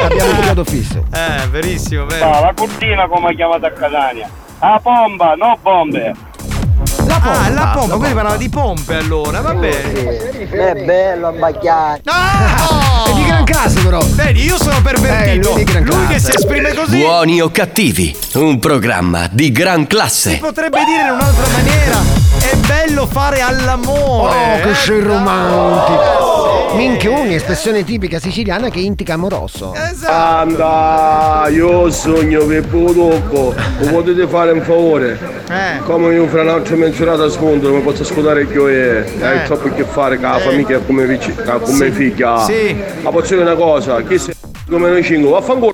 Abbiamo 0.00 0.30
un 0.30 0.40
chiodo 0.40 0.64
fisso. 0.64 1.04
Eh, 1.12 1.46
verissimo, 1.48 2.04
vero. 2.06 2.30
Ah, 2.32 2.40
la 2.40 2.52
cortina 2.54 3.06
come 3.08 3.30
è 3.32 3.34
chiamata 3.34 3.66
a 3.68 3.70
Catania. 3.72 4.28
Ah, 4.60 4.78
bomba, 4.82 5.34
no 5.36 5.58
bombe. 5.60 6.12
La 7.14 7.20
pompa, 7.20 7.40
ah, 7.44 7.48
la 7.50 7.66
pompa, 7.74 7.96
quindi 7.96 8.14
parlava 8.14 8.36
di 8.36 8.48
pompe 8.48 8.96
allora, 8.96 9.40
va 9.40 9.54
bene. 9.54 10.48
È 10.50 10.84
bello 10.84 11.28
abbacchiare. 11.28 12.00
Ah! 12.06 13.04
È 13.06 13.12
di 13.12 13.24
gran 13.24 13.44
classe, 13.44 13.80
però. 13.82 14.00
Vedi, 14.14 14.44
io 14.44 14.56
sono 14.58 14.82
pervertito. 14.82 15.50
Eh, 15.50 15.52
lui 15.52 15.64
di 15.64 15.70
gran 15.72 15.84
lui 15.84 16.06
che 16.08 16.18
si 16.18 16.32
esprime 16.34 16.74
così. 16.74 16.98
Buoni 16.98 17.40
o 17.40 17.50
cattivi, 17.50 18.14
un 18.34 18.58
programma 18.58 19.28
di 19.30 19.52
gran 19.52 19.80
Si 19.82 19.86
classe. 19.86 20.36
potrebbe 20.38 20.84
dire 20.84 21.02
in 21.02 21.10
un'altra 21.12 21.46
maniera. 21.52 22.23
È 22.44 22.56
bello 22.66 23.06
fare 23.06 23.40
all'amore. 23.40 24.34
Oh, 24.34 24.62
che 24.62 24.70
eh? 24.70 24.74
sei 24.74 25.00
romantico. 25.00 26.74
Minchioni, 26.74 27.36
espressione 27.36 27.84
tipica 27.84 28.18
siciliana 28.18 28.68
che 28.68 28.80
indica 28.80 29.14
amoroso. 29.14 29.72
Esatto. 29.72 30.12
Anda, 30.12 31.46
io 31.48 31.90
sogno 31.90 32.46
che 32.46 32.60
mi 32.60 33.90
potete 33.90 34.26
fare 34.26 34.52
un 34.52 34.60
favore? 34.60 35.18
Eh. 35.48 35.78
Come 35.84 36.12
io 36.14 36.26
fra 36.26 36.42
un'altra 36.42 36.76
menzionata 36.76 37.24
a 37.24 37.28
sfondo 37.30 37.68
non 37.68 37.78
mi 37.78 37.82
posso 37.82 38.02
ascoltare 38.02 38.46
che 38.46 38.52
io 38.52 38.68
è, 38.68 39.04
hai 39.22 39.44
troppo 39.44 39.68
a 39.68 39.70
che 39.70 39.84
fare 39.84 40.18
con 40.18 40.30
la 40.30 40.38
famiglia 40.38 40.76
e 40.76 40.84
come, 40.84 41.06
vici- 41.06 41.34
con 41.34 41.60
come 41.62 41.90
figlia. 41.92 42.44
Sì. 42.44 42.76
Ma 43.00 43.10
posso 43.10 43.34
dire 43.34 43.42
una 43.42 43.54
cosa, 43.54 44.02
chi 44.02 44.18
sei 44.18 44.34
come 44.68 44.90
noi 44.90 45.02
cinque, 45.02 45.30
vaffanculo. 45.30 45.72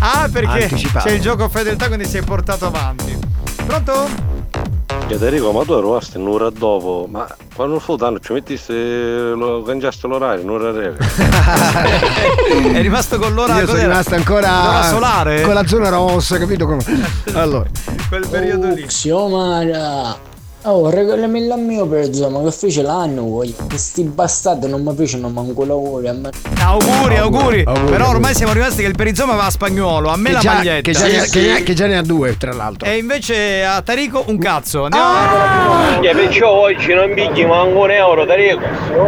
Ah, 0.00 0.28
perché 0.30 0.64
Anticipato. 0.64 1.08
c'è 1.08 1.14
il 1.14 1.20
gioco 1.20 1.48
fedeltà, 1.48 1.86
quindi 1.86 2.04
si 2.04 2.18
è 2.18 2.22
portato 2.22 2.66
avanti. 2.66 3.16
Pronto? 3.66 4.37
Federico, 5.08 5.52
ma 5.52 5.64
tu 5.64 5.72
arrivaste 5.72 6.18
un'ora 6.18 6.50
dopo, 6.50 7.06
ma 7.10 7.26
quando 7.54 7.78
fu 7.80 7.96
tanto 7.96 8.20
ci 8.20 8.32
mettiste, 8.34 8.74
lo 9.34 9.62
cangiaste 9.62 10.06
l'orario, 10.06 10.44
un'ora 10.44 10.70
reve. 10.70 10.98
È 12.76 12.80
rimasto 12.82 13.18
con 13.18 13.32
l'ora 13.32 13.58
Io 13.58 13.66
sono 13.66 13.78
rimasto 13.80 14.14
ancora 14.14 14.62
L'ora 14.64 14.82
solare? 14.82 15.40
con 15.42 15.54
la 15.54 15.66
zona 15.66 15.88
rossa, 15.88 16.36
capito? 16.38 16.66
come- 16.66 16.84
Allora, 17.32 17.68
Quel 18.08 18.26
periodo 18.28 18.68
lì. 18.68 18.84
Xiomara. 18.84 20.16
Oh, 20.62 20.90
regalami 20.90 21.38
il 21.46 21.54
mio 21.56 21.86
pezzo, 21.86 22.28
ma 22.30 22.42
che 22.42 22.50
fece 22.50 22.82
l'anno 22.82 23.22
voi? 23.22 23.54
Questi 23.68 24.02
bastardi 24.02 24.68
non 24.68 24.82
mi 24.82 24.92
fecero 24.94 25.28
manco 25.28 25.64
lavoro. 25.64 26.08
a 26.08 26.12
me- 26.12 26.30
Auguri, 26.60 27.16
auguri, 27.16 27.62
auguri, 27.64 27.90
Però 27.90 28.08
ormai 28.08 28.34
siamo 28.34 28.52
rimasti 28.52 28.82
che 28.82 28.88
il 28.88 28.96
perizoma 28.96 29.34
va 29.34 29.46
a 29.46 29.50
spagnolo, 29.50 30.10
a 30.10 30.16
me 30.16 30.28
che 30.30 30.34
la 30.34 30.40
già, 30.40 30.52
maglietta. 30.54 30.80
che 30.80 30.92
già 30.92 31.06
ne, 31.06 31.28
che 31.30 31.40
ne- 31.40 31.62
che 31.62 31.74
già 31.74 31.86
ne 31.86 31.96
ha 31.96 32.02
due, 32.02 32.36
tra 32.36 32.52
l'altro. 32.52 32.88
E 32.88 32.96
invece 32.98 33.64
a 33.64 33.80
Tarico 33.82 34.24
un 34.26 34.36
cazzo. 34.38 34.82
Andiamo 34.84 35.06
Ah! 35.06 35.98
E 36.02 36.14
perciò 36.14 36.50
oggi 36.50 36.92
non 36.92 37.14
pigli 37.14 37.46
manco 37.46 37.78
un 37.84 37.90
euro, 37.90 38.26
Tarico. 38.26 38.60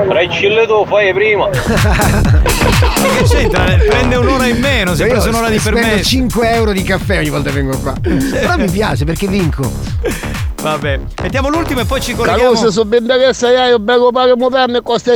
Tra 0.08 0.22
il 0.22 0.30
tu 0.66 0.86
fai 0.86 1.12
prima. 1.12 1.48
Che 3.10 3.24
c'entra? 3.24 3.64
Prende 3.64 4.16
un'ora 4.16 4.46
in 4.46 4.58
meno, 4.60 4.94
si 4.94 5.02
è 5.02 5.08
preso 5.08 5.28
un'ora 5.30 5.48
di 5.48 5.58
spendo 5.58 5.80
permesso. 5.80 6.04
5 6.04 6.52
euro 6.52 6.72
di 6.72 6.82
caffè 6.82 7.18
ogni 7.18 7.30
volta 7.30 7.50
che 7.50 7.56
vengo 7.56 7.76
qua. 7.78 7.94
Però 8.00 8.56
mi 8.56 8.70
piace 8.70 9.04
perché 9.04 9.26
vinco. 9.26 9.68
Vabbè, 10.60 11.00
mettiamo 11.22 11.48
l'ultimo 11.48 11.80
e 11.80 11.84
poi 11.84 12.00
ci 12.00 12.14
colleghiamo. 12.14 12.52
Caruso, 12.52 12.70
su 12.70 12.84
ben 12.84 13.06
che 13.06 13.32
sei 13.32 13.68
io, 13.68 13.78
bevo 13.78 14.10
pago 14.12 14.36
moderno 14.36 14.78
e 14.78 14.82
costa 14.82 15.12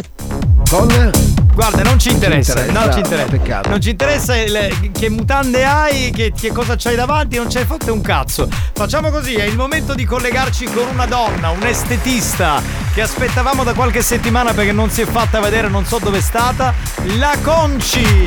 Con 0.70 1.11
Guarda, 1.55 1.82
non 1.82 2.01
ci 2.01 2.11
interessa, 2.11 2.59
interessa, 2.64 2.80
non 2.80 2.92
ci 2.92 2.99
interessa. 2.99 3.28
peccato. 3.30 3.68
Non 3.68 3.80
ci 3.80 3.90
interessa 3.90 4.36
il- 4.36 4.90
che 4.90 5.09
mutande 5.09 5.64
hai, 5.64 6.11
che, 6.11 6.32
che 6.36 6.51
cosa 6.51 6.74
c'hai 6.76 6.97
davanti, 6.97 7.36
non 7.36 7.47
c'hai 7.49 7.64
fatto 7.64 7.92
un 7.92 8.01
cazzo. 8.01 8.49
Facciamo 8.72 9.11
così, 9.11 9.34
è 9.36 9.45
il 9.45 9.55
momento 9.55 9.95
di 9.95 10.05
collegarci 10.05 10.64
con 10.64 10.88
una 10.92 11.07
donna, 11.07 11.51
un 11.51 11.62
estetista 11.64 12.61
che 12.92 13.03
aspettavamo 13.03 13.62
da 13.62 13.72
qualche 13.72 14.03
settimana 14.03 14.53
perché 14.53 14.72
non 14.72 14.90
si 14.90 15.03
è 15.03 15.05
fatta 15.07 15.38
vedere, 15.38 15.68
non 15.68 15.84
so 15.84 15.99
dove 16.01 16.18
è 16.18 16.22
stata, 16.22 16.74
la 17.18 17.36
Conci. 17.40 18.26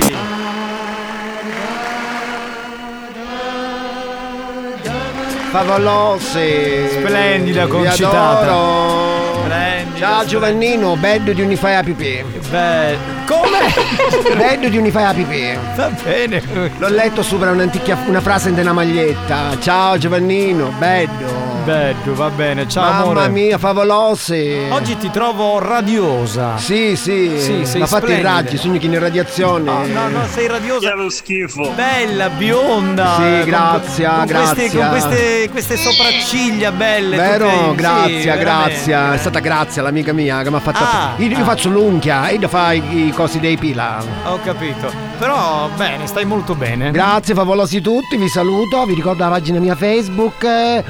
Favolosi. 5.58 6.88
Splendida, 6.88 7.66
concitata. 7.66 8.41
adoro. 8.41 9.41
Splendida, 9.41 9.97
Ciao 9.97 10.24
Giovannino, 10.26 10.95
bed 10.97 11.32
di 11.32 11.41
Unify 11.41 11.74
APP. 11.74 12.24
Beh, 12.51 12.97
come? 13.26 13.58
Bed 14.38 14.68
di 14.68 14.78
Unify 14.78 15.01
APP. 15.01 15.76
Va 15.76 15.89
bene. 16.03 16.43
L'ho 16.78 16.89
letto 16.89 17.24
sopra 17.24 17.49
una 17.49 18.22
frase 18.22 18.53
di 18.53 18.60
una 18.60 18.74
maglietta. 18.74 19.58
Ciao 19.60 19.97
Giovannino, 19.97 20.72
bello. 20.78 21.47
Bello, 21.68 22.15
va 22.15 22.30
bene, 22.30 22.65
ciao 22.65 22.84
Mamma 22.84 23.01
amore. 23.01 23.28
mia, 23.28 23.57
favolosi. 23.57 24.68
Oggi 24.70 24.95
ti 24.95 25.09
trovo 25.11 25.59
radiosa. 25.59 26.55
Sì, 26.55 26.95
sì. 26.95 27.38
Sì, 27.38 27.65
sei 27.65 27.82
Ma 27.82 27.88
fatti 27.88 28.13
i 28.13 28.22
raggi, 28.22 28.55
sogni 28.55 28.80
che 28.80 28.86
in 28.86 28.93
irradiazione. 28.93 29.70
No, 29.70 29.86
no, 29.86 30.07
no, 30.07 30.26
sei 30.28 30.47
radiosa. 30.47 30.91
Che 30.91 30.95
lo 30.95 31.09
schifo. 31.09 31.74
Bella, 31.76 32.30
bionda. 32.30 33.15
Sì, 33.15 33.22
con- 33.22 33.43
grazie, 33.43 34.07
con, 34.07 34.26
grazie. 34.26 34.55
Queste, 34.55 34.78
con 34.78 34.89
queste, 34.89 35.49
queste 35.51 35.76
sopracciglia 35.76 36.72
belle. 36.72 37.18
Vero? 37.18 37.49
tutte- 37.49 37.76
grazie, 37.76 38.22
sì, 38.22 38.28
grazie. 38.38 38.86
veramente. 38.86 39.15
È 39.15 39.20
stata 39.20 39.39
Grazia, 39.39 39.82
l'amica 39.82 40.13
mia, 40.13 40.41
che 40.43 40.49
mi 40.49 40.55
ha 40.55 40.61
fatto. 40.61 40.84
Ah, 40.86 41.15
io, 41.18 41.28
io 41.28 41.38
ah. 41.41 41.43
faccio 41.43 41.68
l'unghia, 41.68 42.30
io 42.30 42.47
fai 42.47 43.07
i 43.07 43.11
cosi 43.11 43.41
dei 43.41 43.57
pila. 43.57 44.01
Ho 44.24 44.39
capito. 44.41 45.07
Però, 45.18 45.68
bene, 45.76 46.05
stai 46.05 46.26
molto 46.26 46.53
bene. 46.53 46.91
Grazie, 46.91 47.34
favolosi 47.34 47.82
tutti, 47.82 48.18
vi 48.18 48.30
saluto, 48.30 48.86
vi 48.86 48.93
ricordo 48.93 49.24
la 49.24 49.30
pagina 49.32 49.59
mia 49.59 49.76
Facebook, 49.76 50.43
eh, 50.43 50.84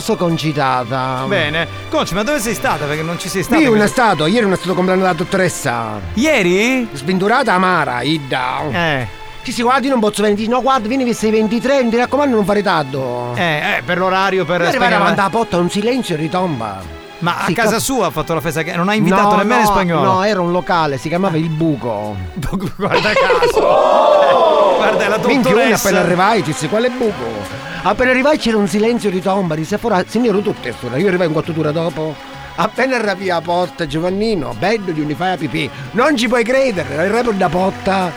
favoloso 0.00 0.16
concitata. 0.16 1.24
Bene. 1.26 1.66
Conci, 1.90 2.14
ma 2.14 2.22
dove 2.22 2.40
sei 2.40 2.54
stata? 2.54 2.84
Perché 2.86 3.02
non 3.02 3.18
ci 3.18 3.28
sei 3.28 3.42
stata. 3.42 3.60
Io 3.60 3.70
non 3.70 3.82
è 3.82 3.86
stato, 3.86 4.26
ieri 4.26 4.42
non 4.44 4.52
è 4.52 4.56
stato 4.56 4.74
compleanno 4.74 5.02
della 5.02 5.12
dottoressa. 5.14 6.00
Ieri? 6.14 6.88
Svendurata 6.92 7.52
amara, 7.52 8.02
Ida. 8.02 8.60
Eh. 8.70 9.06
Ci 9.42 9.52
si 9.52 9.62
guardi, 9.62 9.88
non 9.88 9.98
posso 10.00 10.22
venire. 10.22 10.46
No, 10.48 10.62
guarda, 10.62 10.86
vieni 10.88 11.04
che 11.04 11.14
sei 11.14 11.30
23, 11.32 11.82
mi 11.84 11.96
raccomando, 11.96 12.36
non 12.36 12.44
fare 12.44 12.62
tardo. 12.62 13.32
Eh, 13.34 13.42
eh, 13.78 13.82
per 13.84 13.98
l'orario, 13.98 14.44
per 14.44 14.60
Io 14.60 14.68
arrivare 14.68 14.90
spegnere- 14.92 14.98
davanti 14.98 15.20
alla 15.20 15.30
porta, 15.30 15.58
un 15.58 15.68
silenzio 15.70 16.14
e 16.14 16.18
ritomba. 16.18 17.00
Ma 17.18 17.36
a 17.38 17.44
Sì, 17.46 17.52
casa 17.54 17.70
cap- 17.72 17.80
sua 17.80 18.06
ha 18.06 18.10
fatto 18.10 18.34
la 18.34 18.40
festa 18.40 18.62
che 18.62 18.74
non 18.74 18.88
ha 18.88 18.94
invitato 18.94 19.30
no, 19.30 19.36
nemmeno 19.36 19.54
no, 19.54 19.60
in 19.60 19.66
spagnolo. 19.66 20.12
No, 20.12 20.22
era 20.24 20.40
un 20.40 20.50
locale, 20.50 20.96
si 20.98 21.08
chiamava 21.08 21.36
Il 21.36 21.48
Buco. 21.50 22.16
Guarda 22.76 23.10
caso. 23.12 24.74
Guarda 24.76 25.08
la 25.08 25.18
Minchia, 25.18 25.52
dottoressa. 25.52 25.88
appena 25.88 26.00
arrivai, 26.04 26.42
disse 26.42 26.68
quale 26.68 26.88
buco? 26.90 27.61
Appena 27.84 28.10
arrivai 28.10 28.38
c'era 28.38 28.56
un 28.56 28.68
silenzio 28.68 29.10
di 29.10 29.20
tomba, 29.20 29.54
disse 29.56 29.76
fuori, 29.76 30.04
se 30.06 30.18
ne 30.20 30.28
ero 30.28 30.40
tutte 30.40 30.72
stura, 30.72 30.96
io 30.96 31.08
arrivai 31.08 31.26
un 31.26 31.32
quarto 31.32 31.50
d'ora 31.52 31.72
dopo. 31.72 32.14
Appena 32.54 32.96
arrivai 32.96 33.30
alla 33.30 33.40
porta, 33.40 33.86
Giovannino, 33.86 34.54
bello 34.58 34.92
di 34.92 35.00
Unify 35.00 35.36
pipì, 35.36 35.68
non 35.92 36.16
ci 36.16 36.28
puoi 36.28 36.44
credere, 36.44 36.96
arrivai 36.96 37.36
da 37.36 37.48
porta 37.48 38.12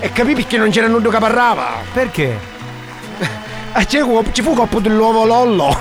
e 0.00 0.12
capì 0.12 0.34
perché 0.34 0.58
non 0.58 0.70
c'era 0.70 0.88
nulla 0.88 1.08
che 1.10 1.18
parlava. 1.18 1.68
Perché? 1.92 2.52
E 3.76 3.86
c'è- 3.86 4.04
ci 4.30 4.40
fu 4.42 4.54
coppo 4.54 4.78
dell'uovo 4.78 5.24
lollo. 5.24 5.76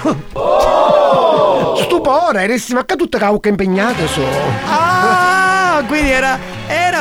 Stupore, 1.78 2.41
eressi 2.41 2.74
ma 2.74 2.86
che 2.86 2.95
tutta 2.95 3.20
caucca 3.20 3.49
impegnata 3.49 4.07
su. 4.07 4.22
Ah! 4.68 5.43
Ah, 5.76 5.84
quindi 5.86 6.11
era, 6.11 6.38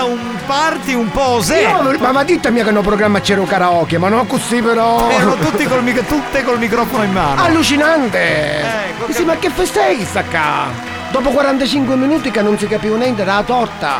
era 0.03 0.05
un 0.05 0.37
party 0.47 0.95
un 0.95 1.11
po' 1.11 1.29
osè. 1.37 1.73
Ma, 1.99 2.13
ma 2.13 2.25
ditemi 2.25 2.63
che 2.63 2.71
no 2.71 2.81
programma 2.81 3.21
c'era 3.21 3.41
un 3.41 3.47
karaoke, 3.47 3.99
ma 3.99 4.09
no 4.09 4.25
così 4.27 4.61
però. 4.61 5.09
Erano 5.09 5.37
tutti 5.37 5.65
col, 5.65 5.83
mic- 5.83 6.07
tutte 6.07 6.43
col 6.43 6.59
microfono 6.59 7.05
in 7.05 7.13
mano. 7.13 7.41
Allucinante! 7.43 8.61
Ecco, 8.61 9.13
sì, 9.13 9.25
ma 9.25 9.37
che 9.37 9.51
festa 9.51 9.87
è 9.87 9.97
sta 10.05 10.25
qua? 10.25 10.67
Dopo 11.11 11.31
45 11.31 11.95
minuti 11.97 12.31
che 12.31 12.43
non 12.43 12.59
si 12.59 12.67
capiva 12.67 12.97
niente 12.97 13.25
dalla 13.25 13.43
torta. 13.43 13.99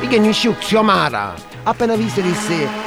E 0.00 0.06
che 0.06 0.18
ne 0.18 0.32
zio 0.32 0.54
Mara. 0.82 1.34
Appena 1.64 1.94
visto 1.94 2.20
disse. 2.20 2.86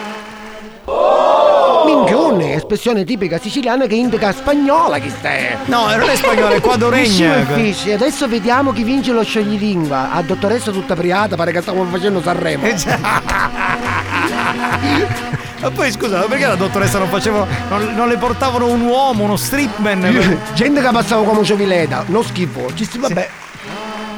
Minchione, 1.95 2.55
espressione 2.55 3.03
tipica 3.03 3.37
siciliana 3.39 3.85
che 3.85 3.95
indica 3.95 4.31
spagnola 4.31 4.97
chi 4.99 5.09
stai. 5.09 5.57
No, 5.65 5.93
non 5.95 6.09
è 6.09 6.15
spagnola, 6.15 6.51
è 6.51 6.61
quadoregna. 6.61 7.45
Fisci, 7.45 7.91
adesso 7.91 8.27
vediamo 8.27 8.71
chi 8.71 8.83
vince 8.83 9.11
lo 9.11 9.23
scioglilingua. 9.23 10.11
A 10.11 10.21
dottoressa 10.21 10.71
tutta 10.71 10.95
priata, 10.95 11.35
pare 11.35 11.51
che 11.51 11.61
stavamo 11.61 11.89
facendo 11.89 12.21
Sanremo. 12.21 12.65
Eh, 12.65 12.75
Ma 15.61 15.69
poi 15.69 15.91
scusa, 15.91 16.17
ma 16.19 16.25
perché 16.25 16.47
la 16.47 16.55
dottoressa 16.55 16.97
non 16.97 17.07
faceva. 17.07 17.45
Non, 17.69 17.93
non 17.93 18.07
le 18.07 18.17
portavano 18.17 18.67
un 18.67 18.81
uomo, 18.81 19.25
uno 19.25 19.35
stripman? 19.35 20.39
Gente 20.53 20.81
che 20.81 20.89
passava 20.91 21.23
come 21.23 21.43
ciovileta, 21.43 22.03
non 22.07 22.23
schifo. 22.23 22.73
Ci 22.73 22.89
vabbè. 22.97 23.29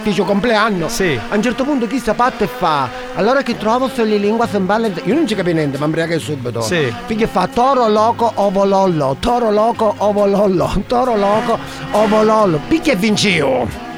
Dice 0.04 0.24
compleanno. 0.24 0.90
Sì. 0.90 1.18
A 1.30 1.36
un 1.36 1.42
certo 1.42 1.64
punto 1.64 1.88
chi 1.88 1.98
sta 1.98 2.14
parte 2.14 2.44
e 2.44 2.48
fa. 2.48 2.90
Allora 3.16 3.42
che 3.42 3.58
trovo 3.58 3.90
se 3.90 4.04
le 4.04 4.18
lingua 4.18 4.48
se 4.48 4.60
balle. 4.60 4.94
Io 5.06 5.14
non 5.14 5.26
ci 5.26 5.34
capisco 5.34 5.56
niente, 5.58 5.78
ma 5.78 5.86
embriaca 5.86 6.18
subito. 6.20 6.62
Sì. 6.62 6.94
Perché 7.08 7.26
fa 7.26 7.48
toro 7.48 7.88
loco 7.88 8.32
ovo 8.36 8.66
lollo. 8.66 9.16
Toro 9.20 9.50
loco 9.50 9.94
ovo 10.00 10.26
lollo. 10.26 10.72
Toro 10.88 11.16
loco 11.16 11.58
ovo 11.92 12.22
lollo. 12.24 12.60
Perché 12.68 12.96
vinci 12.96 13.30
io? 13.30 13.92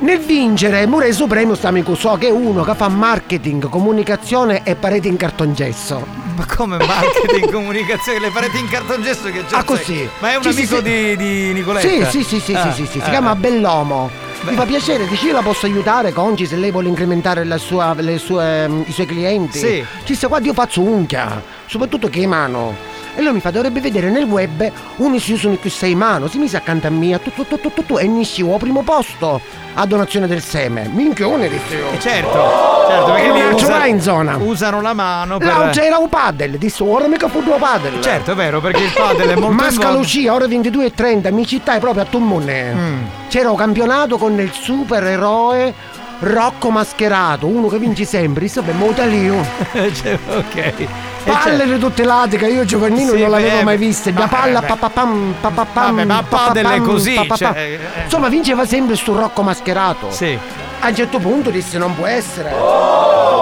Nel 0.00 0.18
vincere, 0.18 0.86
Mure 0.86 1.12
Supremo 1.12 1.54
sta 1.54 1.68
amico 1.68 1.94
so 1.94 2.16
che 2.18 2.28
è 2.28 2.30
uno 2.30 2.62
che 2.62 2.74
fa 2.74 2.88
marketing, 2.88 3.68
comunicazione 3.68 4.62
e 4.64 4.74
pareti 4.74 5.08
in 5.08 5.16
cartongesso. 5.18 6.02
Ma 6.36 6.46
come 6.56 6.78
marketing, 6.78 7.50
comunicazione, 7.52 8.18
le 8.18 8.30
pareti 8.30 8.58
in 8.58 8.66
cartongesso 8.68 9.24
che 9.30 9.44
c'è? 9.46 9.56
Ah, 9.56 9.62
così. 9.62 10.08
Ma 10.20 10.32
è 10.32 10.36
un 10.36 10.42
Sì, 10.42 10.48
amico 10.48 10.76
sì. 10.76 10.82
Di, 10.82 11.16
di 11.18 11.52
Nicoletta? 11.52 12.08
Sì, 12.08 12.22
sì, 12.22 12.24
sì, 12.24 12.40
sì, 12.40 12.54
Ah, 12.54 12.72
sì, 12.72 12.86
sì, 12.86 12.90
sì, 12.92 12.98
ah. 12.98 13.04
si 13.04 13.10
chiama 13.10 13.34
Bellomo. 13.34 14.08
Mi 14.42 14.54
fa 14.54 14.64
piacere, 14.64 15.06
dici 15.06 15.26
io 15.26 15.32
la 15.32 15.42
posso 15.42 15.66
aiutare 15.66 16.12
Conci 16.12 16.46
se 16.46 16.56
lei 16.56 16.70
vuole 16.70 16.88
incrementare 16.88 17.44
la 17.44 17.58
sua- 17.58 17.94
le 17.98 18.16
sue, 18.18 18.66
mm, 18.68 18.82
i 18.86 18.92
suoi 18.92 19.06
clienti. 19.06 19.58
Sì. 19.58 19.84
Ci 20.04 20.14
sta 20.14 20.28
qua 20.28 20.40
io 20.40 20.54
faccio 20.54 20.80
unchia, 20.80 21.42
soprattutto 21.66 22.08
che 22.08 22.26
mano. 22.26 22.74
E 23.16 23.22
lui 23.22 23.32
mi 23.32 23.40
fa 23.40 23.50
dovrebbe 23.50 23.80
vedere 23.80 24.08
nel 24.10 24.24
web 24.24 24.70
uno 24.96 25.18
si 25.18 25.32
usano 25.32 25.56
più 25.56 25.70
sei 25.70 25.94
mano, 25.94 26.28
si 26.28 26.38
mise 26.38 26.56
accanto 26.56 26.86
a 26.86 26.90
me, 26.90 27.20
tu 27.22 27.32
tu 27.32 27.46
tu 27.46 27.60
tu 27.60 27.72
tu, 27.72 27.84
tu 27.86 27.98
e 27.98 28.04
al 28.04 28.58
primo 28.58 28.82
posto 28.82 29.40
a 29.74 29.86
donazione 29.86 30.26
del 30.26 30.42
seme. 30.42 30.88
Minchione 30.92 31.48
disse 31.48 31.74
io. 31.76 31.90
Eh, 31.92 31.98
Certo, 32.00 32.84
certo, 32.88 33.12
perché 33.12 33.56
ce 33.56 33.64
usa- 33.64 33.78
l'hai 33.78 33.90
in 33.90 34.00
zona. 34.00 34.36
Usano 34.36 34.80
la 34.80 34.94
mano 34.94 35.38
per. 35.38 35.46
Là 35.46 35.68
c'era 35.70 35.98
un 35.98 36.08
paddle, 36.08 36.58
disse 36.58 36.82
ora 36.82 37.06
mica 37.06 37.28
fu 37.28 37.42
due 37.42 37.56
paddle. 37.58 38.00
Certo, 38.00 38.32
è 38.32 38.34
vero, 38.34 38.60
perché 38.60 38.82
il 38.82 38.92
padel 38.92 39.28
è 39.28 39.34
molto 39.36 39.50
Masca 39.54 39.74
involto. 39.74 39.96
Lucia, 39.98 40.32
ore 40.34 40.46
22.30, 40.46 41.32
mi 41.32 41.46
città 41.46 41.74
è 41.74 41.78
proprio 41.80 42.02
a 42.02 42.06
Tommone. 42.06 42.72
Mm. 42.74 43.02
C'era 43.28 43.50
un 43.50 43.56
campionato 43.56 44.18
con 44.18 44.38
il 44.40 44.50
supereroe 44.52 45.72
Rocco 46.20 46.70
Mascherato, 46.70 47.46
uno 47.46 47.68
che 47.68 47.78
vince 47.78 48.04
sempre, 48.04 48.44
insomma, 48.44 48.72
Motalio. 48.72 49.42
Cioè, 49.72 50.18
ok. 50.28 50.86
Palle 51.24 51.66
di 51.66 51.78
tutte 51.78 52.04
latte 52.04 52.36
che 52.36 52.46
io 52.46 52.64
Giovannino 52.64 53.12
Sì, 53.12 53.20
non 53.20 53.30
l'avevo 53.30 53.56
beh, 53.58 53.62
mai 53.64 53.76
vista. 53.76 54.10
La 54.14 54.26
palla 54.26 54.62
papapam 54.62 55.34
papapam. 55.40 55.96
Vabbè, 55.96 56.04
ma 56.04 56.22
padel 56.22 56.62
è 56.62 56.66
papapam, 56.66 56.86
così, 56.86 57.14
papapam. 57.14 57.36
cioè, 57.36 57.58
eh. 57.58 58.02
Insomma, 58.04 58.28
vinceva 58.28 58.66
sempre 58.66 58.96
sto 58.96 59.16
Rocco 59.16 59.42
Mascherato. 59.42 60.10
Sì. 60.10 60.38
A 60.80 60.88
un 60.88 60.94
certo 60.94 61.18
punto 61.18 61.50
disse 61.50 61.78
non 61.78 61.94
può 61.94 62.06
essere. 62.06 62.50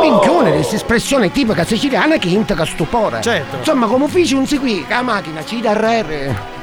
Minchione, 0.01 0.57
disse 0.57 0.77
espressione 0.77 1.31
tipica 1.31 1.65
siciliana 1.65 2.17
che 2.17 2.29
integra 2.29 2.65
stupore. 2.65 3.21
Certo. 3.21 3.57
Insomma, 3.57 3.87
come 3.87 4.05
ufficio 4.05 4.39
un 4.39 4.47
seguì, 4.47 4.85
che 4.87 4.95
la 4.95 5.03
macchina 5.03 5.45
ci 5.45 5.61
da 5.61 5.73
rere. 5.73 6.58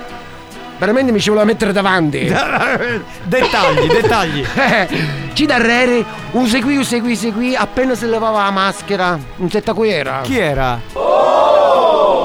Veramente 0.78 1.12
mi 1.12 1.20
ci 1.20 1.30
voleva 1.30 1.46
mettere 1.46 1.72
davanti. 1.72 2.20
dettagli, 3.24 3.88
dettagli. 3.88 4.46
Ci 5.36 5.46
da 5.46 5.58
rere, 5.58 6.04
un 6.32 6.48
seguì, 6.48 6.78
un 6.78 6.86
seguì, 6.86 7.10
un 7.10 7.16
seguì, 7.18 7.56
appena 7.56 7.94
si 7.94 8.08
levava 8.08 8.44
la 8.44 8.52
maschera. 8.52 9.20
Non 9.36 9.50
setta 9.50 9.74
qui 9.74 9.90
era. 9.90 10.22
Chi 10.24 10.38
era? 10.38 10.80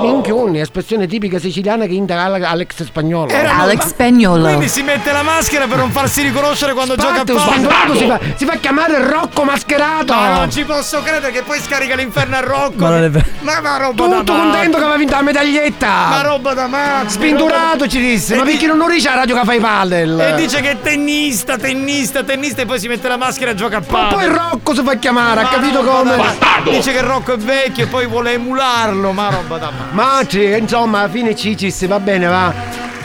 Minchione, 0.00 0.60
espressione 0.60 1.06
tipica 1.06 1.38
siciliana 1.38 1.86
che 1.86 1.92
integra 1.94 2.24
Alex 2.48 2.84
spagnolo. 2.84 3.32
Alex 3.34 3.86
Spagnolo. 3.88 4.44
Quindi 4.46 4.68
si 4.68 4.82
mette 4.82 5.12
la 5.12 5.22
maschera 5.22 5.66
per 5.66 5.78
non 5.78 5.90
farsi 5.90 6.22
riconoscere 6.22 6.72
quando 6.72 6.94
Spatto, 6.98 7.34
gioca 7.34 7.54
a 7.56 7.60
spatto, 7.60 7.96
si, 7.96 8.06
fa, 8.06 8.18
si 8.36 8.44
fa 8.44 8.56
chiamare 8.56 9.02
Rocco 9.08 9.44
Mascherato. 9.44 10.14
Ma 10.14 10.34
non 10.38 10.50
ci 10.50 10.64
posso 10.64 11.02
credere 11.02 11.32
che 11.32 11.42
poi 11.42 11.58
scarica 11.60 11.94
l'inferno 11.94 12.36
a 12.36 12.40
Rocco. 12.40 12.74
Ma 12.76 12.88
non 12.90 13.02
è 13.04 13.10
vero. 13.10 13.24
Ma, 13.40 13.60
ma 13.60 13.76
roba 13.76 14.06
da 14.06 14.16
Tutto 14.18 14.32
contento 14.34 14.76
che 14.76 14.82
aveva 14.82 14.98
vinto 14.98 15.14
la 15.14 15.22
medaglietta. 15.22 15.88
Ma 16.08 16.20
roba 16.22 16.54
da 16.54 16.66
matto. 16.66 17.08
Spinturato 17.10 17.86
ci 17.88 17.98
disse, 17.98 18.34
E 18.34 18.38
ma 18.38 18.44
di- 18.44 18.50
perché 18.52 18.66
non 18.66 18.78
lo 18.78 18.88
dice 18.88 19.08
la 19.08 19.14
radio 19.16 19.36
che 19.38 19.44
fa 19.44 19.52
i 19.54 19.60
padel? 19.60 20.20
E 20.20 20.34
dice 20.36 20.60
che 20.60 20.70
è 20.72 20.80
tennista, 20.80 21.56
tennista, 21.56 22.22
tennista 22.22 22.62
e 22.62 22.66
poi 22.66 22.78
si 22.78 22.88
mette 22.88 23.08
la 23.08 23.16
maschera 23.16 23.50
e 23.52 23.54
gioca 23.54 23.78
a 23.78 23.80
Ma 23.80 23.86
padel. 24.08 24.14
poi 24.30 24.36
Rocco 24.38 24.74
si 24.74 24.82
fa 24.82 24.94
chiamare, 24.96 25.40
ha 25.40 25.44
Ma 25.44 25.48
capito 25.48 25.82
roba 25.82 26.10
come? 26.14 26.16
da- 26.16 26.70
Dice 26.70 26.92
che 26.92 27.00
Rocco 27.00 27.32
è 27.34 27.36
vecchio 27.38 27.84
e 27.84 27.86
poi 27.86 28.06
vuole 28.06 28.32
emularlo, 28.32 29.12
ma 29.12 29.30
roba 29.30 29.56
da 29.58 29.70
matto. 29.70 29.89
Ma 29.90 30.20
insomma, 30.30 31.00
alla 31.00 31.08
fine 31.08 31.34
Cicis, 31.34 31.86
va 31.86 31.98
bene, 32.00 32.26
va. 32.26 32.52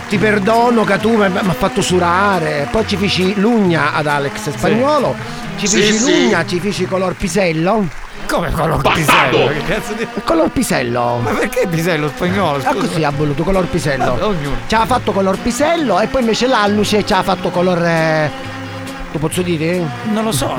Ti 0.07 0.17
perdono 0.17 0.83
che 0.83 0.97
tu 0.99 1.15
mi 1.17 1.23
hai 1.25 1.31
fatto 1.57 1.81
surare. 1.81 2.67
Poi 2.69 2.85
ci 2.87 2.95
feci 2.95 3.33
l'ugna 3.39 3.93
ad 3.93 4.05
Alex 4.07 4.51
spagnolo. 4.51 5.15
Ci 5.57 5.67
Sì, 5.67 5.77
feci 5.79 5.93
sì. 5.93 6.21
l'ugna, 6.23 6.45
ci 6.45 6.59
feci 6.59 6.85
color 6.85 7.15
pisello. 7.15 7.87
Come 8.27 8.51
color 8.51 8.81
pisello? 8.93 9.47
Che 9.47 9.63
cazzo 9.67 9.93
di... 9.93 10.07
Color 10.23 10.49
pisello. 10.49 11.19
Ma 11.23 11.29
perché 11.31 11.67
pisello 11.67 12.07
spagnolo? 12.09 12.57
Ah, 12.63 12.71
Scusa. 12.71 12.87
così 12.87 13.03
ha 13.03 13.11
voluto 13.11 13.43
color 13.43 13.65
pisello. 13.65 14.05
Vabbè, 14.05 14.23
ognuno. 14.23 14.55
Ci 14.67 14.75
ha 14.75 14.85
fatto 14.85 15.11
color 15.11 15.37
pisello 15.39 15.99
e 15.99 16.07
poi 16.07 16.21
invece 16.21 16.47
l'alluce 16.47 17.03
ci 17.05 17.13
ha 17.13 17.23
fatto 17.23 17.49
color. 17.49 17.83
eh, 17.83 18.31
Lo 19.11 19.19
posso 19.19 19.41
dire? 19.41 19.81
Non 20.11 20.23
lo 20.23 20.31
so. 20.31 20.55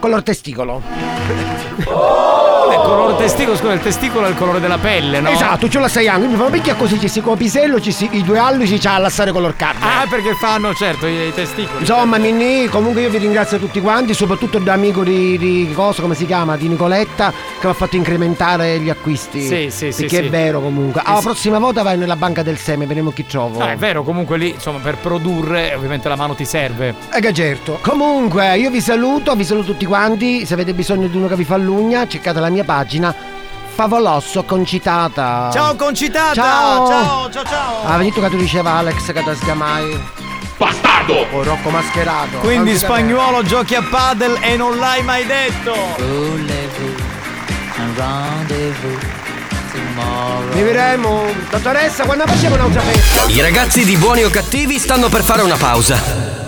Color 0.00 0.22
testicolo. 0.22 0.82
È 2.70 2.76
colore 2.76 3.16
testicolo, 3.16 3.56
scusa, 3.56 3.72
il 3.72 3.80
testicolo 3.80 4.26
è 4.26 4.28
il 4.30 4.36
colore 4.36 4.60
della 4.60 4.78
pelle, 4.78 5.20
no? 5.20 5.30
Esatto, 5.30 5.68
ce 5.68 5.78
la 5.78 5.88
sei 5.88 6.06
anche. 6.08 6.20
Quindi 6.20 6.36
fa, 6.36 6.44
ma 6.44 6.50
perché 6.50 6.76
così 6.76 6.98
ci 7.00 7.08
si 7.08 7.20
come 7.20 7.36
pisello, 7.36 7.80
ci 7.80 7.92
si, 7.92 8.08
i 8.12 8.22
due 8.22 8.38
alluci 8.38 8.78
c'ha 8.78 8.98
l'assare 8.98 9.32
color 9.32 9.56
carne. 9.56 9.80
Ah, 9.84 10.06
perché 10.08 10.34
fanno, 10.34 10.74
certo, 10.74 11.06
i, 11.06 11.28
i 11.28 11.34
testicoli. 11.34 11.80
Insomma, 11.80 12.18
Minni, 12.18 12.66
comunque 12.68 13.02
io 13.02 13.10
vi 13.10 13.18
ringrazio 13.18 13.58
tutti 13.58 13.80
quanti, 13.80 14.14
soprattutto 14.14 14.60
l'amico 14.62 15.02
di, 15.02 15.36
di 15.38 15.70
cosa, 15.74 16.02
come 16.02 16.14
si 16.14 16.26
chiama, 16.26 16.56
di 16.56 16.68
Nicoletta, 16.68 17.30
che 17.30 17.66
mi 17.66 17.70
ha 17.70 17.74
fatto 17.74 17.96
incrementare 17.96 18.78
gli 18.78 18.90
acquisti. 18.90 19.40
Sì, 19.46 19.68
sì, 19.70 19.92
sì, 19.92 20.02
Perché 20.02 20.16
sì. 20.20 20.26
è 20.26 20.30
vero 20.30 20.60
comunque. 20.60 21.00
Sì, 21.04 21.10
Ah, 21.10 21.16
sì. 21.18 21.24
prossima 21.24 21.58
volta 21.58 21.82
vai 21.82 21.96
nella 21.96 22.16
banca 22.16 22.42
del 22.42 22.58
seme, 22.58 22.86
vediamo 22.86 23.10
chi 23.10 23.26
trovo. 23.26 23.58
No, 23.58 23.66
è 23.68 23.76
vero, 23.76 24.02
comunque 24.02 24.36
lì, 24.38 24.50
insomma, 24.50 24.78
per 24.78 24.96
produrre, 24.96 25.74
ovviamente 25.74 26.08
la 26.08 26.16
mano 26.16 26.34
ti 26.34 26.44
serve. 26.44 26.94
Eh 27.12 27.20
che 27.20 27.32
certo. 27.32 27.78
Comunque, 27.80 28.56
io 28.58 28.70
vi 28.70 28.80
saluto, 28.80 29.34
vi 29.34 29.44
saluto 29.44 29.72
tutti 29.72 29.86
quanti. 29.86 30.44
Se 30.46 30.54
avete 30.54 30.72
bisogno 30.74 31.06
di 31.08 31.16
uno 31.16 31.26
che 31.28 31.36
vi 31.36 31.44
fa 31.44 31.56
l'ugna, 31.56 32.06
cercate 32.06 32.40
la 32.40 32.48
mia 32.48 32.57
pagina. 32.64 33.14
Favolosso 33.74 34.42
concitata. 34.42 35.50
Ciao 35.52 35.76
concitata! 35.76 36.34
Ciao. 36.34 36.88
ciao, 36.88 37.30
ciao, 37.30 37.44
ciao. 37.44 37.84
Ah, 37.84 37.96
vedi 37.96 38.12
tu 38.12 38.20
che 38.20 38.28
tu 38.28 38.36
diceva 38.36 38.72
Alex 38.72 39.34
sgamai. 39.34 40.00
Bastardo! 40.56 41.26
O 41.32 41.44
Rocco 41.44 41.70
Mascherato. 41.70 42.38
Quindi 42.38 42.76
spagnolo 42.76 43.42
giochi 43.44 43.76
a 43.76 43.82
padel 43.82 44.38
e 44.40 44.56
non 44.56 44.76
l'hai 44.78 45.02
mai 45.02 45.24
detto. 45.24 45.74
capisce. 49.94 50.52
Vi 50.52 50.62
vedremo. 50.62 51.26
Dottoressa, 51.50 52.04
quando 52.04 52.26
facciamo 52.26 52.54
un'altra 52.56 52.80
festa? 52.80 53.30
I 53.30 53.40
ragazzi 53.40 53.84
di 53.84 53.96
buoni 53.96 54.24
o 54.24 54.30
cattivi 54.30 54.78
stanno 54.78 55.08
per 55.08 55.22
fare 55.22 55.42
una 55.42 55.56
pausa. 55.56 56.47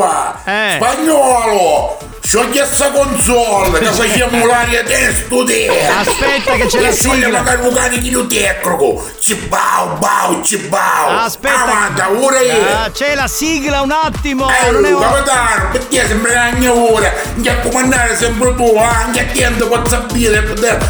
Lingua! 0.00 0.40
Eh. 0.44 0.76
Spagnolo! 0.76 1.98
Sciogli 2.22 2.60
sta 2.70 2.90
console 2.92 3.78
che 3.80 3.86
facciamo 3.86 4.46
l'aria 4.46 4.84
testo 4.84 5.42
te! 5.44 5.68
Aspetta 5.88 6.52
che 6.52 6.66
c'è 6.66 6.80
la 6.80 6.92
Sciogli 6.92 7.22
sigla. 7.22 7.38
magari 7.38 7.66
un 7.66 7.74
cane 7.74 7.98
di 7.98 8.26
tecnico! 8.28 9.02
Cibau, 9.18 9.96
bau, 9.98 10.42
cibau! 10.42 11.18
Aspetta. 11.24 11.62
Avanti, 11.62 12.02
ora 12.22 12.40
io! 12.40 12.72
Ah, 12.72 12.90
c'è 12.92 13.14
la 13.14 13.26
sigla 13.26 13.80
un 13.80 13.90
attimo. 13.90 14.48
Eh, 14.48 14.70
non 14.70 14.84
è 14.84 14.90
capitano, 14.96 15.68
perché 15.72 16.06
sembra 16.06 16.50
mia 16.52 16.72
ora? 16.72 17.12
Anche 17.34 17.50
a 17.50 17.56
comandare 17.58 18.16
sempre 18.16 18.54
tu, 18.54 18.74
eh? 18.76 18.78
anche 18.80 19.20
attento 19.20 19.66
con 19.68 19.86
sapere, 19.88 20.42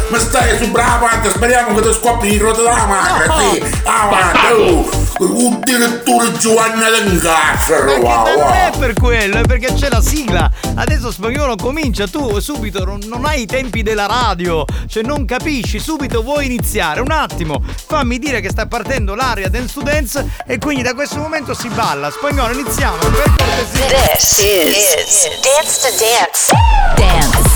ma 0.09 0.19
stai 0.19 0.57
su 0.57 0.69
brava 0.69 1.07
avanti, 1.07 1.29
speriamo 1.29 1.73
che 1.75 1.81
ti 1.87 1.93
scoppi 1.93 2.27
di 2.27 2.37
rota 2.37 2.57
della 2.61 2.85
macchina, 2.85 3.25
No. 3.25 3.51
sì, 3.51 3.63
avanti, 3.85 4.51
oh, 4.51 4.89
un 5.29 5.59
direttore 5.63 6.31
Giovanna 6.37 6.89
D'Angazzo, 6.89 7.73
wow, 7.73 8.25
Non 8.25 8.35
wow. 8.35 8.51
è 8.51 8.71
per 8.77 8.93
quello, 8.93 9.37
è 9.37 9.41
perché 9.41 9.73
c'è 9.73 9.89
la 9.89 10.01
sigla. 10.01 10.49
Adesso 10.75 11.11
spagnolo 11.11 11.55
comincia, 11.55 12.07
tu 12.07 12.39
subito 12.39 12.83
non, 12.83 12.99
non 13.05 13.25
hai 13.25 13.41
i 13.41 13.45
tempi 13.45 13.83
della 13.83 14.07
radio, 14.07 14.65
cioè 14.87 15.03
non 15.03 15.25
capisci, 15.25 15.79
subito 15.79 16.23
vuoi 16.23 16.45
iniziare. 16.45 17.01
Un 17.01 17.11
attimo, 17.11 17.61
fammi 17.87 18.17
dire 18.17 18.41
che 18.41 18.49
sta 18.49 18.65
partendo 18.65 19.13
l'aria 19.13 19.49
Dance 19.49 19.73
to 19.73 19.81
Dance 19.81 20.25
e 20.47 20.57
quindi 20.57 20.81
da 20.81 20.93
questo 20.93 21.17
momento 21.19 21.53
si 21.53 21.69
balla. 21.69 22.09
Spagnolo, 22.09 22.53
iniziamo, 22.53 22.97
per 22.97 23.33
cortesia. 23.37 23.85
This 23.87 24.37
is, 24.37 25.27
Dance 25.41 25.79
to 25.81 25.89
Dance. 25.99 26.51
Dance. 26.95 27.49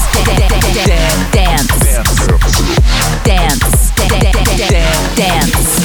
Dance. 1.32 1.76
Dance. 3.24 3.55
Dance. 3.55 3.93
Dance 5.16 5.85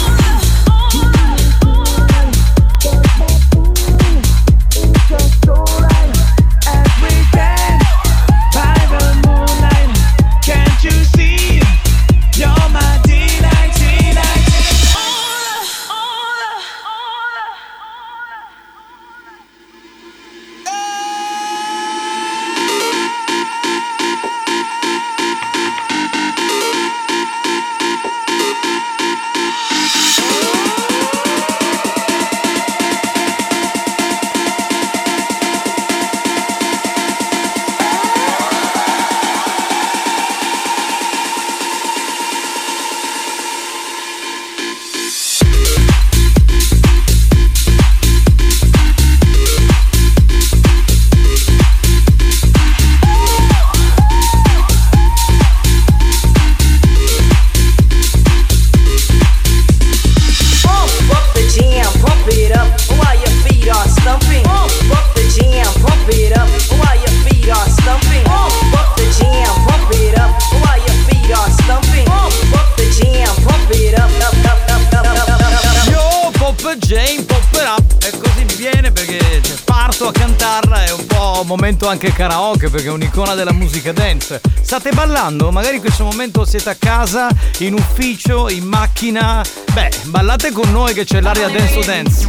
Karaoke 82.21 82.69
perché 82.69 82.85
è 82.85 82.91
un'icona 82.91 83.33
della 83.33 83.51
musica 83.51 83.91
dance. 83.91 84.41
State 84.61 84.91
ballando? 84.91 85.49
Magari 85.49 85.77
in 85.77 85.81
questo 85.81 86.03
momento 86.03 86.45
siete 86.45 86.69
a 86.69 86.75
casa, 86.75 87.29
in 87.59 87.73
ufficio, 87.73 88.47
in 88.47 88.63
macchina. 88.63 89.43
Beh, 89.73 89.89
ballate 90.03 90.51
con 90.51 90.71
noi 90.71 90.93
che 90.93 91.03
c'è 91.03 91.19
l'area 91.19 91.49
dance 91.49 91.73
to 91.73 91.83
dance. 91.83 92.27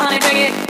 Honey 0.00 0.18
bring 0.18 0.36
it. 0.36 0.69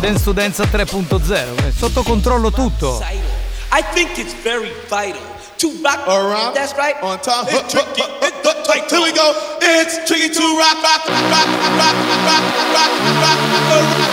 Dance 0.00 0.24
to 0.24 0.32
Dance 0.32 0.62
3.0, 0.64 1.68
è 1.68 1.70
sotto 1.76 2.02
controllo 2.02 2.50
tutto. 2.50 3.02
I 3.72 3.82
think 3.92 4.16
it's 4.16 4.34
very 4.42 4.72
vital 4.88 5.20
to 5.58 5.70
rock. 5.82 6.06
Around, 6.08 6.54
that's 6.54 6.74
right. 6.74 6.96
On 7.02 7.18
top. 7.20 7.46
It's 7.48 7.70
tricky. 7.70 8.02
It's 8.22 8.68
like, 8.68 8.88
here 8.88 9.00
we 9.00 9.12
go. 9.12 9.32
It's 9.60 9.98
tricky 10.06 10.30
to 10.30 10.40
rock, 10.56 10.82
rock, 10.82 11.06
rock, 11.06 11.30
rock, 11.30 11.46
rock, 11.52 11.76
rock, 11.76 11.94
rock, 12.24 12.44
rock, 12.48 12.72
rock, 12.72 12.92
rock, 13.20 13.40
rock, 13.70 13.98
rock. 13.98 14.09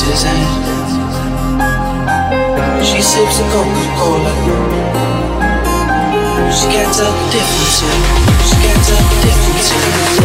She 0.00 0.06
sips 3.02 3.38
a 3.38 3.42
Coca-Cola. 3.52 4.32
She 6.50 6.66
can't 6.72 6.94
different 6.94 7.04
the. 7.30 7.92
She 8.48 8.56
gets 8.62 8.88
a 8.88 8.96
different 9.20 9.60
the. 9.60 10.24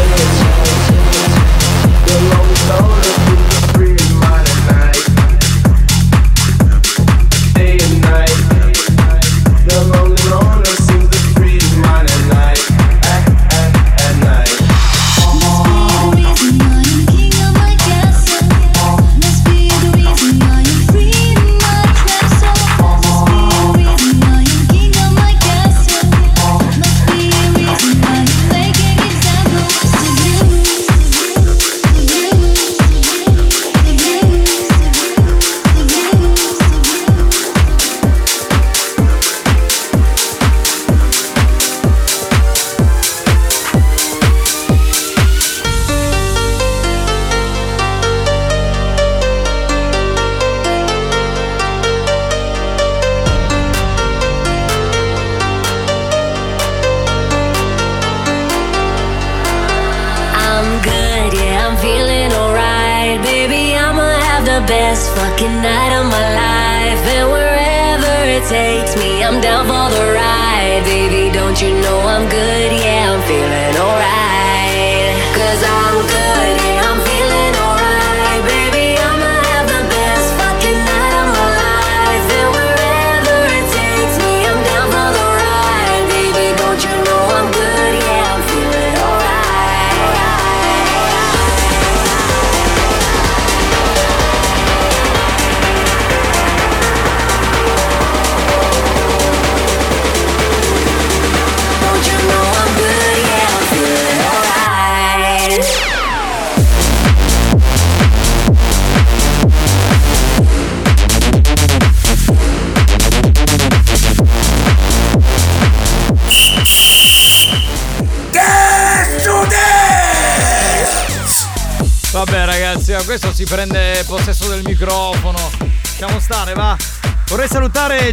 You're 2.07 2.35
always 2.37 2.69
older. 2.71 3.54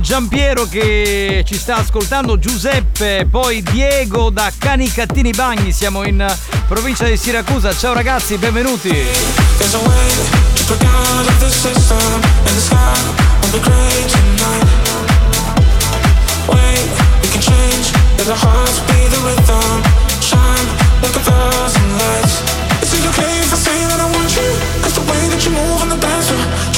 Giampiero 0.01 0.67
che 0.67 1.45
ci 1.47 1.57
sta 1.57 1.77
ascoltando, 1.77 2.39
Giuseppe, 2.39 3.27
poi 3.31 3.63
Diego 3.63 4.31
da 4.31 4.51
Canicattini 4.57 5.33
Bagni, 5.33 5.73
siamo 5.73 6.05
in 6.07 6.25
provincia 6.67 7.05
di 7.05 7.17
Siracusa. 7.17 7.75
Ciao 7.77 7.93
ragazzi, 7.93 8.37
benvenuti. 8.37 8.91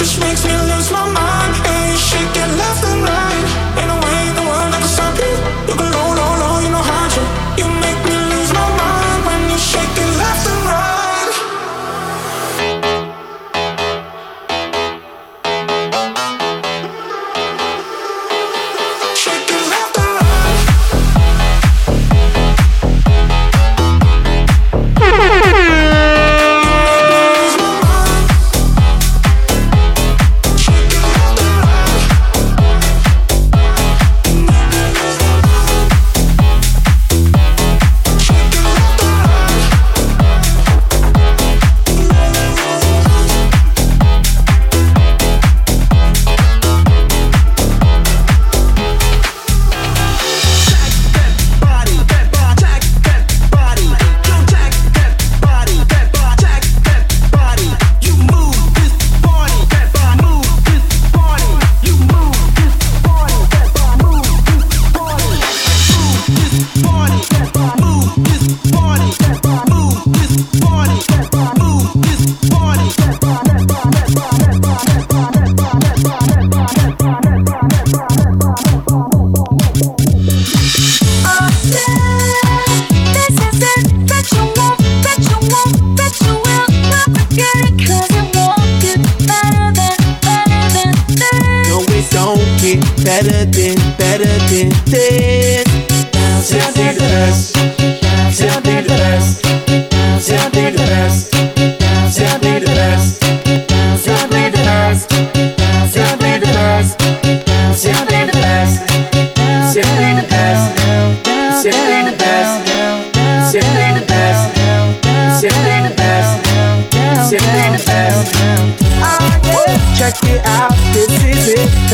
just 0.05 0.20
makes 0.20 0.45
me 0.45 0.53
lose 0.53 0.91
my 0.93 1.07
mind. 1.07 1.66
Hey, 1.66 1.97
shit, 1.97 2.35
get 2.35 2.49
left. 2.59 2.94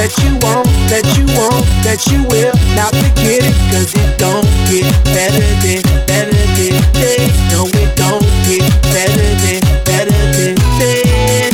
That 0.01 0.17
you 0.25 0.33
want, 0.41 0.65
that 0.89 1.05
you 1.13 1.29
want, 1.37 1.61
that 1.85 2.01
you 2.09 2.25
will 2.33 2.57
not 2.73 2.89
forget 2.89 3.45
it, 3.45 3.53
cause 3.69 3.93
it 3.93 4.17
don't 4.17 4.49
get 4.65 4.89
better 5.13 5.45
than, 5.61 5.85
better 6.09 6.33
than 6.57 6.73
this. 6.97 7.29
No, 7.53 7.69
it 7.69 7.93
don't 8.01 8.25
get 8.49 8.65
better 8.89 9.29
than, 9.45 9.61
better 9.85 10.09
than 10.33 10.57
this. 10.81 11.53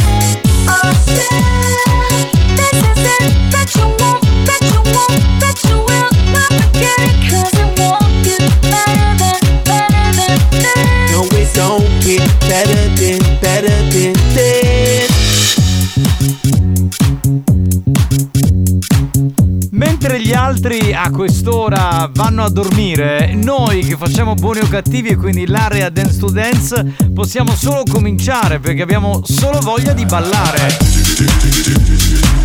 That 3.50 3.66
you 3.74 3.90
want, 3.98 4.22
that 4.46 4.62
you 4.62 4.78
want, 4.94 5.18
that 5.42 5.58
you 5.66 5.82
will 5.82 6.06
not 6.30 6.46
forget 6.54 7.02
it, 7.02 7.18
cause 7.26 7.50
it 7.50 7.66
won't 7.74 8.06
get 8.22 8.46
better 8.62 9.10
than, 9.26 9.42
better 9.66 10.06
than. 10.14 10.38
No, 11.10 11.26
it 11.34 11.50
don't 11.50 11.82
get 11.98 12.22
better 12.46 12.94
than, 12.94 13.25
altri 20.66 20.92
a 20.92 21.10
quest'ora 21.10 22.10
vanno 22.12 22.42
a 22.42 22.50
dormire, 22.50 23.32
noi 23.34 23.84
che 23.84 23.96
facciamo 23.96 24.34
buoni 24.34 24.60
o 24.60 24.68
cattivi 24.68 25.10
e 25.10 25.16
quindi 25.16 25.46
l'area 25.46 25.88
Dance 25.90 26.18
to 26.18 26.28
Dance 26.28 26.96
possiamo 27.14 27.54
solo 27.54 27.82
cominciare 27.88 28.58
perché 28.58 28.82
abbiamo 28.82 29.20
solo 29.24 29.60
voglia 29.60 29.92
di 29.92 30.04
ballare. 30.04 32.35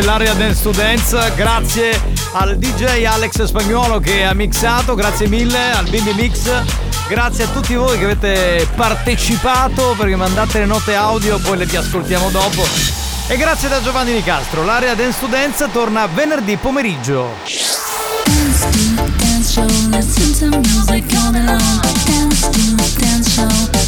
Dell'area 0.00 0.32
Dance 0.34 0.70
Dance, 0.70 1.32
grazie 1.34 2.00
al 2.32 2.56
DJ 2.56 3.04
Alex 3.04 3.42
Spagnuolo 3.42 3.98
che 3.98 4.24
ha 4.24 4.32
mixato, 4.32 4.94
grazie 4.94 5.26
mille 5.26 5.72
al 5.72 5.88
Bimbi 5.88 6.12
Mix, 6.12 6.48
grazie 7.08 7.44
a 7.44 7.46
tutti 7.48 7.74
voi 7.74 7.98
che 7.98 8.04
avete 8.04 8.68
partecipato 8.76 9.96
perché 9.98 10.14
mandate 10.14 10.60
le 10.60 10.66
note 10.66 10.94
audio, 10.94 11.38
poi 11.38 11.58
le 11.58 11.66
vi 11.66 11.76
ascoltiamo 11.76 12.30
dopo. 12.30 12.64
E 13.26 13.36
grazie 13.36 13.68
da 13.68 13.82
Giovanni 13.82 14.12
Nicastro, 14.12 14.64
l'area 14.64 14.94
Dance 14.94 15.28
Dance 15.28 15.68
torna 15.72 16.06
venerdì 16.06 16.56
pomeriggio. 16.56 17.34
Dance 18.24 18.68
to 18.70 18.78
dance 19.16 19.52
show, 23.30 23.87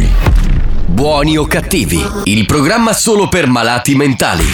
Buoni 1.01 1.35
o 1.35 1.47
cattivi, 1.47 1.99
il 2.25 2.45
programma 2.45 2.93
solo 2.93 3.27
per 3.27 3.47
malati 3.47 3.95
mentali. 3.95 4.45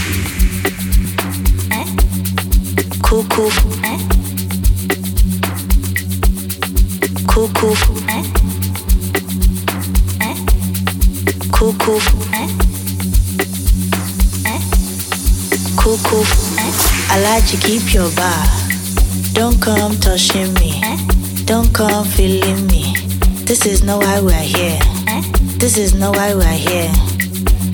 Cuckoo. 3.01 3.49
Cuckoo. 7.25 7.75
Cuckoo. 11.49 11.99
Cuckoo. 15.75 16.23
I 17.09 17.19
like 17.19 17.45
to 17.47 17.57
keep 17.57 17.93
your 17.93 18.09
bar. 18.15 18.47
Don't 19.33 19.59
come 19.59 19.97
touching 19.97 20.53
me. 20.53 20.79
Don't 21.43 21.69
come 21.73 22.05
feeling 22.05 22.65
me. 22.67 22.93
This 23.43 23.65
is 23.65 23.81
not 23.81 24.01
why 24.01 24.21
we're 24.21 24.31
here. 24.31 24.96
This 25.59 25.75
is 25.79 25.95
not 25.95 26.15
why 26.15 26.35
we're 26.35 26.45
here. 26.45 26.91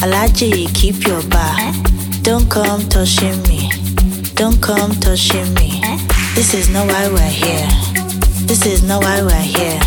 I 0.01 0.07
like 0.07 0.39
you 0.41 0.68
keep 0.69 1.05
your 1.05 1.22
bar. 1.23 1.55
Don't 2.22 2.49
come 2.49 2.88
touching 2.88 3.43
me. 3.43 3.69
Don't 4.35 4.61
come 4.61 4.91
touching 5.01 5.53
me. 5.55 5.81
This 6.34 6.53
is 6.53 6.69
not 6.69 6.88
why 6.88 7.10
we're 7.10 7.19
here. 7.27 7.68
This 8.47 8.65
is 8.65 8.84
not 8.84 9.03
why 9.03 9.22
we're 9.22 9.35
here. 9.35 9.80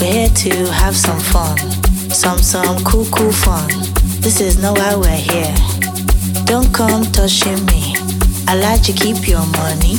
We're 0.00 0.12
here 0.12 0.28
to 0.28 0.72
have 0.72 0.96
some 0.96 1.20
fun. 1.20 1.58
Some 2.10 2.38
some 2.38 2.82
cool 2.84 3.04
cool 3.12 3.32
fun. 3.32 3.68
This 4.20 4.40
is 4.40 4.60
not 4.62 4.78
why 4.78 4.96
we're 4.96 5.10
here. 5.14 5.54
Don't 6.46 6.72
come 6.72 7.04
touching 7.12 7.64
me. 7.66 7.94
I 8.48 8.56
like 8.56 8.82
to 8.84 8.92
keep 8.92 9.28
your 9.28 9.44
money. 9.60 9.96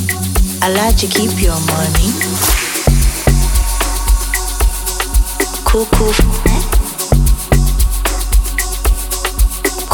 I 0.60 0.70
like 0.74 0.96
to 0.98 1.06
keep 1.06 1.40
your 1.40 1.58
money. 1.70 2.10
Cool 5.64 5.86
cool. 5.94 6.51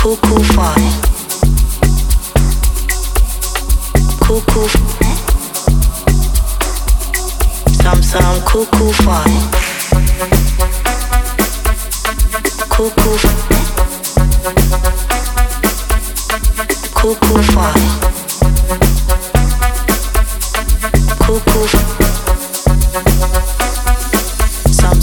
Cuckoo 0.08 0.42
fly. 0.42 0.74
Cuckoo. 4.24 4.68
Some 7.82 8.02
some 8.02 8.40
cuckoo 8.46 8.90
fly. 9.02 9.28
Cuckoo. 12.70 13.18
Cuckoo 16.94 17.42
fly. 17.42 17.98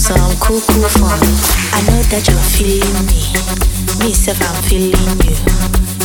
Some 0.06 0.38
cool 0.38 0.62
cool 0.62 0.86
fun. 1.02 1.18
I 1.74 1.82
know 1.90 1.98
that 2.14 2.30
you're 2.30 2.38
feeling 2.54 2.94
me. 3.10 3.26
Me 4.06 4.14
self 4.14 4.38
I'm 4.38 4.62
feeling 4.70 4.94
you. 5.26 5.34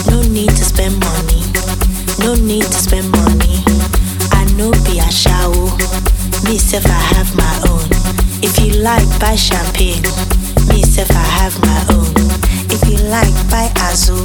No 0.09 0.25
need 0.25 0.49
to 0.57 0.65
spend 0.65 0.97
money. 1.05 1.45
No 2.25 2.33
need 2.33 2.65
to 2.65 2.79
spend 2.81 3.13
money. 3.13 3.61
I 4.33 4.49
know 4.57 4.73
be 4.89 5.05
a 5.05 5.11
shower. 5.13 5.69
Me 6.49 6.57
self 6.57 6.89
I 6.89 6.97
have 7.13 7.29
my 7.37 7.53
own. 7.69 7.85
If 8.41 8.57
you 8.57 8.81
like 8.81 9.05
buy 9.21 9.37
champagne. 9.37 10.01
Me 10.73 10.81
self 10.81 11.13
I 11.13 11.29
have 11.45 11.61
my 11.61 11.81
own. 11.93 12.09
If 12.73 12.81
you 12.89 12.97
like 13.13 13.37
buy 13.53 13.69
Azul. 13.93 14.25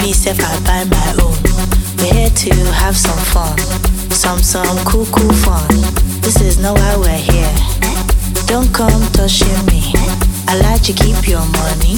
Me 0.00 0.16
self 0.16 0.40
I 0.40 0.56
buy 0.64 0.88
my 0.88 1.10
own. 1.20 1.36
We're 2.00 2.24
here 2.24 2.32
to 2.48 2.52
have 2.72 2.96
some 2.96 3.20
fun. 3.36 3.52
Some 4.08 4.40
some 4.40 4.80
cool 4.88 5.04
cool 5.12 5.36
fun. 5.44 5.68
This 6.24 6.40
is 6.40 6.56
not 6.56 6.78
why 6.80 6.96
we're 6.96 7.20
here. 7.20 7.83
Don't 8.46 8.72
come 8.72 9.02
touching 9.12 9.66
me. 9.66 9.92
I 10.46 10.56
like 10.62 10.82
to 10.82 10.92
keep 10.92 11.26
your 11.28 11.40
money. 11.40 11.96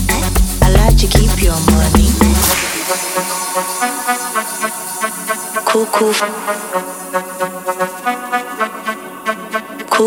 I 0.62 0.70
like 0.70 0.96
to 0.98 1.06
keep 1.06 1.42
your 1.42 1.58
money. 1.70 2.08
Cool, 5.64 5.86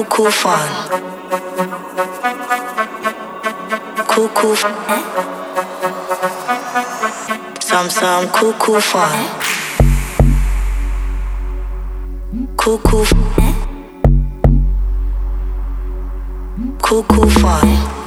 cool 0.05 0.31
fun. 0.31 0.67
Cool. 4.17 4.55
Some, 7.61 7.89
some 7.89 8.27
cool 8.29 8.81
fun. 8.81 9.29
Cool, 12.57 12.79
cool. 16.89 17.03
Cool, 17.03 17.29
fun. 17.29 17.98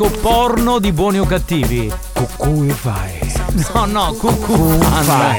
Disco 0.00 0.08
porno 0.20 0.78
di 0.78 0.92
buoni 0.92 1.18
o 1.18 1.26
cattivi? 1.26 1.92
Cucù 2.14 2.64
e 2.66 2.72
fai. 2.72 3.18
No, 3.74 3.84
no, 3.84 4.12
cucù 4.14 4.78
fai. 4.80 5.38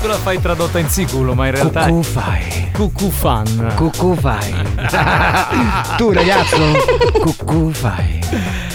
Tu 0.00 0.06
la 0.06 0.14
fai 0.14 0.40
tradotta 0.40 0.78
in 0.78 0.88
siculo, 0.88 1.34
ma 1.34 1.46
in 1.46 1.54
realtà 1.54 1.86
Cucù 1.86 2.02
fai. 2.02 2.70
cucù 2.72 3.10
fan. 3.10 3.72
Cucù 3.74 4.14
fai. 4.14 4.54
tu 5.96 6.12
ragazzo, 6.12 6.56
cucù 7.20 7.70
fai. 7.72 8.20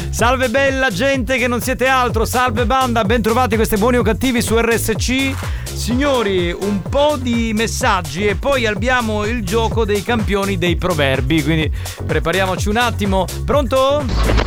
Salve 0.09 0.49
bella 0.49 0.89
gente 0.89 1.37
che 1.37 1.47
non 1.47 1.61
siete 1.61 1.87
altro, 1.87 2.25
salve 2.25 2.65
banda, 2.65 3.05
bentrovati 3.05 3.55
queste 3.55 3.77
buoni 3.77 3.97
o 3.97 4.01
cattivi 4.01 4.41
su 4.41 4.57
RSC. 4.59 5.33
Signori, 5.63 6.51
un 6.51 6.81
po' 6.81 7.15
di 7.17 7.53
messaggi 7.55 8.25
e 8.25 8.35
poi 8.35 8.65
abbiamo 8.65 9.23
il 9.23 9.45
gioco 9.45 9.85
dei 9.85 10.03
campioni 10.03 10.57
dei 10.57 10.75
proverbi, 10.75 11.41
quindi 11.41 11.71
prepariamoci 12.05 12.67
un 12.67 12.77
attimo. 12.77 13.25
Pronto? 13.45 14.38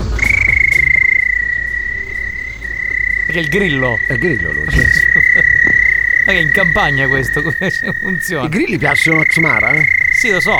Perché 3.32 3.38
il 3.38 3.48
grillo. 3.48 3.98
È 4.06 4.12
il 4.12 4.18
grillo 4.18 4.52
lui. 4.52 4.64
Ma 4.66 6.32
che 6.32 6.38
è 6.38 6.40
in 6.42 6.50
campagna 6.52 7.08
questo, 7.08 7.40
come 7.42 7.70
funziona? 7.98 8.44
I 8.44 8.48
grilli 8.50 8.76
piacciono 8.76 9.20
a 9.20 9.24
Xmara? 9.24 9.70
eh? 9.72 9.84
Sì, 10.20 10.30
lo 10.30 10.38
so. 10.40 10.58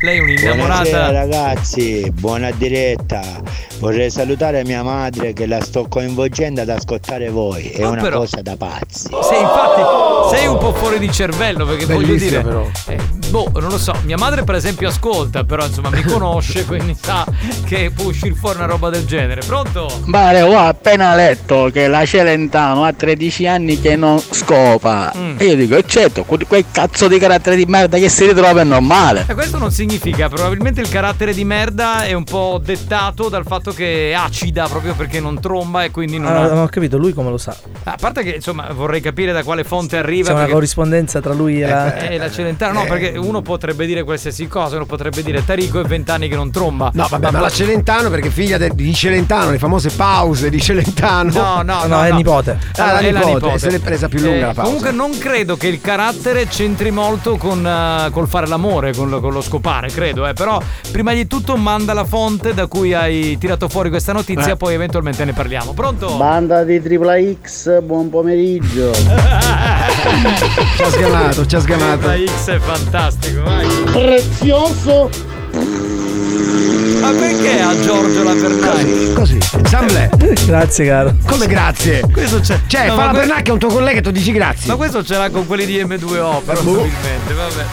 Lei 0.00 0.18
è 0.18 0.20
Buonasera 0.20 0.52
un'innamorata. 0.52 1.10
ragazzi, 1.12 2.10
buona 2.12 2.50
diretta. 2.50 3.22
Vorrei 3.78 4.10
salutare 4.10 4.64
mia 4.64 4.82
madre 4.82 5.32
che 5.32 5.46
la 5.46 5.60
sto 5.62 5.86
coinvolgendo 5.86 6.60
ad 6.60 6.70
ascoltare 6.70 7.28
voi. 7.30 7.70
È 7.70 7.84
Oh, 7.86 7.90
una 7.92 8.02
però. 8.02 8.18
cosa 8.18 8.42
da 8.42 8.56
pazzi. 8.56 9.08
Sei 9.22 9.40
infatti 9.40 10.34
sei 10.36 10.46
un 10.48 10.58
po' 10.58 10.72
fuori 10.74 10.98
di 10.98 11.10
cervello 11.12 11.64
perché 11.64 11.84
voglio 11.86 12.06
Bellissimo, 12.08 12.30
dire 12.30 12.42
però. 12.42 12.70
eh, 12.88 12.98
boh 13.32 13.50
non 13.60 13.70
lo 13.70 13.78
so 13.78 13.94
mia 14.04 14.18
madre 14.18 14.44
per 14.44 14.54
esempio 14.56 14.88
ascolta 14.88 15.42
però 15.44 15.64
insomma 15.64 15.88
mi 15.88 16.02
conosce 16.02 16.64
quindi 16.66 16.94
sa 17.00 17.24
che 17.64 17.90
può 17.94 18.04
uscire 18.06 18.34
fuori 18.34 18.58
una 18.58 18.66
roba 18.66 18.90
del 18.90 19.06
genere 19.06 19.40
pronto? 19.46 19.88
Bare, 20.04 20.42
ho 20.42 20.58
appena 20.58 21.14
letto 21.14 21.70
che 21.72 21.88
la 21.88 22.04
Celentano 22.04 22.84
ha 22.84 22.92
13 22.92 23.46
anni 23.46 23.80
che 23.80 23.96
non 23.96 24.20
scopa. 24.20 25.12
Mm. 25.16 25.34
E 25.38 25.44
io 25.46 25.56
dico, 25.56 25.76
e 25.76 25.84
certo, 25.86 26.24
que- 26.24 26.44
quel 26.46 26.64
cazzo 26.70 27.08
di 27.08 27.18
carattere 27.18 27.56
di 27.56 27.64
merda 27.64 27.96
che 27.98 28.08
si 28.10 28.26
ritrova 28.26 28.60
è 28.60 28.64
normale. 28.64 29.24
E 29.26 29.34
questo 29.34 29.56
non 29.58 29.70
significa, 29.70 30.28
probabilmente 30.28 30.80
il 30.82 30.88
carattere 30.88 31.32
di 31.32 31.44
merda 31.44 32.04
è 32.04 32.12
un 32.12 32.24
po' 32.24 32.60
dettato 32.62 33.28
dal 33.30 33.44
fatto 33.46 33.72
che 33.72 34.10
è 34.10 34.12
acida 34.12 34.66
proprio 34.68 34.94
perché 34.94 35.20
non 35.20 35.40
tromba 35.40 35.84
e 35.84 35.90
quindi 35.90 36.18
non 36.18 36.32
Ah, 36.32 36.40
ha... 36.42 36.48
non 36.48 36.58
ho 36.58 36.66
capito, 36.66 36.98
lui 36.98 37.12
come 37.14 37.30
lo 37.30 37.38
sa? 37.38 37.56
A 37.84 37.96
parte 37.98 38.22
che 38.22 38.30
insomma 38.30 38.70
vorrei 38.72 39.00
capire 39.00 39.32
da 39.32 39.42
quale 39.42 39.64
fonte 39.64 39.96
arriva. 39.96 40.28
C'è 40.28 40.34
una 40.34 40.48
corrispondenza 40.48 41.20
tra 41.20 41.32
lui 41.32 41.62
e 41.62 41.66
la. 41.66 41.96
Eh, 41.96 42.18
la 42.18 42.30
Celentano, 42.30 42.80
no, 42.82 42.84
perché 42.86 43.16
uno 43.22 43.42
potrebbe 43.42 43.86
dire 43.86 44.02
qualsiasi 44.02 44.46
cosa, 44.48 44.76
uno 44.76 44.86
potrebbe 44.86 45.22
dire 45.22 45.44
Tarico 45.44 45.80
e 45.80 45.84
vent'anni 45.84 46.28
che 46.28 46.34
non 46.36 46.50
tromba. 46.50 46.90
No, 46.94 47.06
vabbè, 47.08 47.30
ma 47.30 47.40
la 47.40 47.50
Celentano 47.50 48.10
perché 48.10 48.30
figlia 48.30 48.58
de- 48.58 48.70
di 48.74 48.92
Celentano, 48.94 49.50
le 49.50 49.58
famose 49.58 49.90
pause 49.90 50.50
di 50.50 50.60
Celentano. 50.60 51.30
No, 51.32 51.62
no, 51.62 51.86
no, 51.86 52.02
è 52.02 52.10
no. 52.10 52.16
nipote. 52.16 52.58
Ah, 52.76 52.92
la 52.92 52.98
È 52.98 53.10
nipote, 53.12 53.58
se 53.58 53.70
l'è 53.70 53.78
presa 53.78 54.08
più 54.08 54.20
lunga 54.20 54.36
Eh, 54.36 54.40
la 54.40 54.46
pausa. 54.54 54.62
Comunque 54.62 54.90
non 54.92 55.16
credo 55.18 55.56
che 55.56 55.68
il 55.68 55.80
carattere 55.80 56.46
c'entri 56.46 56.90
molto 56.90 57.36
con 57.36 57.64
eh, 57.66 58.10
col 58.10 58.28
fare 58.28 58.46
l'amore, 58.46 58.94
con 58.94 59.08
lo, 59.08 59.20
con 59.20 59.32
lo 59.32 59.40
scopare, 59.40 59.88
credo, 59.88 60.26
eh. 60.26 60.32
Però 60.32 60.60
prima 60.90 61.12
di 61.12 61.26
tutto 61.26 61.56
manda 61.56 61.92
la 61.92 62.04
fonte 62.04 62.54
da 62.54 62.66
cui 62.66 62.94
hai 62.94 63.36
tirato 63.38 63.68
fuori 63.68 63.88
questa 63.90 64.12
notizia, 64.12 64.52
Eh. 64.52 64.56
poi 64.56 64.74
eventualmente 64.74 65.24
ne 65.24 65.32
parliamo. 65.32 65.72
Pronto? 65.72 66.16
Banda 66.16 66.64
di 66.64 66.80
Tripla 66.82 67.14
X, 67.42 67.80
buon 67.82 68.08
pomeriggio. 68.10 68.90
Ci 70.76 70.82
ha 70.82 70.90
sgamato, 70.90 71.46
ci 71.46 71.56
ha 71.56 71.60
sgamato. 71.60 72.06
La 72.06 72.16
X 72.16 72.48
è 72.50 72.58
fantastico, 72.58 73.42
vai. 73.42 73.66
Prezioso. 73.92 75.10
Ma 77.00 77.10
perché 77.10 77.60
a 77.60 77.80
Giorgio 77.80 78.22
la 78.22 78.32
Bernani? 78.34 79.12
Così, 79.14 79.38
Samble. 79.64 80.10
Grazie, 80.46 80.86
caro. 80.86 81.14
Come 81.26 81.46
grazie? 81.46 82.00
Questo 82.12 82.40
c'è. 82.40 82.60
Cioè, 82.66 82.86
No, 82.88 82.94
fa 82.94 83.04
la 83.06 83.10
que- 83.10 83.18
Bernacchi 83.20 83.50
è 83.50 83.52
un 83.52 83.58
tuo 83.58 83.68
collega 83.70 83.98
e 83.98 84.02
tu 84.02 84.10
dici 84.10 84.32
grazie. 84.32 84.68
Ma 84.68 84.76
questo 84.76 85.02
ce 85.04 85.16
l'ha 85.16 85.30
con 85.30 85.46
quelli 85.46 85.66
di 85.66 85.82
M2O, 85.82 86.06
boh. 86.06 86.40
probabilmente, 86.44 87.32
vabbè. 87.34 87.64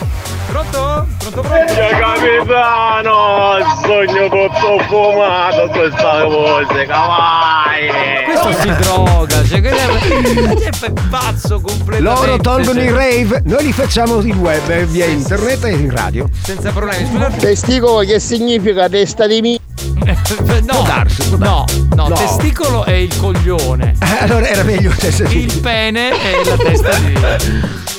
Pronto? 0.50 1.06
Pronto, 1.20 1.42
pronto? 1.42 1.74
capitano, 2.00 3.58
sogno 3.84 4.28
tutto 4.30 4.80
fumato 4.88 5.68
questa 5.70 6.26
musica, 6.28 6.98
vai! 7.06 8.24
Questo 8.26 8.54
si 8.62 8.76
droga, 8.82 9.46
cioè 9.46 9.62
questo 9.62 10.86
è 10.86 10.92
pazzo 11.10 11.62
completamente. 11.62 12.02
Loro 12.02 12.38
tolgono 12.38 12.80
cioè, 12.80 12.90
i 12.90 12.92
rave, 12.92 13.42
noi 13.46 13.64
li 13.64 13.74
facciamo 13.74 14.22
in 14.22 14.38
web, 14.40 14.70
eh, 14.70 14.86
via 14.86 15.06
internet 15.06 15.64
e 15.66 15.72
in 15.72 15.92
radio. 15.92 16.28
Senza 16.42 16.72
problemi, 16.72 17.08
scusate. 17.08 17.38
Testicolo 17.38 18.00
che 18.00 18.20
significa 18.20 18.90
testa 18.90 19.28
di 19.28 19.42
mi. 19.42 19.60
No, 20.64 20.86
no, 21.38 21.66
no, 21.96 22.08
No. 22.08 22.16
testicolo 22.16 22.86
è 22.86 22.94
il 22.94 23.16
coglione. 23.18 23.96
Eh, 24.00 24.24
allora 24.24 24.48
era 24.48 24.64
meglio 24.64 24.92
essere 25.00 25.32
Il 25.34 25.60
pene 25.60 26.10
è 26.10 26.42
la 26.44 26.58
testa 26.58 26.98
di. 26.98 27.18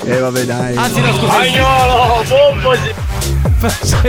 Eh 0.05 0.19
vabbè 0.19 0.45
dai. 0.45 0.77
Anzi, 0.77 1.01
no, 1.01 1.13
scusa. 1.13 1.33
Spagnolo, 1.33 1.95
bombo 1.97 2.00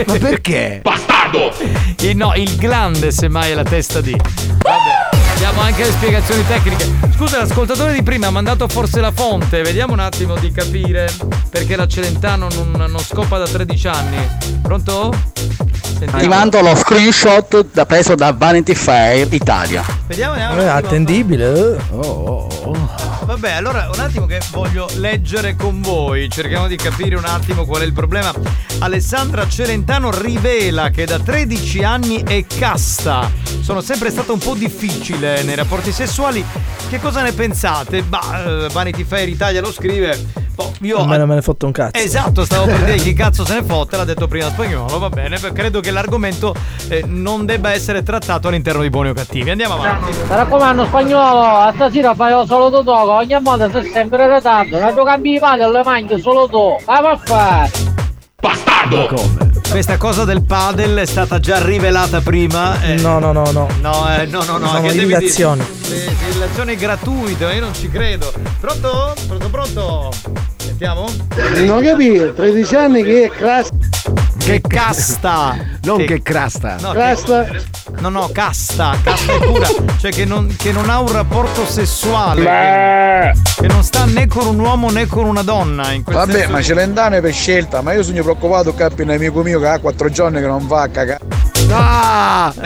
Ma 0.06 0.18
perché? 0.18 0.80
Bastardo! 0.82 1.52
Il, 2.00 2.16
no, 2.16 2.34
il 2.34 2.56
glande 2.56 3.10
semmai 3.10 3.50
è 3.52 3.54
la 3.54 3.62
testa 3.62 4.00
di. 4.00 4.10
Vabbè. 4.10 5.20
Diamo 5.36 5.60
anche 5.60 5.84
le 5.84 5.90
spiegazioni 5.90 6.46
tecniche. 6.46 6.88
Scusa, 7.16 7.38
l'ascoltatore 7.38 7.92
di 7.94 8.02
prima 8.02 8.28
ha 8.28 8.30
mandato 8.30 8.68
forse 8.68 9.00
la 9.00 9.10
fonte. 9.10 9.62
Vediamo 9.62 9.92
un 9.92 9.98
attimo 9.98 10.36
di 10.36 10.52
capire 10.52 11.12
perché 11.50 11.74
la 11.74 11.86
Celentano 11.86 12.48
non, 12.52 12.70
non 12.88 13.00
scopa 13.00 13.38
da 13.38 13.46
13 13.46 13.88
anni. 13.88 14.28
Pronto? 14.62 15.12
Sentiamo. 15.98 16.18
Ti 16.18 16.28
mando 16.28 16.60
lo 16.60 16.74
screenshot 16.76 17.66
da 17.72 17.86
preso 17.86 18.14
da 18.14 18.32
Vanity 18.32 18.74
Fair 18.74 19.26
Italia. 19.32 19.84
Vediamo, 20.12 20.34
vediamo. 20.34 20.60
Attimo. 20.60 20.72
attendibile. 20.88 21.76
eh. 21.76 21.78
Oh, 21.90 22.48
Vabbè, 23.24 23.52
allora 23.52 23.88
un 23.92 23.98
attimo 23.98 24.26
che 24.26 24.40
voglio 24.50 24.86
leggere 24.96 25.56
con 25.56 25.80
voi. 25.80 26.28
Cerchiamo 26.28 26.66
di 26.66 26.76
capire 26.76 27.16
un 27.16 27.24
attimo 27.24 27.64
qual 27.64 27.80
è 27.80 27.84
il 27.86 27.94
problema. 27.94 28.30
Alessandra 28.80 29.48
Celentano 29.48 30.10
rivela 30.10 30.90
che 30.90 31.06
da 31.06 31.18
13 31.18 31.82
anni 31.82 32.22
è 32.22 32.44
casta. 32.46 33.30
Sono 33.62 33.80
sempre 33.80 34.10
stato 34.10 34.34
un 34.34 34.38
po' 34.38 34.54
difficile 34.54 35.42
nei 35.44 35.54
rapporti 35.54 35.92
sessuali. 35.92 36.44
Che 36.90 37.00
cosa 37.00 37.22
ne 37.22 37.32
pensate? 37.32 38.02
Bah, 38.02 38.42
eh, 38.44 38.68
Vanity 38.70 39.04
Fair 39.04 39.28
Italia 39.28 39.62
lo 39.62 39.72
scrive. 39.72 40.40
Boh, 40.54 40.70
io 40.82 41.02
me 41.06 41.16
non 41.16 41.28
me 41.28 41.36
ne 41.36 41.42
fotte 41.42 41.64
un 41.64 41.72
cazzo. 41.72 41.98
Esatto, 41.98 42.44
stavo 42.44 42.66
per 42.66 42.84
dire 42.84 42.96
chi 43.00 43.14
cazzo 43.14 43.46
se 43.46 43.54
ne 43.54 43.62
fotte, 43.62 43.96
l'ha 43.96 44.04
detto 44.04 44.28
prima 44.28 44.50
spagnolo, 44.50 44.98
va 44.98 45.08
bene, 45.08 45.38
credo 45.52 45.80
che 45.80 45.90
l'argomento 45.90 46.54
eh, 46.88 47.02
non 47.06 47.46
debba 47.46 47.72
essere 47.72 48.02
trattato 48.02 48.48
all'interno 48.48 48.82
di 48.82 48.90
buoni 48.90 49.08
o 49.08 49.14
cattivi. 49.14 49.48
Andiamo 49.48 49.74
avanti. 49.74 50.01
Mi 50.02 50.12
raccomando 50.28 50.84
spagnolo, 50.86 51.40
a 51.42 51.72
stasera 51.74 52.14
fai 52.14 52.46
solo 52.46 52.70
tu 52.70 52.82
toco, 52.82 53.12
ogni 53.12 53.38
volta 53.40 53.70
sei 53.70 53.90
sempre 53.92 54.24
in 54.24 54.34
ritardo, 54.34 54.78
non 54.80 54.94
tu 54.94 55.04
cambi 55.04 55.34
i 55.34 55.38
pali 55.38 55.62
alle 55.62 55.82
mani 55.84 56.20
solo 56.20 56.48
tu, 56.48 56.76
vai 56.84 57.04
a 57.12 57.16
fare! 57.16 57.70
Bastardo! 58.40 59.06
Come? 59.06 59.50
questa 59.70 59.96
cosa 59.96 60.24
del 60.24 60.42
padel 60.42 60.96
è 60.98 61.06
stata 61.06 61.38
già 61.38 61.64
rivelata 61.64 62.20
prima. 62.20 62.82
eh. 62.82 62.94
No, 62.96 63.18
no, 63.20 63.30
no, 63.32 63.44
no. 63.52 63.68
No, 63.80 64.14
eh, 64.14 64.26
no, 64.26 64.42
no, 64.42 64.58
no. 64.58 64.66
Sono 64.66 64.80
che 64.80 64.88
devi 64.92 65.06
dire? 65.06 65.18
illazioni. 65.20 65.64
Illazioni 66.34 66.74
gratuite, 66.76 67.44
io 67.44 67.60
non 67.60 67.72
ci 67.72 67.88
credo. 67.88 68.32
Pronto? 68.60 69.14
Pronto, 69.28 69.48
pronto? 69.48 70.10
Sentiamo? 70.72 71.06
Non 71.66 71.82
capito, 71.82 72.32
13 72.32 72.74
anni 72.76 73.02
che 73.02 73.24
è 73.24 73.28
cassa. 73.28 73.70
Che 74.38 74.60
casta! 74.66 75.54
Non 75.82 76.04
che 76.04 76.22
crasta. 76.22 76.76
No, 76.80 76.92
Crasta. 76.92 77.44
che- 77.44 77.62
no, 78.00 78.08
no, 78.08 78.30
casta, 78.32 78.96
casta 79.04 79.34
è 79.34 79.38
pura. 79.38 79.68
Cioè 79.98 80.10
che 80.10 80.24
non, 80.24 80.52
che 80.56 80.72
non 80.72 80.88
ha 80.90 80.98
un 80.98 81.12
rapporto 81.12 81.64
sessuale. 81.66 82.42
Che, 82.42 83.62
che 83.62 83.66
non 83.68 83.84
sta 83.84 84.04
né 84.06 84.26
con 84.26 84.46
un 84.46 84.58
uomo 84.58 84.90
né 84.90 85.06
con 85.06 85.26
una 85.26 85.42
donna. 85.42 85.84
Vabbè, 86.02 86.32
senso 86.32 86.50
ma 86.50 86.58
lì. 86.58 86.64
Celentano 86.64 87.16
è 87.16 87.20
per 87.20 87.32
scelta, 87.32 87.82
ma 87.82 87.92
io 87.92 88.02
sono 88.02 88.20
preoccupato 88.22 88.74
che 88.74 88.90
un 88.98 89.10
amico 89.10 89.42
mio 89.42 89.60
che 89.60 89.66
ha 89.68 89.78
4 89.78 90.08
giorni 90.08 90.40
che 90.40 90.46
non 90.46 90.66
va 90.66 90.82
a 90.82 90.88
cagare. 90.88 91.20
Ah! 91.70 92.52
la 92.58 92.62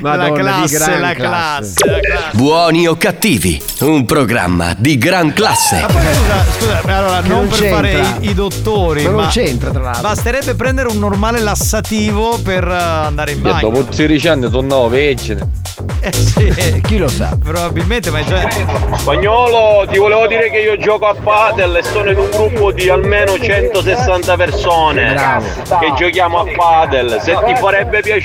Madonna, 0.00 0.28
di 0.28 0.32
classe, 0.40 0.78
gran 0.78 1.00
la 1.00 1.12
classe. 1.14 1.72
classe, 1.74 1.90
la 1.90 2.00
classe. 2.00 2.36
Buoni 2.36 2.86
o 2.86 2.96
cattivi, 2.96 3.60
un 3.80 4.04
programma 4.06 4.74
di 4.76 4.96
gran 4.98 5.32
classe. 5.32 5.80
Ma 5.80 5.86
poi 5.86 6.02
scusa, 6.02 6.44
scusa, 6.58 6.80
ma 6.84 6.96
allora 6.96 7.20
Che 7.22 7.28
non, 7.28 7.38
non 7.38 7.48
per 7.48 7.68
fare 7.68 7.92
i, 8.20 8.30
i 8.30 8.34
dottori, 8.34 9.04
Ma 9.04 9.10
ma, 9.10 9.20
non 9.22 9.30
c'entra, 9.30 9.70
tra 9.70 9.82
l'altro. 9.82 10.02
basterebbe 10.02 10.54
prendere 10.54 10.88
un 10.88 10.98
normale 10.98 11.40
lassativo 11.40 12.38
per 12.42 12.66
eh, 12.66 12.74
andare 12.74 13.32
in 13.32 13.38
Io 13.38 13.52
bagno. 13.52 13.70
dopo 13.70 13.84
13 13.84 14.28
anni 14.28 14.50
tornavo 14.50 14.88
vergine. 14.88 15.48
Eh 16.02 16.12
sì, 16.14 16.80
Chi 16.80 16.96
lo 16.96 17.08
sa? 17.08 17.36
probabilmente, 17.42 18.10
ma 18.10 18.20
è 18.20 18.24
già. 18.24 18.48
Spagnolo, 18.96 19.86
ti 19.90 19.98
volevo 19.98 20.26
dire 20.26 20.50
che 20.50 20.58
io 20.58 20.78
gioco 20.78 21.06
a 21.06 21.14
padel 21.14 21.76
e 21.76 21.82
sono 21.82 22.10
in 22.10 22.16
un 22.18 22.28
gruppo 22.30 22.72
di 22.72 22.88
almeno 22.88 23.38
160 23.38 24.36
persone 24.36 25.12
Bravo. 25.12 25.44
che 25.78 25.92
giochiamo 25.98 26.38
a 26.40 26.44
padel. 26.56 27.18
Se 27.22 27.36
ti 27.46 27.54
farebbe 27.54 28.00
piacere, 28.00 28.19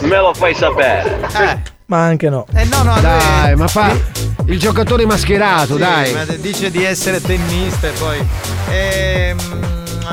me 0.00 0.16
lo 0.18 0.32
fai 0.34 0.54
sapere. 0.54 1.18
Eh, 1.38 1.58
Ma 1.86 2.02
anche 2.04 2.28
no. 2.28 2.46
eh 2.54 2.64
no, 2.64 2.82
no, 2.82 3.00
Dai, 3.00 3.46
lui- 3.52 3.56
ma 3.56 3.68
fa 3.68 3.90
il 4.46 4.58
giocatore 4.58 5.06
mascherato, 5.06 5.74
Sì, 5.74 5.78
dai. 5.80 6.12
ma 6.12 6.24
dice 6.24 6.70
di 6.70 6.84
essere 6.84 7.20
tennista 7.20 7.86
e 7.88 7.90
poi. 7.92 8.26
Ehm, 8.70 9.36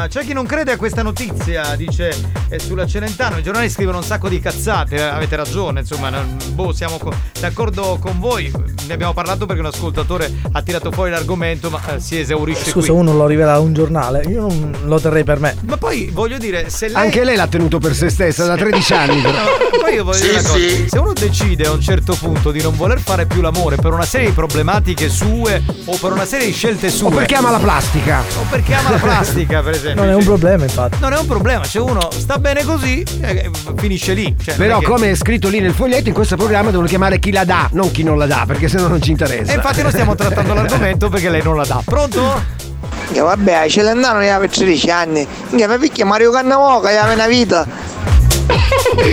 c'è 0.10 0.24
chi 0.24 0.34
non 0.34 0.46
crede 0.46 0.72
a 0.72 0.78
questa 0.78 1.02
notizia, 1.02 1.76
dice 1.76 2.14
eh, 2.50 2.60
sulla 2.60 2.86
Celentano. 2.86 3.38
I 3.38 3.44
giornali 3.44 3.70
scrivono 3.70 3.98
un 3.98 4.04
sacco 4.04 4.28
di 4.30 4.40
cazzate, 4.40 4.96
eh, 4.98 5.02
avete 5.02 5.36
ragione, 5.36 5.80
insomma, 5.82 6.10
non- 6.10 6.38
boh, 6.54 6.74
siamo 6.74 6.98
co- 6.98 7.14
d'accordo 7.40 7.98
con 8.00 8.20
voi. 8.20 8.52
Ne 8.88 8.94
abbiamo 8.94 9.14
parlato 9.14 9.46
perché 9.46 9.62
un 9.62 9.68
ascoltatore 9.68 10.32
ha 10.52 10.62
tirato 10.62 10.92
fuori 10.92 11.12
l'argomento, 11.12 11.70
ma 11.70 11.80
eh, 11.96 12.00
si 12.00 12.20
esaurisce 12.20 12.70
Scusa, 12.70 12.92
qui. 12.92 13.00
uno 13.00 13.14
lo 13.14 13.26
rivela 13.26 13.54
a 13.54 13.60
un 13.60 13.74
giornale, 13.74 14.24
io 14.28 14.42
non 14.42 14.76
lo 14.84 15.00
terrei 15.00 15.24
per 15.24 15.40
me. 15.40 15.56
Ma 15.66 15.78
poi 15.78 16.10
voglio 16.14 16.38
dire, 16.38 16.70
se 16.70 16.88
lei. 16.90 16.96
Anche 17.04 17.24
lei 17.24 17.36
l'ha 17.36 17.48
tenuto 17.48 17.80
per 17.80 17.96
se 17.96 18.10
stessa 18.10 18.46
da 18.46 18.56
13 18.56 18.94
anni. 18.94 19.22
però. 19.22 19.34
No, 19.76 19.82
poi 19.82 19.94
io 19.96 20.04
voglio 20.04 20.20
dire 20.20 20.40
una 20.40 20.42
cosa, 20.50 20.88
se 20.88 20.98
uno 20.98 21.14
decide 21.14 21.66
a 21.68 21.72
un 21.72 21.82
certo 21.82 22.16
punto 22.16 22.52
di 22.52 22.60
non 22.62 22.76
voler 22.76 23.00
fare 23.00 23.26
più 23.28 23.42
l'amore 23.42 23.76
per 23.76 23.92
una 23.94 24.06
serie 24.06 24.28
di 24.28 24.34
problematiche 24.34 25.10
sue 25.10 25.62
o 25.86 25.96
per 25.98 26.12
una 26.12 26.26
serie 26.26 26.48
di 26.48 26.54
scelte 26.54 26.90
sue 26.90 27.08
O 27.08 27.12
perché 27.12 27.36
ama 27.36 27.52
la 27.52 27.60
plastica. 27.60 28.22
o 28.22 28.46
perché 28.50 28.74
ama 28.74 28.90
la 28.92 28.98
plastica 28.98 29.62
per 29.62 29.74
esempio 29.74 29.85
Non 29.94 30.10
è 30.10 30.16
un 30.16 30.24
problema, 30.24 30.64
infatti. 30.64 30.98
non 31.00 31.14
è 31.14 31.18
un 31.20 31.26
problema 31.28 31.64
c'è 31.66 31.80
uno 31.80 32.10
sta 32.12 32.38
bene 32.40 32.64
così 32.64 33.04
eh, 33.22 33.50
finisce 33.78 34.14
lì 34.14 34.36
Cioè, 34.42 34.56
Però 34.56 34.78
è 34.78 34.80
che- 34.80 34.86
come 34.86 35.12
è 35.12 35.16
scritto 35.16 35.48
lì 35.50 35.60
nel 35.60 35.74
foglietto, 35.74 36.08
in 36.08 36.14
questo 36.14 36.36
programma 36.36 36.70
devono 36.70 36.88
chiamare 36.88 37.20
chi 37.20 37.32
la 37.32 37.44
dà, 37.46 37.70
non 37.74 37.92
chi 37.92 38.04
non 38.04 38.18
la 38.18 38.26
dà, 38.26 38.44
perché 38.48 38.68
sennò 38.68 38.88
non 38.88 39.02
ci 39.02 39.12
interessa. 39.12 39.52
e 39.52 39.56
infatti 39.56 39.82
non 39.82 39.92
stiamo 39.92 40.16
trattando 40.16 40.54
l'argomento 40.56 41.10
perché 41.10 41.30
lei 41.30 41.42
non 41.44 41.56
la 41.58 41.66
dà 41.66 41.82
pronto? 41.84 42.64
Che 43.12 43.20
vabbè, 43.20 43.68
Celentano 43.70 44.20
ne 44.20 44.32
aveva 44.32 44.52
13 44.52 44.90
anni. 44.90 45.28
Che 45.56 45.68
mi 45.68 45.78
picchia 45.78 46.06
Mario 46.06 46.32
Cannavò 46.32 46.80
che 46.82 46.98
aveva 46.98 47.14
una 47.14 47.28
vita. 47.28 47.66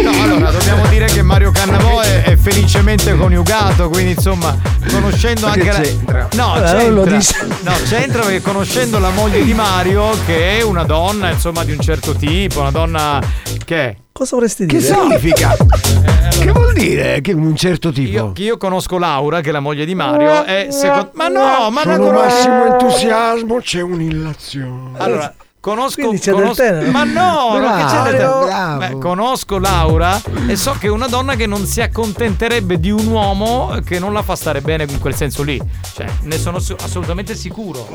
No, 0.02 0.22
allora 0.22 0.50
dobbiamo 0.50 0.86
dire 0.88 1.06
che 1.06 1.22
Mario 1.22 1.50
Cannavò 1.50 2.00
è, 2.00 2.22
è 2.22 2.36
felicemente 2.36 3.16
coniugato, 3.16 3.88
quindi 3.88 4.12
insomma, 4.12 4.56
conoscendo 4.90 5.46
anche 5.46 5.60
che 5.60 5.72
la. 5.72 5.80
c'entra? 5.80 6.28
No, 6.34 6.52
c'entra. 6.54 6.88
non. 6.88 7.20
No, 7.62 7.72
c'entra 7.88 8.22
perché 8.22 8.40
conoscendo 8.42 8.98
la 8.98 9.10
moglie 9.10 9.42
di 9.42 9.54
Mario, 9.54 10.10
che 10.26 10.59
è 10.59 10.62
una 10.62 10.84
donna, 10.84 11.30
insomma, 11.30 11.64
di 11.64 11.72
un 11.72 11.80
certo 11.80 12.14
tipo, 12.14 12.60
una 12.60 12.70
donna 12.70 13.20
che 13.64 13.76
è. 13.88 13.96
Cosa 14.12 14.36
vorresti 14.36 14.66
Che 14.66 14.78
dire? 14.78 14.94
significa? 14.94 15.56
Che 16.42 16.50
vuol 16.50 16.72
dire? 16.72 17.20
Che 17.20 17.32
un 17.32 17.54
certo 17.54 17.92
tipo? 17.92 18.10
Io, 18.10 18.32
che 18.32 18.42
io 18.42 18.56
conosco 18.56 18.98
Laura, 18.98 19.40
che 19.40 19.50
è 19.50 19.52
la 19.52 19.60
moglie 19.60 19.84
di 19.84 19.94
Mario, 19.94 20.44
è 20.44 20.68
secondo. 20.70 21.10
Ma 21.14 21.28
no, 21.28 21.70
ma 21.70 21.82
non 21.84 21.94
Sono 21.96 22.06
conosco. 22.06 22.24
massimo 22.26 22.64
entusiasmo, 22.66 23.56
c'è 23.60 23.80
un'illazione. 23.80 24.98
Allora, 24.98 25.32
conosco. 25.62 26.10
C'è 26.18 26.32
conosco-. 26.32 26.62
Ma 26.90 27.05
no, 27.05 27.56
non 27.59 27.76
che 27.78 27.84
c'è 27.84 28.02
del 28.02 28.16
Bravo, 28.16 28.44
bravo. 28.44 28.78
Beh, 28.78 28.98
conosco 28.98 29.59
Laura 29.59 30.20
e 30.48 30.56
so 30.56 30.74
che 30.78 30.89
è 30.89 30.90
una 30.90 31.06
donna 31.06 31.36
che 31.36 31.47
non 31.47 31.64
si 31.66 31.80
accontenterebbe 31.80 32.80
di 32.80 32.90
un 32.90 33.06
uomo 33.06 33.78
che 33.84 33.98
non 34.01 34.12
la 34.12 34.22
fa 34.22 34.34
stare 34.34 34.60
bene 34.60 34.84
in 34.89 34.98
quel 34.98 35.14
senso 35.14 35.43
lì. 35.44 35.60
Cioè, 35.94 36.06
ne 36.22 36.36
sono 36.39 36.59
assolutamente 36.82 37.34
sicuro. 37.36 37.89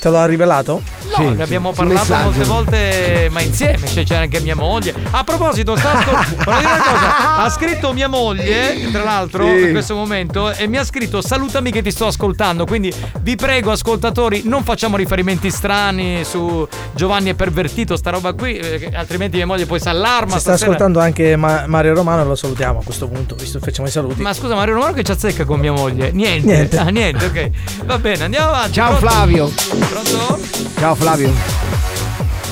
Te 0.00 0.08
lo 0.10 0.18
ha 0.18 0.26
rivelato? 0.26 0.82
No, 1.08 1.14
Sì, 1.16 1.34
ne 1.34 1.42
abbiamo 1.42 1.70
sì, 1.70 1.76
parlato 1.76 2.00
messaggio. 2.00 2.22
molte 2.24 2.44
volte, 2.44 3.28
ma 3.30 3.40
insieme, 3.42 3.86
cioè 3.86 4.04
c'era 4.04 4.20
anche 4.22 4.40
mia 4.40 4.54
moglie. 4.56 4.92
A 5.10 5.22
proposito, 5.24 5.72
cosa. 5.72 7.36
Ha 7.38 7.48
scritto 7.50 7.92
mia 7.92 8.08
moglie, 8.08 8.90
tra 8.90 9.02
l'altro, 9.04 9.44
Sì. 9.44 9.62
in 9.66 9.70
questo 9.70 9.94
momento, 9.94 10.50
e 10.52 10.66
mi 10.66 10.76
ha 10.76 10.84
scritto 10.84 11.20
salutami 11.20 11.70
che 11.70 11.82
ti 11.82 11.90
sto 11.90 12.06
ascoltando. 12.06 12.64
Quindi 12.66 12.92
vi 13.22 13.36
prego, 13.36 13.70
ascoltatori, 13.72 14.42
non 14.44 14.64
facciamo 14.64 14.96
riferimenti 14.96 15.50
strani 15.50 16.24
su 16.24 16.66
Giovanni 16.94 17.30
è 17.30 17.34
pervertito, 17.34 17.96
sta 17.96 18.10
roba 18.10 18.32
qui, 18.32 18.56
eh, 18.56 18.90
altrimenti 18.94 19.36
mia 19.36 19.46
moglie 19.46 19.66
poi 19.66 19.80
si 19.80 19.88
allarma. 19.88 20.32
Si 20.32 20.40
sta 20.40 20.50
stasera. 20.50 20.70
ascoltando 20.72 21.00
anche 21.00 21.36
Ma- 21.36 21.64
Mario 21.66 21.94
Romano, 21.94 22.24
lo 22.24 22.34
salutiamo 22.34 22.80
a 22.80 22.82
questo 22.82 23.06
punto, 23.08 23.34
visto 23.34 23.58
che 23.58 23.66
facciamo 23.66 23.86
i 23.88 23.90
saluti. 23.90 24.20
Ma 24.20 24.32
scusa, 24.32 24.54
Mario 24.54 24.74
Romano 24.74 24.92
che 24.92 25.04
ci 25.04 25.12
azzecca 25.12 25.44
con 25.44 25.60
mia 25.60 25.72
moglie? 25.72 26.10
Niente. 26.10 26.46
Niente. 26.46 26.78
Ah, 26.78 26.88
niente, 26.88 27.24
ok. 27.26 27.50
Va 27.84 27.98
bene, 27.98 28.24
andiamo 28.24 28.48
avanti. 28.48 28.72
Ciao 28.72 28.96
Pronto? 28.96 29.06
Flavio. 29.08 29.52
Pronto? 29.88 30.38
Ciao 30.78 30.94
Flavio. 30.94 31.32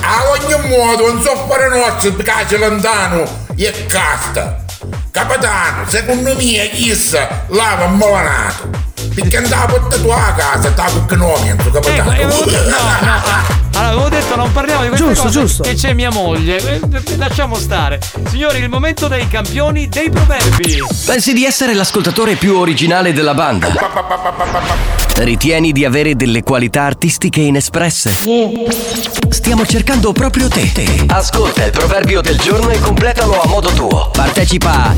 A 0.01 0.21
ogni 0.31 0.67
modo, 0.69 1.11
non 1.11 1.21
so 1.21 1.35
fare 1.49 1.67
nostro 1.67 2.13
perché 2.13 2.57
lontano 2.57 3.25
e 3.55 3.85
casta. 3.87 4.63
Capitano, 5.11 5.83
secondo 5.87 6.33
me 6.35 6.69
chissà 6.71 7.45
lava 7.47 7.87
malanato. 7.87 8.76
Perché 9.17 9.37
andava 9.37 9.63
a 9.63 9.65
portare 9.65 10.01
tua 10.03 10.27
a 10.27 10.33
casa, 10.33 10.69
stavo 10.71 11.05
con 11.07 11.17
noi, 11.17 11.47
Ecco, 11.49 11.71
capitano. 11.71 12.11
e 12.11 12.23
avevo 12.23 12.43
detto- 12.45 12.69
no, 12.69 12.75
no, 13.01 13.21
allora, 13.73 13.87
avevo 14.03 14.09
detto 14.09 14.35
non 14.35 14.51
parliamo 14.51 14.81
di 14.83 14.87
queste 14.89 15.05
Giusto, 15.07 15.23
cose 15.23 15.39
giusto. 15.39 15.63
che 15.63 15.73
c'è 15.73 15.93
mia 15.93 16.11
moglie. 16.11 16.57
Eh, 16.57 17.15
Lasciamo 17.17 17.55
stare. 17.55 17.99
Signori, 18.29 18.59
il 18.59 18.69
momento 18.69 19.07
dei 19.07 19.27
campioni 19.27 19.87
dei 19.89 20.11
proverbi. 20.11 20.83
Pensi 21.05 21.33
di 21.33 21.45
essere 21.45 21.73
l'ascoltatore 21.73 22.35
più 22.35 22.57
originale 22.57 23.11
della 23.11 23.33
banda? 23.33 23.69
Ritieni 25.15 25.71
di 25.71 25.83
avere 25.83 26.15
delle 26.15 26.43
qualità 26.43 26.83
artistiche 26.83 27.41
inespresse? 27.41 28.13
Stiamo 29.29 29.65
cercando 29.65 30.11
proprio 30.11 30.47
te. 30.47 30.71
Ascolta 31.07 31.65
il 31.65 31.71
proverbio 31.71 32.21
del 32.21 32.37
giorno 32.37 32.69
e 32.69 32.79
completalo 32.79 33.41
a 33.41 33.47
modo 33.47 33.69
tuo. 33.71 34.11
Partecipa 34.11 34.71
a 34.89 34.93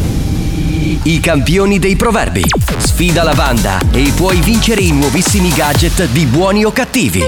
I 1.04 1.20
campioni 1.20 1.78
dei 1.78 1.96
proverbi. 1.96 2.44
Sfida 2.78 3.22
la 3.22 3.34
banda 3.34 3.80
e 3.92 4.12
puoi 4.16 4.40
vincere 4.42 4.82
i 4.82 4.92
nuovissimi 4.92 5.54
gadget 5.54 6.06
di 6.08 6.26
buoni 6.26 6.66
o 6.66 6.72
cattivi. 6.72 7.22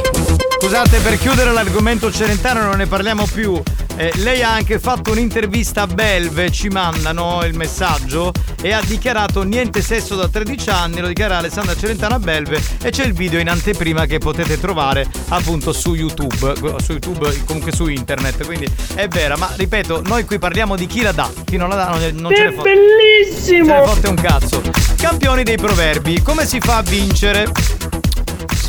Scusate, 0.59 0.99
per 0.99 1.19
chiudere 1.19 1.51
l'argomento 1.51 2.11
Celentano 2.11 2.63
non 2.63 2.77
ne 2.77 2.87
parliamo 2.87 3.27
più. 3.31 3.61
Eh, 3.95 4.11
lei 4.17 4.41
ha 4.41 4.53
anche 4.53 4.79
fatto 4.79 5.11
un'intervista 5.11 5.83
a 5.83 5.87
Belve, 5.87 6.49
ci 6.51 6.69
mandano 6.69 7.43
il 7.45 7.55
messaggio 7.55 8.31
e 8.61 8.71
ha 8.71 8.81
dichiarato 8.81 9.43
niente 9.43 9.81
sesso 9.81 10.15
da 10.15 10.27
13 10.27 10.69
anni, 10.69 10.99
lo 11.01 11.07
dichiara 11.07 11.37
Alessandra 11.37 11.75
Celentano 11.75 12.15
a 12.15 12.19
Belve 12.19 12.61
e 12.81 12.89
c'è 12.89 13.05
il 13.05 13.13
video 13.13 13.39
in 13.39 13.49
anteprima 13.49 14.05
che 14.05 14.17
potete 14.17 14.59
trovare 14.59 15.05
appunto 15.29 15.71
su 15.73 15.93
YouTube, 15.93 16.53
su 16.81 16.93
YouTube 16.93 17.43
comunque 17.45 17.71
su 17.71 17.87
internet, 17.87 18.45
quindi 18.45 18.67
è 18.95 19.07
vera, 19.07 19.37
ma 19.37 19.51
ripeto, 19.55 20.01
noi 20.05 20.25
qui 20.25 20.39
parliamo 20.39 20.75
di 20.75 20.87
chi 20.87 21.01
la 21.01 21.11
dà, 21.11 21.29
chi 21.45 21.57
non 21.57 21.69
la 21.69 21.75
dà 21.75 21.89
non, 21.89 21.99
non 22.15 22.33
ce 22.33 22.43
ne 22.43 22.51
fotte. 22.53 22.73
bellissimo! 22.73 23.65
Ce 23.65 23.79
ne 23.79 23.85
fotte 23.85 24.07
un 24.07 24.15
cazzo. 24.15 24.61
Campioni 24.97 25.43
dei 25.43 25.57
proverbi, 25.57 26.21
come 26.21 26.45
si 26.45 26.59
fa 26.59 26.77
a 26.77 26.81
vincere? 26.81 27.51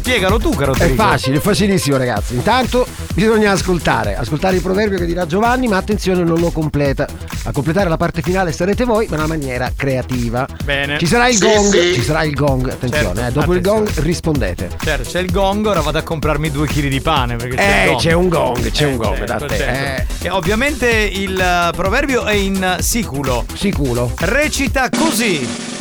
Spiegalo 0.03 0.39
tu, 0.39 0.51
caro 0.51 0.75
È 0.75 0.89
facile, 0.95 1.37
è 1.37 1.41
facilissimo 1.41 1.97
ragazzi. 1.97 2.35
Intanto 2.35 2.87
bisogna 3.15 3.53
ascoltare, 3.53 4.17
ascoltare 4.17 4.57
il 4.57 4.63
proverbio 4.63 4.99
che 4.99 5.07
dirà 5.07 5.27
Giovanni, 5.27 5.69
ma 5.69 5.77
attenzione 5.77 6.25
non 6.25 6.41
lo 6.41 6.51
completa. 6.51 7.07
A 7.45 7.53
completare 7.53 7.89
la 7.89 7.97
parte 7.97 8.21
finale 8.21 8.51
sarete 8.53 8.85
voi, 8.85 9.07
ma 9.09 9.15
in 9.15 9.19
una 9.21 9.29
maniera 9.29 9.71
creativa. 9.77 10.47
Bene. 10.65 10.99
Ci 10.99 11.07
sarà 11.07 11.29
il 11.29 11.37
Sì, 11.37 11.45
gong, 11.47 11.71
sì. 11.81 11.95
ci 11.95 12.03
sarà 12.03 12.25
il 12.25 12.35
gong, 12.35 12.69
attenzione, 12.71 13.15
Certo, 13.15 13.21
eh, 13.21 13.31
dopo 13.33 13.53
il 13.53 13.59
attenzione. 13.59 13.85
gong 13.93 14.05
rispondete. 14.05 14.71
Certo, 14.83 15.09
c'è 15.09 15.21
il 15.21 15.31
gong, 15.31 15.67
ora 15.67 15.81
vado 15.81 15.99
a 15.99 16.03
comprarmi 16.03 16.51
due 16.51 16.67
chili 16.67 16.89
di 16.89 17.01
pane 17.01 17.37
perché 17.37 17.55
c'è 17.57 17.63
Eh, 17.63 17.83
il 17.85 17.89
gong. 17.91 18.01
c'è 18.01 18.13
un 18.13 18.29
gong, 18.29 18.71
c'è 18.73 18.85
un 18.87 18.97
gong 18.97 19.17
certo, 19.19 19.33
da 19.39 19.47
te, 19.47 19.57
certo. 19.57 20.27
E 20.27 20.31
ovviamente 20.31 20.89
il 20.91 21.39
eh, 21.39 21.71
proverbio 21.77 22.25
è 22.25 22.35
in 22.35 22.77
siculo. 22.81 23.45
Siculo. 23.55 24.11
Recita 24.19 24.89
così. 24.91 25.81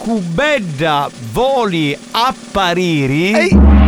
Cubedda 0.00 1.10
voli 1.32 1.96
appariri. 2.12 3.79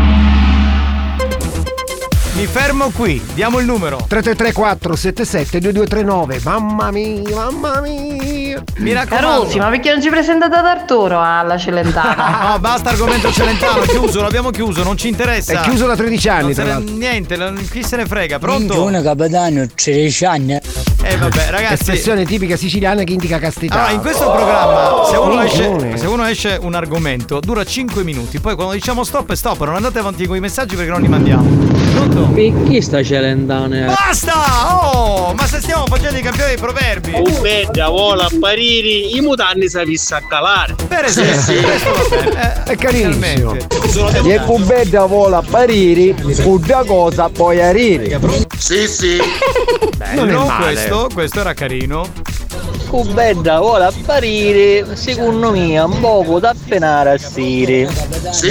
Mi 2.34 2.46
fermo 2.46 2.90
qui, 2.90 3.22
diamo 3.34 3.58
il 3.58 3.66
numero. 3.66 3.96
3334 4.08 4.96
77 4.96 5.58
2239 5.60 6.40
Mamma 6.44 6.90
mia, 6.90 7.20
mamma 7.34 7.80
mia 7.82 8.62
Mi 8.78 8.92
raccomando. 8.94 9.40
Carusi, 9.40 9.58
ma 9.58 9.68
perché 9.68 9.90
non 9.92 10.00
ci 10.00 10.08
presentate 10.08 10.54
ad 10.56 10.64
Arturo 10.64 11.20
alla 11.20 11.58
Celentana? 11.58 12.30
No, 12.52 12.58
basta 12.58 12.90
argomento 12.90 13.30
celentano, 13.32 13.82
chiuso, 13.82 14.20
l'abbiamo 14.22 14.50
chiuso, 14.50 14.82
non 14.82 14.96
ci 14.96 15.08
interessa. 15.08 15.52
È 15.52 15.60
chiuso 15.60 15.86
da 15.86 15.94
13 15.94 16.28
anni, 16.28 16.42
Non 16.42 16.54
se 16.54 16.62
tra 16.62 16.64
ne- 16.64 16.70
l'altro. 16.70 16.94
niente, 16.96 17.52
chi 17.70 17.84
se 17.84 17.96
ne 17.96 18.06
frega, 18.06 18.38
pronto? 18.38 18.82
Una 18.82 19.02
capitano 19.02 19.66
13 19.74 20.24
anni. 20.24 20.58
Eh 21.02 21.16
vabbè, 21.16 21.46
ragazzi. 21.50 21.74
Espressione 21.74 22.24
tipica 22.24 22.56
siciliana 22.56 23.02
che 23.04 23.12
indica 23.12 23.38
castità 23.38 23.74
Allora, 23.74 23.90
in 23.92 24.00
questo 24.00 24.30
programma, 24.30 25.04
se 25.10 25.16
uno, 25.16 25.42
esce, 25.42 25.96
se 25.98 26.06
uno 26.06 26.24
esce 26.26 26.58
un 26.60 26.74
argomento, 26.74 27.40
dura 27.40 27.62
5 27.64 28.02
minuti. 28.02 28.38
Poi 28.40 28.54
quando 28.54 28.72
diciamo 28.72 29.04
stop 29.04 29.30
è 29.32 29.36
stop, 29.36 29.64
non 29.64 29.74
andate 29.76 29.98
avanti 29.98 30.26
con 30.26 30.36
i 30.36 30.40
messaggi 30.40 30.76
perché 30.76 30.90
non 30.90 31.00
li 31.02 31.08
mandiamo. 31.08 31.42
Pronto? 31.94 32.21
Perché 32.26 32.80
sta 32.82 33.02
Celentana? 33.02 33.86
Basta! 33.86 34.32
Oh! 34.76 35.34
Ma 35.34 35.46
se 35.46 35.60
stiamo 35.60 35.86
facendo 35.86 36.18
i 36.18 36.22
campioni 36.22 36.50
dei 36.50 36.58
proverbi! 36.58 37.12
Bella 37.40 37.88
vuole 37.88 38.22
apparire, 38.24 38.88
i 39.16 39.20
mutanti 39.20 39.68
si 39.68 39.84
vissa 39.84 40.16
a 40.16 40.22
calare. 40.26 40.74
Per 40.86 41.04
esempio, 41.04 41.62
questo 41.62 41.90
va 41.92 42.16
bene. 42.16 42.62
È 42.64 42.76
carinissimo. 42.76 43.56
E 44.24 44.40
cubetta 44.44 45.04
vuole 45.06 45.36
apparire, 45.36 46.14
una 46.44 46.84
cosa 46.84 47.28
poi 47.28 47.60
arrivi. 47.60 48.16
Sì, 48.56 48.86
sì. 48.88 49.18
Bello, 49.96 50.24
Non 50.24 50.30
è 50.30 50.46
male. 50.46 50.64
questo, 50.72 51.08
questo 51.12 51.40
era 51.40 51.52
carino. 51.54 52.08
Cubetta 52.92 53.58
vuole 53.58 53.86
apparire, 53.86 54.96
secondo 54.96 55.50
me, 55.50 55.78
un 55.78 55.98
poco 55.98 56.38
da 56.38 56.54
penare 56.68 57.12
a 57.12 57.16
Siri. 57.16 57.88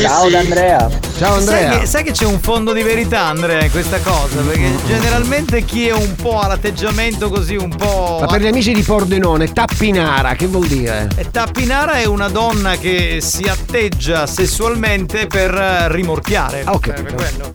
Ciao 0.02 0.30
sì. 0.30 0.36
Andrea. 0.36 0.90
Ciao 1.16 1.40
Sai 1.40 1.78
che, 1.80 1.86
sai 1.86 2.04
che 2.04 2.12
c'è 2.12 2.26
un 2.26 2.40
fondo 2.40 2.74
di 2.74 2.82
verità, 2.82 3.26
Andrea, 3.26 3.64
in 3.64 3.70
questa 3.70 4.00
cosa? 4.00 4.42
Perché 4.42 4.72
generalmente 4.88 5.64
chi 5.64 5.90
è 5.90 5.94
un 5.94 6.16
po' 6.16 6.40
all'atteggiamento 6.40 7.30
così, 7.30 7.56
un 7.56 7.70
po'. 7.70 8.18
Ma 8.22 8.26
per 8.26 8.42
gli 8.42 8.48
amici 8.48 8.74
di 8.74 8.82
Pordenone, 8.82 9.54
tappinara, 9.54 10.34
che 10.34 10.48
vuol 10.48 10.66
dire? 10.66 11.08
E 11.18 11.30
Tappinara 11.30 12.00
è 12.00 12.06
una 12.06 12.28
donna 12.28 12.78
che 12.78 13.20
si 13.22 13.44
atteggia 13.44 14.26
sessualmente 14.26 15.28
per 15.28 15.54
eh, 15.54 15.92
rimorchiare. 15.92 16.64
Ah, 16.66 16.72
ok. 16.72 16.88
Eh, 16.88 16.94
per 17.04 17.14
quello. 17.14 17.52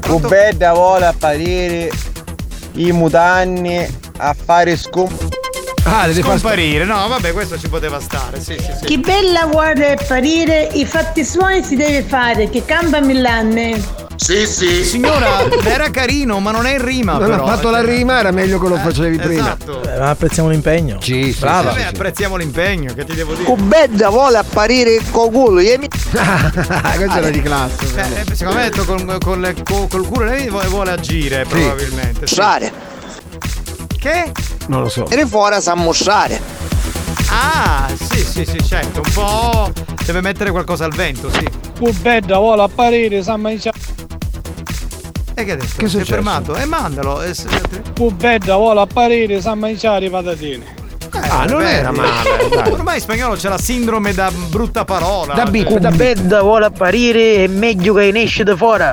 Cubetta 0.00 0.72
vuole 0.72 1.06
apparire, 1.06 1.92
i 2.78 2.92
mutanti 2.92 3.86
a 4.18 4.34
fare 4.34 4.76
scom... 4.76 5.08
Ah, 5.84 6.06
deve 6.06 6.20
far- 6.20 6.38
Scomparire, 6.38 6.84
no, 6.84 7.08
vabbè, 7.08 7.32
questo 7.32 7.58
ci 7.58 7.68
poteva 7.68 7.98
stare, 8.00 8.40
sì, 8.40 8.56
sì, 8.58 8.72
sì. 8.78 8.84
Che 8.84 8.98
bella 8.98 9.46
guarda 9.46 9.92
apparire, 9.92 10.68
i 10.74 10.84
fatti 10.84 11.24
suoi 11.24 11.62
si 11.62 11.76
deve 11.76 12.02
fare, 12.02 12.50
che 12.50 12.64
cambia 12.64 13.00
millanne. 13.00 14.07
Sì, 14.18 14.46
sì. 14.46 14.84
Signora, 14.84 15.44
era 15.62 15.90
carino, 15.90 16.40
ma 16.40 16.50
non 16.50 16.66
è 16.66 16.72
in 16.72 16.84
rima. 16.84 17.12
Non 17.18 17.30
però. 17.30 17.44
ha 17.44 17.54
fatto 17.54 17.70
la 17.70 17.80
rima, 17.82 18.18
era 18.18 18.30
meglio 18.32 18.58
che 18.58 18.68
lo 18.68 18.76
facevi 18.76 19.16
prima. 19.16 19.56
Esatto. 19.56 19.80
Eh, 19.82 19.96
ma 19.98 20.08
apprezziamo 20.10 20.48
l'impegno. 20.48 20.98
Sì, 21.00 21.32
sì, 21.32 21.38
Brava. 21.38 21.70
Vabbè, 21.70 21.82
apprezziamo 21.84 22.36
l'impegno, 22.36 22.92
che 22.94 23.04
ti 23.04 23.14
devo 23.14 23.32
dire? 23.34 23.44
Cubetta 23.44 24.08
vuole 24.10 24.38
apparire 24.38 25.00
con 25.12 25.30
culo. 25.30 25.60
e 25.60 25.78
mi- 25.78 25.88
Questa 26.10 27.16
era 27.18 27.30
di 27.30 27.40
classe. 27.40 27.86
Eh, 27.94 28.34
secondo 28.34 28.58
me 28.58 28.66
ha 28.66 28.68
detto 28.68 28.84
con, 28.84 29.16
con 29.22 29.40
le- 29.40 29.54
co- 29.62 29.86
col 29.88 30.06
culo 30.06 30.24
lei 30.26 30.48
vuole, 30.48 30.66
vuole 30.68 30.90
agire, 30.90 31.44
probabilmente. 31.48 32.26
sì. 32.26 32.34
Mostrare. 32.34 32.72
Che? 33.98 34.32
Non 34.66 34.82
lo 34.82 34.88
so. 34.88 35.08
E 35.08 35.26
fuori 35.26 35.60
sa 35.60 35.74
mostrare. 35.74 36.40
Ah, 37.30 37.86
sì, 38.10 38.18
sì, 38.24 38.44
sì, 38.44 38.58
certo. 38.66 39.00
Un 39.04 39.12
po'. 39.12 39.72
Deve 40.04 40.20
mettere 40.22 40.50
qualcosa 40.50 40.84
al 40.84 40.92
vento, 40.94 41.30
sì. 41.30 41.46
Cubetta 41.78 42.38
vuole 42.38 42.62
apparire, 42.62 43.22
sa 43.22 43.36
mangiare. 43.36 43.76
E 45.38 45.44
che 45.44 45.52
ha 45.52 45.56
detto? 45.56 45.74
Che 45.76 45.84
è 45.84 45.88
si 45.88 45.96
è 45.96 46.00
successo? 46.00 46.14
fermato? 46.14 46.56
E 46.56 46.64
mandalo. 46.64 47.22
eh, 47.22 47.32
se- 47.32 47.46
Cubetta 47.96 48.56
vuole 48.56 48.80
apparire, 48.80 49.40
sa 49.40 49.54
mangiare 49.54 50.06
i 50.06 50.10
patatine. 50.10 50.64
Ah, 51.10 51.44
non 51.44 51.60
Vabbè, 51.62 51.74
era 51.78 51.92
male. 51.92 52.48
dai. 52.50 52.72
Ormai 52.72 52.96
in 52.96 53.00
spagnolo 53.00 53.34
c'è 53.36 53.48
la 53.48 53.58
sindrome 53.58 54.12
da 54.14 54.30
brutta 54.48 54.84
parola. 54.84 55.34
Da 55.34 55.44
bip, 55.44 55.68
Cioè, 55.68 55.78
da. 55.78 55.90
Cubetta 55.90 56.42
vuole 56.42 56.64
apparire, 56.66 57.44
è 57.44 57.46
meglio 57.46 57.94
che 57.94 58.10
ne 58.10 58.22
esce 58.22 58.42
da 58.44 58.56
fuori. 58.56 58.84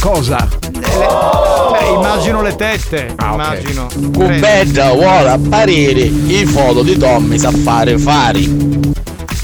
Cosa? 0.00 0.48
Beh, 0.70 1.86
immagino 1.94 2.42
le 2.42 2.56
tette. 2.56 3.12
Ah, 3.16 3.32
immagino. 3.34 3.86
Cubetta 4.12 4.92
vuole 4.92 5.28
apparire, 5.30 6.00
i 6.02 6.44
foto 6.44 6.82
di 6.82 6.96
Tommy 6.98 7.38
sa 7.38 7.50
fare 7.52 7.96
fari. 7.98 8.90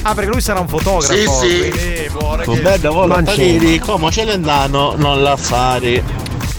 Ah, 0.08 0.14
perché 0.14 0.30
lui 0.30 0.40
sarà 0.40 0.60
un 0.60 0.68
fotografo. 0.68 1.12
Sì, 1.12 1.20
sì. 1.22 1.68
quindi 1.68 2.08
vuole 2.18 2.44
che- 2.44 2.50
Cubetta 2.50 2.90
vuole 2.90 3.08
Ma 3.08 3.16
apparire, 3.16 3.78
come 3.78 4.10
Celentano 4.10 4.94
non 4.96 5.22
la 5.22 5.36
fare. 5.36 6.02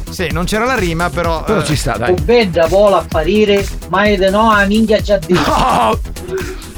Sì, 0.10 0.28
non 0.32 0.46
c'era 0.46 0.66
la 0.66 0.76
rima, 0.76 1.10
però. 1.10 1.44
Però 1.44 1.62
eh, 1.62 1.66
ci 1.66 1.76
sta, 1.76 1.98
dai. 1.98 2.14
Bella 2.14 2.68
vuole 2.68 2.96
apparire, 2.98 3.66
ma 3.90 4.04
è 4.04 4.16
di 4.18 4.30
no 4.30 4.52
a 4.52 4.66
minchia 4.66 5.02
già 5.02 5.18
detto. 5.18 5.98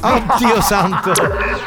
Oddio 0.03 0.61
santo. 0.61 1.11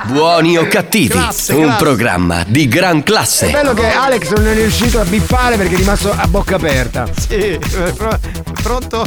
Buoni 0.06 0.56
o 0.58 0.66
cattivi, 0.66 1.08
Classe, 1.08 1.52
un 1.54 1.64
classe. 1.64 1.78
programma 1.84 2.44
di 2.46 2.66
gran 2.66 2.98
È 2.98 3.02
classe. 3.04 3.48
bello 3.50 3.74
che 3.74 3.86
Alex 3.92 4.32
non 4.32 4.46
è 4.48 4.54
riuscito 4.54 5.00
a 5.00 5.04
bippare 5.04 5.56
perché 5.56 5.74
è 5.74 5.78
rimasto 5.78 6.10
a 6.14 6.26
bocca 6.26 6.56
aperta. 6.56 7.06
Sì, 7.16 7.58
pro- 7.96 8.18
pronto? 8.62 9.04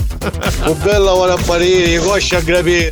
Cubella 0.64 1.12
vuole 1.12 1.34
apparire, 1.34 1.98
coscia 2.00 2.38
a 2.38 2.42
grapire. 2.42 2.92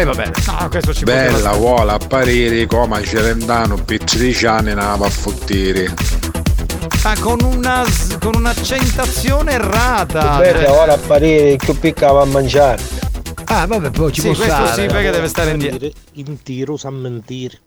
E 0.00 0.02
eh, 0.02 0.04
vabbè. 0.06 0.30
No, 0.46 0.68
questo 0.70 0.94
ci 0.94 1.04
Bella 1.04 1.52
vuole 1.52 1.92
apparire 1.92 2.64
come 2.64 3.04
Celentano 3.04 3.76
per 3.76 3.98
13 3.98 4.46
anni 4.46 4.74
ne 4.74 4.96
va 4.96 5.04
a 5.04 5.10
fottire. 5.10 5.92
Ma 7.04 7.14
con 7.20 7.40
una 7.42 7.84
con 8.18 8.34
un'accentazione 8.36 9.52
errata. 9.52 10.36
Cubetta 10.36 10.72
vuole 10.72 10.92
apparire, 10.92 11.56
che 11.56 11.74
piccava 11.74 12.22
a 12.22 12.24
mangiare. 12.24 12.99
Ah, 13.52 13.66
vabbè, 13.66 13.90
poi 13.90 14.12
ci 14.12 14.20
Sì, 14.20 14.28
può 14.28 14.36
questo 14.36 14.54
stare. 14.66 14.80
sì, 14.80 14.86
perché 14.86 15.10
deve 15.10 15.26
stare 15.28 15.50
indietro. 15.50 15.88
In 16.14 16.40
tiro 16.42 16.76
sa 16.76 16.88
mentire. 16.90 17.58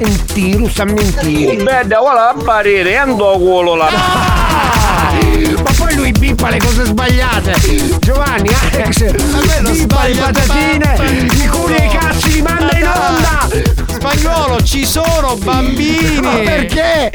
Un 0.00 0.24
tiro 0.26 0.68
sa 0.68 0.84
mentire. 0.84 1.56
Cubetta 1.56 2.00
vuole 2.00 2.18
apparire, 2.18 2.96
andò 2.96 3.36
culo 3.38 3.76
là. 3.76 3.88
Ma 3.88 5.70
poi 5.76 5.94
lui 5.94 6.10
bippa 6.10 6.50
le 6.50 6.58
cose 6.58 6.84
sbagliate. 6.86 7.54
Giovanni, 8.00 8.48
Alex, 8.72 8.96
quello 8.98 9.70
bippa 9.70 10.06
le 10.08 10.14
patatine, 10.16 10.96
i 11.44 11.46
culi 11.46 11.74
e 11.76 11.84
i 11.84 11.88
cazzi 11.88 12.32
li 12.32 12.42
manda 12.42 12.76
in 12.76 12.86
onda. 12.86 13.48
Spagnolo, 13.94 14.60
ci 14.62 14.84
sono 14.84 15.36
bambini. 15.36 16.20
Ma 16.20 16.34
perché? 16.34 17.10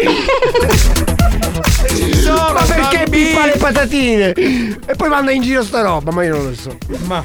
Ci 1.93 2.15
sono 2.15 2.53
Ma 2.53 2.61
perché 2.61 2.97
bambini. 2.99 3.25
bippa 3.27 3.45
le 3.47 3.55
patatine? 3.57 4.29
E 4.31 4.95
poi 4.95 5.09
manda 5.09 5.31
in 5.31 5.41
giro 5.41 5.61
sta 5.63 5.81
roba, 5.81 6.11
ma 6.11 6.23
io 6.23 6.35
non 6.37 6.45
lo 6.49 6.55
so. 6.55 6.77
Ma 7.05 7.21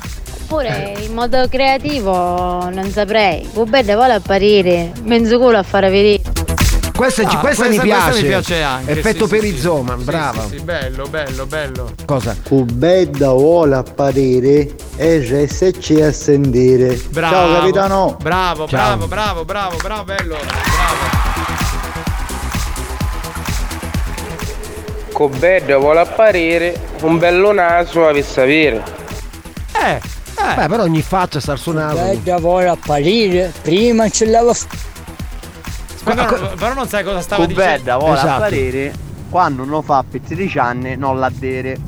Oppure 0.50 0.94
in 1.00 1.12
modo 1.12 1.46
creativo 1.46 2.70
non 2.70 2.90
saprei. 2.90 3.46
Cubetta 3.52 3.94
vuole 3.96 4.14
apparire, 4.14 4.92
mezzo 5.02 5.38
culo 5.38 5.58
a 5.58 5.62
fare 5.62 5.90
vedere. 5.90 6.22
Questa, 6.96 7.22
Ah, 7.28 7.36
questa 7.36 7.68
mi 7.68 7.78
piace. 7.78 8.22
mi 8.22 8.28
piace 8.28 8.62
anche. 8.62 8.92
Effetto 8.92 9.26
sì, 9.26 9.36
perizoma, 9.36 9.94
sì, 9.98 10.04
brava. 10.04 10.42
Sì, 10.44 10.56
sì, 10.56 10.60
bello, 10.62 11.06
bello, 11.06 11.44
bello. 11.44 11.92
Cosa? 12.06 12.34
Cubetta 12.42 13.30
vuole 13.32 13.76
apparire 13.76 14.70
e 14.96 15.18
RSC 15.18 16.00
a 16.00 16.10
sentire. 16.12 16.98
Bravo. 17.10 17.34
Ciao 17.34 17.52
capitano. 17.60 18.16
Bravo, 18.18 18.66
Ciao. 18.66 18.96
bravo, 18.96 19.06
bravo, 19.06 19.44
bravo, 19.44 19.76
bravo, 19.76 20.04
bello. 20.04 20.36
Bravo. 20.36 21.26
Cubetta 25.12 25.76
vuole 25.76 26.00
apparire, 26.00 26.74
un 27.02 27.18
bello 27.18 27.52
naso 27.52 28.06
a 28.08 28.22
sapere. 28.22 28.82
Eh, 29.84 30.00
eh. 30.38 30.54
Beh, 30.56 30.66
però 30.68 30.82
ogni 30.84 31.02
faccia 31.02 31.40
sta 31.40 31.56
sul 31.56 31.74
naso. 31.74 31.96
Cubetta 31.96 32.38
vuole 32.38 32.68
apparire, 32.68 33.52
prima 33.62 34.08
ce 34.08 34.26
l'aveva 34.26 34.54
Spagnolo, 35.94 36.54
però 36.56 36.74
non 36.74 36.88
sai 36.88 37.04
cosa 37.04 37.20
stava 37.20 37.44
Cubetta 37.44 37.76
dicendo. 37.76 37.98
vuole 37.98 38.14
Esatto. 38.18 38.30
apparire, 38.44 38.92
quando 39.30 39.64
non 39.64 39.82
fa 39.82 40.04
per 40.08 40.20
13 40.20 40.58
anni 40.58 40.96
non 40.96 41.18
la 41.18 41.30
dere. 41.32 41.78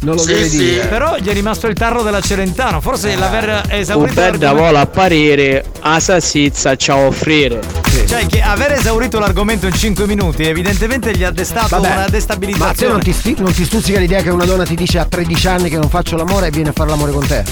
Non 0.00 0.14
lo 0.14 0.20
Sì, 0.22 0.28
deve 0.32 0.48
sì. 0.48 0.56
dire. 0.58 0.86
Però 0.86 1.16
gli 1.18 1.28
è 1.28 1.32
rimasto 1.32 1.66
il 1.66 1.74
tarro 1.74 2.02
della 2.02 2.20
Celentano. 2.20 2.80
Forse 2.80 3.16
l'aver 3.16 3.64
esaurito. 3.68 4.20
L'argomento- 4.20 4.56
vuole 4.56 4.78
apparire, 4.78 5.64
a 5.80 5.98
salsiccia 5.98 6.74
c'ha 6.76 6.92
a 6.92 6.96
offrire. 7.06 7.60
Cioè, 8.06 8.26
che 8.26 8.40
aver 8.40 8.72
esaurito 8.72 9.18
l'argomento 9.18 9.66
in 9.66 9.72
5 9.72 10.06
minuti, 10.06 10.44
evidentemente 10.44 11.16
gli 11.16 11.24
ha 11.24 11.30
destato 11.32 11.68
Vabbè, 11.76 11.86
una 11.86 11.94
Ma 11.96 12.00
a 12.02 12.04
te 12.04 12.10
destabilizzazione. 12.12 12.92
non 12.92 13.02
ti, 13.02 13.12
sti- 13.12 13.36
non 13.38 13.52
ti 13.52 13.64
stuzzica 13.64 13.98
l'idea 13.98 14.22
che 14.22 14.30
una 14.30 14.44
donna 14.44 14.64
ti 14.64 14.76
dice 14.76 14.98
a 15.00 15.04
13 15.04 15.48
anni 15.48 15.68
che 15.68 15.76
non 15.78 15.88
faccio 15.88 16.16
l'amore 16.16 16.46
e 16.46 16.50
viene 16.50 16.68
a 16.68 16.72
fare 16.72 16.90
l'amore 16.90 17.10
con 17.12 17.26
te? 17.26 17.42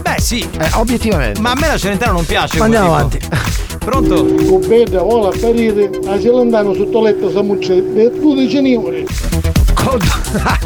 Beh, 0.00 0.16
sì. 0.20 0.40
Eh, 0.58 0.68
obiettivamente. 0.72 1.38
Ma 1.40 1.50
a 1.50 1.54
me 1.54 1.66
la 1.68 1.76
Celentano 1.76 2.12
non 2.12 2.24
piace. 2.26 2.56
Ma 2.58 2.64
andiamo 2.64 3.08
tipo. 3.08 3.26
Pronto? 3.78 4.24
Cubetta 4.24 5.02
vuole 5.02 5.36
apparire, 5.36 5.90
a 6.06 6.18
Celentano 6.20 6.72
sotto 6.74 7.02
letto 7.02 7.30
samucce 7.30 7.74
per 7.82 8.10
12 8.12 8.72
euro. 8.72 8.96
Vabbè, 9.82 10.58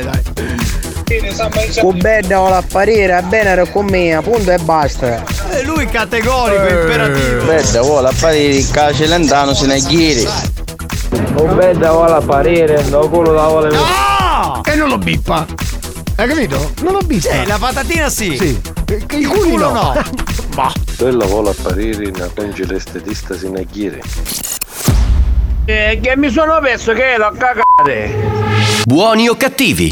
dai. 0.00 0.22
Cubetta 1.80 2.38
vuole 2.38 2.54
apparire, 2.54 3.12
a 3.14 3.22
bene 3.22 3.70
con 3.70 3.84
me, 3.86 4.18
punto 4.22 4.50
e 4.50 4.58
basta. 4.58 5.22
E 5.50 5.62
lui 5.64 5.86
categorico, 5.86 6.62
imperativo. 6.62 7.40
Cubetta 7.40 7.82
vuole 7.82 8.08
apparire, 8.08 8.64
che 8.70 8.94
Celentano 8.94 9.52
se 9.52 9.66
ne 9.66 9.80
chiede. 9.80 10.26
Un 11.36 11.54
bel 11.56 11.76
da 11.76 11.92
vuole 11.92 12.12
apparire, 12.12 12.82
no 12.84 13.08
culo 13.08 13.32
da 13.32 13.46
vuole. 13.46 13.70
E 14.64 14.74
non 14.74 14.88
lo 14.88 14.98
bippa. 14.98 15.46
Hai 16.16 16.28
capito? 16.28 16.72
Non 16.82 16.92
lo 16.92 17.00
bippa. 17.00 17.28
Eh, 17.28 17.46
la 17.46 17.58
patatina 17.58 18.08
sì. 18.08 18.36
Sì. 18.36 18.60
Che 18.84 19.16
il 19.16 19.28
culo 19.28 19.70
no. 19.70 19.94
Bah. 20.54 20.72
Quella 20.98 21.24
vuole 21.24 21.50
apparire 21.50 22.04
in 22.04 22.30
congela 22.34 22.74
estetista 22.74 23.34
sinaghiere. 23.36 24.02
Eh, 25.64 25.98
che 26.02 26.16
mi 26.16 26.30
sono 26.30 26.58
perso 26.60 26.92
che 26.92 27.16
l'ho 27.16 27.32
cagate. 27.38 28.41
Buoni 28.84 29.28
o 29.28 29.36
cattivi? 29.36 29.88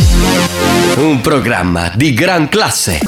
Un 0.97 1.21
programma 1.21 1.93
di 1.95 2.13
gran 2.13 2.49
classe. 2.49 2.99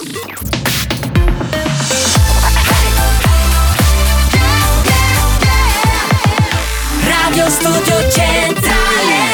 Radio 7.04 7.50
Studio 7.50 8.10
Centrale 8.10 9.24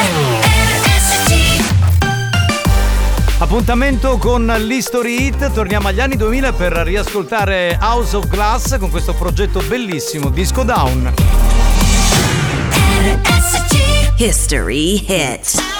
RSC 0.72 1.64
Appuntamento 3.38 4.16
con 4.16 4.46
l'History 4.46 5.26
Hit, 5.26 5.52
torniamo 5.52 5.88
agli 5.88 6.00
anni 6.00 6.16
2000 6.16 6.52
per 6.54 6.72
riascoltare 6.72 7.76
House 7.78 8.16
of 8.16 8.26
Glass 8.26 8.78
con 8.78 8.88
questo 8.88 9.12
progetto 9.12 9.60
bellissimo, 9.68 10.30
Disco 10.30 10.62
Down. 10.62 11.12
History 14.16 15.04
Hit 15.06 15.77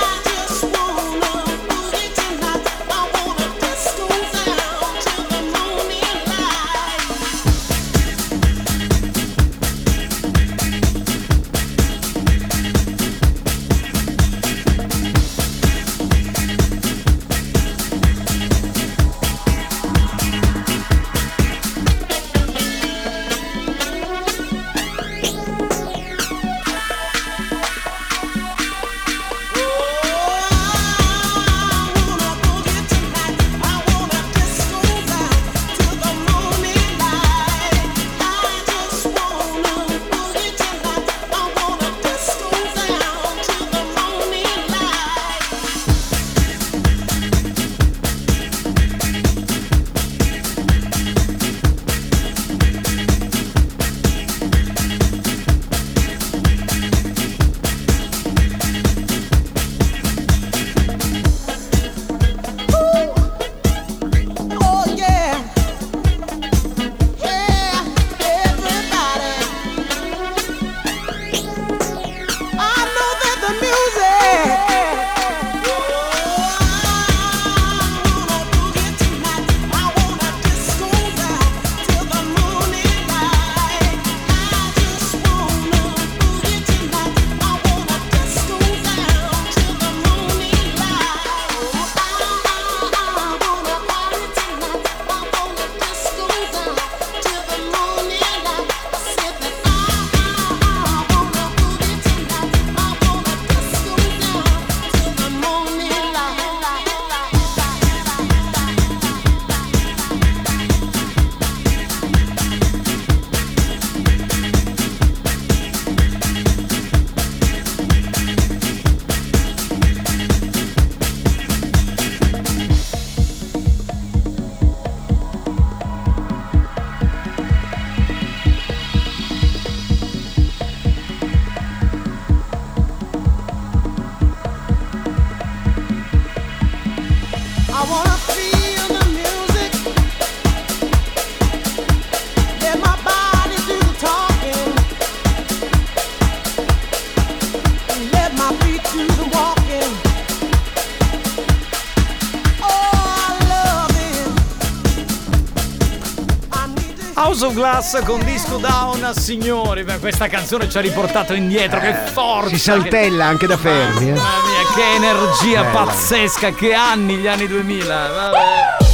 of 157.49 157.55
Glass 157.55 158.03
con 158.05 158.23
Disco 158.25 158.59
Down, 158.59 159.13
signori, 159.15 159.83
beh, 159.83 159.99
questa 159.99 160.29
canzone 160.29 160.69
ci 160.69 160.77
ha 160.77 160.81
riportato 160.81 161.33
indietro, 161.33 161.81
che 161.81 161.95
forza! 162.13 162.49
Si 162.51 162.59
saltella 162.59 163.25
anche 163.25 163.47
da 163.47 163.57
fermi. 163.57 164.09
Eh. 164.09 164.13
Mamma 164.13 164.41
mia, 164.45 164.75
che 164.75 164.95
energia 164.97 165.63
Bella. 165.63 165.85
pazzesca, 165.85 166.51
che 166.51 166.75
anni 166.75 167.17
gli 167.17 167.27
anni 167.27 167.47
2000. 167.47 168.09
vabbè. 168.09 168.87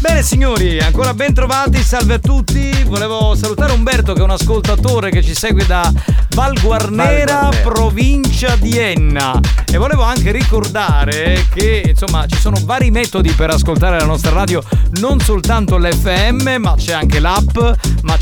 Bene 0.00 0.22
signori, 0.22 0.78
ancora 0.80 1.14
ben 1.14 1.32
trovati, 1.32 1.82
salve 1.82 2.14
a 2.14 2.18
tutti. 2.18 2.70
Volevo 2.84 3.34
salutare 3.34 3.72
Umberto 3.72 4.12
che 4.12 4.20
è 4.20 4.22
un 4.22 4.30
ascoltatore 4.30 5.10
che 5.10 5.22
ci 5.22 5.34
segue 5.34 5.64
da 5.64 5.90
Val 6.34 6.60
Guarnera, 6.60 7.48
provincia 7.62 8.54
di 8.56 8.76
Enna. 8.76 9.40
E 9.72 9.78
volevo 9.78 10.02
anche 10.02 10.30
ricordare 10.30 11.46
che 11.54 11.84
insomma 11.86 12.26
ci 12.26 12.36
sono 12.38 12.58
vari 12.64 12.90
metodi 12.90 13.32
per 13.32 13.48
ascoltare 13.48 13.98
la 13.98 14.04
nostra 14.04 14.30
radio, 14.30 14.62
non 15.00 15.20
soltanto 15.20 15.78
l'FM, 15.78 16.56
ma 16.58 16.74
c'è 16.76 16.92
anche 16.92 17.18
l'app, 17.18 17.56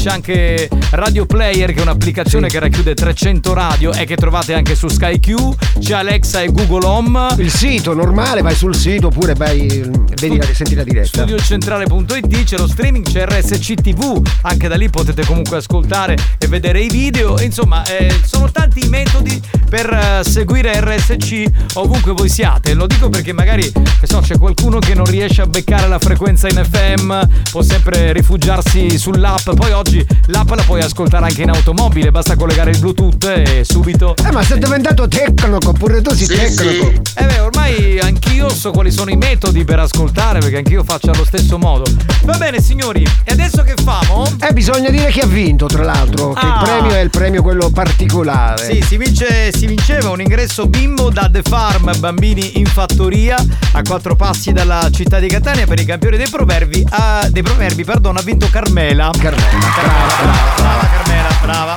c'è 0.02 0.10
anche 0.10 0.68
Radio 0.90 1.26
Player 1.26 1.72
che 1.72 1.78
è 1.78 1.82
un'applicazione 1.82 2.48
che 2.48 2.58
racchiude 2.58 2.92
300 2.92 3.54
radio 3.54 3.92
e 3.92 4.04
che 4.04 4.16
trovate 4.16 4.52
anche 4.52 4.74
su 4.74 4.88
SkyQ, 4.88 5.78
c'è 5.78 5.94
Alexa 5.94 6.40
e 6.40 6.50
Google 6.50 6.84
Home. 6.84 7.28
Il 7.36 7.52
sito 7.52 7.94
normale, 7.94 8.42
vai 8.42 8.56
sul 8.56 8.74
sito 8.74 9.06
oppure 9.06 9.34
vai, 9.34 9.68
vedi 10.20 10.38
la, 10.38 10.44
senti 10.52 10.74
la 10.74 10.82
diretta. 10.82 11.20
studiocentrale.it 11.20 12.42
c'è 12.42 12.56
lo 12.56 12.66
streaming, 12.66 13.04
c'è 13.08 13.26
RSC 13.26 13.74
TV, 13.74 14.20
anche 14.42 14.66
da 14.66 14.74
lì 14.74 14.90
potete 14.90 15.24
comunque 15.24 15.58
ascoltare 15.58 16.16
e 16.36 16.48
vedere 16.48 16.80
i 16.80 16.88
video. 16.88 17.40
Insomma, 17.40 17.84
eh, 17.84 18.12
sono 18.24 18.50
tanti 18.50 18.84
i 18.84 18.88
metodi 18.88 19.40
per 19.72 19.90
eh, 19.90 20.28
seguire 20.28 20.78
RSC 20.82 21.44
ovunque 21.76 22.12
voi 22.12 22.28
siate. 22.28 22.74
Lo 22.74 22.86
dico 22.86 23.08
perché 23.08 23.32
magari 23.32 23.72
che 23.72 24.06
so, 24.06 24.18
c'è 24.20 24.36
qualcuno 24.36 24.78
che 24.78 24.92
non 24.92 25.06
riesce 25.06 25.40
a 25.40 25.46
beccare 25.46 25.88
la 25.88 25.98
frequenza 25.98 26.46
in 26.46 26.62
FM, 26.62 27.20
può 27.50 27.62
sempre 27.62 28.12
rifugiarsi 28.12 28.98
sull'app. 28.98 29.48
Poi 29.54 29.70
oggi 29.72 30.06
l'app 30.26 30.50
la 30.50 30.62
puoi 30.64 30.82
ascoltare 30.82 31.24
anche 31.24 31.40
in 31.40 31.48
automobile, 31.48 32.10
basta 32.10 32.36
collegare 32.36 32.72
il 32.72 32.78
Bluetooth 32.80 33.24
e 33.24 33.64
subito. 33.64 34.14
Eh, 34.22 34.30
ma 34.30 34.42
sei 34.44 34.58
diventato 34.58 35.08
tecnico, 35.08 35.72
pure 35.72 36.02
tu 36.02 36.14
sei 36.14 36.26
tecnico. 36.26 36.92
Eh 37.14 37.24
beh, 37.24 37.38
ormai 37.38 37.98
anch'io 37.98 38.50
so 38.50 38.72
quali 38.72 38.90
sono 38.90 39.10
i 39.10 39.16
metodi 39.16 39.64
per 39.64 39.78
ascoltare, 39.78 40.40
perché 40.40 40.58
anch'io 40.58 40.84
faccio 40.84 41.12
allo 41.12 41.24
stesso 41.24 41.56
modo. 41.56 41.84
Va 42.24 42.36
bene, 42.36 42.60
signori, 42.60 43.06
e 43.24 43.32
adesso 43.32 43.62
che 43.62 43.72
famo? 43.82 44.28
Eh, 44.38 44.52
bisogna 44.52 44.90
dire 44.90 45.10
chi 45.10 45.20
ha 45.20 45.26
vinto, 45.26 45.64
tra 45.64 45.82
l'altro. 45.82 46.34
Che 46.34 46.40
Ah. 46.44 46.58
il 46.58 46.62
premio 46.62 46.94
è 46.94 47.00
il 47.00 47.08
premio 47.10 47.40
quello 47.42 47.70
particolare. 47.70 48.64
Sì, 48.70 48.82
si, 48.86 48.96
vince- 48.98 49.50
si 49.62 49.68
vinceva 49.68 50.10
un 50.10 50.20
ingresso 50.20 50.66
bimbo 50.66 51.08
da 51.08 51.28
The 51.30 51.42
Farm 51.44 51.96
Bambini 52.00 52.58
in 52.58 52.66
Fattoria 52.66 53.36
a 53.74 53.82
quattro 53.82 54.16
passi 54.16 54.50
dalla 54.50 54.90
città 54.90 55.20
di 55.20 55.28
Catania 55.28 55.66
per 55.66 55.78
i 55.78 55.84
campioni 55.84 56.16
dei 56.16 56.28
proverbi. 56.28 56.84
Ah, 56.90 57.28
dei 57.30 57.42
proverbi 57.42 57.84
pardon, 57.84 58.16
ha 58.16 58.22
vinto 58.22 58.48
Carmela. 58.50 59.12
Carmela. 59.16 59.46
Brava, 59.46 60.14
brava, 60.20 60.54
brava 60.56 60.88
Carmela, 60.88 61.28
brava. 61.40 61.76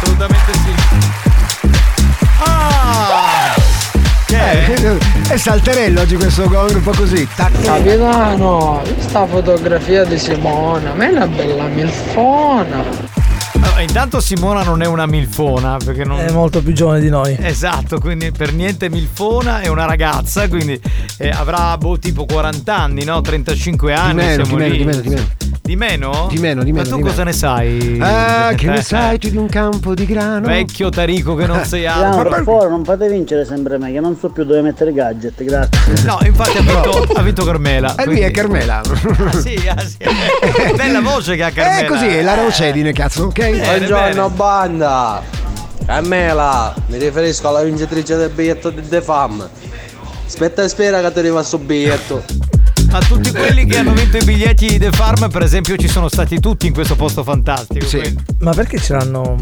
Assolutamente 0.00 0.52
sì. 0.52 0.74
Ah! 2.44 3.54
Che 4.24 4.38
è? 4.38 4.70
Eh, 4.70 5.32
eh, 5.32 5.38
salterello 5.38 6.02
oggi 6.02 6.14
questo 6.14 6.48
gong 6.48 6.76
un 6.76 6.82
po' 6.82 6.92
così. 6.92 7.26
Capitano, 7.34 8.80
questa 8.94 9.26
fotografia 9.26 10.04
di 10.04 10.18
Simona, 10.18 10.94
ma 10.94 11.04
è 11.04 11.08
una 11.10 11.26
bella 11.26 11.64
milfona. 11.64 13.07
Allora, 13.60 13.80
intanto 13.80 14.20
Simona 14.20 14.62
non 14.62 14.82
è 14.82 14.86
una 14.86 15.06
milfona 15.06 15.76
perché 15.84 16.04
non... 16.04 16.20
È 16.20 16.30
molto 16.30 16.62
più 16.62 16.72
giovane 16.72 17.00
di 17.00 17.08
noi. 17.08 17.36
Esatto, 17.40 17.98
quindi 17.98 18.30
per 18.30 18.52
niente 18.52 18.88
milfona, 18.88 19.60
è 19.60 19.68
una 19.68 19.84
ragazza, 19.84 20.48
quindi 20.48 20.80
eh, 21.18 21.28
avrà 21.28 21.76
boh, 21.76 21.98
tipo 21.98 22.24
40 22.24 22.76
anni, 22.76 23.04
no? 23.04 23.20
35 23.20 23.94
anni. 23.94 24.08
Di 24.08 24.14
meno, 24.16 24.44
siamo 24.44 24.58
di 24.58 24.62
meno, 24.62 24.72
lì. 24.72 24.78
di 24.78 24.84
meno, 24.84 25.00
di 25.00 25.08
meno. 25.08 25.26
Di 25.68 25.76
meno? 25.76 26.28
Di 26.30 26.38
meno, 26.38 26.62
di 26.62 26.72
meno, 26.72 26.84
Ma 26.88 26.88
tu 26.88 26.96
di 26.96 27.02
cosa 27.02 27.24
meno. 27.24 27.30
ne 27.30 27.32
sai? 27.34 27.98
Ah, 28.00 28.54
che 28.54 28.68
ne 28.68 28.78
Eh, 28.78 28.82
sai 28.82 29.18
tu 29.18 29.28
di 29.28 29.36
un 29.36 29.48
campo 29.48 29.92
di 29.92 30.06
grano? 30.06 30.46
Vecchio 30.46 30.88
tarico 30.88 31.34
che 31.34 31.44
non 31.46 31.62
sei 31.66 31.84
altro. 31.86 32.22
per 32.22 32.42
favore, 32.42 32.70
non 32.70 32.84
fate 32.86 33.06
vincere 33.06 33.44
sempre 33.44 33.76
me, 33.76 33.92
che 33.92 34.00
non 34.00 34.16
so 34.18 34.30
più 34.30 34.44
dove 34.44 34.62
mettere 34.62 34.94
gadget, 34.94 35.44
grazie. 35.44 36.04
No, 36.06 36.20
infatti 36.24 36.56
ha 36.56 36.62
vinto, 36.62 37.02
ha 37.14 37.20
vinto 37.20 37.44
Carmela. 37.44 37.94
E 37.96 38.06
lui 38.06 38.20
è 38.20 38.30
Carmela. 38.30 38.78
Ah, 38.80 39.32
sì, 39.38 39.60
ah, 39.68 39.78
sì. 39.78 39.98
Bella 40.74 41.02
voce 41.02 41.36
che 41.36 41.42
ha 41.42 41.50
Carmela. 41.50 41.80
È 41.80 41.84
così, 41.84 42.06
è 42.06 42.22
la 42.22 42.34
rocedine, 42.34 42.92
cazzo, 42.92 43.24
ok? 43.24 43.50
Buongiorno 43.58 44.30
banda! 44.30 45.20
Carmela, 45.84 46.74
mi 46.86 46.96
riferisco 46.96 47.46
alla 47.46 47.60
vincitrice 47.62 48.16
del 48.16 48.30
biglietto 48.30 48.70
di 48.70 48.88
The 48.88 49.02
Fam. 49.02 49.46
Aspetta 50.26 50.62
e 50.62 50.68
spera 50.70 51.02
che 51.02 51.12
ti 51.12 51.18
arriva 51.18 51.42
sto 51.42 51.58
biglietto. 51.58 52.24
Ma 52.98 53.06
tutti 53.06 53.30
quelli 53.30 53.64
che 53.66 53.78
hanno 53.78 53.92
vinto 53.92 54.16
i 54.16 54.24
biglietti 54.24 54.66
di 54.66 54.78
The 54.78 54.90
Farm, 54.90 55.30
per 55.30 55.42
esempio, 55.42 55.76
ci 55.76 55.86
sono 55.88 56.08
stati 56.08 56.40
tutti 56.40 56.66
in 56.66 56.72
questo 56.72 56.96
posto 56.96 57.22
fantastico. 57.22 57.86
quindi- 58.00 58.22
Ma 58.40 58.52
perché 58.52 58.78
ce 58.78 58.94
l'hanno. 58.94 59.36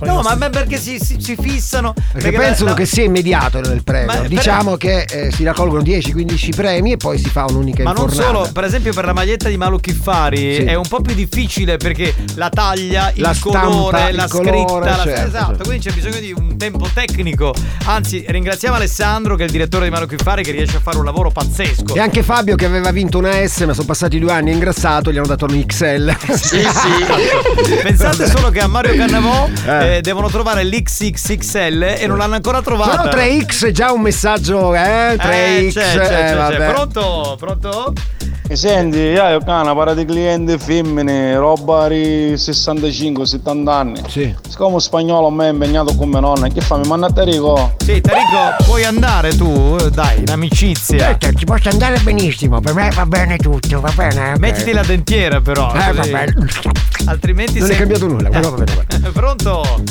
No, 0.00 0.14
nostri- 0.14 0.38
ma 0.38 0.50
perché 0.50 0.76
si, 0.78 0.98
si- 0.98 1.16
si 1.20 1.36
fissano? 1.40 1.94
Perché, 2.12 2.30
la- 2.32 2.38
pensano 2.38 2.70
la- 2.70 2.74
che 2.76 2.86
sia 2.86 3.04
immediato 3.04 3.60
nel 3.60 3.82
premio. 3.82 4.06
Ma 4.06 4.18
per- 4.20 4.28
diciamo 4.28 4.76
che 4.76 5.02
eh, 5.02 5.30
si 5.32 5.44
raccolgono 5.44 5.82
10-15 5.82 6.54
premi 6.54 6.92
e 6.92 6.96
poi 6.96 7.18
si 7.18 7.28
fa 7.28 7.44
un'unica 7.48 7.82
Ma 7.84 7.92
non 7.92 8.10
solo, 8.10 8.48
per 8.52 8.64
esempio 8.64 8.92
per 8.92 9.04
la 9.04 9.12
maglietta 9.12 9.48
di 9.48 9.56
Malu 9.56 9.78
Kiffari 9.80 10.54
Sì. 10.54 10.62
è 10.64 10.74
un 10.74 10.86
po' 10.88 11.00
più 11.00 11.14
difficile 11.14 11.76
perché 11.76 12.14
la 12.34 12.48
taglia, 12.48 13.12
La 13.16 13.30
il 13.30 13.36
stampa, 13.36 13.60
colore, 13.60 14.10
il 14.10 14.16
la 14.16 14.26
colore, 14.28 14.50
scritta, 14.50 14.78
la- 14.96 15.02
certo, 15.02 15.26
esatto, 15.28 15.46
certo. 15.48 15.64
quindi 15.64 15.88
c'è 15.88 15.94
bisogno 15.94 16.18
di 16.20 16.32
un 16.36 16.56
tempo 16.56 16.88
tecnico. 16.92 17.54
Anzi, 17.86 18.24
ringraziamo 18.26 18.76
Alessandro 18.76 19.36
che 19.36 19.42
è 19.42 19.46
il 19.46 19.52
direttore 19.52 19.84
di 19.84 19.90
Malu 19.90 20.06
Kiffari 20.06 20.42
che 20.42 20.50
riesce 20.52 20.76
a 20.76 20.80
fare 20.80 20.98
un 20.98 21.04
lavoro 21.04 21.30
pazzesco. 21.30 21.94
E 21.94 22.00
anche 22.00 22.22
Fabio 22.22 22.54
che 22.56 22.64
aveva 22.66 22.90
vinto 22.90 23.18
una 23.18 23.32
S 23.46 23.60
ma 23.62 23.72
sono 23.72 23.86
passati 23.86 24.18
due 24.18 24.32
anni 24.32 24.50
è 24.50 24.54
ingrassato, 24.54 25.10
gli 25.12 25.16
hanno 25.18 25.26
dato 25.26 25.46
un 25.46 25.64
XL. 25.66 26.16
Sì, 26.32 26.58
sì. 26.58 26.60
Pensate 27.82 28.26
solo 28.28 28.50
che 28.50 28.60
a 28.60 28.66
Mario 28.66 28.94
Cannavò 28.96 29.48
Eh. 29.80 29.96
eh, 29.96 30.00
devono 30.00 30.28
trovare 30.28 30.64
l'XXXL 30.64 31.82
e 31.98 32.06
non 32.06 32.18
l'hanno 32.18 32.34
ancora 32.34 32.62
trovata. 32.62 33.08
Però 33.08 33.22
3X 33.22 33.66
è 33.66 33.70
già 33.70 33.92
un 33.92 34.00
messaggio, 34.00 34.74
eh? 34.74 35.16
3X. 35.16 35.18
Eh, 35.18 35.70
c'è, 35.72 35.92
c'è, 35.92 36.32
eh, 36.32 36.56
c'è. 36.56 36.72
Pronto? 36.72 37.36
Pronto? 37.38 37.92
E 38.48 38.56
senti, 38.56 38.98
io 38.98 39.22
ho 39.24 39.38
una 39.46 39.74
para 39.74 39.94
di 39.94 40.04
clienti 40.04 40.58
femmine, 40.58 41.36
roba 41.38 41.88
di 41.88 42.34
65-70 42.34 43.68
anni. 43.68 44.00
Sì. 44.08 44.34
Siccome 44.46 44.78
spagnolo 44.78 45.28
a 45.28 45.30
me 45.30 45.46
è 45.48 45.52
impegnato 45.52 45.94
come 45.94 46.20
nonna, 46.20 46.48
che 46.48 46.60
fa? 46.60 46.76
Mi 46.76 46.86
manda 46.86 47.06
a 47.06 47.12
Tarico? 47.12 47.74
Sì, 47.78 48.00
Tarico, 48.02 48.64
puoi 48.64 48.84
andare 48.84 49.34
tu? 49.36 49.76
Dai, 49.90 50.20
in 50.20 50.30
amicizia. 50.30 50.98
Certo, 50.98 51.32
ci 51.32 51.44
posso 51.46 51.70
andare 51.70 51.98
benissimo, 52.00 52.60
per 52.60 52.74
me 52.74 52.90
va 52.94 53.06
bene 53.06 53.38
tutto, 53.38 53.80
va 53.80 53.92
bene. 53.94 54.34
Mettiti 54.36 54.72
la 54.72 54.82
dentiera 54.82 55.40
però. 55.40 55.72
Eh, 55.74 55.94
così. 55.94 56.10
vabbè. 56.10 56.32
Altrimenti 57.06 57.54
Non 57.58 57.64
è 57.68 57.70
sei- 57.70 57.78
cambiato 57.78 58.06
nulla, 58.06 58.28
però 58.28 58.50
va 58.50 58.56
bene. 58.64 58.74
va 58.76 58.84
bene. 58.98 59.10
Pronto? 59.12 59.82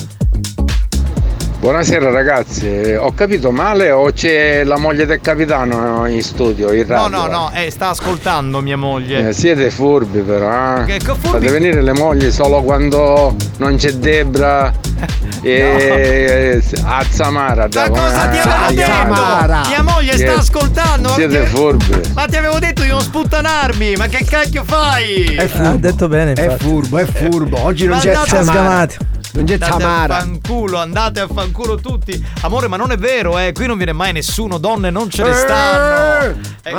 Buonasera 1.62 2.10
ragazzi, 2.10 2.96
ho 2.98 3.14
capito 3.14 3.52
male 3.52 3.92
o 3.92 4.12
c'è 4.12 4.64
la 4.64 4.80
moglie 4.80 5.06
del 5.06 5.22
capitano 5.22 6.08
in 6.08 6.24
studio, 6.24 6.72
in 6.74 6.86
No, 6.88 6.96
radio? 7.08 7.18
no, 7.18 7.28
no, 7.28 7.52
eh, 7.54 7.70
sta 7.70 7.90
ascoltando 7.90 8.62
mia 8.62 8.78
moglie. 8.78 9.28
Eh, 9.30 9.34
siete 9.34 9.70
furbi 9.70 10.22
però, 10.22 10.78
eh? 10.82 10.86
Che- 10.86 10.98
che 10.98 11.06
furbi? 11.06 11.28
Fate 11.28 11.52
venire 11.52 11.84
le 11.84 11.94
mogli 11.94 12.32
solo 12.32 12.64
quando 12.64 13.36
non 13.58 13.76
c'è 13.76 13.92
Debra 13.92 14.74
e 15.44 16.60
a 16.84 17.06
Zamara. 17.08 17.68
Ma 17.72 17.90
cosa 17.90 18.28
ti 18.30 18.38
avevo 18.40 19.14
detto? 19.14 19.70
Mia 19.70 19.84
moglie 19.84 20.18
sta 20.18 20.34
ascoltando. 20.40 21.10
ma 21.10 21.14
Siete 21.16 21.40
che- 21.42 21.46
furbi. 21.46 22.02
Ma 22.16 22.26
ti 22.26 22.38
avevo 22.38 22.58
detto 22.58 22.82
di 22.82 22.88
non 22.88 23.02
sputtanarmi, 23.02 23.94
ma 23.98 24.08
che 24.08 24.26
cacchio 24.28 24.64
fai? 24.66 25.36
È 25.36 25.46
furbo. 25.46 25.68
Ha 25.70 25.78
detto 25.78 26.08
bene, 26.08 26.34
È 26.34 26.42
infatti. 26.44 26.64
furbo, 26.64 26.98
è 26.98 27.06
furbo. 27.06 27.64
Oggi 27.66 27.86
non 27.86 27.98
Ma 27.98 28.02
c'è 28.02 28.10
andate- 28.38 28.98
È. 29.34 29.38
Non 29.38 29.46
c'è 29.46 29.54
Andate 29.54 29.72
a 29.74 29.78
Tamara. 29.78 30.16
fanculo, 30.20 30.78
andate 30.80 31.20
a 31.22 31.28
fanculo 31.28 31.76
tutti. 31.76 32.26
Amore, 32.42 32.68
ma 32.68 32.76
non 32.78 32.92
è 32.92 32.98
vero, 32.98 33.38
eh. 33.38 33.52
Qui 33.54 33.66
non 33.68 33.78
viene 33.78 33.94
mai 33.94 34.12
nessuno, 34.14 34.58
donne 34.58 34.90
non 34.90 35.10
ce 35.10 35.24
ne 35.24 35.34
stanno. 35.34 36.36
Eh, 36.64 36.74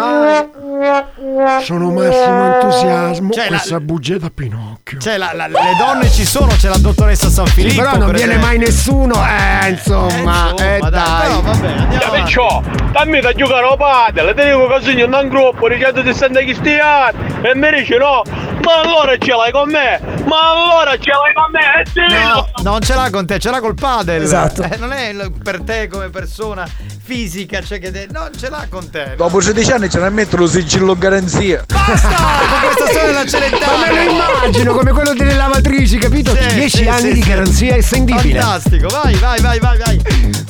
Sono 1.65 1.91
massimo 1.91 2.55
entusiasmo. 2.55 3.31
Cioè, 3.33 3.45
la- 3.45 3.57
questa 3.57 3.81
bugia 3.81 4.19
da 4.19 4.31
Pinocchio. 4.35 4.99
Cioè, 4.99 5.17
la- 5.17 5.33
la- 5.33 5.47
le 5.47 5.77
donne 5.79 6.11
ci 6.11 6.25
sono, 6.25 6.53
c'è 6.59 6.69
la 6.69 6.77
dottoressa 6.79 7.29
San 7.29 7.47
Sì, 7.47 7.53
Filippo. 7.55 7.83
però 7.83 7.97
non 7.97 8.07
per 8.07 8.17
viene 8.17 8.33
esempio. 8.35 8.47
mai 8.49 8.59
nessuno. 8.59 9.15
Eh, 9.15 9.69
insomma, 9.71 10.55
Eh, 10.57 10.63
eh, 10.65 10.75
insomma, 10.77 10.91
dai, 10.91 10.91
dai. 10.91 11.21
però 11.21 11.41
vabbè, 11.41 11.67
andiamo 11.69 12.63
dammi 12.93 13.21
da 13.21 13.33
giocare 13.33 13.67
a 13.67 13.77
padel, 13.77 14.35
ti 14.35 14.45
dico 14.45 14.67
che 14.67 14.81
segno 14.83 15.19
un 15.19 15.29
gruppo 15.29 15.69
di 15.69 15.79
160 15.81 16.41
cristiani 16.41 17.17
e 17.43 17.55
mi 17.55 17.71
dice 17.71 17.97
no, 17.97 18.23
ma 18.65 18.81
allora 18.83 19.17
ce 19.19 19.31
l'hai 19.35 19.51
con 19.53 19.71
me, 19.71 20.01
ma 20.27 20.51
allora 20.51 20.97
ce 20.99 21.11
l'hai 21.11 21.33
con 21.33 21.51
me, 21.51 21.81
e 21.81 21.87
sì, 21.87 22.01
No, 22.15 22.42
non 22.63 22.81
ce 22.81 22.95
l'ha 22.95 23.11
con 23.11 23.27
te, 23.27 23.39
ce 23.39 23.51
l'ha 23.51 23.61
col 23.61 23.75
padel. 23.75 24.23
Esatto. 24.23 24.63
Eh, 24.63 24.77
non 24.77 24.93
è 24.93 25.15
per 25.43 25.63
te 25.63 25.89
come 25.89 26.09
persona 26.11 26.69
fisica, 27.13 27.63
cioè 27.63 27.79
che 27.79 27.91
te- 27.91 28.09
no, 28.11 28.31
ce 28.35 28.49
l'ha 28.49 28.67
con 28.71 28.89
te. 28.89 29.13
Dopo 29.17 29.39
16 29.39 29.73
anni 29.73 29.91
ce 29.91 29.99
ne 29.99 30.09
mettono 30.09 30.43
lo 30.43 30.49
sigillo 30.49 30.97
garanzia. 30.97 31.63
Basta 31.67 32.09
con 32.49 32.61
questa 32.63 32.87
storia 32.87 33.07
della 33.07 33.27
Celentano. 33.27 33.77
Ma 33.77 33.93
me 33.93 34.05
lo 34.05 34.11
immagino 34.11 34.73
come 34.73 34.93
quello 34.93 35.13
delle 35.13 35.35
lavatrici, 35.35 35.99
capito? 35.99 36.35
Sì, 36.35 36.55
10 36.55 36.77
sì, 36.77 36.89
anni 36.89 37.09
sì, 37.09 37.13
di 37.13 37.21
garanzia 37.21 37.77
estendibile. 37.77 38.41
Fantastico, 38.41 38.89
vai, 38.89 39.15
vai, 39.17 39.41
vai, 39.41 39.59
vai, 39.59 39.79
vai. 39.79 40.03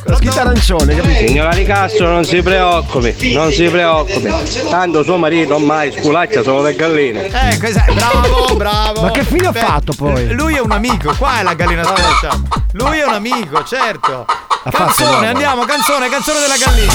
La 0.05 0.16
scritta 0.16 0.40
arancione, 0.43 0.94
capito? 0.94 1.26
Signora 1.26 1.55
Di 1.55 1.64
Castro 1.64 2.09
non 2.09 2.24
si 2.24 2.40
preoccupi, 2.43 3.32
non 3.32 3.51
si 3.51 3.64
preoccupi. 3.64 4.32
Tanto 4.70 5.02
suo 5.02 5.16
marito 5.16 5.56
ormai 5.56 5.93
sculaccia 5.93 6.43
solo 6.43 6.62
le 6.62 6.76
galline. 6.76 7.26
Ecco, 7.26 7.66
esatto, 7.66 7.93
bravo, 7.93 8.55
bravo. 8.55 9.02
Ma 9.02 9.10
che 9.10 9.24
fine 9.24 9.48
ha 9.48 9.52
fatto 9.52 9.93
poi? 9.94 10.32
Lui 10.32 10.55
è 10.55 10.60
un 10.60 10.70
amico, 10.70 11.12
qua 11.16 11.40
è 11.40 11.43
la 11.43 11.55
gallina 11.55 11.82
sfreccia. 11.82 12.40
Lui 12.72 12.98
è 12.98 13.05
un 13.05 13.14
amico, 13.14 13.64
certo. 13.64 14.26
Ha 14.64 14.70
fatto 14.70 14.84
Canzone, 14.84 15.10
l'uomo. 15.10 15.26
andiamo, 15.26 15.64
canzone, 15.64 16.09
canzone 16.09 16.39
della 16.39 16.56
gallina. 16.56 16.93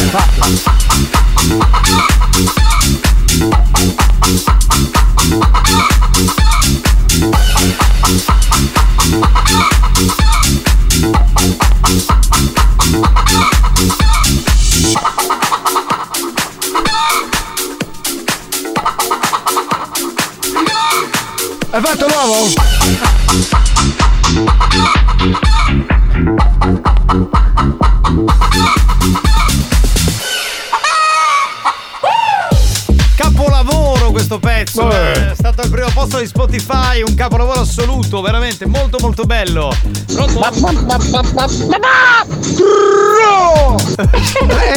Hai 21.69 21.81
fatto 21.81 22.07
l'uovo? 22.07 22.48
Capolavoro 33.16 34.12
questo 34.12 34.40
pezzo. 34.40 34.90
È 34.90 35.34
stato 35.58 35.62
al 35.62 35.70
primo 35.70 35.90
posto 35.92 36.20
di 36.20 36.28
Spotify, 36.28 37.02
un 37.02 37.16
capolavoro 37.16 37.62
assoluto, 37.62 38.22
veramente 38.22 38.68
molto 38.68 38.98
molto 39.02 39.24
bello. 39.24 39.74
Pronto? 43.18 43.86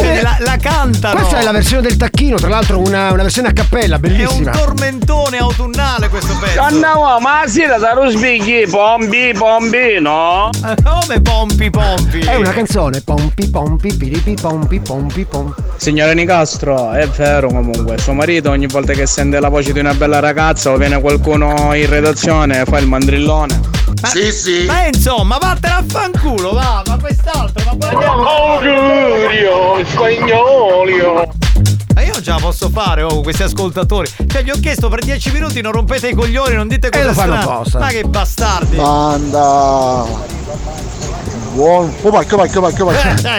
Eh, 0.01 0.23
la, 0.23 0.37
la 0.41 0.57
cantano. 0.57 1.17
Questa 1.17 1.41
è 1.41 1.43
la 1.43 1.53
versione 1.53 1.83
del 1.83 1.97
tacchino, 1.97 2.37
tra 2.37 2.49
l'altro 2.49 2.79
una, 2.79 3.13
una 3.13 3.23
versione 3.23 3.49
a 3.49 3.53
cappella, 3.53 3.97
È 3.97 3.99
un 3.99 4.01
bellissima. 4.01 4.51
tormentone 4.51 5.37
autunnale 5.39 6.09
questo 6.09 6.35
pezzo. 6.39 6.61
Andiamo, 6.61 7.19
ma 7.21 7.43
sì, 7.47 7.65
da 7.67 7.93
Rusbighi, 7.93 8.67
pompi, 8.69 9.33
pompi, 9.37 10.01
no? 10.01 10.51
Come 10.83 11.21
pompi 11.21 11.71
pompi? 11.71 12.21
È 12.21 12.35
una 12.37 12.53
canzone, 12.53 13.03
pompi 13.03 13.49
pompi, 13.49 13.95
piripi 13.95 14.35
pompi 14.41 14.81
pompi 14.81 15.25
pompi. 15.25 15.63
Signora 15.77 16.13
Nicastro, 16.13 16.93
è 16.93 17.07
vero 17.09 17.49
comunque, 17.49 17.99
suo 17.99 18.15
marito 18.15 18.51
ogni 18.51 18.67
volta 18.67 18.93
che 18.93 19.07
sente 19.07 19.39
la 19.41 19.49
voce 19.49 19.73
di 19.73 19.79
una 19.81 19.95
bella 19.95 20.19
ragazza 20.21 20.70
o 20.73 20.77
viene 20.77 21.01
qualcuno 21.01 21.75
in 21.75 21.89
redazione 21.89 22.65
fa 22.65 22.79
il 22.79 22.87
mandrillone. 22.87 23.61
sì, 24.05 24.33
sì. 24.33 24.65
Ma 24.67 24.87
insomma, 24.87 25.39
vattene 25.39 25.75
a 25.75 25.85
fanculo, 25.87 26.53
va, 26.53 26.83
ma 26.87 26.99
quest'altro, 26.99 27.65
ma 27.65 27.77
poi 27.77 27.89
andiamo. 27.89 28.25
Augurio, 28.27 29.85
spagnolio. 29.85 31.29
Ma 31.95 32.03
io 32.03 32.13
non 32.13 32.23
ce 32.23 32.31
la 32.31 32.39
posso 32.41 32.71
fare, 32.71 33.03
oh, 33.03 33.09
con 33.09 33.23
questi 33.23 33.43
ascoltatori. 33.43 34.09
Cioè, 34.27 34.43
gli 34.43 34.51
ho 34.51 34.59
chiesto 34.61 34.89
per 34.89 35.01
10 35.01 35.33
minuti, 35.33 35.61
non 35.61 35.73
rompete 35.73 36.09
i 36.09 36.15
coglioni, 36.15 36.55
non 36.55 36.69
dite 36.69 36.89
cose 36.89 37.05
lo 37.05 37.13
fanno 37.13 37.35
apposta. 37.35 37.79
Ma 37.79 37.89
che 37.89 38.05
bastardi. 38.05 38.77
Banda. 38.77 40.07
Buono. 41.53 41.93
Oh, 42.03 42.11
pacchio, 42.11 42.37
pacchio, 42.37 42.61
pacchio, 42.61 42.87
pacchio. 42.87 43.31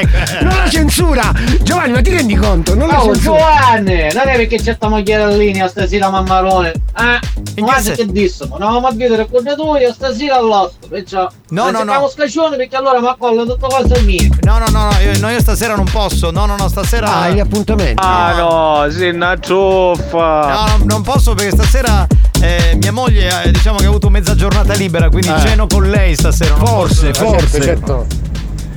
Non 0.42 0.56
la 0.56 0.70
censura! 0.70 1.32
Giovanni, 1.62 1.94
ma 1.94 2.02
ti 2.02 2.10
rendi 2.10 2.36
conto? 2.36 2.76
Non 2.76 2.88
la 2.88 3.00
Oh 3.00 3.06
censura! 3.06 3.38
Giovanni, 3.38 4.08
non 4.14 4.28
è 4.28 4.36
perché 4.36 4.58
c'è 4.58 4.74
sta 4.74 4.90
mogliere 4.90 5.32
in 5.32 5.38
linea 5.38 5.68
stasera 5.68 6.10
mammarone. 6.10 6.74
Eh, 6.98 7.62
guarda 7.62 7.92
che 7.92 8.06
disso, 8.08 8.48
ma 8.48 8.58
non 8.58 8.84
a 8.84 8.92
vedere 8.92 9.28
con 9.30 9.44
tu 9.56 9.76
io 9.76 9.94
stasera 9.94 10.36
all'otto, 10.36 10.88
perciò 10.90 11.30
No, 11.50 11.72
no, 11.72 11.84
no. 11.84 12.10
scaccione 12.10 12.58
perché 12.58 12.76
allora 12.76 13.00
mi 13.00 13.08
accollo 13.08 13.46
tutto 13.46 13.68
cose 13.68 14.02
mie. 14.02 14.30
No, 14.42 14.58
no, 14.58 14.66
no, 14.72 14.90
no, 14.90 15.00
io, 15.00 15.18
no, 15.20 15.30
io 15.30 15.40
stasera 15.40 15.76
non 15.76 15.88
posso. 15.90 16.32
No, 16.32 16.46
no, 16.46 16.56
no, 16.58 16.68
stasera. 16.68 17.14
Ah, 17.14 17.30
gli 17.30 17.40
appuntamenti. 17.40 18.02
Ah 18.04 18.34
no, 18.38 18.88
sì, 18.90 19.08
una 19.08 19.38
truffa. 19.38 20.68
No, 20.68 20.78
no, 20.78 20.84
non 20.86 21.02
posso 21.02 21.34
perché 21.34 21.52
stasera 21.52 22.06
eh, 22.42 22.76
mia 22.82 22.92
moglie 22.92 23.44
eh, 23.44 23.52
diciamo 23.52 23.78
che 23.78 23.86
ha 23.86 23.90
avuto 23.90 24.10
mezza 24.10 24.36
giornata 24.36 24.74
libera, 24.74 25.10
quindi 25.10 25.30
Eh. 25.30 25.40
ceno 25.40 25.68
con 25.68 25.90
lei 25.90 26.16
stasera. 26.16 26.56
non 26.56 26.64
posso. 26.64 27.08
Eh, 27.08 27.14
certo, 27.14 27.62
certo. 27.62 28.06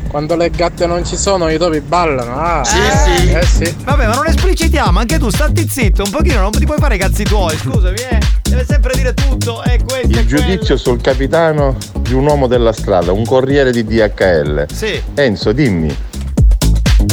Quando 0.09 0.37
le 0.37 0.49
gatte 0.51 0.87
non 0.87 1.05
ci 1.05 1.17
sono, 1.17 1.49
i 1.51 1.59
topi 1.59 1.81
ballano. 1.81 2.39
Ah. 2.39 2.63
Sì, 2.65 2.79
sì. 3.05 3.31
Eh 3.33 3.45
sì. 3.45 3.77
Vabbè, 3.85 4.07
ma 4.07 4.15
non 4.15 4.27
esplicitiamo, 4.29 4.99
anche 5.01 5.19
tu 5.19 5.29
stati 5.29 5.67
zitto, 5.69 6.05
un 6.05 6.11
pochino, 6.11 6.41
non 6.41 6.53
ti 6.53 6.65
puoi 6.65 6.79
fare 6.79 6.95
i 6.95 6.99
cazzi 6.99 7.25
tuoi, 7.25 7.57
scusami, 7.57 7.97
eh. 7.97 8.19
Deve 8.43 8.65
sempre 8.65 8.95
dire 8.95 9.13
tutto, 9.15 9.63
è 9.63 9.77
questo, 9.85 9.95
è 9.95 10.01
Il 10.21 10.25
quello. 10.27 10.29
giudizio 10.29 10.77
sul 10.77 11.01
capitano 11.01 11.77
di 11.99 12.13
un 12.15 12.27
uomo 12.27 12.47
della 12.47 12.73
strada, 12.73 13.11
un 13.11 13.25
corriere 13.25 13.73
di 13.73 13.83
DHL. 13.85 14.67
Sì. 14.73 15.03
Enzo, 15.15 15.51
dimmi. 15.51 15.93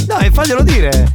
Dai, 0.06 0.30
faglielo 0.32 0.62
dire. 0.62 1.12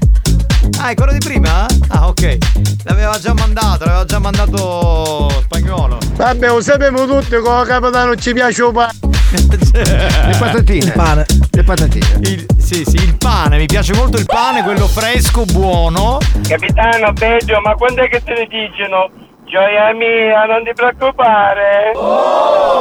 Ah, 0.87 0.91
è 0.91 0.95
quello 0.95 1.11
di 1.11 1.19
prima? 1.19 1.67
Ah, 1.89 2.07
ok. 2.07 2.39
L'aveva 2.85 3.19
già 3.19 3.35
mandato, 3.35 3.87
l'aveva 3.87 4.05
già 4.05 4.21
mandato 4.21 5.43
spagnolo. 5.43 5.99
Vabbè, 6.13 6.47
lo 6.47 6.61
sappiamo 6.61 7.05
tutti 7.07 7.31
che 7.31 7.37
il 7.39 7.65
capitano 7.67 8.15
ci 8.15 8.33
piace 8.33 8.63
un 8.63 8.73
pane. 8.73 8.93
Le 9.75 10.37
patatine. 10.39 10.85
Il 10.85 10.93
pane. 10.93 11.27
Le 11.51 11.65
patatine. 11.65 12.07
Il, 12.21 12.47
sì, 12.59 12.85
sì, 12.87 12.95
il 12.99 13.17
pane, 13.17 13.57
mi 13.57 13.67
piace 13.67 13.95
molto 13.95 14.17
il 14.17 14.27
pane, 14.27 14.63
quello 14.63 14.87
fresco, 14.87 15.45
buono. 15.45 16.19
Capitano, 16.47 17.13
peggio, 17.15 17.61
ma 17.63 17.75
quando 17.75 18.03
è 18.03 18.09
che 18.09 18.23
te 18.23 18.35
ne 18.35 18.47
dicono? 18.47 19.11
Gioia 19.47 19.95
mia, 19.95 20.45
non 20.45 20.65
ti 20.65 20.73
preoccupare. 20.75 21.93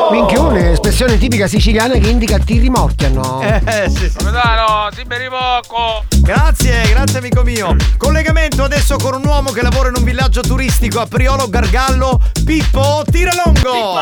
Minchione, 0.09 0.71
espressione 0.71 1.17
tipica 1.17 1.45
siciliana 1.45 1.93
che 1.99 2.09
indica 2.09 2.39
ti 2.39 2.57
rimorchiano. 2.57 3.41
Eh, 3.41 3.89
sì, 3.89 4.09
sì. 4.09 4.17
Capitano, 4.17 4.89
dimmi 4.95 5.29
poco. 5.29 6.03
Grazie, 6.21 6.89
grazie 6.89 7.19
amico 7.19 7.43
mio. 7.43 7.75
Collegamento 7.97 8.63
adesso 8.63 8.97
con 8.97 9.13
un 9.13 9.25
uomo 9.25 9.51
che 9.51 9.61
lavora 9.61 9.89
in 9.89 9.95
un 9.95 10.03
villaggio 10.03 10.41
turistico 10.41 10.99
a 10.99 11.05
Priolo 11.05 11.47
Gargallo, 11.47 12.19
Pippo 12.43 13.03
Tiralongo. 13.11 13.99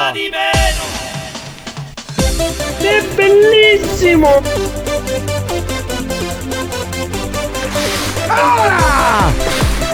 È 2.80 3.04
bellissimo! 3.14 4.42
Allora! 8.28 9.32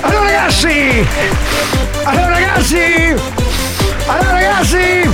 Allora 0.01 0.23
ragazzi! 0.23 1.07
Allora 2.09 2.29
ragazzi! 2.29 3.13
Allora 4.07 4.31
ragazzi! 4.31 5.09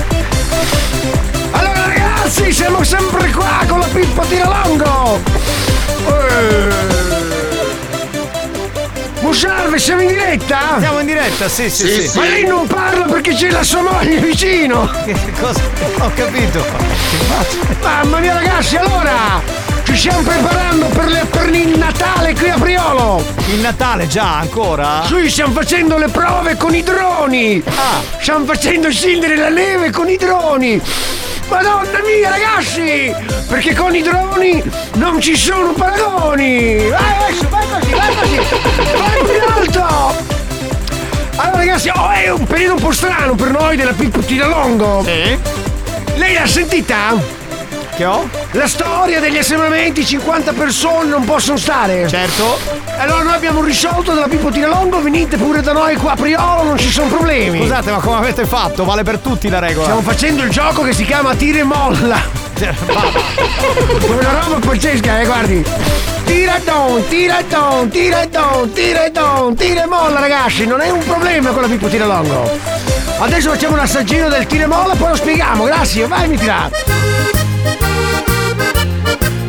Allora 1.50 1.86
ragazzi, 1.86 2.52
siamo 2.52 2.82
sempre 2.82 3.30
qua 3.32 3.64
con 3.68 3.80
la 3.80 3.86
Pippo 3.86 4.22
Tiralongo! 4.22 5.20
Eh. 6.08 6.74
Musarve, 9.20 9.78
siamo 9.78 10.00
in 10.00 10.08
diretta? 10.08 10.78
Siamo 10.78 11.00
in 11.00 11.06
diretta, 11.06 11.48
sì, 11.50 11.68
sì, 11.68 12.08
sì. 12.08 12.18
Ma 12.18 12.24
lei 12.24 12.46
non 12.46 12.66
parla 12.66 13.04
perché 13.04 13.34
c'è 13.34 13.50
la 13.50 13.62
sua 13.62 13.82
moglie 13.82 14.16
vicino! 14.16 14.90
Che 15.04 15.32
cosa? 15.38 15.60
Ho 15.98 16.10
capito. 16.14 16.64
Mamma 17.82 18.20
mia 18.20 18.32
ragazzi, 18.32 18.76
allora! 18.76 19.42
Ci 19.86 19.96
stiamo 19.96 20.20
preparando 20.22 20.86
per, 20.86 21.06
le- 21.06 21.24
per 21.30 21.48
il 21.54 21.78
Natale 21.78 22.34
qui 22.34 22.50
a 22.50 22.58
Priolo! 22.58 23.24
Il 23.48 23.60
Natale 23.60 24.06
già, 24.06 24.38
ancora? 24.38 25.04
Sì, 25.06 25.30
stiamo 25.30 25.52
facendo 25.54 25.96
le 25.96 26.08
prove 26.08 26.56
con 26.56 26.74
i 26.74 26.82
droni! 26.82 27.62
Ah! 27.66 28.02
Stiamo 28.20 28.44
facendo 28.44 28.90
scendere 28.90 29.36
la 29.36 29.48
neve 29.48 29.90
con 29.90 30.08
i 30.10 30.16
droni! 30.16 30.80
Madonna 31.48 32.00
mia 32.04 32.28
ragazzi! 32.30 33.14
Perché 33.48 33.74
con 33.74 33.94
i 33.94 34.02
droni 34.02 34.62
non 34.94 35.20
ci 35.20 35.36
sono 35.36 35.72
paragoni! 35.72 36.88
Vai 36.88 37.14
adesso, 37.24 37.48
vai 37.48 37.66
così, 37.68 37.90
vai 37.92 38.16
così! 38.16 38.36
Vai 38.96 39.24
più 39.24 39.54
alto! 39.54 40.24
Allora 41.36 41.56
ragazzi, 41.58 41.88
oh, 41.94 42.10
è 42.10 42.28
un 42.30 42.44
periodo 42.44 42.74
un 42.74 42.80
po' 42.80 42.92
strano 42.92 43.34
per 43.34 43.50
noi 43.50 43.76
della 43.76 43.92
Pippo 43.92 44.18
Tiralongo! 44.20 45.04
Sì? 45.04 45.38
Lei 46.16 46.34
l'ha 46.34 46.46
sentita? 46.46 47.44
Che 47.96 48.04
ho? 48.04 48.28
La 48.50 48.68
storia 48.68 49.20
degli 49.20 49.38
assembramenti, 49.38 50.04
50 50.04 50.52
persone 50.52 51.08
non 51.08 51.24
possono 51.24 51.56
stare. 51.56 52.06
Certo. 52.06 52.58
Allora 52.98 53.22
noi 53.22 53.32
abbiamo 53.32 53.62
risolto 53.62 54.12
della 54.12 54.28
Pippo 54.28 54.50
Tiralongo, 54.50 55.00
venite 55.00 55.38
pure 55.38 55.62
da 55.62 55.72
noi 55.72 55.96
qua 55.96 56.12
a 56.12 56.14
Priolo, 56.14 56.62
non 56.62 56.76
ci 56.76 56.90
sono 56.90 57.08
problemi. 57.08 57.60
Scusate, 57.60 57.90
ma 57.90 58.00
come 58.00 58.16
avete 58.16 58.44
fatto? 58.44 58.84
Vale 58.84 59.02
per 59.02 59.16
tutti 59.20 59.48
la 59.48 59.60
regola. 59.60 59.84
Stiamo 59.84 60.02
facendo 60.02 60.42
il 60.42 60.50
gioco 60.50 60.82
che 60.82 60.92
si 60.92 61.06
chiama 61.06 61.34
tira 61.36 61.60
e 61.60 61.62
molla. 61.62 62.20
Una 62.58 64.40
roba 64.42 64.58
pazzesca, 64.60 65.20
eh, 65.20 65.24
guardi. 65.24 65.64
Tira 66.26 66.56
e 66.56 66.62
don, 66.64 67.08
tira 67.08 67.38
e 67.38 67.44
don, 67.46 67.88
tira 67.88 68.20
e 68.20 68.28
don, 68.28 68.72
tira 68.74 69.04
e 69.06 69.10
don, 69.10 69.54
tira 69.54 69.84
e 69.84 69.86
molla, 69.86 70.20
ragazzi, 70.20 70.66
non 70.66 70.82
è 70.82 70.90
un 70.90 71.02
problema 71.02 71.48
con 71.50 71.62
la 71.62 71.68
Pippo 71.68 71.88
Tiralongo. 71.88 72.58
Adesso 73.20 73.48
facciamo 73.52 73.72
un 73.72 73.80
assaggino 73.80 74.28
del 74.28 74.44
tira 74.44 74.64
e 74.64 74.66
molla, 74.66 74.94
poi 74.94 75.08
lo 75.08 75.16
spieghiamo, 75.16 75.64
grazie, 75.64 76.06
vai 76.06 76.28
mi 76.28 76.36
tira. 76.36 77.45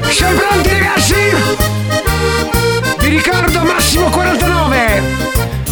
Siamo 0.09 0.39
pronti 0.39 0.69
ragazzi? 0.69 1.15
Vi 2.99 3.07
ricordo 3.09 3.63
massimo 3.63 4.09
49 4.09 5.25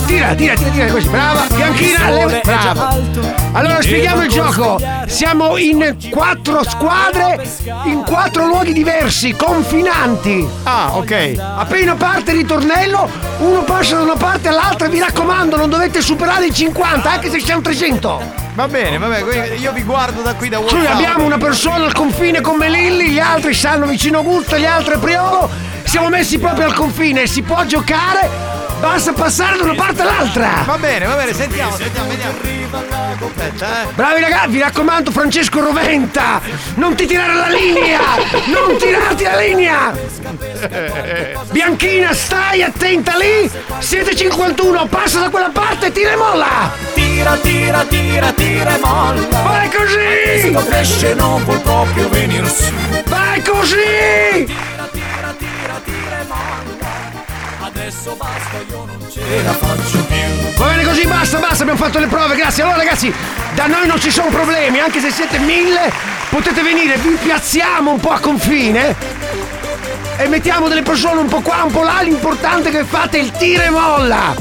Tira, 0.05 0.35
tira, 0.35 0.53
tira, 0.53 0.69
tira 0.69 0.91
così, 0.91 1.07
brava 1.09 1.47
Bianchina, 1.53 2.09
le... 2.11 2.41
brava. 2.43 2.97
Allora 3.53 3.81
spieghiamo 3.81 4.23
il 4.23 4.29
gioco. 4.29 4.79
Siamo 5.07 5.57
in 5.57 5.97
quattro 6.09 6.63
squadre 6.63 7.43
In 7.85 8.03
quattro 8.05 8.45
luoghi 8.45 8.73
diversi, 8.73 9.33
confinanti. 9.35 10.47
Ah, 10.63 10.95
ok. 10.95 11.35
Appena 11.37 11.95
parte 11.95 12.31
il 12.31 12.37
ritornello 12.37 13.09
Uno 13.39 13.63
passa 13.63 13.95
da 13.95 14.03
una 14.03 14.15
parte 14.15 14.49
all'altra. 14.49 14.87
Mi 14.89 14.99
raccomando, 14.99 15.57
non 15.57 15.69
dovete 15.69 16.01
superare 16.01 16.47
i 16.47 16.53
50 16.53 17.11
Anche 17.11 17.29
se 17.31 17.39
siamo 17.39 17.61
300 17.61 18.44
Va 18.55 18.69
bene, 18.69 18.97
vabbè, 18.97 19.21
quindi 19.23 19.59
io 19.59 19.73
vi 19.73 19.83
guardo 19.83 20.21
da 20.21 20.33
qui 20.33 20.47
da 20.47 20.59
Sì, 20.65 20.75
WhatsApp. 20.75 20.93
abbiamo 20.95 21.25
una 21.25 21.37
persona 21.37 21.83
al 21.83 21.91
confine 21.91 22.39
con 22.39 22.55
Melilli, 22.55 23.09
gli 23.09 23.19
altri 23.19 23.53
stanno 23.53 23.85
vicino 23.85 24.17
a 24.19 24.21
Augusto, 24.21 24.57
gli 24.57 24.65
altri 24.65 24.93
a 24.93 24.97
Priolo. 24.97 25.49
Siamo 25.83 26.07
messi 26.07 26.39
proprio 26.39 26.65
al 26.65 26.73
confine, 26.73 27.27
si 27.27 27.41
può 27.41 27.65
giocare, 27.65 28.29
basta 28.79 29.11
passare 29.11 29.57
da 29.57 29.63
una 29.63 29.75
parte 29.75 30.01
all'altra. 30.03 30.63
Va 30.65 30.77
bene, 30.77 31.05
va 31.05 31.15
bene, 31.15 31.33
sentiamo, 31.33 31.75
sentiamo, 31.75 32.07
vediamo. 32.07 32.33
Aspetta, 33.17 33.81
eh. 33.83 33.85
Bravi 33.93 34.21
ragazzi, 34.21 34.47
vi 34.49 34.59
raccomando 34.59 35.11
Francesco 35.11 35.59
Roventa, 35.61 36.41
non 36.75 36.95
ti 36.95 37.05
tirare 37.05 37.33
la 37.33 37.47
linea, 37.49 37.99
non 38.47 38.77
tirarti 38.77 39.23
la 39.23 39.37
linea. 39.37 39.93
Bianchina, 41.51 42.13
stai 42.13 42.63
attenta 42.63 43.13
lì, 43.17 43.49
siete 43.79 44.15
51, 44.15 44.85
passa 44.87 45.19
da 45.19 45.29
quella 45.29 45.49
parte, 45.49 45.91
tira 45.91 46.11
e 46.11 46.15
molla. 46.15 46.71
Tira, 46.93 47.37
tira, 47.37 47.83
tira, 47.85 48.31
tira 48.31 48.44
e 48.47 48.77
molla. 48.79 49.41
Vai 49.41 49.69
così. 49.69 50.51
Questo 50.51 50.69
cresce 50.69 51.13
non 51.13 51.43
può 51.43 51.59
proprio 51.59 52.09
venir 52.09 52.47
su. 52.47 52.71
Vai 53.05 53.41
così. 53.41 54.53
Adesso 57.61 58.15
basta, 58.17 58.57
io 58.69 58.85
non 58.85 59.07
ce 59.11 59.21
la 59.43 59.53
faccio 59.53 60.03
più. 60.05 60.53
Va 60.57 60.67
bene 60.67 60.83
così, 60.83 61.05
basta, 61.05 61.37
basta, 61.39 61.63
abbiamo 61.63 61.79
fatto 61.79 61.99
le 61.99 62.07
prove, 62.07 62.35
grazie. 62.35 62.63
Allora 62.63 62.77
ragazzi, 62.77 63.13
da 63.53 63.67
noi 63.67 63.85
non 63.85 63.99
ci 63.99 64.11
sono 64.11 64.29
problemi, 64.29 64.79
anche 64.79 64.99
se 64.99 65.11
siete 65.11 65.37
mille, 65.39 65.91
potete 66.29 66.61
venire, 66.61 66.97
vi 66.97 67.17
piazziamo 67.21 67.91
un 67.91 67.99
po' 67.99 68.11
a 68.11 68.19
confine 68.19 68.95
e 70.17 70.27
mettiamo 70.27 70.67
delle 70.67 70.81
persone 70.81 71.19
un 71.19 71.27
po' 71.27 71.41
qua, 71.41 71.63
un 71.63 71.71
po' 71.71 71.83
là, 71.83 72.01
l'importante 72.01 72.69
è 72.69 72.71
che 72.71 72.83
fate 72.85 73.17
il 73.17 73.31
tira 73.31 73.65
e 73.65 73.69
molla. 73.69 74.35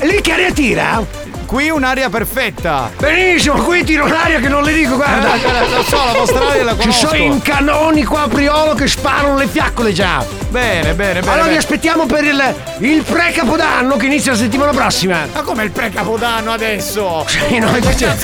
E 0.00 0.06
lì 0.06 0.20
che 0.20 0.32
aria 0.32 0.52
tira? 0.52 1.23
Qui 1.46 1.68
un'aria 1.70 2.08
perfetta. 2.08 2.90
Benissimo, 2.98 3.54
qui 3.62 3.84
tiro 3.84 4.04
un'aria 4.04 4.40
che 4.40 4.48
non 4.48 4.62
le 4.62 4.72
dico, 4.72 4.96
guarda. 4.96 5.34
Eh, 5.34 5.68
lo 5.70 5.82
so, 5.82 6.04
la 6.04 6.12
vostra 6.12 6.48
aria 6.48 6.64
la 6.64 6.70
Ci 6.72 6.78
conosco. 6.78 7.06
sono 7.08 7.22
in 7.22 7.42
canoni 7.42 8.04
qua 8.04 8.22
a 8.22 8.28
Priolo 8.28 8.74
che 8.74 8.88
sparano 8.88 9.36
le 9.36 9.46
fiaccole 9.46 9.92
già. 9.92 10.24
Bene, 10.48 10.94
bene, 10.94 11.20
bene. 11.20 11.32
Allora 11.32 11.48
vi 11.48 11.56
aspettiamo 11.56 12.06
per 12.06 12.24
il, 12.24 12.54
il 12.78 13.02
pre-capodanno 13.02 13.96
che 13.96 14.06
inizia 14.06 14.32
la 14.32 14.38
settimana 14.38 14.72
prossima. 14.72 15.26
Ma 15.32 15.42
come 15.42 15.64
il 15.64 15.70
pre-capodanno 15.70 16.52
adesso? 16.52 17.24
Sì, 17.28 17.58
noi 17.58 17.80
facciamo, 17.82 18.14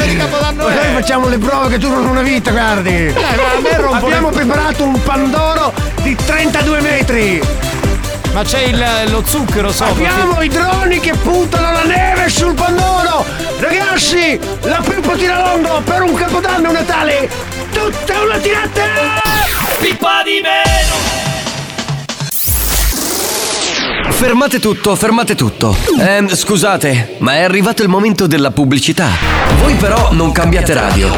noi 0.52 0.72
facciamo 0.94 1.28
le 1.28 1.38
prove 1.38 1.68
che 1.68 1.78
durano 1.78 2.10
una 2.10 2.22
vita, 2.22 2.50
guardi. 2.50 2.90
me 2.90 3.76
rompono 3.76 4.06
Abbiamo 4.06 4.30
preparato 4.30 4.84
un 4.84 5.02
pandoro 5.02 5.72
di 6.02 6.16
32 6.16 6.80
metri. 6.80 7.40
Ma 8.32 8.42
c'è 8.44 8.60
il, 8.62 8.84
lo 9.08 9.22
zucchero 9.26 9.72
sopra. 9.72 9.92
Abbiamo 9.92 10.40
sì. 10.40 10.46
i 10.46 10.48
droni 10.48 11.00
che 11.00 11.14
puntano 11.14 11.72
la 11.72 11.82
neve 11.82 12.28
sul 12.28 12.54
pannono. 12.54 13.24
Ragazzi, 13.58 14.38
la 14.62 14.80
Pippo 14.82 15.16
Tiralondo 15.16 15.82
per 15.84 16.02
un 16.02 16.14
capodanno 16.14 16.70
Natale. 16.70 17.28
Tutta 17.72 18.22
una 18.22 18.38
tirata! 18.38 18.82
Pippa 19.80 20.22
di 20.24 20.40
meno! 20.42 21.30
Fermate 24.12 24.60
tutto, 24.60 24.94
fermate 24.96 25.34
tutto. 25.34 25.74
Eh, 25.98 26.24
scusate, 26.28 27.16
ma 27.18 27.36
è 27.36 27.42
arrivato 27.42 27.82
il 27.82 27.88
momento 27.88 28.26
della 28.26 28.50
pubblicità. 28.50 29.08
Voi 29.60 29.74
però 29.74 30.12
non 30.12 30.30
cambiate 30.30 30.74
radio. 30.74 31.08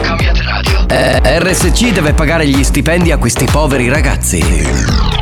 Eh, 0.88 1.40
RSC 1.40 1.90
deve 1.90 2.12
pagare 2.12 2.46
gli 2.46 2.62
stipendi 2.62 3.10
a 3.10 3.18
questi 3.18 3.44
poveri 3.44 3.88
ragazzi. 3.88 5.21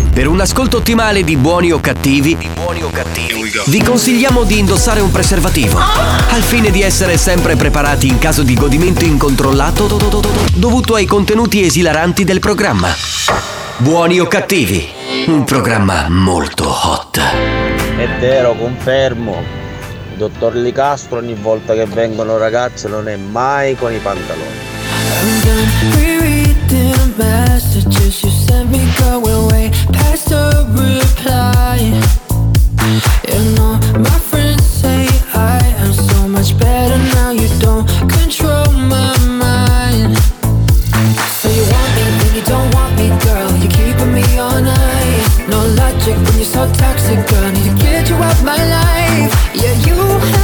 Per 0.13 0.27
un 0.27 0.41
ascolto 0.41 0.77
ottimale 0.77 1.23
di 1.23 1.37
buoni 1.37 1.71
o 1.71 1.79
cattivi, 1.79 2.37
vi 3.67 3.81
consigliamo 3.81 4.43
di 4.43 4.59
indossare 4.59 4.99
un 4.99 5.09
preservativo, 5.09 5.79
al 5.79 6.41
fine 6.41 6.69
di 6.69 6.81
essere 6.81 7.15
sempre 7.17 7.55
preparati 7.55 8.07
in 8.07 8.17
caso 8.19 8.43
di 8.43 8.53
godimento 8.53 9.05
incontrollato 9.05 9.87
dovuto 10.53 10.95
ai 10.95 11.05
contenuti 11.05 11.63
esilaranti 11.63 12.25
del 12.25 12.39
programma. 12.39 12.89
Buoni 13.77 14.19
o 14.19 14.27
cattivi, 14.27 14.85
un 15.27 15.45
programma 15.45 16.09
molto 16.09 16.67
hot. 16.69 17.17
È 17.17 18.07
vero, 18.19 18.53
confermo. 18.55 19.41
Il 20.11 20.17
dottor 20.17 20.55
Licastro 20.55 21.19
ogni 21.19 21.35
volta 21.35 21.73
che 21.73 21.85
vengono 21.85 22.37
ragazze 22.37 22.89
non 22.89 23.07
è 23.07 23.15
mai 23.15 23.77
con 23.77 23.93
i 23.93 23.99
pantaloni. 23.99 24.59
Messages 26.71 28.23
you 28.23 28.29
sent 28.29 28.71
me, 28.71 28.79
we're 29.23 29.47
way 29.49 29.69
past 29.91 30.29
the 30.29 30.65
reply. 30.71 31.77
You 33.27 33.41
know, 33.55 33.77
my 33.99 34.17
friends 34.29 34.63
say 34.63 35.05
I 35.33 35.59
am 35.79 35.91
so 35.91 36.29
much 36.29 36.57
better 36.57 36.97
now. 37.13 37.31
You 37.31 37.49
don't 37.59 37.85
control 38.09 38.71
my 38.71 39.17
mind. 39.27 40.17
So 41.39 41.49
you 41.49 41.63
want 41.73 41.91
me, 41.95 42.03
then 42.19 42.35
you 42.35 42.43
don't 42.43 42.73
want 42.73 42.95
me, 42.95 43.09
girl. 43.19 43.51
You're 43.57 43.71
keeping 43.71 44.13
me. 44.13 44.23
No 45.49 45.67
logic 45.75 46.15
when 46.15 46.35
you're 46.37 46.45
so 46.45 46.71
toxic, 46.73 47.27
girl. 47.27 47.51
Need 47.51 47.65
to 47.69 47.75
get 47.83 48.09
you 48.09 48.15
out 48.15 48.41
my 48.43 48.55
life. 48.55 49.31
Yeah, 49.53 49.73
you 49.85 50.40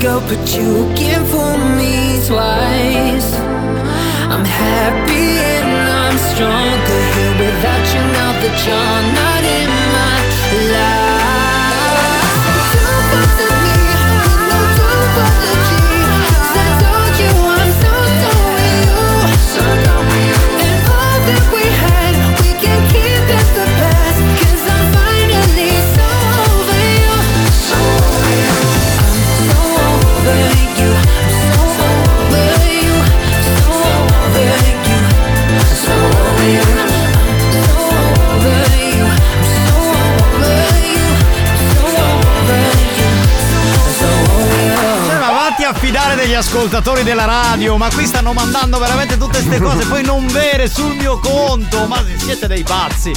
girl, 0.00 0.20
but 0.20 0.44
you 0.54 0.88
fool 1.30 1.58
me 1.78 2.20
twice. 2.26 3.34
I'm 4.32 4.44
happy 4.44 5.28
and 5.58 5.72
I'm 6.02 6.16
stronger 6.30 7.00
here 7.14 7.34
without 7.44 7.84
you 7.92 8.02
now 8.18 8.32
that 8.42 8.56
you're 8.66 9.02
not 9.20 9.42
in 9.60 9.70
my 9.96 10.16
life. 10.72 11.03
fidare 45.84 46.13
fidare 46.24 46.26
degli 46.26 46.34
ascoltatori 46.34 47.02
della 47.02 47.24
radio, 47.26 47.76
ma 47.76 47.88
qui 47.92 48.06
stanno 48.06 48.32
mandando 48.32 48.78
veramente 48.78 49.16
tutte 49.16 49.42
queste 49.42 49.60
cose, 49.60 49.84
poi 49.86 50.02
non 50.02 50.26
vere 50.26 50.68
sul 50.68 50.94
mio 50.94 51.18
conto, 51.18 51.86
ma 51.86 52.02
siete 52.16 52.46
dei 52.46 52.62
pazzi. 52.62 53.12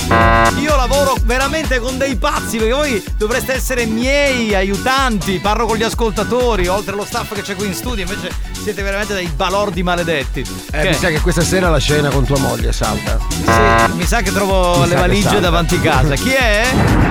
Io 0.59 0.75
lavoro 0.75 1.15
veramente 1.23 1.79
con 1.79 1.97
dei 1.97 2.15
pazzi, 2.17 2.57
perché 2.57 2.73
voi 2.73 3.03
dovreste 3.17 3.53
essere 3.53 3.85
miei 3.85 4.53
aiutanti, 4.53 5.39
parlo 5.39 5.65
con 5.65 5.77
gli 5.77 5.83
ascoltatori, 5.83 6.67
oltre 6.67 6.93
allo 6.93 7.05
staff 7.05 7.33
che 7.33 7.41
c'è 7.41 7.55
qui 7.55 7.67
in 7.67 7.73
studio, 7.73 8.03
invece 8.03 8.29
siete 8.61 8.81
veramente 8.81 9.13
dei 9.13 9.27
balordi 9.27 9.81
maledetti. 9.83 10.45
Eh, 10.71 10.81
Che- 10.81 10.89
mi 10.89 10.95
sa 10.95 11.07
che 11.09 11.21
questa 11.21 11.41
sera 11.43 11.69
la 11.69 11.79
scena 11.79 12.09
con 12.09 12.25
tua 12.25 12.37
moglie 12.37 12.73
salta. 12.73 13.17
sì, 13.29 13.93
mi 13.95 14.05
sa 14.05 14.21
che 14.21 14.31
trovo 14.31 14.81
Mi 14.81 14.89
le 14.89 14.95
valigie 14.95 15.39
davanti 15.39 15.79
casa. 15.79 16.15
Chi 16.15 16.31
è? 16.31 16.65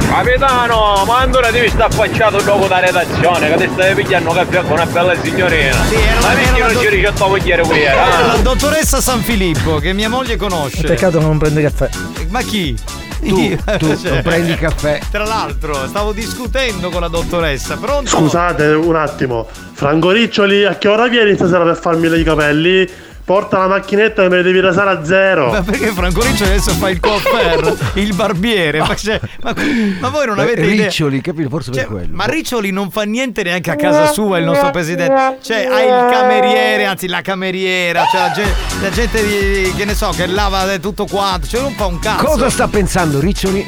Capitano, 0.08 1.04
ma 1.06 1.18
ancora 1.18 1.50
devi 1.50 1.68
stare 1.68 1.84
affacciato 1.92 2.40
dopo 2.42 2.66
da 2.66 2.80
redazione, 2.80 3.48
che 3.54 3.66
ti 3.66 3.70
stai 3.72 3.94
pigliando 3.94 4.30
caffè 4.32 4.62
con 4.62 4.72
una 4.72 4.86
bella 4.86 5.14
signorina. 5.22 5.85
Sì, 5.88 5.94
era 5.94 6.20
ma 6.20 6.28
perché 6.28 6.56
era 6.58 6.72
non 6.72 6.82
ci 6.82 6.88
riesci 6.88 7.06
a 7.06 7.12
togliere 7.12 7.62
qui? 7.62 7.80
Eh, 7.80 7.88
Ah? 7.88 8.26
La 8.26 8.36
dottoressa 8.42 9.00
San 9.00 9.20
Filippo, 9.22 9.76
che 9.78 9.92
mia 9.92 10.08
moglie 10.08 10.36
conosce. 10.36 10.82
Peccato 10.82 11.18
che 11.18 11.24
non 11.24 11.38
prende 11.38 11.62
caffè. 11.62 11.88
Ma 12.28 12.42
chi? 12.42 12.76
Tu, 13.20 13.38
Io, 13.38 13.56
tu 13.78 13.96
cioè, 13.96 14.10
non 14.10 14.22
prendi 14.22 14.54
caffè. 14.56 15.00
Tra 15.10 15.24
l'altro, 15.24 15.86
stavo 15.86 16.12
discutendo 16.12 16.90
con 16.90 17.00
la 17.00 17.08
dottoressa. 17.08 17.76
Pronto? 17.76 18.10
Scusate 18.10 18.66
un 18.66 18.94
attimo, 18.96 19.48
Franco 19.72 20.10
Riccioli, 20.10 20.64
a 20.64 20.76
che 20.76 20.88
ora 20.88 21.08
vieni 21.08 21.34
stasera 21.34 21.64
per 21.64 21.78
farmi 21.78 22.08
i 22.18 22.22
capelli? 22.24 22.88
Porta 23.26 23.58
la 23.58 23.66
macchinetta 23.66 24.22
e 24.22 24.28
me 24.28 24.36
le 24.36 24.42
devi 24.44 24.60
rasare 24.60 24.90
a 24.90 25.04
zero. 25.04 25.50
Ma 25.50 25.60
perché 25.60 25.88
Franco 25.88 26.22
Riccioli 26.22 26.50
adesso 26.50 26.70
fa 26.74 26.90
il 26.90 27.00
coiffeur, 27.00 27.76
il 27.98 28.14
barbiere? 28.14 28.78
Ma, 28.78 28.94
cioè, 28.94 29.20
ma- 29.42 29.52
ma 29.98 30.08
voi 30.10 30.26
non 30.26 30.38
avete 30.38 30.62
idea? 30.64 30.84
Riccioli, 30.84 31.20
capito? 31.20 31.48
Forse 31.48 31.72
per 31.72 31.86
quello. 31.86 32.06
Ma 32.12 32.26
Riccioli 32.26 32.70
non 32.70 32.90
fa 32.90 33.02
niente 33.02 33.42
neanche 33.42 33.72
a 33.72 33.74
casa 33.74 34.06
sua, 34.12 34.38
il 34.38 34.44
nostro 34.44 34.70
presidente. 34.70 35.38
Cioè, 35.42 35.66
ha 35.66 35.82
il 35.82 36.10
cameriere, 36.12 36.84
anzi 36.84 37.08
la 37.08 37.20
cameriera, 37.20 38.04
cioè 38.12 38.20
la 38.20 38.30
gente, 38.30 38.54
la 38.80 38.90
gente 38.90 39.26
di, 39.26 39.72
che 39.74 39.84
ne 39.84 39.94
so, 39.94 40.10
che 40.10 40.26
lava 40.26 40.78
tutto 40.78 41.06
quanto. 41.06 41.48
Cioè, 41.48 41.60
non 41.62 41.72
fa 41.72 41.86
un 41.86 41.98
cazzo. 41.98 42.24
Cosa 42.26 42.48
sta 42.48 42.68
pensando 42.68 43.18
Riccioli? 43.18 43.66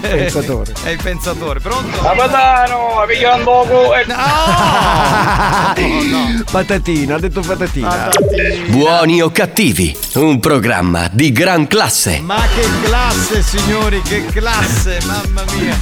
Pensatore. 0.00 0.72
È 0.82 0.88
il 0.88 1.00
pensatore, 1.00 1.60
pronto? 1.60 2.00
Capitano, 2.00 3.04
pigliando 3.06 3.44
poco 3.46 3.94
e... 3.94 4.04
Patatina, 6.50 7.14
ha 7.14 7.18
detto 7.18 7.40
patatina. 7.40 8.10
Buoni 8.64 9.20
o 9.20 9.30
cattivi, 9.30 9.96
un 10.14 10.40
programma 10.40 11.08
di 11.12 11.30
gran 11.30 11.66
classe. 11.66 12.20
Ma 12.20 12.40
che 12.54 12.66
classe, 12.82 13.42
signori, 13.42 14.00
che 14.02 14.24
classe, 14.26 14.98
mamma 15.06 15.42
mia. 15.56 15.76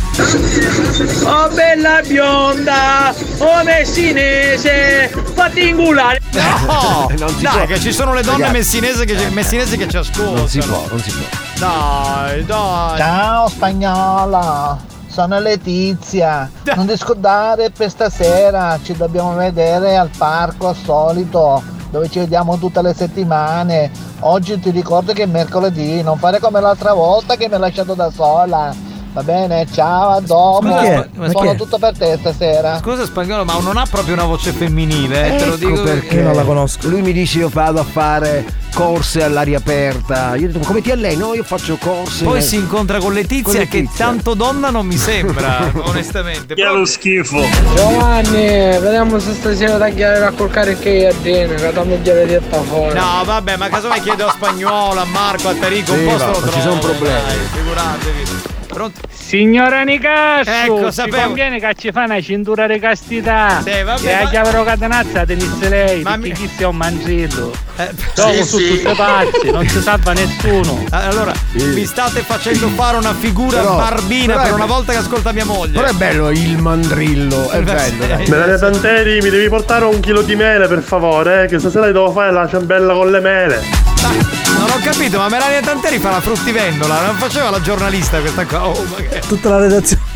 Oh 1.24 1.48
bella 1.54 2.00
bionda, 2.06 3.14
oh 3.38 3.62
messinese, 3.62 5.08
fatti 5.34 5.68
ingulare. 5.68 6.20
No, 6.32 7.08
Non 7.16 7.28
si 7.28 7.42
dai, 7.42 7.52
può. 7.58 7.66
che 7.66 7.80
ci 7.80 7.92
sono 7.92 8.12
le 8.12 8.22
donne 8.22 8.46
Ragazzi. 8.46 8.80
messinesi 8.80 9.04
che, 9.04 9.28
messinesi 9.30 9.76
che 9.76 9.88
ci 9.88 9.96
ascoltano. 9.96 10.36
Non 10.38 10.48
si 10.48 10.58
può, 10.58 10.84
non 10.90 11.00
si 11.00 11.10
può. 11.10 11.26
Dai, 11.58 12.44
dai. 12.44 12.98
Ciao 12.98 13.48
spagnola, 13.48 14.78
sono 15.08 15.38
Letizia. 15.38 16.50
Non 16.74 16.86
ti 16.86 16.96
scordare 16.96 17.70
per 17.70 17.88
stasera, 17.88 18.78
ci 18.82 18.94
dobbiamo 18.96 19.34
vedere 19.36 19.96
al 19.96 20.10
parco 20.16 20.68
al 20.68 20.76
solito, 20.76 21.62
dove 21.94 22.10
ci 22.10 22.18
vediamo 22.18 22.58
tutte 22.58 22.82
le 22.82 22.92
settimane. 22.92 23.88
Oggi 24.20 24.58
ti 24.58 24.70
ricordo 24.70 25.12
che 25.12 25.22
è 25.22 25.26
mercoledì, 25.26 26.02
non 26.02 26.18
fare 26.18 26.40
come 26.40 26.60
l'altra 26.60 26.92
volta 26.92 27.36
che 27.36 27.46
mi 27.46 27.54
hai 27.54 27.60
lasciato 27.60 27.94
da 27.94 28.10
sola. 28.10 28.74
Va 29.14 29.22
bene, 29.22 29.64
ciao, 29.72 30.10
a 30.16 30.20
dopo. 30.20 30.66
Ma 30.66 30.80
che- 30.80 31.08
ma 31.14 31.30
Sono 31.30 31.50
che- 31.52 31.56
tutto 31.56 31.78
per 31.78 31.96
te 31.96 32.16
stasera. 32.18 32.78
Scusa 32.82 33.04
spagnolo, 33.04 33.44
ma 33.44 33.56
non 33.60 33.76
ha 33.76 33.86
proprio 33.88 34.14
una 34.14 34.24
voce 34.24 34.50
femminile, 34.50 35.34
eh, 35.34 35.36
te 35.36 35.44
lo 35.46 35.54
Ecco 35.54 35.66
dico 35.68 35.82
perché 35.84 36.16
non 36.20 36.34
la 36.34 36.42
conosco. 36.42 36.88
Lui 36.88 37.00
mi 37.00 37.12
dice 37.12 37.38
io 37.38 37.48
vado 37.48 37.78
a 37.78 37.84
fare 37.84 38.44
corse 38.74 39.22
all'aria 39.22 39.58
aperta. 39.58 40.34
Io 40.34 40.48
ho 40.48 40.50
detto, 40.50 40.66
come 40.66 40.80
ti 40.80 40.90
alleni? 40.90 41.14
No, 41.14 41.32
io 41.32 41.44
faccio 41.44 41.76
corse. 41.76 42.24
Poi 42.24 42.42
si 42.42 42.56
incontra 42.56 42.98
con 42.98 43.12
Letizia, 43.12 43.60
Con 43.60 43.68
che 43.68 43.76
Letizia. 43.82 44.04
tanto 44.04 44.34
donna 44.34 44.70
non 44.70 44.84
mi 44.84 44.96
sembra, 44.96 45.70
onestamente. 45.84 46.54
Che 46.56 46.62
è 46.64 46.72
lo 46.72 46.84
schifo. 46.84 47.38
Giovanni, 47.76 48.40
vediamo 48.80 49.20
se 49.20 49.32
stasera 49.34 49.78
tagliare 49.78 50.24
a 50.24 50.32
col 50.32 50.50
cariche 50.50 51.06
a 51.06 51.12
Dene, 51.22 51.54
che 51.54 51.72
da 51.72 51.84
moglie 51.84 52.24
diretta 52.26 52.60
fuori. 52.62 52.98
No, 52.98 53.22
vabbè, 53.24 53.56
ma 53.58 53.68
casomai 53.68 54.00
chiedo 54.00 54.26
a 54.26 54.30
spagnolo, 54.32 55.00
a 55.00 55.04
Marco, 55.04 55.50
a 55.50 55.54
Tarico, 55.54 55.92
un 55.92 55.98
Sì, 55.98 56.04
posto 56.04 56.18
va, 56.18 56.32
lo 56.32 56.38
ma 56.40 56.46
ci 56.46 56.50
trovo, 56.60 56.68
sono 56.68 56.78
problemi. 56.80 57.14
dai, 57.28 57.36
figuratevi. 57.52 58.52
Pronto? 58.74 59.00
Signora 59.08 59.82
Nicastro, 59.84 60.52
Ecco, 60.78 60.86
ci 60.88 60.92
sapevo. 60.92 61.16
conviene 61.26 61.60
che 61.60 61.74
ci 61.78 61.92
fa 61.92 62.02
una 62.04 62.20
cintura 62.20 62.66
di 62.66 62.80
castità. 62.80 63.62
Sì, 63.64 63.82
vabbè, 63.82 64.08
E 64.10 64.12
ma- 64.14 64.20
a 64.20 64.28
chiave 64.28 64.64
catenazza 64.64 65.24
tenisse 65.24 65.68
lei, 65.68 66.02
Ma 66.02 66.16
mi- 66.16 66.32
chi 66.32 66.50
sia 66.56 66.68
un 66.68 66.76
manzillo. 66.76 67.52
Eh, 67.76 67.90
Dopo 68.14 68.32
sì, 68.32 68.42
su 68.44 68.58
sì. 68.58 68.78
tutte 68.82 68.94
parti, 68.94 69.50
non 69.52 69.66
si 69.68 69.80
salva 69.80 70.12
nessuno. 70.12 70.84
Allora, 70.90 71.32
mi 71.52 71.84
state 71.86 72.20
facendo 72.22 72.66
fare 72.68 72.96
una 72.96 73.14
figura 73.14 73.58
Però- 73.60 73.76
barbina 73.76 74.32
però 74.34 74.44
per 74.46 74.52
una 74.54 74.66
volta 74.66 74.92
che 74.92 74.98
ascolta 74.98 75.30
mia 75.32 75.44
moglie. 75.44 75.72
Però 75.80 75.86
è 75.88 75.92
bello 75.92 76.30
il 76.30 76.58
mandrillo, 76.58 77.50
è 77.50 77.58
Sì, 77.58 77.62
bello. 77.62 78.02
sì. 78.02 78.08
dai. 78.08 78.26
Melania 78.28 78.58
Tanteri, 78.58 79.20
mi 79.20 79.30
devi 79.30 79.48
portare 79.48 79.84
un 79.84 80.00
chilo 80.00 80.22
di 80.22 80.34
mele 80.34 80.66
per 80.66 80.82
favore, 80.82 81.44
eh, 81.44 81.46
che 81.46 81.60
stasera 81.60 81.86
devo 81.86 82.10
fare 82.10 82.32
la 82.32 82.48
ciambella 82.48 82.92
con 82.92 83.10
le 83.10 83.20
mele. 83.20 84.43
Non 84.58 84.70
ho 84.70 84.78
capito, 84.82 85.18
ma 85.18 85.28
Melania 85.28 85.60
Tanteri 85.60 85.98
fa 85.98 86.10
la 86.10 86.20
fruttivendola, 86.20 87.06
non 87.06 87.16
faceva 87.16 87.50
la 87.50 87.60
giornalista 87.60 88.20
questa 88.20 88.44
cosa. 88.44 88.80
Oh, 88.80 88.86
Tutta 89.26 89.50
la 89.50 89.58
redazione. 89.58 90.13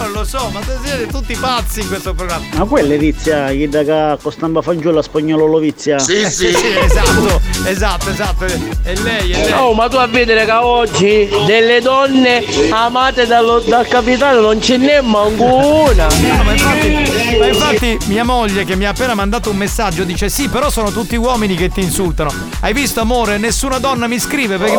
Non 0.00 0.12
lo 0.12 0.24
so, 0.24 0.48
ma 0.50 0.60
siete 0.82 1.06
tutti 1.08 1.36
pazzi 1.36 1.82
in 1.82 1.88
questo 1.88 2.14
programma. 2.14 2.46
Ma 2.56 2.64
quella 2.64 2.94
è 2.94 2.96
Lizia, 2.96 3.48
chi 3.50 3.68
da 3.68 3.82
che 3.84 4.16
costamba 4.22 4.62
fagiolo 4.62 4.98
a 4.98 5.02
spagnolo 5.02 5.44
Lovizia? 5.44 5.96
Eh, 5.96 6.30
sì, 6.30 6.46
esatto, 6.46 7.38
esatto, 7.64 8.08
esatto. 8.08 8.44
È 8.46 8.94
lei, 9.02 9.30
è 9.30 9.44
lei. 9.44 9.52
Oh, 9.52 9.74
ma 9.74 9.88
tu 9.90 9.96
a 9.96 10.06
vedere 10.06 10.46
che 10.46 10.52
oggi 10.52 11.28
delle 11.46 11.82
donne 11.82 12.42
amate 12.70 13.26
dallo- 13.26 13.60
dal 13.60 13.86
capitano 13.88 14.40
non 14.40 14.62
ce 14.62 14.78
n'è 14.78 15.02
manco 15.02 15.44
una. 15.44 16.06
No, 16.06 16.42
ma, 16.44 16.52
infatti, 16.52 17.36
ma 17.38 17.46
infatti 17.46 17.98
mia 18.06 18.24
moglie 18.24 18.64
che 18.64 18.76
mi 18.76 18.86
ha 18.86 18.90
appena 18.90 19.14
mandato 19.14 19.50
un 19.50 19.56
messaggio 19.56 20.04
dice 20.04 20.30
sì, 20.30 20.48
però 20.48 20.70
sono 20.70 20.90
tutti 20.92 21.16
uomini 21.16 21.54
che 21.56 21.68
ti 21.68 21.82
insultano. 21.82 22.32
Hai 22.60 22.72
visto 22.72 23.00
amore? 23.00 23.36
Nessuna 23.36 23.78
donna 23.78 24.06
mi 24.06 24.18
scrive 24.18 24.56
perché 24.56 24.78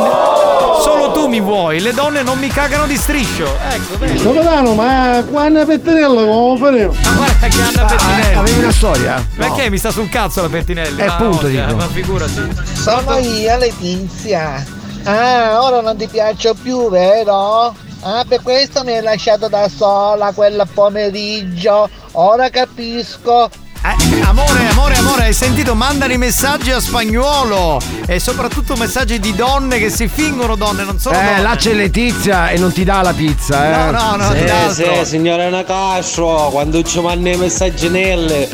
solo 0.81 1.11
tu 1.11 1.27
mi 1.27 1.39
vuoi, 1.39 1.79
le 1.79 1.93
donne 1.93 2.23
non 2.23 2.39
mi 2.39 2.47
cagano 2.47 2.87
di 2.87 2.97
striscio. 2.97 3.45
Ecco, 3.69 3.97
vedi. 3.99 4.19
Capitano, 4.21 4.73
ma 4.73 5.10
quando 5.29 5.65
Pettinello 5.65 6.25
come 6.25 6.57
faremo? 6.57 6.93
Ma 7.03 7.11
guarda 7.15 7.47
che 7.47 7.61
Anna 7.61 7.85
Pettinelli. 7.85 8.35
Avevi 8.35 8.59
una 8.59 8.71
storia? 8.71 9.27
Perché 9.35 9.69
mi 9.69 9.77
sta 9.77 9.91
sul 9.91 10.09
cazzo 10.09 10.41
la 10.41 10.49
Pettinelli? 10.49 11.01
Eh, 11.01 11.05
Ma 11.05 11.13
appunto, 11.13 11.41
voglia, 11.41 11.65
dico. 11.65 11.77
Ma 11.77 11.87
figurati. 11.87 12.49
Sono 12.73 13.17
io 13.17 13.57
Letizia. 13.57 14.65
Ah, 15.03 15.61
ora 15.63 15.81
non 15.81 15.97
ti 15.97 16.07
piaccio 16.07 16.53
più, 16.53 16.89
vero? 16.89 17.73
Ah, 18.03 18.23
per 18.27 18.41
questo 18.41 18.83
mi 18.83 18.95
hai 18.95 19.03
lasciato 19.03 19.47
da 19.47 19.67
sola 19.69 20.31
quel 20.33 20.67
pomeriggio. 20.73 21.89
Ora 22.13 22.49
capisco. 22.49 23.49
Eh, 23.83 24.21
amore, 24.21 24.67
amore, 24.69 24.95
amore, 24.95 25.23
hai 25.23 25.33
sentito? 25.33 25.73
Mandano 25.73 26.13
i 26.13 26.17
messaggi 26.19 26.69
a 26.69 26.79
spagnolo 26.79 27.79
e 28.05 28.19
soprattutto 28.19 28.75
messaggi 28.75 29.19
di 29.19 29.33
donne 29.33 29.79
che 29.79 29.89
si 29.89 30.07
fingono 30.07 30.55
donne, 30.55 30.83
non 30.83 30.99
sono 30.99 31.15
donne. 31.15 31.37
Eh, 31.37 31.41
là 31.41 31.55
c'è 31.55 31.73
Letizia 31.73 32.49
e 32.49 32.59
non 32.59 32.71
ti 32.71 32.83
dà 32.83 33.01
la 33.01 33.11
pizza, 33.13 33.65
eh. 33.65 33.91
No, 33.91 33.99
no, 33.99 34.15
no, 34.17 34.31
Sì, 34.33 34.43
di 34.43 34.49
altro. 34.49 34.93
sì, 35.03 35.05
signora 35.05 35.49
Nacastro, 35.49 36.49
quando 36.51 36.83
ci 36.83 37.01
mandano 37.01 37.35
i 37.35 37.39
messaggi 37.39 37.89
nelle, 37.89 38.47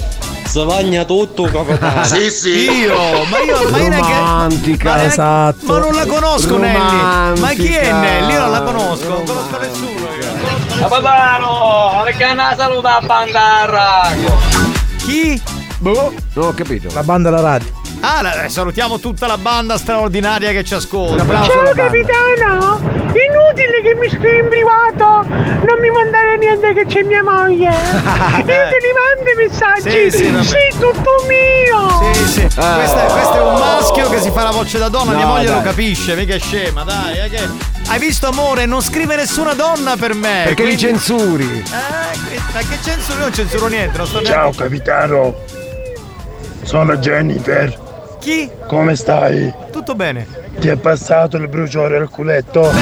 si 0.46 0.64
bagna 0.64 1.04
tutto, 1.04 1.44
capitano. 1.44 2.04
Sì, 2.08 2.32
sì. 2.32 2.70
Io, 2.80 2.96
ma 3.30 3.40
io, 3.40 3.70
ma 3.70 3.78
io 3.80 3.90
neanche. 3.90 4.14
Romantica, 4.14 4.90
ma 4.92 5.04
esatto. 5.04 5.66
Ma 5.66 5.78
non 5.80 5.94
la 5.94 6.06
conosco 6.06 6.58
Nelly. 6.58 7.40
Ma 7.40 7.50
chi 7.50 7.74
è 7.74 7.90
Romantica. 7.90 8.00
Nelly? 8.00 8.32
Io 8.32 8.40
non 8.40 8.52
la 8.52 8.62
conosco, 8.62 9.08
non 9.10 9.26
conosco 9.26 9.58
nessuno. 9.60 10.06
Capitano, 10.80 12.02
perché 12.06 12.24
una 12.32 12.56
saluta 12.56 12.98
a 12.98 13.02
Bandarraco. 13.02 14.77
Chi? 15.08 15.42
Boh, 15.80 16.12
non 16.34 16.48
ho 16.48 16.54
capito. 16.54 16.90
La 16.94 17.02
banda 17.04 17.30
alla 17.30 17.40
radio. 17.40 17.72
Ah, 18.02 18.22
la- 18.22 18.44
eh, 18.44 18.50
salutiamo 18.50 19.00
tutta 19.00 19.26
la 19.26 19.38
banda 19.38 19.78
straordinaria 19.78 20.52
che 20.52 20.66
ci 20.66 20.74
ascolta. 20.74 21.24
Ciao 21.46 21.72
capitano! 21.74 22.80
Inutile 23.08 23.82
che 23.84 23.96
mi 23.98 24.10
scrivi 24.10 24.38
in 24.40 24.50
privato! 24.50 25.26
Non 25.30 25.80
mi 25.80 25.90
mandare 25.90 26.38
niente 26.38 26.74
che 26.74 26.86
c'è 26.86 27.04
mia 27.04 27.24
moglie! 27.24 27.70
Io 27.72 28.46
te 28.46 28.78
li 28.82 28.92
mando 28.94 29.32
i 29.32 29.36
messaggi! 29.48 29.90
Sì, 30.12 30.18
sì, 30.18 30.30
vabbè. 30.30 30.44
Sei 30.44 30.72
tutto 30.78 31.12
mio! 31.26 32.14
Sì, 32.14 32.28
sì. 32.28 32.42
Questo, 32.42 32.62
è, 33.00 33.06
questo 33.06 33.34
è 33.34 33.42
un 33.42 33.54
maschio 33.60 34.10
che 34.10 34.20
si 34.20 34.30
fa 34.30 34.44
la 34.44 34.52
voce 34.52 34.78
da 34.78 34.90
donna, 34.90 35.14
mia 35.14 35.26
No, 35.26 35.32
moglie 35.32 35.48
lo 35.48 35.54
dai. 35.54 35.64
capisce, 35.64 36.16
mica 36.16 36.36
è 36.36 36.40
scema, 36.40 36.84
dai. 36.84 37.18
è 37.18 37.30
che- 37.30 37.76
Hai 37.90 38.00
visto 38.00 38.28
amore? 38.28 38.66
Non 38.66 38.82
scrive 38.82 39.16
nessuna 39.16 39.54
donna 39.54 39.96
per 39.96 40.14
me. 40.14 40.42
Perché 40.46 40.64
li 40.66 40.76
quindi- 40.76 40.78
censuri? 41.00 41.64
Eh, 41.66 42.40
ma 42.54 42.60
che 42.60 42.78
censuro? 42.84 43.18
Io 43.18 43.24
non 43.24 43.34
censuro 43.34 43.68
niente, 43.68 43.98
non 43.98 44.08
sto 44.08 44.22
Ciao 44.24 44.40
neanche. 44.42 44.58
capitano, 44.64 45.36
sono 46.64 46.98
Jennifer, 46.98 48.18
Chi? 48.20 48.50
come 48.68 48.96
stai? 48.98 49.54
Tutto 49.72 49.96
bene. 49.96 50.28
Ti 50.60 50.68
è 50.70 50.76
passato 50.76 51.38
il 51.38 51.48
bruciore 51.48 51.98
al 51.98 52.10
culetto? 52.10 52.70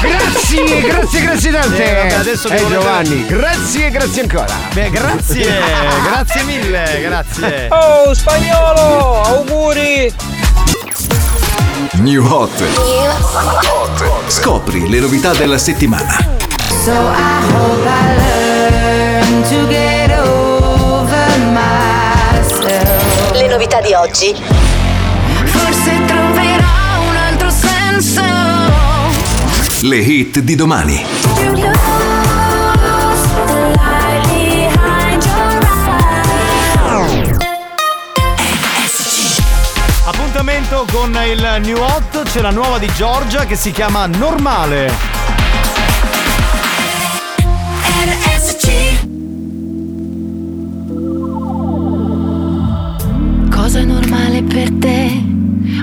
Grazie, 0.00 0.80
grazie, 0.82 1.20
grazie 1.22 1.50
tante. 1.52 1.84
Eh, 1.90 1.94
vabbè, 2.02 2.14
adesso 2.14 2.48
eh, 2.48 2.66
Giovanni, 2.68 3.26
grazie, 3.26 3.90
grazie 3.90 4.22
ancora. 4.22 4.54
Beh, 4.72 4.90
grazie, 4.90 5.46
grazie 6.08 6.42
mille, 6.42 7.00
grazie. 7.02 7.68
Oh, 7.70 8.12
spagnolo, 8.14 9.22
auguri! 9.22 10.12
New 11.94 12.24
Hot. 12.24 12.50
Scopri 14.28 14.88
le 14.88 15.00
novità 15.00 15.32
della 15.32 15.58
settimana. 15.58 16.16
So 16.68 16.92
I 16.92 17.42
hope 17.52 17.86
I 17.86 18.16
learn 18.16 19.42
to 19.48 19.66
get 19.68 20.10
over 20.18 21.38
myself. 21.52 23.32
Le 23.32 23.48
novità 23.48 23.80
di 23.80 23.92
oggi. 23.94 24.34
Forse 25.44 26.04
troverò 26.06 27.02
un 27.08 27.16
altro 27.16 27.50
senso. 27.50 28.22
Le 29.82 29.96
hit 29.96 30.40
di 30.40 30.54
domani. 30.54 31.04
Con 40.98 41.14
il 41.30 41.60
New 41.62 41.76
Hot, 41.76 42.22
c'è 42.22 42.40
la 42.40 42.50
nuova 42.50 42.78
di 42.78 42.90
Giorgia 42.96 43.44
che 43.44 43.54
si 43.54 43.70
chiama 43.70 44.06
Normale. 44.06 44.90
Cosa 53.50 53.84
non 53.84 54.02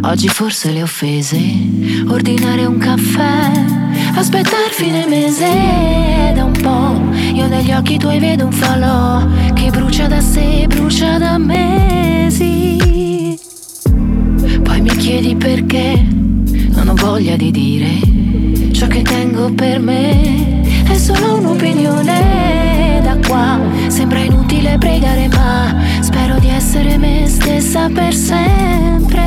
Oggi 0.06 0.28
forse 0.30 0.72
le 0.72 0.82
offese, 0.82 1.38
ordinare 2.08 2.66
un 2.66 2.80
caffè, 2.80 3.52
aspettare 4.16 4.70
fine 4.72 5.06
mese 5.06 6.32
da 6.34 6.44
un 6.44 6.60
po'. 6.60 7.20
Io 7.34 7.48
negli 7.48 7.72
occhi 7.72 8.00
tuoi 8.00 8.18
vedo 8.20 8.46
un 8.46 8.52
falò 8.52 9.24
che 9.54 9.70
brucia 9.70 10.08
da 10.08 10.22
sé, 10.22 10.66
brucia 10.68 11.20
da 11.20 11.38
mesi. 11.38 12.93
Poi 14.74 14.82
mi 14.82 14.96
chiedi 14.96 15.36
perché 15.36 16.04
non 16.72 16.88
ho 16.88 16.96
voglia 16.96 17.36
di 17.36 17.52
dire 17.52 18.72
ciò 18.72 18.88
che 18.88 19.04
tengo 19.04 19.54
per 19.54 19.80
me. 19.80 20.64
È 20.90 20.98
solo 20.98 21.36
un'opinione 21.36 23.00
da 23.04 23.16
qua. 23.28 23.60
Sembra 23.86 24.18
inutile 24.22 24.80
pregare, 24.80 25.28
ma 25.28 25.80
spero 26.00 26.40
di 26.40 26.50
essere 26.50 26.98
me 26.98 27.28
stessa 27.28 27.88
per 27.90 28.16
sempre. 28.16 29.22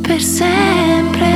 Per 0.00 0.22
sempre. 0.22 1.32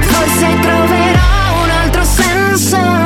Forse 0.00 0.46
troverò 0.60 1.62
un 1.62 1.70
altro 1.70 2.02
senso. 2.02 3.05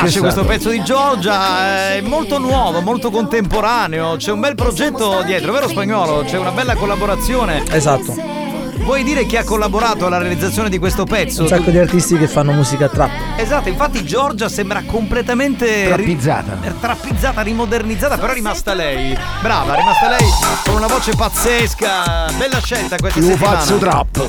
piace 0.00 0.14
Che 0.14 0.20
questo 0.20 0.44
pezzo 0.44 0.70
di 0.70 0.82
Giorgia, 0.82 1.92
è 1.94 2.00
molto 2.00 2.38
nuovo, 2.38 2.80
molto 2.80 3.10
contemporaneo, 3.10 4.16
c'è 4.16 4.32
un 4.32 4.40
bel 4.40 4.54
progetto 4.54 5.22
dietro, 5.24 5.52
vero 5.52 5.68
spagnolo? 5.68 6.24
C'è 6.24 6.38
una 6.38 6.50
bella 6.52 6.74
collaborazione. 6.74 7.62
Esatto. 7.70 8.38
Vuoi 8.82 9.04
dire 9.04 9.26
chi 9.26 9.36
ha 9.36 9.44
collaborato 9.44 10.06
alla 10.06 10.16
realizzazione 10.18 10.70
di 10.70 10.78
questo 10.78 11.04
pezzo? 11.04 11.42
Un 11.42 11.48
sacco 11.48 11.70
di 11.70 11.78
artisti 11.78 12.16
che 12.16 12.26
fanno 12.26 12.52
musica 12.52 12.88
trap. 12.88 13.10
Esatto, 13.36 13.68
infatti 13.68 14.04
Giorgia 14.04 14.48
sembra 14.48 14.82
completamente 14.86 15.84
Trappizzata. 15.84 16.56
ri- 16.62 16.74
trappizzata, 16.80 17.42
rimodernizzata, 17.42 18.16
però 18.16 18.32
è 18.32 18.34
rimasta 18.34 18.72
lei. 18.72 19.16
Brava, 19.42 19.74
è 19.74 19.76
rimasta 19.76 20.08
lei 20.08 20.26
con 20.64 20.74
una 20.76 20.86
voce 20.86 21.12
pazzesca. 21.14 22.32
Bella 22.38 22.58
scelta 22.60 22.96
questa 22.96 23.20
Io 23.20 23.26
settimana. 23.26 23.58
faccio 23.58 23.76
trap. 23.78 24.28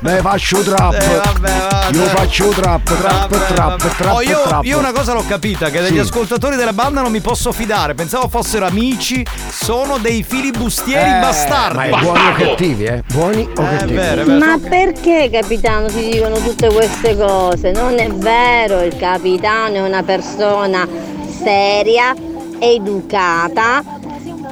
Me 0.00 0.18
faccio 0.20 0.60
trap. 0.62 0.94
Eh, 0.94 1.16
vabbè, 1.16 1.52
vabbè. 1.70 1.96
Io 1.96 2.04
faccio 2.06 2.48
trap, 2.48 2.82
trap, 2.84 3.28
Vabbè, 3.28 3.46
trap, 3.54 3.68
vabbè. 3.78 3.96
trap, 3.96 4.14
Oh, 4.14 4.22
io, 4.22 4.42
trap. 4.44 4.64
io 4.64 4.78
una 4.78 4.92
cosa 4.92 5.12
l'ho 5.12 5.24
capita, 5.26 5.68
che 5.70 5.80
degli 5.82 5.94
Sì. 5.94 5.98
ascoltatori 6.00 6.56
della 6.56 6.72
banda 6.72 7.00
non 7.02 7.10
mi 7.12 7.20
posso 7.20 7.52
fidare. 7.52 7.94
Pensavo 7.94 8.28
fossero 8.28 8.66
amici, 8.66 9.24
sono 9.50 9.98
dei 9.98 10.22
filibustieri 10.26 11.10
Eh, 11.16 11.20
bastardi. 11.20 11.90
Ma 11.90 11.98
è 11.98 12.02
buoni 12.02 12.18
o 12.28 12.32
cattivi, 12.32 12.84
eh? 12.84 13.02
Buoni 13.12 13.48
o 13.56 13.62
cattivi? 13.62 13.94
vero, 13.94 14.24
vero. 14.24 14.38
Ma 14.44 14.58
perché 14.58 15.28
capitano 15.30 15.88
si 15.88 16.08
dicono 16.10 16.36
tutte 16.38 16.68
queste 16.72 17.16
cose? 17.16 17.70
Non 17.72 17.98
è 17.98 18.08
vero, 18.10 18.82
il 18.82 18.96
capitano 18.96 19.74
è 19.76 19.80
una 19.80 20.02
persona 20.02 20.86
seria, 21.42 22.14
educata 22.58 23.82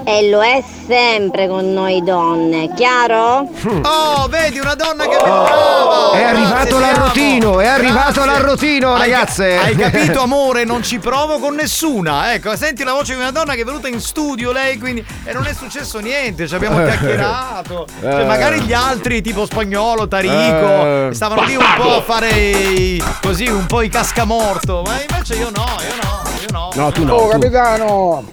e 0.08 0.30
lo 0.30 0.42
è 0.42 0.62
sempre 0.86 1.46
con 1.48 1.70
noi 1.72 2.02
donne, 2.02 2.72
chiaro? 2.74 3.46
Oh, 3.82 4.26
vedi 4.28 4.58
una 4.58 4.74
donna 4.74 5.06
che 5.06 5.16
brava! 5.18 6.12
È 6.12 6.22
arrivato 6.22 6.78
l'arrotino, 6.78 7.60
è 7.60 7.66
arrivato 7.66 8.24
l'arrotino, 8.24 8.96
ragazze. 8.96 9.58
Hai 9.58 9.76
capito, 9.76 10.22
amore? 10.24 10.64
Non 10.64 10.82
ci 10.82 10.98
provo 10.98 11.38
con 11.38 11.54
nessuna. 11.54 12.32
Ecco, 12.32 12.56
senti 12.56 12.84
la 12.84 12.92
voce 12.94 13.14
di 13.14 13.20
una 13.20 13.30
donna 13.32 13.52
che 13.54 13.60
è 13.60 13.64
venuta 13.64 13.88
in 13.88 14.00
studio, 14.00 14.50
lei 14.50 14.78
quindi. 14.78 15.04
E 15.24 15.32
non 15.34 15.44
è 15.46 15.52
successo 15.52 15.98
niente, 15.98 16.48
ci 16.48 16.54
abbiamo 16.54 16.82
chiacchierato. 16.82 17.86
Cioè, 18.00 18.20
Eh. 18.20 18.24
magari 18.24 18.60
gli 18.62 18.72
altri, 18.72 19.20
tipo 19.20 19.44
spagnolo, 19.44 20.08
Tarico, 20.08 21.08
Eh. 21.08 21.08
stavano 21.12 21.42
lì 21.42 21.54
un 21.54 21.66
po' 21.76 21.96
a 21.96 22.00
fare 22.02 22.30
i- 22.30 23.04
così, 23.20 23.46
un 23.46 23.66
po' 23.66 23.82
i 23.82 23.90
cascamorto. 23.90 24.82
Ma 24.86 25.00
invece 25.06 25.34
io 25.34 25.50
no, 25.54 25.66
io 25.86 25.94
no, 26.02 26.22
io 26.40 26.46
no. 26.50 26.70
No, 26.74 26.92
tu 26.92 27.06
Oh 27.08 27.28
capitano, 27.28 28.24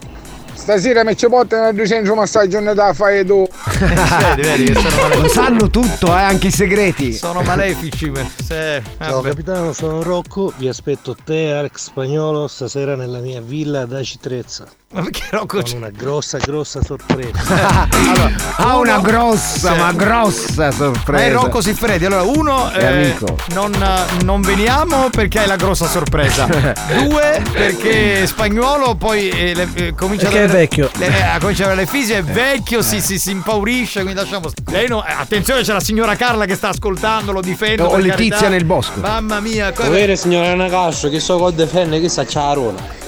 stasera 0.65 1.03
mi 1.03 1.15
ci 1.15 1.27
portano 1.27 1.67
al 1.67 1.87
centro 1.87 2.15
massaggio 2.15 2.59
da 2.73 2.91
fai 2.93 3.23
tu. 3.23 3.47
vedi, 4.35 4.41
vedi 4.41 4.63
che 4.65 4.73
sono 4.73 4.89
Lo 4.97 5.01
malefici. 5.09 5.29
sanno 5.29 5.69
tutto, 5.69 6.07
eh, 6.07 6.21
anche 6.21 6.47
i 6.47 6.51
segreti. 6.51 7.13
Sono 7.13 7.43
malefici. 7.43 8.09
me- 8.09 8.27
se- 8.43 8.81
Ciao 8.97 9.15
vabbè. 9.21 9.29
capitano, 9.29 9.73
sono 9.73 10.01
Rocco, 10.01 10.51
vi 10.57 10.67
aspetto 10.67 11.15
te 11.23 11.51
Alex 11.53 11.83
Spagnolo 11.85 12.47
stasera 12.47 12.95
nella 12.95 13.19
mia 13.19 13.41
villa 13.41 13.81
ad 13.81 13.93
Acitrezza. 13.93 14.65
Ma 14.95 15.01
perché 15.01 15.23
Rocco 15.31 15.61
Con 15.61 15.71
una 15.75 15.89
grossa 15.89 16.37
grossa 16.37 16.81
sorpresa. 16.81 17.33
Ha 18.57 18.77
una 18.77 18.99
grossa, 18.99 19.73
Sì. 19.73 19.77
ma 19.77 19.91
grossa 19.91 20.71
sorpresa. 20.71 21.11
Ma 21.11 21.23
è 21.23 21.31
Rocco 21.33 21.59
Siffredi. 21.61 22.05
Allora, 22.05 22.21
uno, 22.23 22.71
È 22.71 22.85
amico. 22.85 23.35
non, 23.53 23.73
non 24.23 24.39
veniamo 24.41 25.09
perché 25.09 25.39
hai 25.39 25.47
la 25.47 25.57
grossa 25.57 25.85
sorpresa. 25.87 26.45
Due, 26.47 27.41
perché 27.51 28.25
spagnolo 28.25 28.95
poi 28.95 29.29
eh, 29.29 29.53
le- 29.53 29.67
eh, 29.73 29.93
comincia 29.93 30.29
Perché 30.29 30.43
ad 30.43 30.45
è 30.45 30.49
avere- 30.49 30.59
vecchio. 30.59 30.89
le- 30.97 31.07
eh, 31.07 31.39
comincia 31.39 31.63
ad 31.65 31.71
avere 31.71 31.85
le 31.85 31.87
fisi, 31.91 32.13
è 32.13 32.23
vecchio, 32.23 32.81
si, 32.81 33.01
si, 33.01 33.19
si 33.19 33.31
impaurisce, 33.31 34.01
quindi 34.01 34.19
lasciamo. 34.21 34.49
Lei 34.69 34.87
no, 34.87 35.05
eh, 35.05 35.11
attenzione, 35.11 35.61
c'è 35.63 35.73
la 35.73 35.81
signora 35.81 36.15
Carla 36.15 36.45
che 36.45 36.55
sta 36.55 36.69
ascoltando, 36.69 37.33
lo 37.33 37.41
difendo. 37.41 37.85
O 37.85 37.89
per 37.95 38.01
Letizia 38.03 38.29
carità. 38.37 38.49
nel 38.49 38.63
bosco. 38.65 38.99
Mamma 39.01 39.41
mia, 39.41 39.73
co- 39.73 39.89
Vero 39.89 40.15
signora 40.15 40.55
Nacascio, 40.55 41.09
che 41.09 41.19
so 41.19 41.37
con 41.37 41.53
difende 41.53 41.99
che 41.99 42.07
sa 42.07 42.25
ciarona. 42.25 43.03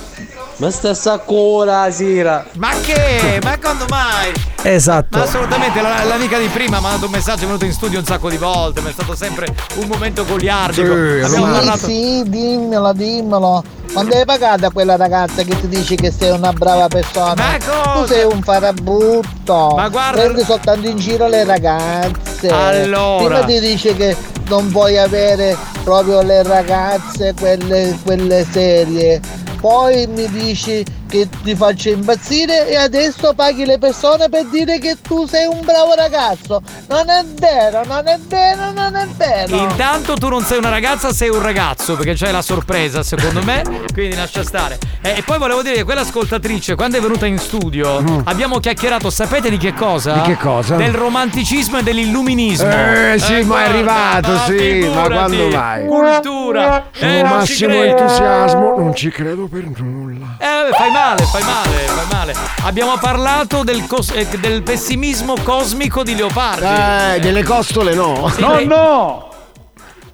Ma 0.58 0.72
sta 0.72 0.96
saccola 0.96 1.84
la 1.86 1.92
sera. 1.92 2.44
Ma 2.54 2.70
che? 2.82 3.40
Ma 3.44 3.60
quando 3.60 3.86
mai? 3.90 4.34
Esatto. 4.64 5.16
Ma 5.20 5.24
assolutamente, 5.24 5.82
la- 5.82 6.04
l'amica 6.04 6.40
di 6.40 6.48
prima 6.48 6.72
mi 6.72 6.76
ha 6.78 6.80
mandato 6.80 7.06
un 7.06 7.12
messaggio, 7.12 7.44
è 7.44 7.46
venuto 7.46 7.66
in 7.66 7.74
studio 7.74 8.00
un 8.00 8.06
sacco 8.06 8.28
di 8.28 8.38
volte, 8.38 8.82
ma 8.82 8.90
è 8.90 8.92
stato 8.92 9.16
sempre 9.16 9.54
un 9.76 9.88
momento 9.88 10.26
goliardico. 10.26 10.92
Abbiamo 10.92 11.28
Sì, 11.28 11.42
parlato. 11.42 11.78
sì, 11.86 12.24
dimmelo, 12.26 12.92
dimmelo. 12.94 13.64
Quando 13.94 14.16
hai 14.16 14.26
pagato 14.26 14.66
a 14.66 14.72
quella 14.72 14.96
ragazza 14.96 15.44
che 15.44 15.60
ti 15.62 15.68
dice 15.68 15.94
che 15.96 16.12
sei 16.12 16.32
una 16.32 16.52
brava 16.52 16.88
persona? 16.88 17.36
Ma 17.36 17.58
cosa? 17.64 17.92
Tu 18.02 18.06
sei 18.08 18.24
un 18.26 18.42
farabutto. 18.42 19.74
Ma 19.76 19.88
guarda- 19.90 20.22
Prendi 20.24 20.44
soltanto 20.44 20.88
in 20.88 20.98
giro 20.98 21.28
le 21.28 21.44
ragazze. 21.46 22.37
Allora. 22.46 23.26
Prima 23.26 23.46
ti 23.46 23.60
dice 23.60 23.96
che 23.96 24.16
non 24.48 24.70
puoi 24.72 24.98
avere 24.98 25.58
proprio 25.84 26.22
le 26.22 26.44
ragazze, 26.44 27.34
quelle, 27.40 27.98
quelle 28.04 28.46
serie. 28.52 29.20
Poi 29.60 30.08
mi 30.08 30.30
dici 30.30 30.86
che 31.08 31.28
ti 31.44 31.56
faccio 31.56 31.90
impazzire 31.90 32.68
e 32.70 32.76
adesso 32.76 33.34
paghi 33.34 33.66
le 33.66 33.78
persone 33.80 34.30
per 34.30 34.46
dire 34.46 34.78
che 34.80 34.98
tu 35.02 35.26
sei 35.26 35.48
un 35.48 35.62
bravo 35.64 35.94
ragazzo. 35.96 36.62
Non 36.88 37.10
è 37.10 37.24
vero, 37.26 37.84
non 37.86 38.08
è 38.08 38.18
vero, 38.28 38.72
non 38.72 38.96
è 38.96 39.08
vero. 39.18 39.56
Intanto 39.56 40.14
tu 40.16 40.28
non 40.30 40.44
sei 40.44 40.58
una 40.60 40.70
ragazza, 40.70 41.12
sei 41.14 41.30
un 41.30 41.42
ragazzo, 41.42 41.96
perché 41.96 42.14
c'è 42.14 42.32
la 42.32 42.42
sorpresa 42.42 43.02
secondo 43.04 43.42
me, 43.44 43.64
quindi 43.94 44.16
lascia 44.16 44.44
stare. 44.44 44.78
Eh, 45.02 45.16
E 45.18 45.24
poi 45.24 45.38
volevo 45.38 45.62
dire 45.64 45.76
che 45.76 45.84
quell'ascoltatrice, 45.84 46.76
quando 46.76 46.98
è 46.98 47.02
venuta 47.02 47.26
in 47.26 47.38
studio, 47.40 48.22
abbiamo 48.26 48.60
chiacchierato, 48.60 49.10
sapete 49.10 49.50
di 49.50 49.58
che 49.58 49.74
cosa? 49.74 50.16
Mm. 50.16 50.24
Di 50.24 50.30
che 50.30 50.38
cosa? 50.38 50.76
Del 50.76 50.94
romanticismo 50.94 51.78
e 51.80 51.84
dell'illuminismo. 51.84 52.70
Eh, 52.70 53.16
sì, 53.18 53.42
ma 53.44 53.64
è 53.64 53.68
arrivato, 53.70 54.38
sì, 54.46 54.90
ma 54.94 55.04
quando 55.08 55.48
mai? 55.48 55.86
Cultura. 55.86 56.90
Eh, 57.00 57.22
non 57.22 57.46
ci 57.46 57.66
massimo 57.66 57.84
entusiasmo, 57.84 58.76
non 58.78 58.96
ci 58.96 59.10
credo 59.10 59.48
per 59.48 59.64
nulla. 59.78 60.38
Eh, 60.40 60.72
fai 60.74 60.92
male, 60.98 61.24
fai 61.26 61.44
male, 61.44 61.78
fai 61.86 62.06
male. 62.12 62.36
Abbiamo 62.64 62.98
parlato 62.98 63.64
del, 63.64 63.86
cos- 63.86 64.12
eh, 64.14 64.28
del 64.40 64.64
pessimismo 64.64 65.36
cosmico 65.44 66.04
di 66.04 66.16
Leopardi. 66.16 67.16
Eh, 67.16 67.20
delle 67.20 67.44
costole 67.44 67.94
no. 67.94 68.30
Sì, 68.34 68.42
No, 68.48 68.56
lei- 68.56 68.66
no! 68.68 69.26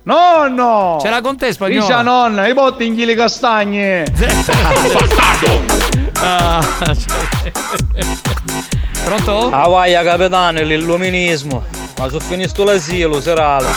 Nonno! 0.05 0.97
Ce 1.01 1.09
l'ha 1.09 1.21
con 1.21 1.37
te 1.37 1.53
spagnolo? 1.53 1.79
Dice 1.81 1.93
a 1.93 2.01
nonna, 2.01 2.45
i 2.47 2.53
botti 2.53 2.85
in 2.85 2.95
le 2.95 3.15
castagne! 3.15 4.03
Ah. 6.25 6.63
Pronto? 9.03 9.49
Ah 9.51 9.67
vai, 9.67 9.91
capitano, 9.93 10.61
l'illuminismo. 10.61 11.63
Ma 11.97 12.07
sono 12.07 12.19
finito 12.21 12.63
l'asilo 12.63 13.19
serale. 13.19 13.67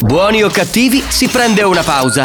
Buoni 0.00 0.42
o 0.42 0.48
cattivi, 0.50 1.04
si 1.06 1.28
prende 1.28 1.62
una 1.62 1.82
pausa. 1.82 2.24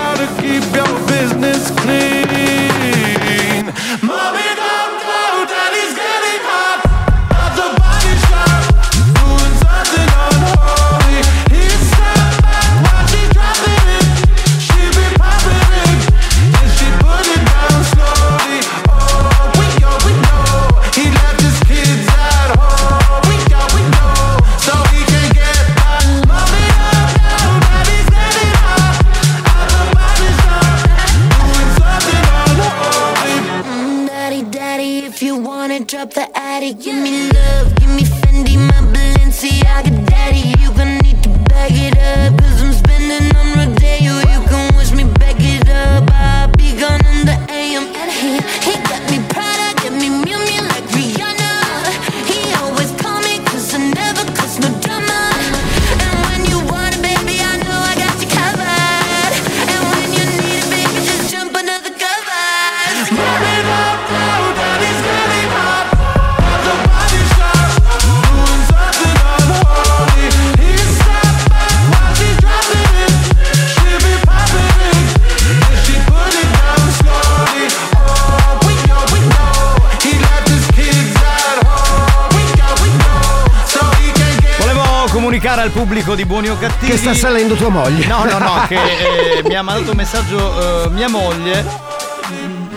al 85.61 85.69
pubblico 85.69 86.15
di 86.15 86.25
buoni 86.25 86.49
o 86.49 86.57
cattivi 86.57 86.91
Che 86.91 86.97
sta 86.97 87.13
salendo 87.13 87.55
tua 87.55 87.69
moglie. 87.69 88.07
No, 88.07 88.23
no, 88.25 88.39
no, 88.39 88.65
che 88.67 88.75
eh, 89.37 89.43
mi 89.47 89.55
ha 89.55 89.61
mandato 89.61 89.91
un 89.91 89.97
messaggio 89.97 90.85
eh, 90.85 90.89
mia 90.89 91.07
moglie. 91.07 91.63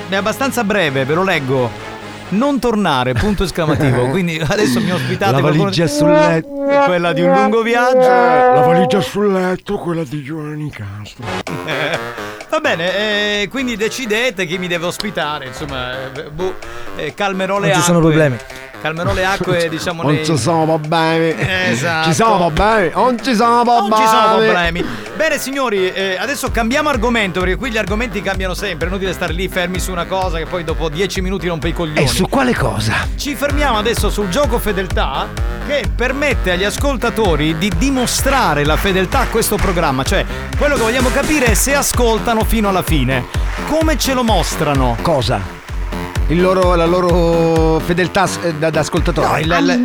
È 0.09 0.15
abbastanza 0.15 0.65
breve, 0.65 1.05
ve 1.05 1.15
lo 1.15 1.23
leggo. 1.23 1.71
Non 2.31 2.59
tornare, 2.59 3.15
punto 3.15 3.45
esclamativo. 3.45 4.09
Quindi 4.11 4.39
adesso 4.47 4.81
mi 4.81 4.91
ospitate 4.91 5.33
La 5.33 5.41
valigia 5.41 5.87
sul 5.87 6.11
letto. 6.11 6.49
Quella 6.85 7.13
di 7.13 7.23
un 7.23 7.33
lungo 7.33 7.63
viaggio. 7.63 7.99
La 7.99 8.63
valigia 8.67 9.01
sul 9.01 9.33
letto, 9.33 9.79
quella 9.79 10.05
di 10.05 10.23
Giovanni 10.23 10.71
Castro. 10.71 11.25
Eh, 11.65 12.33
Va 12.55 12.61
bene, 12.61 13.43
eh, 13.43 13.49
quindi 13.49 13.75
decidete 13.75 14.47
chi 14.47 14.59
mi 14.59 14.69
deve 14.69 14.87
ospitare. 14.87 15.47
Insomma, 15.47 16.13
eh, 16.13 16.31
boh, 16.31 16.55
eh, 16.95 17.13
calmerò 17.13 17.59
le 17.59 17.69
Non 17.69 17.77
ci 17.77 17.83
sono 17.83 17.99
problemi. 17.99 18.37
Calmerò 18.85 19.15
le 19.15 19.25
acque, 19.25 19.71
diciamo, 19.71 20.03
Non 20.03 20.13
nei... 20.13 20.27
ci 20.27 20.37
sono 20.37 20.67
problemi. 20.67 21.35
Esatto. 21.39 22.09
Ci 22.11 22.15
sono 22.15 22.51
problemi. 22.51 22.91
Non 22.95 23.19
ci 23.19 23.35
sono 23.35 23.63
problemi. 23.63 23.89
Non 23.89 23.99
ci 23.99 24.07
sono 24.07 24.37
problemi. 24.37 24.85
Bene 25.17 25.39
signori, 25.39 25.91
eh, 25.91 26.19
adesso 26.19 26.51
cambiamo 26.51 26.91
argomento 26.91 27.41
perché 27.41 27.57
qui 27.57 27.71
gli 27.71 27.79
argomenti 27.79 28.21
cambiano 28.21 28.53
sempre. 28.53 28.87
È 28.87 28.91
inutile 28.91 29.15
stare 29.15 29.33
lì 29.33 29.49
fermi 29.49 29.81
su 29.81 29.91
una 29.91 30.05
cosa 30.05 30.37
che 30.37 30.45
poi 30.45 30.65
dopo 30.65 30.91
10 30.91 31.23
minuti 31.23 31.49
rompe 31.49 31.69
i 31.69 31.73
coglioni. 31.73 32.03
E 32.03 32.07
su 32.07 32.29
quale 32.29 32.55
cosa? 32.55 33.09
Ci 33.17 33.35
fermiamo 33.35 33.79
adesso 33.79 34.11
sul 34.11 34.29
gioco 34.29 34.59
fedeltà 34.59 35.29
che 35.67 35.85
permette 35.97 36.51
agli 36.51 36.65
ascoltatori 36.65 37.57
di 37.57 37.73
dimostrare 37.79 38.67
la 38.67 38.77
fedeltà 38.77 39.21
a 39.21 39.27
questo 39.29 39.57
programma. 39.57 40.03
Cioè, 40.03 40.27
quello 40.59 40.75
che 40.75 40.83
vogliamo 40.83 41.09
capire 41.09 41.47
è 41.47 41.55
se 41.55 41.75
ascoltano 41.75 42.45
fino 42.45 42.69
alla 42.69 42.83
fine. 42.83 43.25
Come 43.67 43.97
ce 43.97 44.13
lo 44.13 44.25
mostrano? 44.25 44.99
Cosa? 45.01 45.64
Il 46.29 46.41
loro, 46.41 46.75
la 46.75 46.87
loro 46.87 47.79
fedeltà 47.85 48.27
eh, 48.43 48.55
da, 48.55 48.71
da 48.71 48.81
ascoltatore. 48.81 49.45
No, 49.45 49.59
il- 49.59 49.83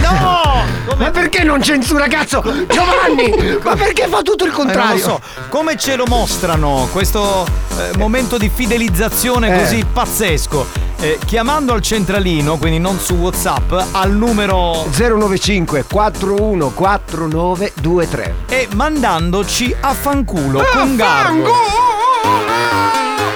No! 0.00 0.64
Ma 0.96 1.10
perché 1.10 1.44
non 1.44 1.62
censura 1.62 2.06
cazzo? 2.08 2.42
Giovanni! 2.68 3.58
Ma 3.62 3.76
perché 3.76 4.06
fa 4.08 4.22
tutto 4.22 4.44
il 4.44 4.50
Eh, 4.50 4.54
non 4.56 4.64
contrario? 4.64 4.94
lo 4.94 4.98
so. 5.00 5.20
Come 5.48 5.76
ce 5.76 5.96
lo 5.96 6.04
mostrano 6.06 6.88
questo 6.90 7.46
eh, 7.78 7.90
momento 7.98 8.38
di 8.38 8.50
fidelizzazione 8.52 9.54
Eh. 9.54 9.58
così 9.60 9.84
pazzesco? 9.90 10.66
Eh, 11.00 11.18
chiamando 11.26 11.72
al 11.74 11.82
centralino, 11.82 12.56
quindi 12.56 12.78
non 12.78 12.98
su 12.98 13.14
WhatsApp, 13.16 13.72
al 13.92 14.12
numero 14.12 14.86
095 14.96 15.84
414923 15.90 18.34
e 18.48 18.68
mandandoci 18.74 19.74
a 19.80 19.92
fanculo 19.92 20.64
con 20.72 20.96
garbo. 20.96 21.52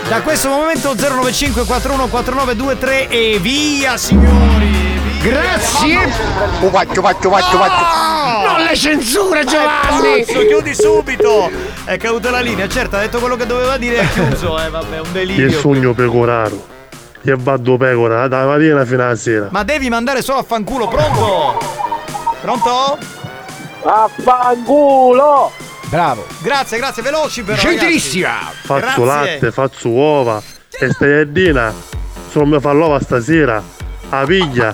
Da 0.09 0.22
questo 0.22 0.48
momento 0.48 0.94
095 0.94 1.64
414923 1.64 3.09
e 3.09 3.39
via 3.40 3.97
signori! 3.98 4.97
Grazie! 5.20 6.09
Faccio, 6.70 7.02
faccio, 7.02 7.30
faccio, 7.30 7.59
faccio. 7.59 8.47
Non 8.47 8.60
le 8.62 8.74
censure 8.74 9.44
Giovanni! 9.44 10.24
Cazzo, 10.24 10.47
chiudi 10.47 10.74
subito! 10.74 11.51
È 11.85 11.97
caduta 11.98 12.30
la 12.30 12.40
linea, 12.40 12.66
certo, 12.68 12.97
ha 12.97 13.01
detto 13.01 13.18
quello 13.18 13.36
che 13.36 13.44
doveva 13.44 13.76
dire 13.76 13.97
e 13.97 14.01
ha 14.01 14.06
chiuso, 14.09 14.59
eh 14.59 14.70
vabbè, 14.70 14.98
un 15.01 15.06
Il 15.06 15.12
delirio. 15.12 15.59
sogno 15.60 15.93
pecoraro. 15.93 16.76
E 17.22 17.35
vado 17.36 17.76
pecora 17.76 18.28
dalla 18.28 18.47
mattina 18.47 18.85
fino 18.86 19.02
alla 19.02 19.16
sera. 19.16 19.48
Ma 19.51 19.62
devi 19.62 19.90
mandare 19.90 20.22
solo 20.22 20.39
a 20.39 20.43
fanculo, 20.43 20.89
pronto? 20.89 21.59
Pronto? 22.40 22.98
Affanculo! 23.82 25.52
Bravo! 25.89 26.27
Grazie, 26.40 26.78
grazie, 26.78 27.02
veloci 27.02 27.43
però. 27.43 27.59
Gentilissima! 27.60 28.51
Faccio 28.62 29.02
Grazie. 29.02 29.05
latte, 29.05 29.52
faccio 29.52 29.89
uova. 29.89 30.40
E 30.81 30.90
stagliardina. 30.93 31.73
Se 32.31 32.39
non 32.39 32.48
mi 32.51 32.60
fa 32.60 32.73
l'uova 32.73 33.01
stasera, 33.01 33.62
la 34.10 34.24
piglia. 34.27 34.73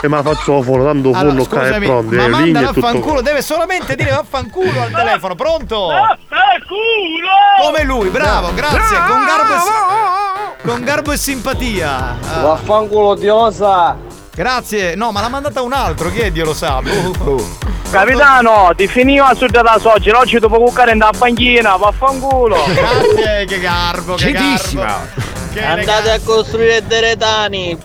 E 0.00 0.06
me 0.08 0.16
la 0.16 0.22
faccio 0.22 0.58
a 0.58 0.62
forno, 0.62 0.84
tanto 0.84 1.08
Allora, 1.12 1.44
forno 1.44 1.44
qua 1.46 1.76
è 1.76 1.80
pronto. 1.80 2.14
ma 2.14 2.24
e 2.24 2.28
mandala 2.28 2.44
ligna 2.44 2.58
a 2.60 2.62
e 2.62 2.66
tutto. 2.72 2.86
fanculo, 2.86 3.20
deve 3.20 3.42
solamente 3.42 3.96
dire 3.96 4.10
vaffanculo 4.10 4.80
al 4.82 4.90
telefono, 4.92 5.34
pronto? 5.34 5.86
Vaffanculo! 5.88 7.28
Come 7.64 7.84
lui, 7.84 8.08
bravo, 8.08 8.54
grazie, 8.54 8.96
con 9.08 9.24
garbo 9.26 9.54
e, 9.54 10.68
con 10.68 10.84
garbo 10.84 11.12
e 11.12 11.16
simpatia. 11.16 12.16
Vaffanculo 12.42 13.14
diosa! 13.16 13.96
Grazie, 14.38 14.94
no, 14.94 15.10
ma 15.10 15.20
l'ha 15.20 15.28
mandata 15.28 15.60
un 15.62 15.72
altro, 15.72 16.12
chi 16.12 16.20
è 16.20 16.30
Dio 16.30 16.44
lo 16.44 16.54
sa. 16.54 16.80
boh. 16.80 17.56
Capitano, 17.90 18.70
ti 18.76 18.86
finiva 18.86 19.34
su 19.34 19.46
della 19.46 19.78
soci, 19.80 20.10
oggi 20.10 20.38
dopo 20.38 20.60
cuccare 20.60 20.92
in 20.92 20.98
da 20.98 21.10
banchina, 21.16 21.74
vaffanculo! 21.74 22.56
Grazie, 22.66 23.46
che 23.46 23.58
garbo, 23.58 24.14
che 24.14 24.26
Gentilissima. 24.30 24.84
garbo. 24.84 25.22
Che 25.52 25.64
Andate 25.64 26.10
a 26.12 26.20
costruire 26.20 26.86
dei 26.86 27.00
retani! 27.00 27.76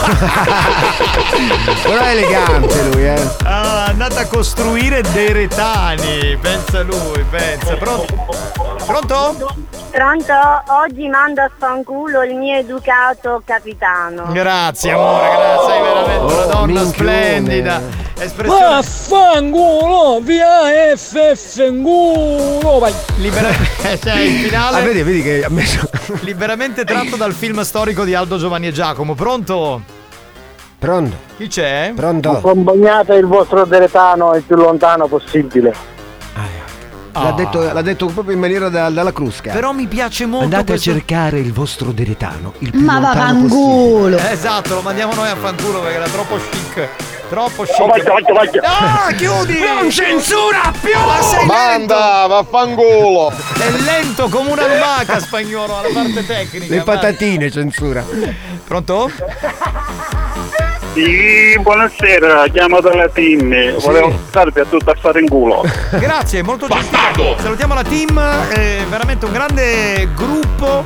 Però 1.82 2.00
è 2.00 2.10
elegante 2.10 2.82
lui, 2.90 3.06
eh! 3.06 3.28
Ah, 3.44 3.84
andate 3.84 4.18
a 4.18 4.26
costruire 4.26 5.02
dei 5.12 5.32
retani, 5.32 6.36
pensa 6.40 6.82
lui, 6.82 7.24
pensa. 7.30 7.74
Pronto? 7.76 8.26
Pronto? 8.84 9.36
Pronto? 9.90 10.32
Oggi 10.68 11.08
mando 11.08 11.40
a 11.42 11.50
fanculo 11.56 12.22
il 12.22 12.34
mio 12.36 12.56
educato 12.58 13.42
capitano. 13.44 14.26
Grazie 14.32 14.92
amore, 14.92 15.28
grazie, 15.30 15.68
sei 15.72 15.82
veramente 15.82 16.32
una 16.32 16.44
donna 16.44 16.64
minchione. 16.82 16.86
splendida. 16.92 17.80
Espressione 18.20 18.64
Vaffanculo! 18.66 20.20
Via 20.22 20.48
FFNculo! 20.96 22.78
Vai! 22.78 22.92
libera- 23.16 23.48
cioè, 24.00 24.20
il 24.20 24.44
finale 24.46 24.76
Ah, 24.76 24.80
vedi, 24.82 25.02
vedi 25.02 25.22
che 25.22 25.42
ha 25.44 25.48
messo. 25.50 25.88
liberamente 26.20 26.84
tratto 26.84 27.16
dal 27.16 27.32
film 27.32 27.60
storico 27.62 28.04
di 28.04 28.14
Aldo 28.14 28.36
Giovanni 28.38 28.68
e 28.68 28.72
Giacomo. 28.72 29.14
Pronto? 29.14 29.80
Pronto? 30.78 31.16
Chi 31.36 31.48
c'è? 31.48 31.92
Pronto? 31.96 32.30
Accompagnate 32.30 33.14
il 33.14 33.26
vostro 33.26 33.64
deretano 33.64 34.34
il 34.34 34.42
più 34.42 34.54
lontano 34.56 35.06
possibile. 35.08 35.74
L'ha, 37.12 37.32
detto, 37.32 37.72
l'ha 37.72 37.82
detto 37.82 38.06
proprio 38.06 38.34
in 38.34 38.40
maniera 38.40 38.68
da- 38.68 38.88
dalla 38.88 39.12
crusca. 39.12 39.52
Però 39.52 39.72
mi 39.72 39.86
piace 39.86 40.26
molto 40.26 40.44
Andate 40.44 40.64
questo- 40.72 40.90
a 40.90 40.92
cercare 40.94 41.38
il 41.40 41.52
vostro 41.52 41.90
deretano, 41.92 42.52
il 42.58 42.70
più 42.70 42.80
Ma 42.80 43.00
vaffanculo! 43.00 44.16
Eh, 44.16 44.30
Esatto, 44.32 44.74
lo 44.76 44.80
mandiamo 44.82 45.14
noi 45.14 45.28
a 45.28 45.36
fanculo 45.36 45.80
perché 45.80 45.96
era 45.96 46.06
troppo 46.08 46.36
chic. 46.36 46.88
Troppo 47.28 47.62
chic. 47.64 47.74
Faccio, 47.76 48.02
faccio, 48.04 48.34
faccio. 48.34 48.60
Ah, 48.62 49.12
chiudi! 49.16 49.58
Non 49.60 49.90
censura 49.90 50.72
più! 50.80 50.90
Ma 50.98 51.20
sei 51.22 51.38
lento! 51.46 51.52
Manda, 51.52 52.26
vaffanculo! 52.28 53.30
È 53.30 53.70
lento 53.84 54.28
come 54.28 54.50
una 54.52 54.66
lumaca 54.66 55.18
spagnolo 55.20 55.78
alla 55.78 55.88
parte 55.92 56.24
tecnica. 56.26 56.66
Le 56.68 56.82
vai. 56.82 56.84
patatine 56.84 57.50
censura. 57.50 58.04
Pronto? 58.66 59.10
Sì, 60.92 61.56
buonasera, 61.60 62.48
chiamo 62.48 62.80
dalla 62.80 63.08
team. 63.08 63.78
Volevo 63.78 64.12
starvi 64.28 64.58
a 64.58 64.64
tutto 64.64 64.90
a 64.90 64.94
fare 64.98 65.20
in 65.20 65.28
culo. 65.28 65.62
Grazie, 66.00 66.42
molto 66.42 66.66
gentile. 66.66 67.36
Salutiamo 67.38 67.74
la 67.74 67.82
team, 67.84 68.18
è 68.18 68.82
veramente 68.88 69.24
un 69.24 69.32
grande 69.32 70.08
gruppo 70.14 70.84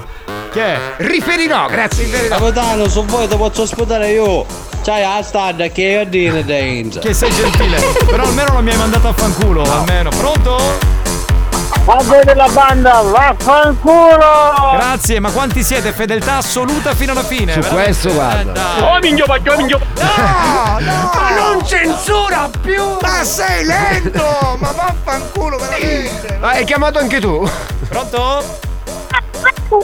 che 0.52 0.62
è 0.62 0.78
Riferirò, 0.98 1.66
grazie. 1.68 2.28
Capitano, 2.28 2.86
se 2.86 3.02
vuoi 3.02 3.26
ti 3.26 3.36
posso 3.36 3.62
ospitare 3.62 4.10
io! 4.10 4.44
C'hai 4.84 5.00
la 5.00 5.22
stand 5.22 5.72
che 5.72 5.82
io 5.82 6.04
dino 6.04 6.42
dentro! 6.42 7.00
che 7.00 7.14
sei 7.14 7.30
gentile. 7.30 7.80
Però 8.04 8.24
almeno 8.24 8.52
non 8.52 8.62
mi 8.62 8.70
hai 8.70 8.76
mandato 8.76 9.08
a 9.08 9.12
fanculo, 9.14 9.62
almeno. 9.62 10.10
Pronto? 10.10 10.93
A 11.86 12.02
voi 12.02 12.24
della 12.24 12.48
banda, 12.48 13.02
vaffanculo! 13.02 14.72
Grazie, 14.76 15.20
ma 15.20 15.30
quanti 15.30 15.62
siete? 15.62 15.92
Fedeltà 15.92 16.36
assoluta 16.36 16.94
fino 16.94 17.12
alla 17.12 17.22
fine. 17.22 17.52
Su 17.52 17.60
veramente. 17.60 17.84
questo, 17.84 18.12
guarda. 18.14 18.62
Oh, 18.80 18.98
minchio, 19.00 19.26
faccio, 19.26 19.54
minchio! 19.56 19.78
No, 19.94 20.78
no, 20.80 21.10
Ma 21.14 21.34
non 21.36 21.64
censura 21.66 22.48
più! 22.62 22.82
ma 23.00 23.22
sei 23.22 23.64
lento! 23.66 24.56
Ma 24.58 24.72
vaffanculo 24.72 25.58
veramente! 25.58 26.38
Ma 26.40 26.48
hai 26.50 26.64
chiamato 26.64 26.98
anche 26.98 27.20
tu? 27.20 27.48
Pronto? 27.88 28.42
Non 29.68 29.82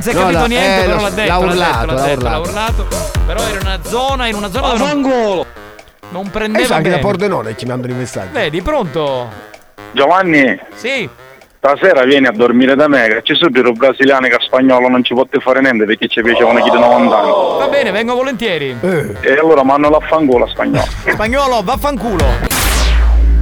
si 0.00 0.10
è 0.10 0.12
No, 0.12 0.20
capito 0.20 0.38
la- 0.40 0.46
niente, 0.46 0.82
eh, 0.82 0.86
però 0.86 1.00
l'ha 1.00 1.10
detto. 1.10 1.28
l'ha 1.28 1.38
urlato, 1.38 1.86
detto, 1.86 1.94
l'ha 1.94 2.02
detto, 2.06 2.22
l'ha 2.24 2.38
urlato. 2.38 2.82
urlato. 2.82 3.20
Però 3.26 3.42
era 3.42 3.60
una 3.60 3.78
zona, 3.84 4.26
in 4.26 4.34
una 4.34 4.50
zona 4.50 4.68
dove 4.74 4.78
non, 4.94 5.44
non 6.10 6.26
E 6.26 6.30
prendeva 6.30 6.76
anche 6.76 6.90
da. 6.90 6.98
Pordenone 6.98 7.56
ci 7.56 7.64
mandano 7.64 7.92
i 7.92 7.96
messaggi. 7.96 8.32
Vedi, 8.32 8.60
pronto? 8.60 9.54
Giovanni, 9.92 10.58
Sì. 10.74 11.08
stasera 11.58 12.04
vieni 12.04 12.26
a 12.26 12.32
dormire 12.32 12.74
da 12.76 12.88
me, 12.88 13.08
che 13.08 13.20
ci 13.22 13.34
sono 13.34 13.50
dei 13.50 13.62
brasiliani 13.72 14.28
che 14.28 14.34
a 14.36 14.40
spagnolo 14.40 14.88
non 14.88 15.02
ci 15.04 15.14
potete 15.14 15.40
fare 15.40 15.60
niente 15.60 15.84
perché 15.84 16.08
ci 16.08 16.22
piacevano 16.22 16.62
chi 16.62 16.70
da 16.70 16.78
90 16.78 17.18
anni. 17.18 17.30
Va 17.58 17.68
bene, 17.68 17.90
vengo 17.90 18.14
volentieri. 18.14 18.76
E 18.80 19.32
allora 19.38 19.62
mandano 19.62 19.98
la 19.98 20.06
fangola 20.06 20.44
a 20.44 20.48
spagnolo. 20.48 20.86
Spagnolo, 21.08 21.62
vaffanculo. 21.62 22.24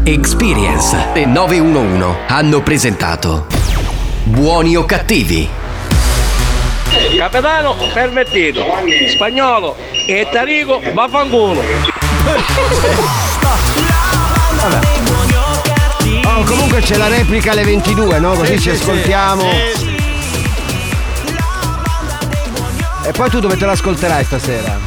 Experience 0.04 0.96
e 1.14 1.24
911 1.24 2.16
hanno 2.28 2.60
presentato 2.60 3.46
Buoni 4.24 4.76
o 4.76 4.84
cattivi? 4.84 5.48
Capitano, 7.16 7.74
permettito! 7.92 8.64
Spagnolo 9.08 9.76
e 10.06 10.26
Tarico, 10.30 10.80
vaffanculo! 10.92 11.62
Comunque 16.44 16.80
c'è 16.80 16.96
la 16.96 17.08
replica 17.08 17.52
alle 17.52 17.62
22, 17.64 18.18
no? 18.18 18.32
Così 18.34 18.52
Sì, 18.56 18.60
ci 18.60 18.70
sì, 18.70 18.76
sì. 18.76 18.82
ascoltiamo. 18.82 19.42
Sì. 19.74 19.96
E 23.06 23.12
poi 23.12 23.28
tu 23.30 23.38
dove 23.40 23.56
te 23.56 23.66
l'ascolterai 23.66 24.24
stasera? 24.24 24.78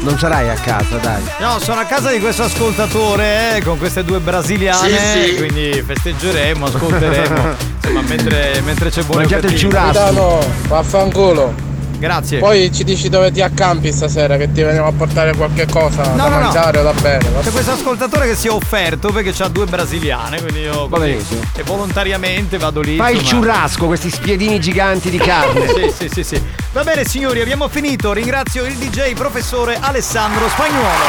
Non 0.00 0.18
sarai 0.18 0.48
a 0.48 0.54
casa, 0.54 0.96
dai. 0.96 1.22
No, 1.40 1.58
sono 1.58 1.80
a 1.80 1.84
casa 1.84 2.10
di 2.10 2.18
questo 2.20 2.44
ascoltatore 2.44 3.56
eh, 3.56 3.62
con 3.62 3.76
queste 3.78 4.02
due 4.04 4.18
brasiliane, 4.20 4.98
Sì, 4.98 5.28
sì. 5.30 5.34
quindi 5.36 5.82
festeggeremo, 5.84 6.66
ascolteremo. 6.66 7.54
Insomma, 7.82 8.00
mentre, 8.02 8.60
mentre 8.64 8.90
c'è 8.90 9.02
buono 9.02 9.20
Mangiate 9.22 9.46
il 9.46 9.60
churrasco. 9.60 10.46
vaffanculo! 10.68 11.54
Grazie. 11.98 12.38
Poi 12.38 12.72
ci 12.72 12.84
dici 12.84 13.08
dove 13.08 13.30
ti 13.32 13.40
accampi 13.42 13.92
stasera, 13.92 14.36
che 14.36 14.52
ti 14.52 14.62
veniamo 14.62 14.88
a 14.88 14.92
portare 14.92 15.34
qualche 15.34 15.66
cosa 15.66 16.02
No, 16.10 16.16
da 16.16 16.28
no, 16.28 16.28
no. 16.36 16.40
mangiare 16.42 16.78
o 16.78 16.82
da 16.82 16.92
bere. 16.92 17.28
va 17.30 17.40
C'è 17.40 17.50
questo 17.50 17.72
ascoltatore 17.72 18.26
che 18.28 18.34
si 18.34 18.46
è 18.48 18.50
offerto 18.50 19.10
perché 19.12 19.32
ha 19.42 19.48
due 19.48 19.66
brasiliane, 19.66 20.40
quindi 20.40 20.60
io 20.60 20.88
Va 20.88 20.98
benissimo. 20.98 21.40
e 21.54 21.62
volontariamente 21.62 22.58
vado 22.58 22.80
lì. 22.80 22.96
Fai 22.96 23.14
il 23.14 23.20
insomma. 23.20 23.42
ciurrasco, 23.42 23.86
questi 23.86 24.10
spiedini 24.10 24.60
giganti 24.60 25.10
di 25.10 25.18
carne. 25.18 25.66
sì, 25.72 25.92
sì, 25.96 26.08
sì, 26.12 26.24
sì. 26.24 26.42
Va 26.72 26.82
bene 26.84 27.04
signori, 27.04 27.40
abbiamo 27.40 27.68
finito. 27.68 28.12
Ringrazio 28.12 28.64
il 28.64 28.74
DJ 28.74 29.14
professore 29.14 29.78
Alessandro 29.80 30.48
Spagnuolo. 30.48 31.04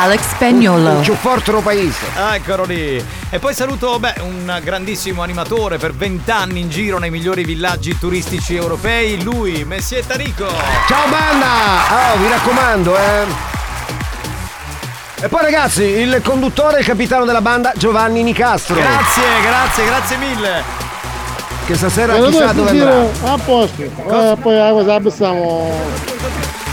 Alex 0.00 0.20
Spagnolo. 0.30 1.00
Più 1.00 1.14
forte 1.14 1.52
no 1.52 1.60
paese. 1.60 2.04
Eccolo 2.34 2.64
lì. 2.64 3.04
E 3.28 3.38
poi 3.38 3.52
saluto 3.54 3.98
beh, 3.98 4.14
un 4.22 4.60
grandissimo 4.62 5.22
animatore 5.22 5.78
per 5.78 5.92
vent'anni 5.94 6.60
in 6.60 6.68
giro 6.70 6.98
nei 6.98 7.10
migliori 7.10 7.44
villaggi 7.44 7.98
turistici 7.98 8.54
europei, 8.54 9.22
lui, 9.22 9.64
Messie 9.64 10.02
Tarico. 10.06 10.46
Ciao 10.86 11.08
banda! 11.08 12.14
Oh, 12.14 12.18
vi 12.18 12.28
raccomando, 12.28 12.96
eh. 12.96 13.24
E 15.18 15.28
poi 15.28 15.42
ragazzi, 15.42 15.82
il 15.82 16.20
conduttore 16.22 16.76
e 16.76 16.80
il 16.80 16.86
capitano 16.86 17.24
della 17.24 17.40
banda 17.40 17.72
Giovanni 17.74 18.22
Nicastro. 18.22 18.76
Grazie, 18.76 19.22
grazie, 19.42 19.84
grazie 19.84 20.16
mille. 20.18 20.62
Che 21.66 21.74
stasera 21.74 22.16
E 22.16 22.22
chissà 22.26 22.52
dove 22.52 22.70
andrà. 22.70 23.32
A 23.32 23.38
posto. 23.38 23.82
Eh, 23.82 24.36
poi 24.40 24.70
cosa 24.72 24.94
abbassiamo. 24.94 25.72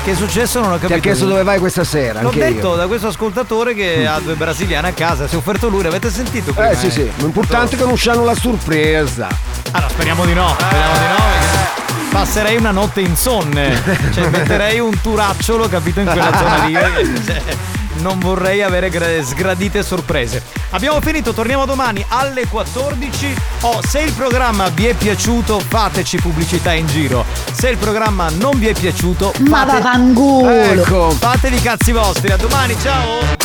Che 0.04 0.12
è 0.12 0.16
successo? 0.16 0.60
Non 0.60 0.70
ho 0.70 0.74
capito. 0.74 0.88
Ti 0.88 0.94
ha 0.94 1.00
chiesto 1.00 1.26
dove 1.26 1.44
vai 1.44 1.58
questa 1.60 1.84
sera, 1.86 2.22
L'ho 2.22 2.28
anche 2.28 2.40
detto 2.40 2.70
io. 2.72 2.76
da 2.76 2.88
questo 2.88 3.08
ascoltatore 3.08 3.74
che 3.74 4.06
ha 4.06 4.20
due 4.20 4.36
brasiliane 4.36 4.90
a 4.90 4.92
casa, 4.92 5.28
si 5.28 5.36
è 5.36 5.38
offerto 5.38 5.70
lui, 5.70 5.82
l'avete 5.82 6.12
sentito 6.12 6.52
prima? 6.52 6.70
Eh 6.70 6.76
sì 6.76 6.92
sì, 6.92 7.10
l'importante 7.16 7.76
è 7.76 7.78
che 7.78 7.84
non 7.86 7.94
usciano 7.94 8.26
la 8.26 8.36
sorpresa. 8.36 9.28
Ah 9.72 9.80
no, 9.80 9.90
speriamo 9.90 10.26
di 10.26 10.34
no, 10.34 10.54
speriamo 10.60 10.94
di 10.94 11.06
no. 11.08 11.16
perché 11.16 12.03
Passerei 12.14 12.58
una 12.58 12.70
notte 12.70 13.02
insonne, 13.02 13.82
cioè 14.14 14.30
metterei 14.30 14.80
un 14.80 15.02
turacciolo, 15.02 15.68
capito, 15.68 16.00
in 16.00 16.06
quella 16.06 16.32
zona 16.38 16.64
lì. 16.66 16.74
cioè, 17.26 17.42
Non 18.04 18.20
vorrei 18.20 18.62
avere 18.62 18.90
gra- 18.90 19.24
sgradite 19.24 19.82
sorprese. 19.82 20.44
Abbiamo 20.72 21.02
finito, 21.02 21.34
torniamo 21.34 21.66
domani 21.66 22.06
alle 22.10 22.48
14. 22.48 23.34
Oh, 23.62 23.80
se 23.88 24.02
il 24.02 24.12
programma 24.14 24.68
vi 24.70 24.86
è 24.88 24.94
piaciuto, 24.94 25.60
fateci 25.60 26.18
pubblicità 26.18 26.72
in 26.74 26.86
giro. 26.86 27.26
Se 27.52 27.70
il 27.70 27.78
programma 27.78 28.30
non 28.30 28.60
vi 28.60 28.68
è 28.68 28.74
piaciuto, 28.74 29.34
Ma 29.50 29.66
fate... 29.66 29.72
vaffanculo. 29.82 30.50
Ecco, 30.50 31.10
fatevi 31.12 31.56
i 31.56 31.62
cazzi 31.62 31.92
vostri. 31.92 32.32
A 32.32 32.38
domani, 32.38 32.76
ciao! 32.82 33.42